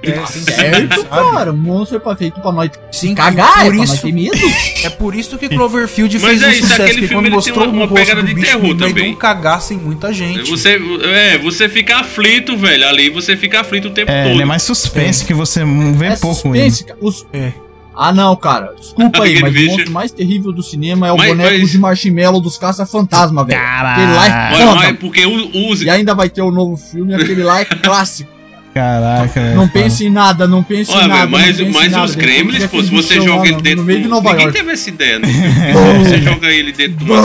é, 0.02 0.26
certo, 0.26 1.04
cara. 1.06 1.52
Monstro 1.52 1.96
é 1.96 2.00
pra 2.00 2.16
feito 2.16 2.40
pra 2.40 2.52
nós 2.52 2.70
Sim, 2.90 3.14
cagar, 3.14 3.64
por 3.64 3.74
é 3.74 3.78
isso, 3.82 4.02
ter 4.02 4.12
medo. 4.12 4.38
É 4.84 4.90
por 4.90 5.14
isso 5.14 5.36
que 5.38 5.48
Cloverfield 5.48 6.18
fez 6.18 6.42
é 6.42 6.48
um 6.48 6.52
sucesso, 6.52 6.98
porque 6.98 7.08
quando 7.14 7.30
mostrou 7.30 7.64
uma, 7.68 7.84
uma 7.84 7.88
pegada 7.88 8.22
de 8.22 8.34
bicho 8.34 8.46
terror 8.46 8.76
também. 8.76 9.14
cagasse 9.14 9.74
em 9.74 9.78
muita 9.78 10.12
gente. 10.12 10.50
Você, 10.50 10.80
é, 11.04 11.38
você 11.38 11.68
fica 11.68 11.98
aflito, 11.98 12.56
velho. 12.56 12.86
Ali 12.88 13.10
você 13.10 13.36
fica 13.36 13.60
aflito 13.60 13.88
o 13.88 13.90
tempo 13.90 14.10
é, 14.10 14.28
todo. 14.30 14.40
É 14.40 14.44
mais 14.44 14.62
suspense, 14.62 15.24
é. 15.24 15.26
que 15.26 15.34
você 15.34 15.64
vê 15.94 16.06
é 16.06 16.16
pouco 16.16 16.34
suspense, 16.36 16.86
Os, 17.00 17.26
é. 17.32 17.52
Ah, 17.94 18.12
não, 18.12 18.34
cara. 18.36 18.72
Desculpa 18.78 19.24
aí, 19.24 19.38
mas 19.42 19.52
bicho- 19.52 19.66
o 19.66 19.70
monstro 19.72 19.92
mais 19.92 20.10
terrível 20.12 20.52
do 20.52 20.62
cinema 20.62 21.08
é 21.08 21.12
o 21.12 21.16
Mas- 21.18 21.28
boneco 21.28 21.58
mas- 21.58 21.70
de 21.70 21.78
marshmallow 21.78 22.40
dos 22.40 22.56
caça-fantasma, 22.56 23.44
velho. 23.44 23.60
Aquele 23.60 24.12
lá 24.14 24.26
é 24.26 24.64
Mas, 24.64 24.84
é 24.84 24.92
porque 24.94 25.26
o, 25.26 25.74
E 25.74 25.90
ainda 25.90 26.14
vai 26.14 26.30
ter 26.30 26.40
o 26.40 26.50
novo 26.50 26.76
filme, 26.76 27.14
aquele 27.14 27.42
lá 27.42 27.60
é 27.60 27.64
clássico. 27.76 28.30
Caraca. 28.74 29.54
Não 29.54 29.68
pense 29.68 30.04
em 30.06 30.10
nada, 30.10 30.46
não 30.46 30.62
pense 30.62 30.90
em 30.90 30.94
Olha, 30.94 31.06
nada. 31.08 31.20
velho, 31.26 31.30
mas, 31.30 31.58
não 31.58 31.66
em 31.66 31.72
mas 31.72 31.92
nada. 31.92 32.04
os 32.04 32.14
Gremlins, 32.14 32.66
pô, 32.66 32.82
se 32.82 32.90
você 32.90 33.14
joga 33.20 33.46
ele 33.46 33.56
no- 33.56 33.62
dentro 33.62 33.80
no 33.80 33.84
meio 33.84 34.02
de 34.02 34.08
Nova 34.08 34.30
Ninguém 34.30 34.44
York. 34.46 34.58
teve 34.58 34.72
essa 34.72 34.88
ideia, 34.88 35.18
né? 35.18 35.28
você 36.04 36.18
joga 36.22 36.48
ele 36.50 36.72
dentro 36.72 36.96
de 36.96 37.04
uma, 37.04 37.22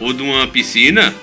ou 0.00 0.12
de 0.12 0.22
uma 0.22 0.46
piscina, 0.46 1.14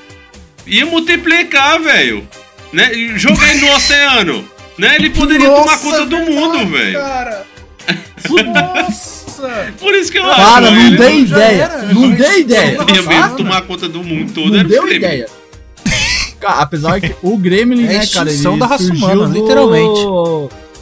ia 0.68 0.86
multiplicar, 0.86 1.80
velho. 1.80 2.28
Né? 2.74 2.92
Jogar 3.16 3.50
ele 3.52 3.62
no 3.66 3.72
oceano. 3.76 4.46
Né? 4.78 4.96
Ele 4.96 5.10
poderia 5.10 5.50
tomar 5.50 5.78
conta 5.80 6.06
do 6.06 6.18
mundo, 6.20 6.66
velho. 6.68 6.94
Cara. 7.00 7.44
Nossa! 8.54 9.74
Por 9.80 9.94
isso 9.96 10.12
que 10.12 10.18
eu 10.20 10.24
Cara, 10.24 10.44
acho. 10.44 10.62
não 10.72 10.80
ele 10.88 10.98
dei 10.98 11.26
já 11.26 11.36
ideia. 11.38 11.68
Não 11.94 12.12
dei 12.12 12.40
ideia. 12.42 12.78
Não, 12.78 12.88
Ia 12.90 13.02
mesmo 13.02 13.12
Nossa. 13.22 13.36
tomar 13.36 13.62
conta 13.64 13.90
do 13.90 14.04
mundo 14.04 14.32
todo. 14.34 14.52
Não 14.52 14.60
era 14.60 14.68
deu 14.68 14.88
ideia. 14.92 15.28
Cara, 16.42 16.62
apesar 16.62 17.00
que 17.00 17.16
o 17.22 17.38
Gremlin, 17.38 17.86
É 17.88 17.96
a 17.96 18.00
né, 18.00 18.08
cara, 18.08 18.32
ele 18.34 18.58
da 18.58 18.66
raça 18.66 18.84
surgiu 18.84 19.06
humana, 19.08 19.28
do- 19.28 19.34
literalmente. 19.34 20.00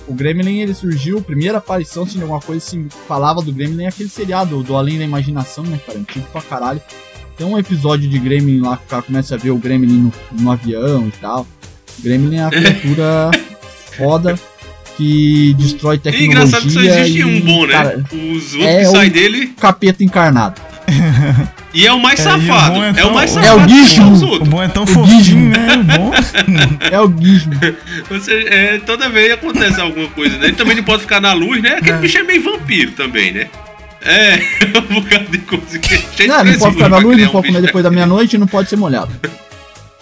O 0.07 0.14
Gremlin, 0.14 0.62
ele 0.62 0.74
surgiu, 0.74 1.20
a 1.20 1.22
primeira 1.22 1.60
aparição, 1.60 2.03
se 2.07 2.20
alguma 2.20 2.39
coisa 2.39 2.66
assim, 2.66 2.88
falava 3.07 3.41
do 3.43 3.51
Gremlin, 3.53 3.84
é 3.84 3.88
aquele 3.89 4.10
seriado 4.10 4.64
do 4.64 4.76
Além 4.76 4.97
da 4.97 5.03
Imaginação, 5.03 5.64
né, 5.64 5.80
cara, 5.86 5.99
antigo 5.99 6.26
pra 6.32 6.41
caralho. 6.41 6.82
Tem 7.38 7.45
um 7.45 7.57
episódio 7.60 8.10
de 8.10 8.18
Gremlin 8.18 8.60
lá 8.62 8.76
que 8.78 8.86
o 8.86 8.88
cara 8.88 9.01
começa 9.03 9.36
a 9.36 9.38
ver 9.38 9.51
o 9.51 9.57
Gremlin 9.57 10.12
no, 10.32 10.41
no 10.41 10.51
avião 10.51 11.07
e 11.07 11.12
tal. 11.22 11.45
O 11.99 12.01
Gremlin 12.01 12.38
é 12.38 12.41
uma 12.41 12.49
criatura 12.49 13.32
foda 13.97 14.39
que 14.97 15.53
destrói 15.57 15.95
E 15.95 15.99
tecnologia. 15.99 16.28
engraçado 16.28 16.64
que 16.64 16.72
só 16.72 16.82
existe 16.82 17.20
e, 17.20 17.24
um 17.26 17.41
bom, 17.41 17.66
né? 17.68 17.74
cara, 17.74 18.03
Os 18.12 18.53
outros 18.53 18.55
é 18.66 18.82
que 18.82 18.88
o- 18.88 18.91
saem 18.91 19.12
dele. 19.12 19.47
capeta 19.60 20.03
encarnado. 20.03 20.60
E 21.72 21.86
é 21.86 21.94
o 21.94 22.00
mais 22.00 22.20
É, 22.20 22.24
o 22.24 22.42
safado. 22.42 22.74
bom 22.76 22.84
é 22.84 22.90
É, 22.90 22.94
tão- 22.94 23.12
o 23.12 23.14
mais 23.14 23.36
É 23.38 23.40
o 23.40 23.44
safado. 23.44 23.68
Guicho. 23.68 23.94
que 23.96 24.02
os 24.02 24.22
O 24.24 24.40
bom 24.46 24.64
é 24.64 24.68
tão 24.68 24.84
O 24.84 24.88
fofinho, 24.88 25.50
né? 25.50 25.68
O 25.76 25.84
bom. 26.00 26.12
É 26.92 27.00
o 27.00 27.14
Gizmo. 27.22 27.54
Você, 28.10 28.34
é, 28.50 28.78
toda 28.86 29.08
vez 29.10 29.32
acontece 29.34 29.80
alguma 29.80 30.08
coisa, 30.10 30.36
né? 30.38 30.48
Ele 30.48 30.56
também 30.56 30.76
não 30.76 30.84
pode 30.84 31.04
ficar 31.04 31.22
na 31.22 31.32
luz, 31.34 31.62
né? 31.62 31.76
Aquele 31.78 31.98
bicho 32.00 32.18
é 32.18 32.24
meio 32.24 32.42
vampiro 32.42 32.92
também, 32.94 33.32
né? 33.32 33.48
É, 34.02 34.40
um 34.90 35.02
bocado 35.02 35.26
de 35.30 35.38
coisa 35.40 35.78
que 35.78 35.94
é 35.94 36.02
cheio 36.16 36.30
Não, 36.30 36.44
não 36.44 36.58
pode 36.58 36.74
ficar 36.76 36.90
na 36.90 36.98
luz, 36.98 37.18
não 37.18 37.28
um 37.28 37.32
pode 37.32 37.48
comer 37.48 37.62
depois 37.62 37.84
da 37.84 37.92
meia-noite 37.92 38.36
e 38.36 38.40
não 38.40 38.48
pode 38.48 38.70
ser 38.70 38.76
molhado. 38.78 39.12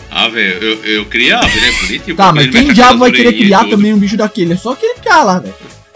Ah, 0.09 0.29
velho, 0.29 0.53
eu, 0.63 0.83
eu 0.85 1.05
criava, 1.05 1.47
né? 1.47 1.71
Bonitinho. 1.81 2.15
Tá, 2.15 2.31
mas 2.31 2.47
quem 2.49 2.71
diabo 2.73 2.99
vai 2.99 3.11
querer 3.11 3.33
criar 3.33 3.59
tudo. 3.65 3.71
também 3.71 3.93
um 3.93 3.97
bicho 3.99 4.15
daquele? 4.15 4.53
É 4.53 4.55
só 4.55 4.71
aquele 4.71 4.99
cara 5.03 5.23
lá, 5.23 5.39
velho. 5.39 5.53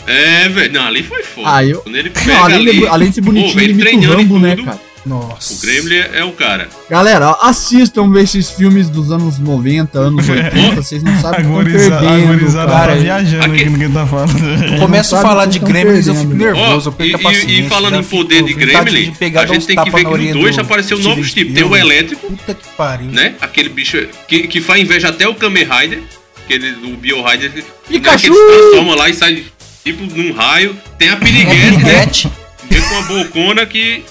É, 0.07 0.49
velho. 0.49 0.73
Não, 0.73 0.87
ali 0.87 1.03
foi 1.03 1.23
foda. 1.23 1.47
Ah, 1.53 1.63
eu- 1.65 1.81
Quando 1.81 1.95
ele 1.95 2.09
pega 2.11 2.33
Não, 2.33 2.43
além, 2.43 2.55
ali, 2.67 2.79
de, 2.79 2.87
além 2.87 3.09
de 3.09 3.15
ser 3.15 3.21
bonitinho, 3.21 3.53
pô, 3.53 3.59
ele 3.59 3.71
imita 3.73 3.87
o 3.87 3.91
treinando 3.91 4.13
e 4.13 4.23
Rambo, 4.23 4.39
né, 4.39 4.55
cara? 4.57 4.91
Nossa. 5.03 5.55
O 5.55 5.57
Gremlin 5.61 5.95
é 6.13 6.23
o 6.23 6.31
cara. 6.31 6.69
Galera, 6.87 7.31
assistam 7.41 8.11
ver 8.11 8.21
esses 8.21 8.51
filmes 8.51 8.87
dos 8.87 9.11
anos 9.11 9.39
90, 9.39 9.97
anos 9.97 10.29
80, 10.29 10.75
vocês 10.75 11.01
não 11.01 11.19
sabem 11.19 11.43
o 11.47 11.65
que 11.65 11.71
estão 11.71 11.97
perdendo, 11.99 12.53
cara. 12.53 12.67
tá 12.93 12.93
viajando 13.01 13.45
Aqui- 13.45 13.65
no 13.65 13.79
que 13.79 13.89
tá 13.89 14.05
falando. 14.05 14.79
Começo 14.79 15.15
a 15.15 15.21
falar 15.23 15.47
que 15.47 15.53
de 15.53 15.59
Gremlins, 15.65 16.05
eu 16.05 16.13
fico 16.13 16.33
nervoso, 16.35 16.89
eu 16.89 16.93
Ó, 16.93 16.95
perco 16.95 17.17
a 17.17 17.19
e- 17.19 17.23
paciência. 17.23 17.61
e, 17.65 17.67
falando 17.67 17.95
em 17.97 18.03
poder 18.03 18.43
de 18.43 18.53
Gremlin, 18.53 19.11
a 19.39 19.45
gente 19.47 19.65
tem 19.65 19.75
que 19.75 19.89
ver 19.89 19.97
que 19.97 20.03
no 20.03 20.11
orelha 20.11 20.33
2 20.33 20.55
do 20.55 20.61
apareceu 20.61 20.97
Steven 20.97 21.15
novos 21.15 21.33
tipos. 21.33 21.53
Tem 21.55 21.63
o 21.63 21.75
elétrico, 21.75 22.27
Puta 22.27 22.53
que 22.53 22.67
pariu. 22.77 23.07
né? 23.07 23.33
Aquele 23.41 23.69
bicho 23.69 24.05
que, 24.27 24.47
que 24.47 24.61
faz 24.61 24.79
inveja 24.81 25.09
até 25.09 25.27
o 25.27 25.33
Kamen 25.33 25.63
Rider. 25.63 26.03
Aquele 26.45 26.73
do 26.73 26.89
Bio 26.97 27.23
Rider. 27.27 27.51
né, 27.55 27.63
Pikachu! 27.87 28.19
Que 28.19 28.27
ele 28.27 28.35
se 28.35 28.47
transforma 28.71 28.95
lá 28.95 29.09
e 29.09 29.13
sai 29.15 29.43
tipo 29.83 30.03
num 30.03 30.33
raio. 30.33 30.75
Tem 30.97 31.09
a 31.09 31.13
É 31.13 31.15
piriguete, 31.15 32.27
né? 32.27 32.33
Vem 32.69 32.81
com 32.81 32.95
uma 32.95 33.01
bocona 33.03 33.65
que 33.65 34.03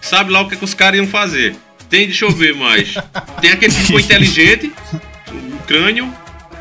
sabe 0.00 0.32
lá 0.32 0.40
o 0.40 0.48
que, 0.48 0.56
que 0.56 0.64
os 0.64 0.74
caras 0.74 0.98
iam 0.98 1.06
fazer. 1.06 1.56
Tem, 1.88 2.06
deixa 2.06 2.24
eu 2.24 2.30
ver 2.30 2.54
mais. 2.54 2.94
Tem 3.40 3.50
aquele 3.52 3.72
que 3.72 3.80
ficou 3.80 4.00
inteligente, 4.00 4.72
o 5.30 5.58
crânio, 5.66 6.12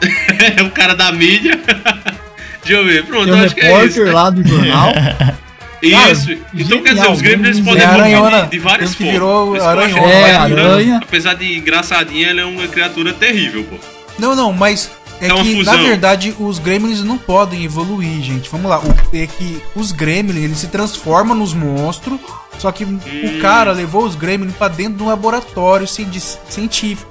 é 0.58 0.62
o 0.62 0.72
cara 0.72 0.94
da 0.96 1.12
mídia. 1.12 1.60
deixa 2.64 2.80
eu 2.82 2.86
ver, 2.86 3.04
pronto, 3.06 3.26
Tem 3.26 3.34
um 3.34 3.44
acho 3.44 3.56
que 3.56 3.62
é 3.62 3.86
isso. 3.86 4.04
lá 4.04 4.30
do 4.30 4.48
jornal. 4.48 4.94
Cara, 4.94 6.12
Isso. 6.12 6.32
Então, 6.56 6.82
quer 6.82 6.96
dizer, 6.96 7.08
os 7.10 7.22
Gremlins 7.22 7.58
eles 7.58 7.60
podem 7.66 7.84
é 7.84 7.86
evoluir 7.86 8.04
aranhona. 8.18 8.42
de, 8.44 8.50
de 8.50 8.60
várias 8.60 8.96
formas. 8.96 9.14
virou 9.14 9.62
aranhona. 9.62 10.12
É, 10.12 10.36
aranha. 10.36 11.00
Apesar 11.04 11.36
de 11.36 11.56
engraçadinha, 11.58 12.30
ela 12.30 12.42
é 12.42 12.46
uma 12.46 12.68
criatura 12.68 13.14
terrível, 13.14 13.64
pô. 13.64 13.78
Não, 14.18 14.36
não, 14.36 14.52
mas 14.52 14.90
é 15.22 15.28
É 15.28 15.34
que 15.34 15.56
fusão. 15.58 15.74
na 15.76 15.82
verdade 15.84 16.36
os 16.40 16.60
Gremlins 16.60 17.04
não 17.04 17.18
podem 17.18 17.64
evoluir, 17.64 18.22
gente. 18.22 18.50
Vamos 18.50 18.70
lá, 18.70 18.80
o- 18.80 19.16
é 19.16 19.26
que 19.28 19.62
os 19.76 19.92
Gremlins 19.92 20.44
eles 20.44 20.58
se 20.60 20.68
transformam 20.68 21.36
nos 21.36 21.54
monstros, 21.54 22.20
só 22.60 22.72
que 22.72 22.86
Hum. 22.86 23.00
o 23.38 23.42
cara 23.42 23.72
levou 23.72 24.04
os 24.06 24.16
Gremlins 24.16 24.54
pra 24.56 24.68
dentro 24.68 24.94
de 24.98 25.04
um 25.04 25.08
laboratório 25.08 25.88
ci- 25.88 26.08
científico. 26.50 27.10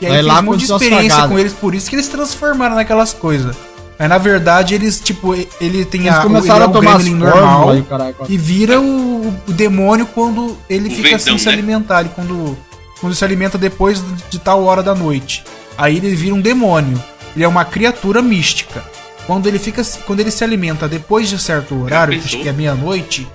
E 0.00 0.06
aí 0.06 0.12
Vai 0.12 0.18
fez 0.22 0.26
lá 0.26 0.40
um 0.40 0.42
monte 0.44 0.64
de 0.66 0.72
experiência 0.72 1.26
com 1.28 1.38
eles, 1.38 1.52
por 1.52 1.74
isso 1.74 1.88
que 1.90 1.96
eles 1.96 2.04
se 2.06 2.12
transformaram 2.12 2.76
naquelas 2.76 3.12
coisas. 3.12 3.56
Mas 3.98 4.08
na 4.08 4.16
verdade 4.18 4.76
eles, 4.76 5.00
tipo, 5.00 5.34
ele 5.60 5.84
tem 5.84 6.02
Eles 6.02 6.14
a, 6.14 6.22
começaram 6.22 6.56
ele 6.56 6.64
é 6.66 6.68
a 6.68 6.72
tomar 6.72 6.98
Gremlin 6.98 7.14
normal 7.16 7.70
aí, 7.70 7.84
e 8.28 8.38
vira 8.38 8.80
o, 8.80 9.34
o 9.48 9.52
demônio 9.52 10.06
quando 10.06 10.56
ele 10.70 10.88
O 10.88 10.92
fica 10.92 11.08
sem 11.08 11.18
ventão, 11.18 11.38
se 11.38 11.46
né? 11.46 11.52
alimentar. 11.52 12.00
Ele 12.02 12.10
quando, 12.14 12.56
quando 13.00 13.12
se 13.16 13.24
alimenta 13.24 13.58
depois 13.58 14.00
de 14.30 14.38
tal 14.38 14.62
hora 14.62 14.84
da 14.84 14.94
noite. 14.94 15.42
Aí 15.76 15.96
ele 15.96 16.14
vira 16.14 16.32
um 16.34 16.40
demônio. 16.40 17.02
Ele 17.34 17.44
é 17.44 17.48
uma 17.48 17.64
criatura 17.64 18.20
mística. 18.22 18.82
Quando 19.26 19.46
ele 19.46 19.58
fica, 19.58 19.82
quando 20.06 20.20
ele 20.20 20.30
se 20.30 20.42
alimenta 20.42 20.88
depois 20.88 21.28
de 21.28 21.38
certo 21.38 21.74
horário, 21.82 22.18
que 22.18 22.24
acho 22.24 22.38
que 22.40 22.48
é 22.48 22.52
meia-noite, 22.52 23.26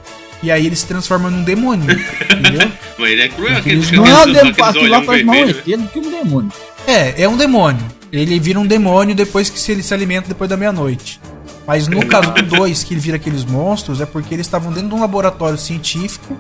e 0.41 0.51
aí 0.51 0.65
ele 0.65 0.75
se 0.75 0.85
transforma 0.87 1.29
num 1.29 1.43
demônio. 1.43 1.85
entendeu? 2.31 2.71
Mas 2.97 3.11
ele 3.11 3.21
é 3.21 3.29
cruel, 3.29 3.57
aqueles, 3.57 3.91
Não 3.91 4.05
é 4.05 4.09
um 4.09 4.17
aqueles, 4.17 4.33
demônio, 4.33 4.51
aqueles 4.51 4.67
aquilo 4.69 4.89
lá 4.89 4.97
olhão 4.97 5.05
faz 5.05 5.23
mais 5.23 5.43
um 5.49 5.53
do 5.53 5.87
que 5.89 5.99
um 5.99 6.11
demônio. 6.11 6.51
É, 6.87 7.23
é 7.23 7.29
um 7.29 7.37
demônio. 7.37 7.85
Ele 8.11 8.39
vira 8.39 8.59
um 8.59 8.65
demônio 8.65 9.15
depois 9.15 9.49
que 9.49 9.59
se 9.59 9.71
ele 9.71 9.81
se 9.83 9.93
alimenta 9.93 10.27
depois 10.27 10.49
da 10.49 10.57
meia-noite. 10.57 11.19
Mas 11.65 11.87
no 11.87 12.05
caso 12.05 12.31
do 12.33 12.41
2, 12.41 12.83
que 12.83 12.93
ele 12.93 12.99
vira 12.99 13.15
aqueles 13.15 13.45
monstros, 13.45 14.01
é 14.01 14.05
porque 14.05 14.33
eles 14.33 14.45
estavam 14.45 14.71
dentro 14.71 14.89
de 14.89 14.95
um 14.95 14.99
laboratório 14.99 15.57
científico. 15.57 16.37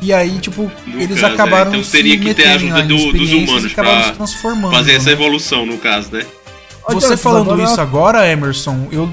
E 0.00 0.12
aí, 0.12 0.38
tipo, 0.38 0.70
No 0.86 1.00
eles 1.00 1.20
caso, 1.20 1.32
é. 1.32 1.34
acabaram 1.34 1.70
Então 1.70 1.82
se 1.82 1.90
teria 1.90 2.18
que 2.18 2.32
ter 2.34 2.46
a 2.46 2.54
ajuda 2.54 2.74
lá 2.74 2.80
em 2.84 2.86
do- 2.86 2.94
dos 2.96 3.04
experiências 3.04 3.48
humanos 3.48 3.64
e 3.64 3.66
acabaram 3.72 4.00
pra 4.02 4.08
se 4.10 4.12
transformando. 4.16 4.72
Fazer 4.74 4.92
essa 4.92 5.06
né? 5.06 5.12
evolução, 5.12 5.66
no 5.66 5.78
caso, 5.78 6.10
né? 6.12 6.24
Você 6.94 7.06
Olha, 7.08 7.16
falando 7.16 7.52
agora- 7.52 7.64
isso 7.70 7.80
agora, 7.80 8.28
Emerson, 8.30 8.88
eu, 8.90 9.08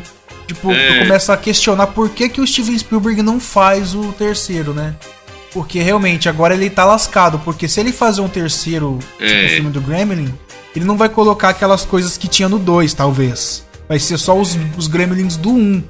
tipo, 0.48 0.72
É. 0.72 0.98
eu 0.98 1.04
começo 1.04 1.32
a 1.32 1.38
questionar 1.38 1.88
por 1.88 2.10
que, 2.10 2.30
que 2.30 2.40
o 2.42 2.48
Steven 2.48 2.78
Spielberg 2.78 3.22
não 3.22 3.40
faz 3.40 3.94
o 3.94 4.12
terceiro, 4.14 4.74
né? 4.74 4.96
Porque 5.54 5.80
realmente 5.82 6.28
agora 6.28 6.54
ele 6.54 6.70
tá 6.70 6.84
lascado. 6.86 7.40
Porque 7.40 7.68
se 7.68 7.80
ele 7.80 7.92
fazer 7.94 8.22
um 8.22 8.28
terceiro 8.28 9.00
tipo, 9.18 9.24
É. 9.24 9.48
filme 9.50 9.70
do 9.70 9.80
Gremlin, 9.82 10.34
ele 10.76 10.84
não 10.86 10.98
vai 10.98 11.08
colocar 11.10 11.50
aquelas 11.50 11.86
coisas 11.86 12.18
que 12.18 12.28
tinha 12.28 12.50
no 12.50 12.60
2, 12.60 12.94
talvez. 12.94 13.64
Vai 13.88 14.00
ser 14.00 14.18
só 14.18 14.38
os, 14.38 14.58
os 14.78 14.88
Gremlins 14.88 15.38
do 15.38 15.52
1. 15.52 15.54
Um. 15.54 15.84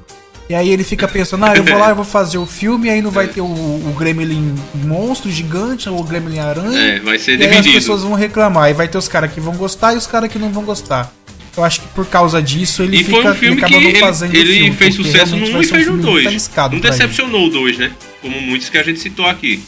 E 0.48 0.54
aí 0.54 0.70
ele 0.70 0.84
fica 0.84 1.08
pensando, 1.08 1.44
ah, 1.44 1.56
eu 1.56 1.64
vou 1.64 1.76
lá, 1.76 1.88
eu 1.88 1.96
vou 1.96 2.04
fazer 2.04 2.38
o 2.38 2.46
filme, 2.46 2.86
e 2.86 2.90
aí 2.90 3.02
não 3.02 3.10
vai 3.10 3.26
ter 3.26 3.40
o, 3.40 3.44
o 3.46 3.94
Gremlin 3.98 4.54
monstro 4.74 5.28
gigante, 5.28 5.88
ou 5.88 5.98
o 5.98 6.04
Gremlin 6.04 6.38
aranha. 6.38 6.78
É, 6.78 7.00
vai 7.00 7.18
ser 7.18 7.32
E 7.32 7.42
aí 7.42 7.48
as 7.48 7.50
dividido. 7.56 7.74
pessoas 7.74 8.02
vão 8.02 8.12
reclamar. 8.14 8.70
E 8.70 8.72
vai 8.72 8.86
ter 8.86 8.96
os 8.96 9.08
caras 9.08 9.32
que 9.32 9.40
vão 9.40 9.56
gostar 9.56 9.94
e 9.94 9.96
os 9.96 10.06
caras 10.06 10.30
que 10.30 10.38
não 10.38 10.50
vão 10.52 10.62
gostar. 10.62 11.12
Eu 11.56 11.64
acho 11.64 11.80
que 11.80 11.88
por 11.88 12.06
causa 12.06 12.42
disso 12.42 12.82
ele 12.82 12.98
E 12.98 13.04
fica 13.04 13.22
foi 13.22 13.30
um 13.30 13.34
filme 13.34 13.62
ele 13.62 13.66
que 13.66 13.74
ele, 13.74 14.36
ele 14.36 14.52
filme, 14.52 14.76
fez 14.76 14.94
sucesso 14.94 15.36
no 15.36 15.46
1 15.46 15.52
vai 15.52 15.62
e 15.62 15.66
um 15.66 15.68
fez 15.68 15.70
no 15.70 15.76
filme 15.76 16.02
muito 16.02 16.12
2. 16.12 16.26
arriscado 16.26 16.74
Não 16.74 16.80
decepcionou 16.80 17.46
o 17.46 17.50
2, 17.50 17.78
né? 17.78 17.92
Como 18.20 18.40
muitos 18.42 18.68
que 18.68 18.76
a 18.76 18.82
gente 18.82 19.00
citou 19.00 19.26
aqui. 19.26 19.62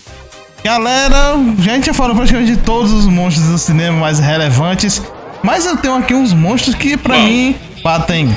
Galera, 0.63 1.35
a 1.35 1.63
gente 1.63 1.87
já 1.87 1.95
falou 1.95 2.15
praticamente 2.15 2.53
de 2.53 2.59
todos 2.59 2.93
os 2.93 3.07
monstros 3.07 3.47
do 3.47 3.59
cinema 3.59 3.99
mais 3.99 4.19
relevantes. 4.19 5.01
Mas 5.43 5.65
eu 5.65 5.77
tenho 5.77 5.95
aqui 5.95 6.13
uns 6.13 6.33
monstros 6.33 6.75
que 6.75 6.97
pra 6.97 7.15
Qual? 7.15 7.27
mim 7.27 7.55
batem. 7.83 8.37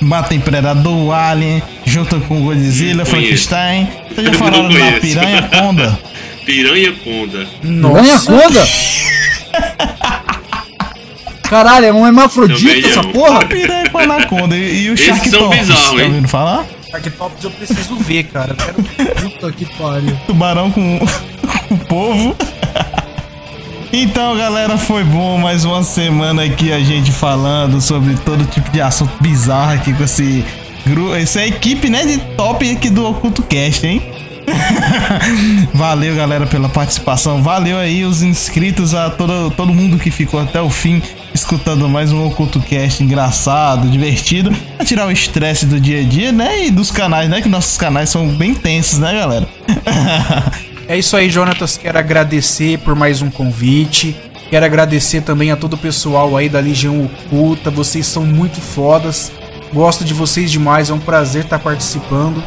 Batem 0.00 0.40
Predador, 0.40 1.12
Alien, 1.12 1.62
junto 1.84 2.18
com 2.22 2.40
Godzilla. 2.42 3.04
Frankenstein. 3.04 3.88
Vocês 4.08 4.28
já 4.28 4.32
falaram 4.32 4.68
da. 4.68 4.92
Piranha 5.00 5.42
Conda? 5.42 5.98
Piranha 6.46 6.92
Conda. 7.04 7.46
Nossa, 7.62 8.32
conda? 8.32 8.66
Caralho, 11.50 11.86
é 11.86 11.92
um 11.92 12.06
hermafrodita 12.06 12.86
essa 12.88 13.02
porra? 13.02 13.44
Piranha 13.44 13.90
com 13.90 13.98
Anaconda 13.98 14.56
e, 14.56 14.84
e 14.84 14.90
o 14.90 14.94
Esses 14.94 15.04
Shark 15.06 15.28
são 15.28 15.40
Tops, 15.40 15.58
bizarros, 15.58 15.90
Tá 15.90 15.96
hein? 15.96 16.04
ouvindo 16.08 16.28
falar? 16.28 16.64
Arquetops 16.92 17.44
eu 17.44 17.50
preciso 17.50 17.96
ver, 17.96 18.22
cara. 18.24 18.56
Eu 18.68 18.84
quero- 18.84 19.14
Puta 19.30 19.52
que 19.52 19.64
pariu. 19.76 20.16
Tubarão 20.28 20.70
com 20.70 20.96
o 21.70 21.76
povo. 21.76 22.36
Então, 23.92 24.36
galera, 24.36 24.78
foi 24.78 25.02
bom 25.02 25.38
mais 25.38 25.64
uma 25.64 25.82
semana 25.82 26.44
aqui 26.44 26.72
a 26.72 26.78
gente 26.78 27.10
falando 27.10 27.80
sobre 27.80 28.14
todo 28.14 28.44
tipo 28.44 28.70
de 28.70 28.80
assunto 28.80 29.12
bizarro 29.20 29.72
aqui 29.74 29.92
com 29.92 30.04
esse 30.04 30.44
grupo, 30.86 31.14
essa 31.16 31.44
equipe, 31.44 31.90
né, 31.90 32.04
de 32.06 32.18
top 32.36 32.70
aqui 32.70 32.88
do 32.88 33.04
Oculto 33.04 33.42
Cast, 33.42 33.84
hein? 33.84 34.00
Valeu, 35.74 36.14
galera, 36.14 36.46
pela 36.46 36.68
participação. 36.68 37.42
Valeu 37.42 37.78
aí 37.78 38.04
os 38.04 38.22
inscritos, 38.22 38.94
a 38.94 39.10
todo, 39.10 39.50
todo 39.56 39.72
mundo 39.74 39.98
que 39.98 40.10
ficou 40.10 40.40
até 40.40 40.60
o 40.60 40.70
fim 40.70 41.02
escutando 41.34 41.88
mais 41.88 42.12
um 42.12 42.26
Oculto 42.26 42.60
Cast 42.60 43.02
engraçado, 43.02 43.88
divertido, 43.88 44.50
pra 44.76 44.84
tirar 44.84 45.06
o 45.06 45.12
estresse 45.12 45.66
do 45.66 45.80
dia 45.80 46.00
a 46.00 46.04
dia, 46.04 46.32
né? 46.32 46.66
E 46.66 46.70
dos 46.70 46.90
canais, 46.90 47.28
né? 47.28 47.40
Que 47.40 47.48
nossos 47.48 47.76
canais 47.76 48.10
são 48.10 48.28
bem 48.28 48.54
tensos, 48.54 48.98
né, 48.98 49.14
galera? 49.14 49.48
é 50.88 50.98
isso 50.98 51.16
aí, 51.16 51.30
Jonatas. 51.30 51.76
Quero 51.76 51.98
agradecer 51.98 52.78
por 52.78 52.94
mais 52.94 53.22
um 53.22 53.30
convite. 53.30 54.16
Quero 54.48 54.66
agradecer 54.66 55.22
também 55.22 55.52
a 55.52 55.56
todo 55.56 55.74
o 55.74 55.78
pessoal 55.78 56.36
aí 56.36 56.48
da 56.48 56.58
Legião 56.58 57.04
Oculta. 57.04 57.70
Vocês 57.70 58.06
são 58.06 58.24
muito 58.24 58.60
fodas. 58.60 59.30
Gosto 59.72 60.04
de 60.04 60.12
vocês 60.12 60.50
demais, 60.50 60.90
é 60.90 60.92
um 60.92 60.98
prazer 60.98 61.44
estar 61.44 61.60
participando. 61.60 62.42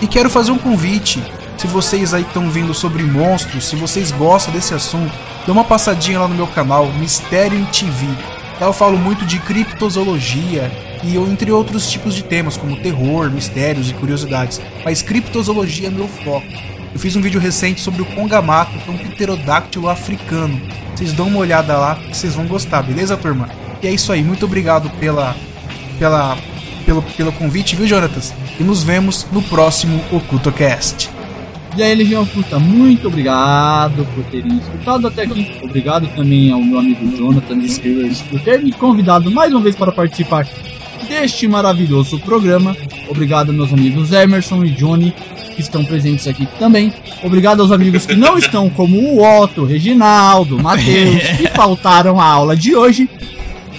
E 0.00 0.06
quero 0.06 0.30
fazer 0.30 0.52
um 0.52 0.58
convite. 0.58 1.20
Se 1.56 1.66
vocês 1.66 2.14
aí 2.14 2.22
estão 2.22 2.48
vendo 2.48 2.72
sobre 2.72 3.02
monstros, 3.02 3.64
se 3.64 3.74
vocês 3.74 4.12
gostam 4.12 4.54
desse 4.54 4.72
assunto, 4.72 5.12
dê 5.48 5.52
uma 5.52 5.64
passadinha 5.64 6.20
lá 6.20 6.28
no 6.28 6.34
meu 6.34 6.46
canal, 6.46 6.92
Mistério 6.92 7.58
em 7.58 7.64
TV. 7.64 8.06
Lá 8.60 8.66
eu 8.66 8.72
falo 8.74 8.98
muito 8.98 9.24
de 9.24 9.38
criptozoologia 9.38 10.70
e 11.02 11.16
entre 11.16 11.50
outros 11.50 11.90
tipos 11.90 12.14
de 12.14 12.22
temas, 12.22 12.54
como 12.54 12.76
terror, 12.76 13.30
mistérios 13.30 13.88
e 13.88 13.94
curiosidades. 13.94 14.60
Mas 14.84 15.00
criptozoologia 15.00 15.88
é 15.88 15.90
meu 15.90 16.06
foco. 16.06 16.46
Eu 16.92 17.00
fiz 17.00 17.16
um 17.16 17.22
vídeo 17.22 17.40
recente 17.40 17.80
sobre 17.80 18.02
o 18.02 18.04
Congamato, 18.04 18.78
que 18.78 18.90
é 18.90 18.92
um 18.92 18.98
pterodáctilo 18.98 19.88
africano. 19.88 20.60
Vocês 20.94 21.14
dão 21.14 21.28
uma 21.28 21.38
olhada 21.38 21.78
lá, 21.78 21.98
vocês 22.12 22.34
vão 22.34 22.46
gostar, 22.46 22.82
beleza, 22.82 23.16
turma? 23.16 23.48
E 23.82 23.86
é 23.86 23.90
isso 23.90 24.12
aí, 24.12 24.22
muito 24.22 24.44
obrigado 24.44 24.90
pela, 25.00 25.34
pela, 25.98 26.36
pelo, 26.84 27.00
pelo 27.00 27.32
convite, 27.32 27.74
viu, 27.74 27.86
Jonatas? 27.86 28.34
E 28.60 28.62
nos 28.62 28.82
vemos 28.82 29.26
no 29.32 29.40
próximo 29.40 30.04
OcultoCast. 30.12 31.08
E 31.78 31.82
aí, 31.84 31.94
Legião 31.94 32.24
Oculta, 32.24 32.58
muito 32.58 33.06
obrigado 33.06 34.04
por 34.12 34.24
terem 34.24 34.58
escutado 34.58 35.06
até 35.06 35.22
aqui. 35.22 35.60
Obrigado 35.62 36.08
também 36.16 36.50
ao 36.50 36.60
meu 36.60 36.80
amigo 36.80 37.16
Jonathan 37.16 37.56
Scrivers 37.58 38.20
por 38.22 38.40
ter 38.40 38.60
me 38.60 38.72
convidado 38.72 39.30
mais 39.30 39.52
uma 39.52 39.60
vez 39.60 39.76
para 39.76 39.92
participar 39.92 40.44
deste 41.08 41.46
maravilhoso 41.46 42.18
programa. 42.18 42.76
Obrigado, 43.08 43.52
meus 43.52 43.72
amigos 43.72 44.10
Emerson 44.10 44.64
e 44.64 44.70
Johnny, 44.70 45.14
que 45.54 45.60
estão 45.60 45.84
presentes 45.84 46.26
aqui 46.26 46.48
também. 46.58 46.92
Obrigado 47.22 47.62
aos 47.62 47.70
amigos 47.70 48.04
que 48.04 48.16
não 48.16 48.36
estão, 48.36 48.68
como 48.68 48.98
o 48.98 49.22
Otto, 49.22 49.64
Reginaldo, 49.64 50.58
Matheus, 50.60 51.28
que 51.36 51.46
faltaram 51.54 52.20
à 52.20 52.24
aula 52.24 52.56
de 52.56 52.74
hoje. 52.74 53.08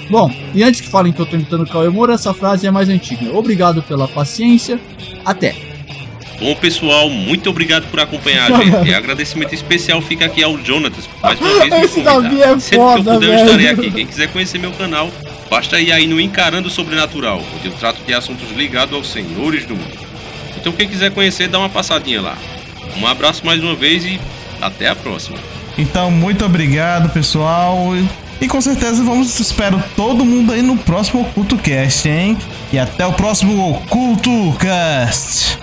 Bom, 0.09 0.31
e 0.55 0.63
antes 0.63 0.79
que 0.79 0.87
falem 0.87 1.11
que 1.11 1.19
eu 1.19 1.25
estou 1.25 1.37
imitando 1.37 1.63
o 1.63 1.69
Cauê 1.69 1.89
Moura, 1.89 2.13
essa 2.13 2.33
frase 2.33 2.65
é 2.65 2.71
mais 2.71 2.87
antiga. 2.87 3.37
Obrigado 3.37 3.83
pela 3.83 4.07
paciência. 4.07 4.79
Até! 5.25 5.68
Bom, 6.39 6.55
pessoal, 6.55 7.09
muito 7.09 7.49
obrigado 7.49 7.87
por 7.89 7.99
acompanhar 7.99 8.51
a 8.51 8.57
gente. 8.57 8.69
E 8.89 8.93
agradecimento 8.93 9.53
especial 9.53 10.01
fica 10.01 10.25
aqui 10.25 10.43
ao 10.43 10.57
Jonatas, 10.63 11.09
mais 11.21 11.39
uma 11.39 11.59
vez 11.59 11.83
Esse 11.83 12.01
Davi 12.01 12.41
é 12.41 12.59
Sempre 12.59 12.77
foda, 12.77 13.03
que 13.03 13.09
eu 13.09 13.13
puder, 13.13 13.29
eu 13.29 13.45
estarei 13.45 13.67
aqui. 13.67 13.91
Quem 13.91 14.07
quiser 14.07 14.31
conhecer 14.31 14.57
meu 14.57 14.71
canal, 14.71 15.11
basta 15.49 15.79
ir 15.79 15.91
aí 15.91 16.07
no 16.07 16.19
Encarando 16.19 16.67
o 16.67 16.71
Sobrenatural, 16.71 17.43
onde 17.55 17.67
eu 17.67 17.73
trato 17.73 18.01
de 18.05 18.13
assuntos 18.13 18.49
ligados 18.55 18.93
aos 18.95 19.11
senhores 19.11 19.65
do 19.65 19.75
mundo. 19.75 19.97
Então 20.57 20.71
quem 20.71 20.87
quiser 20.87 21.11
conhecer, 21.11 21.47
dá 21.47 21.59
uma 21.59 21.69
passadinha 21.69 22.21
lá. 22.21 22.37
Um 22.97 23.05
abraço 23.05 23.45
mais 23.45 23.61
uma 23.61 23.75
vez 23.75 24.05
e 24.05 24.19
até 24.61 24.87
a 24.87 24.95
próxima. 24.95 25.37
Então, 25.77 26.11
muito 26.11 26.43
obrigado, 26.45 27.09
pessoal. 27.09 27.93
E 28.41 28.47
com 28.47 28.61
certeza 28.61 29.03
vamos 29.03 29.37
espero 29.39 29.81
todo 29.95 30.23
mundo 30.25 30.53
aí 30.53 30.61
no 30.61 30.77
próximo 30.77 31.21
Oculto 31.21 31.57
Cast, 31.57 32.07
hein? 32.07 32.37
E 32.71 32.79
até 32.79 33.05
o 33.05 33.13
próximo 33.13 33.69
Oculto 33.71 34.55
Cast. 34.59 35.57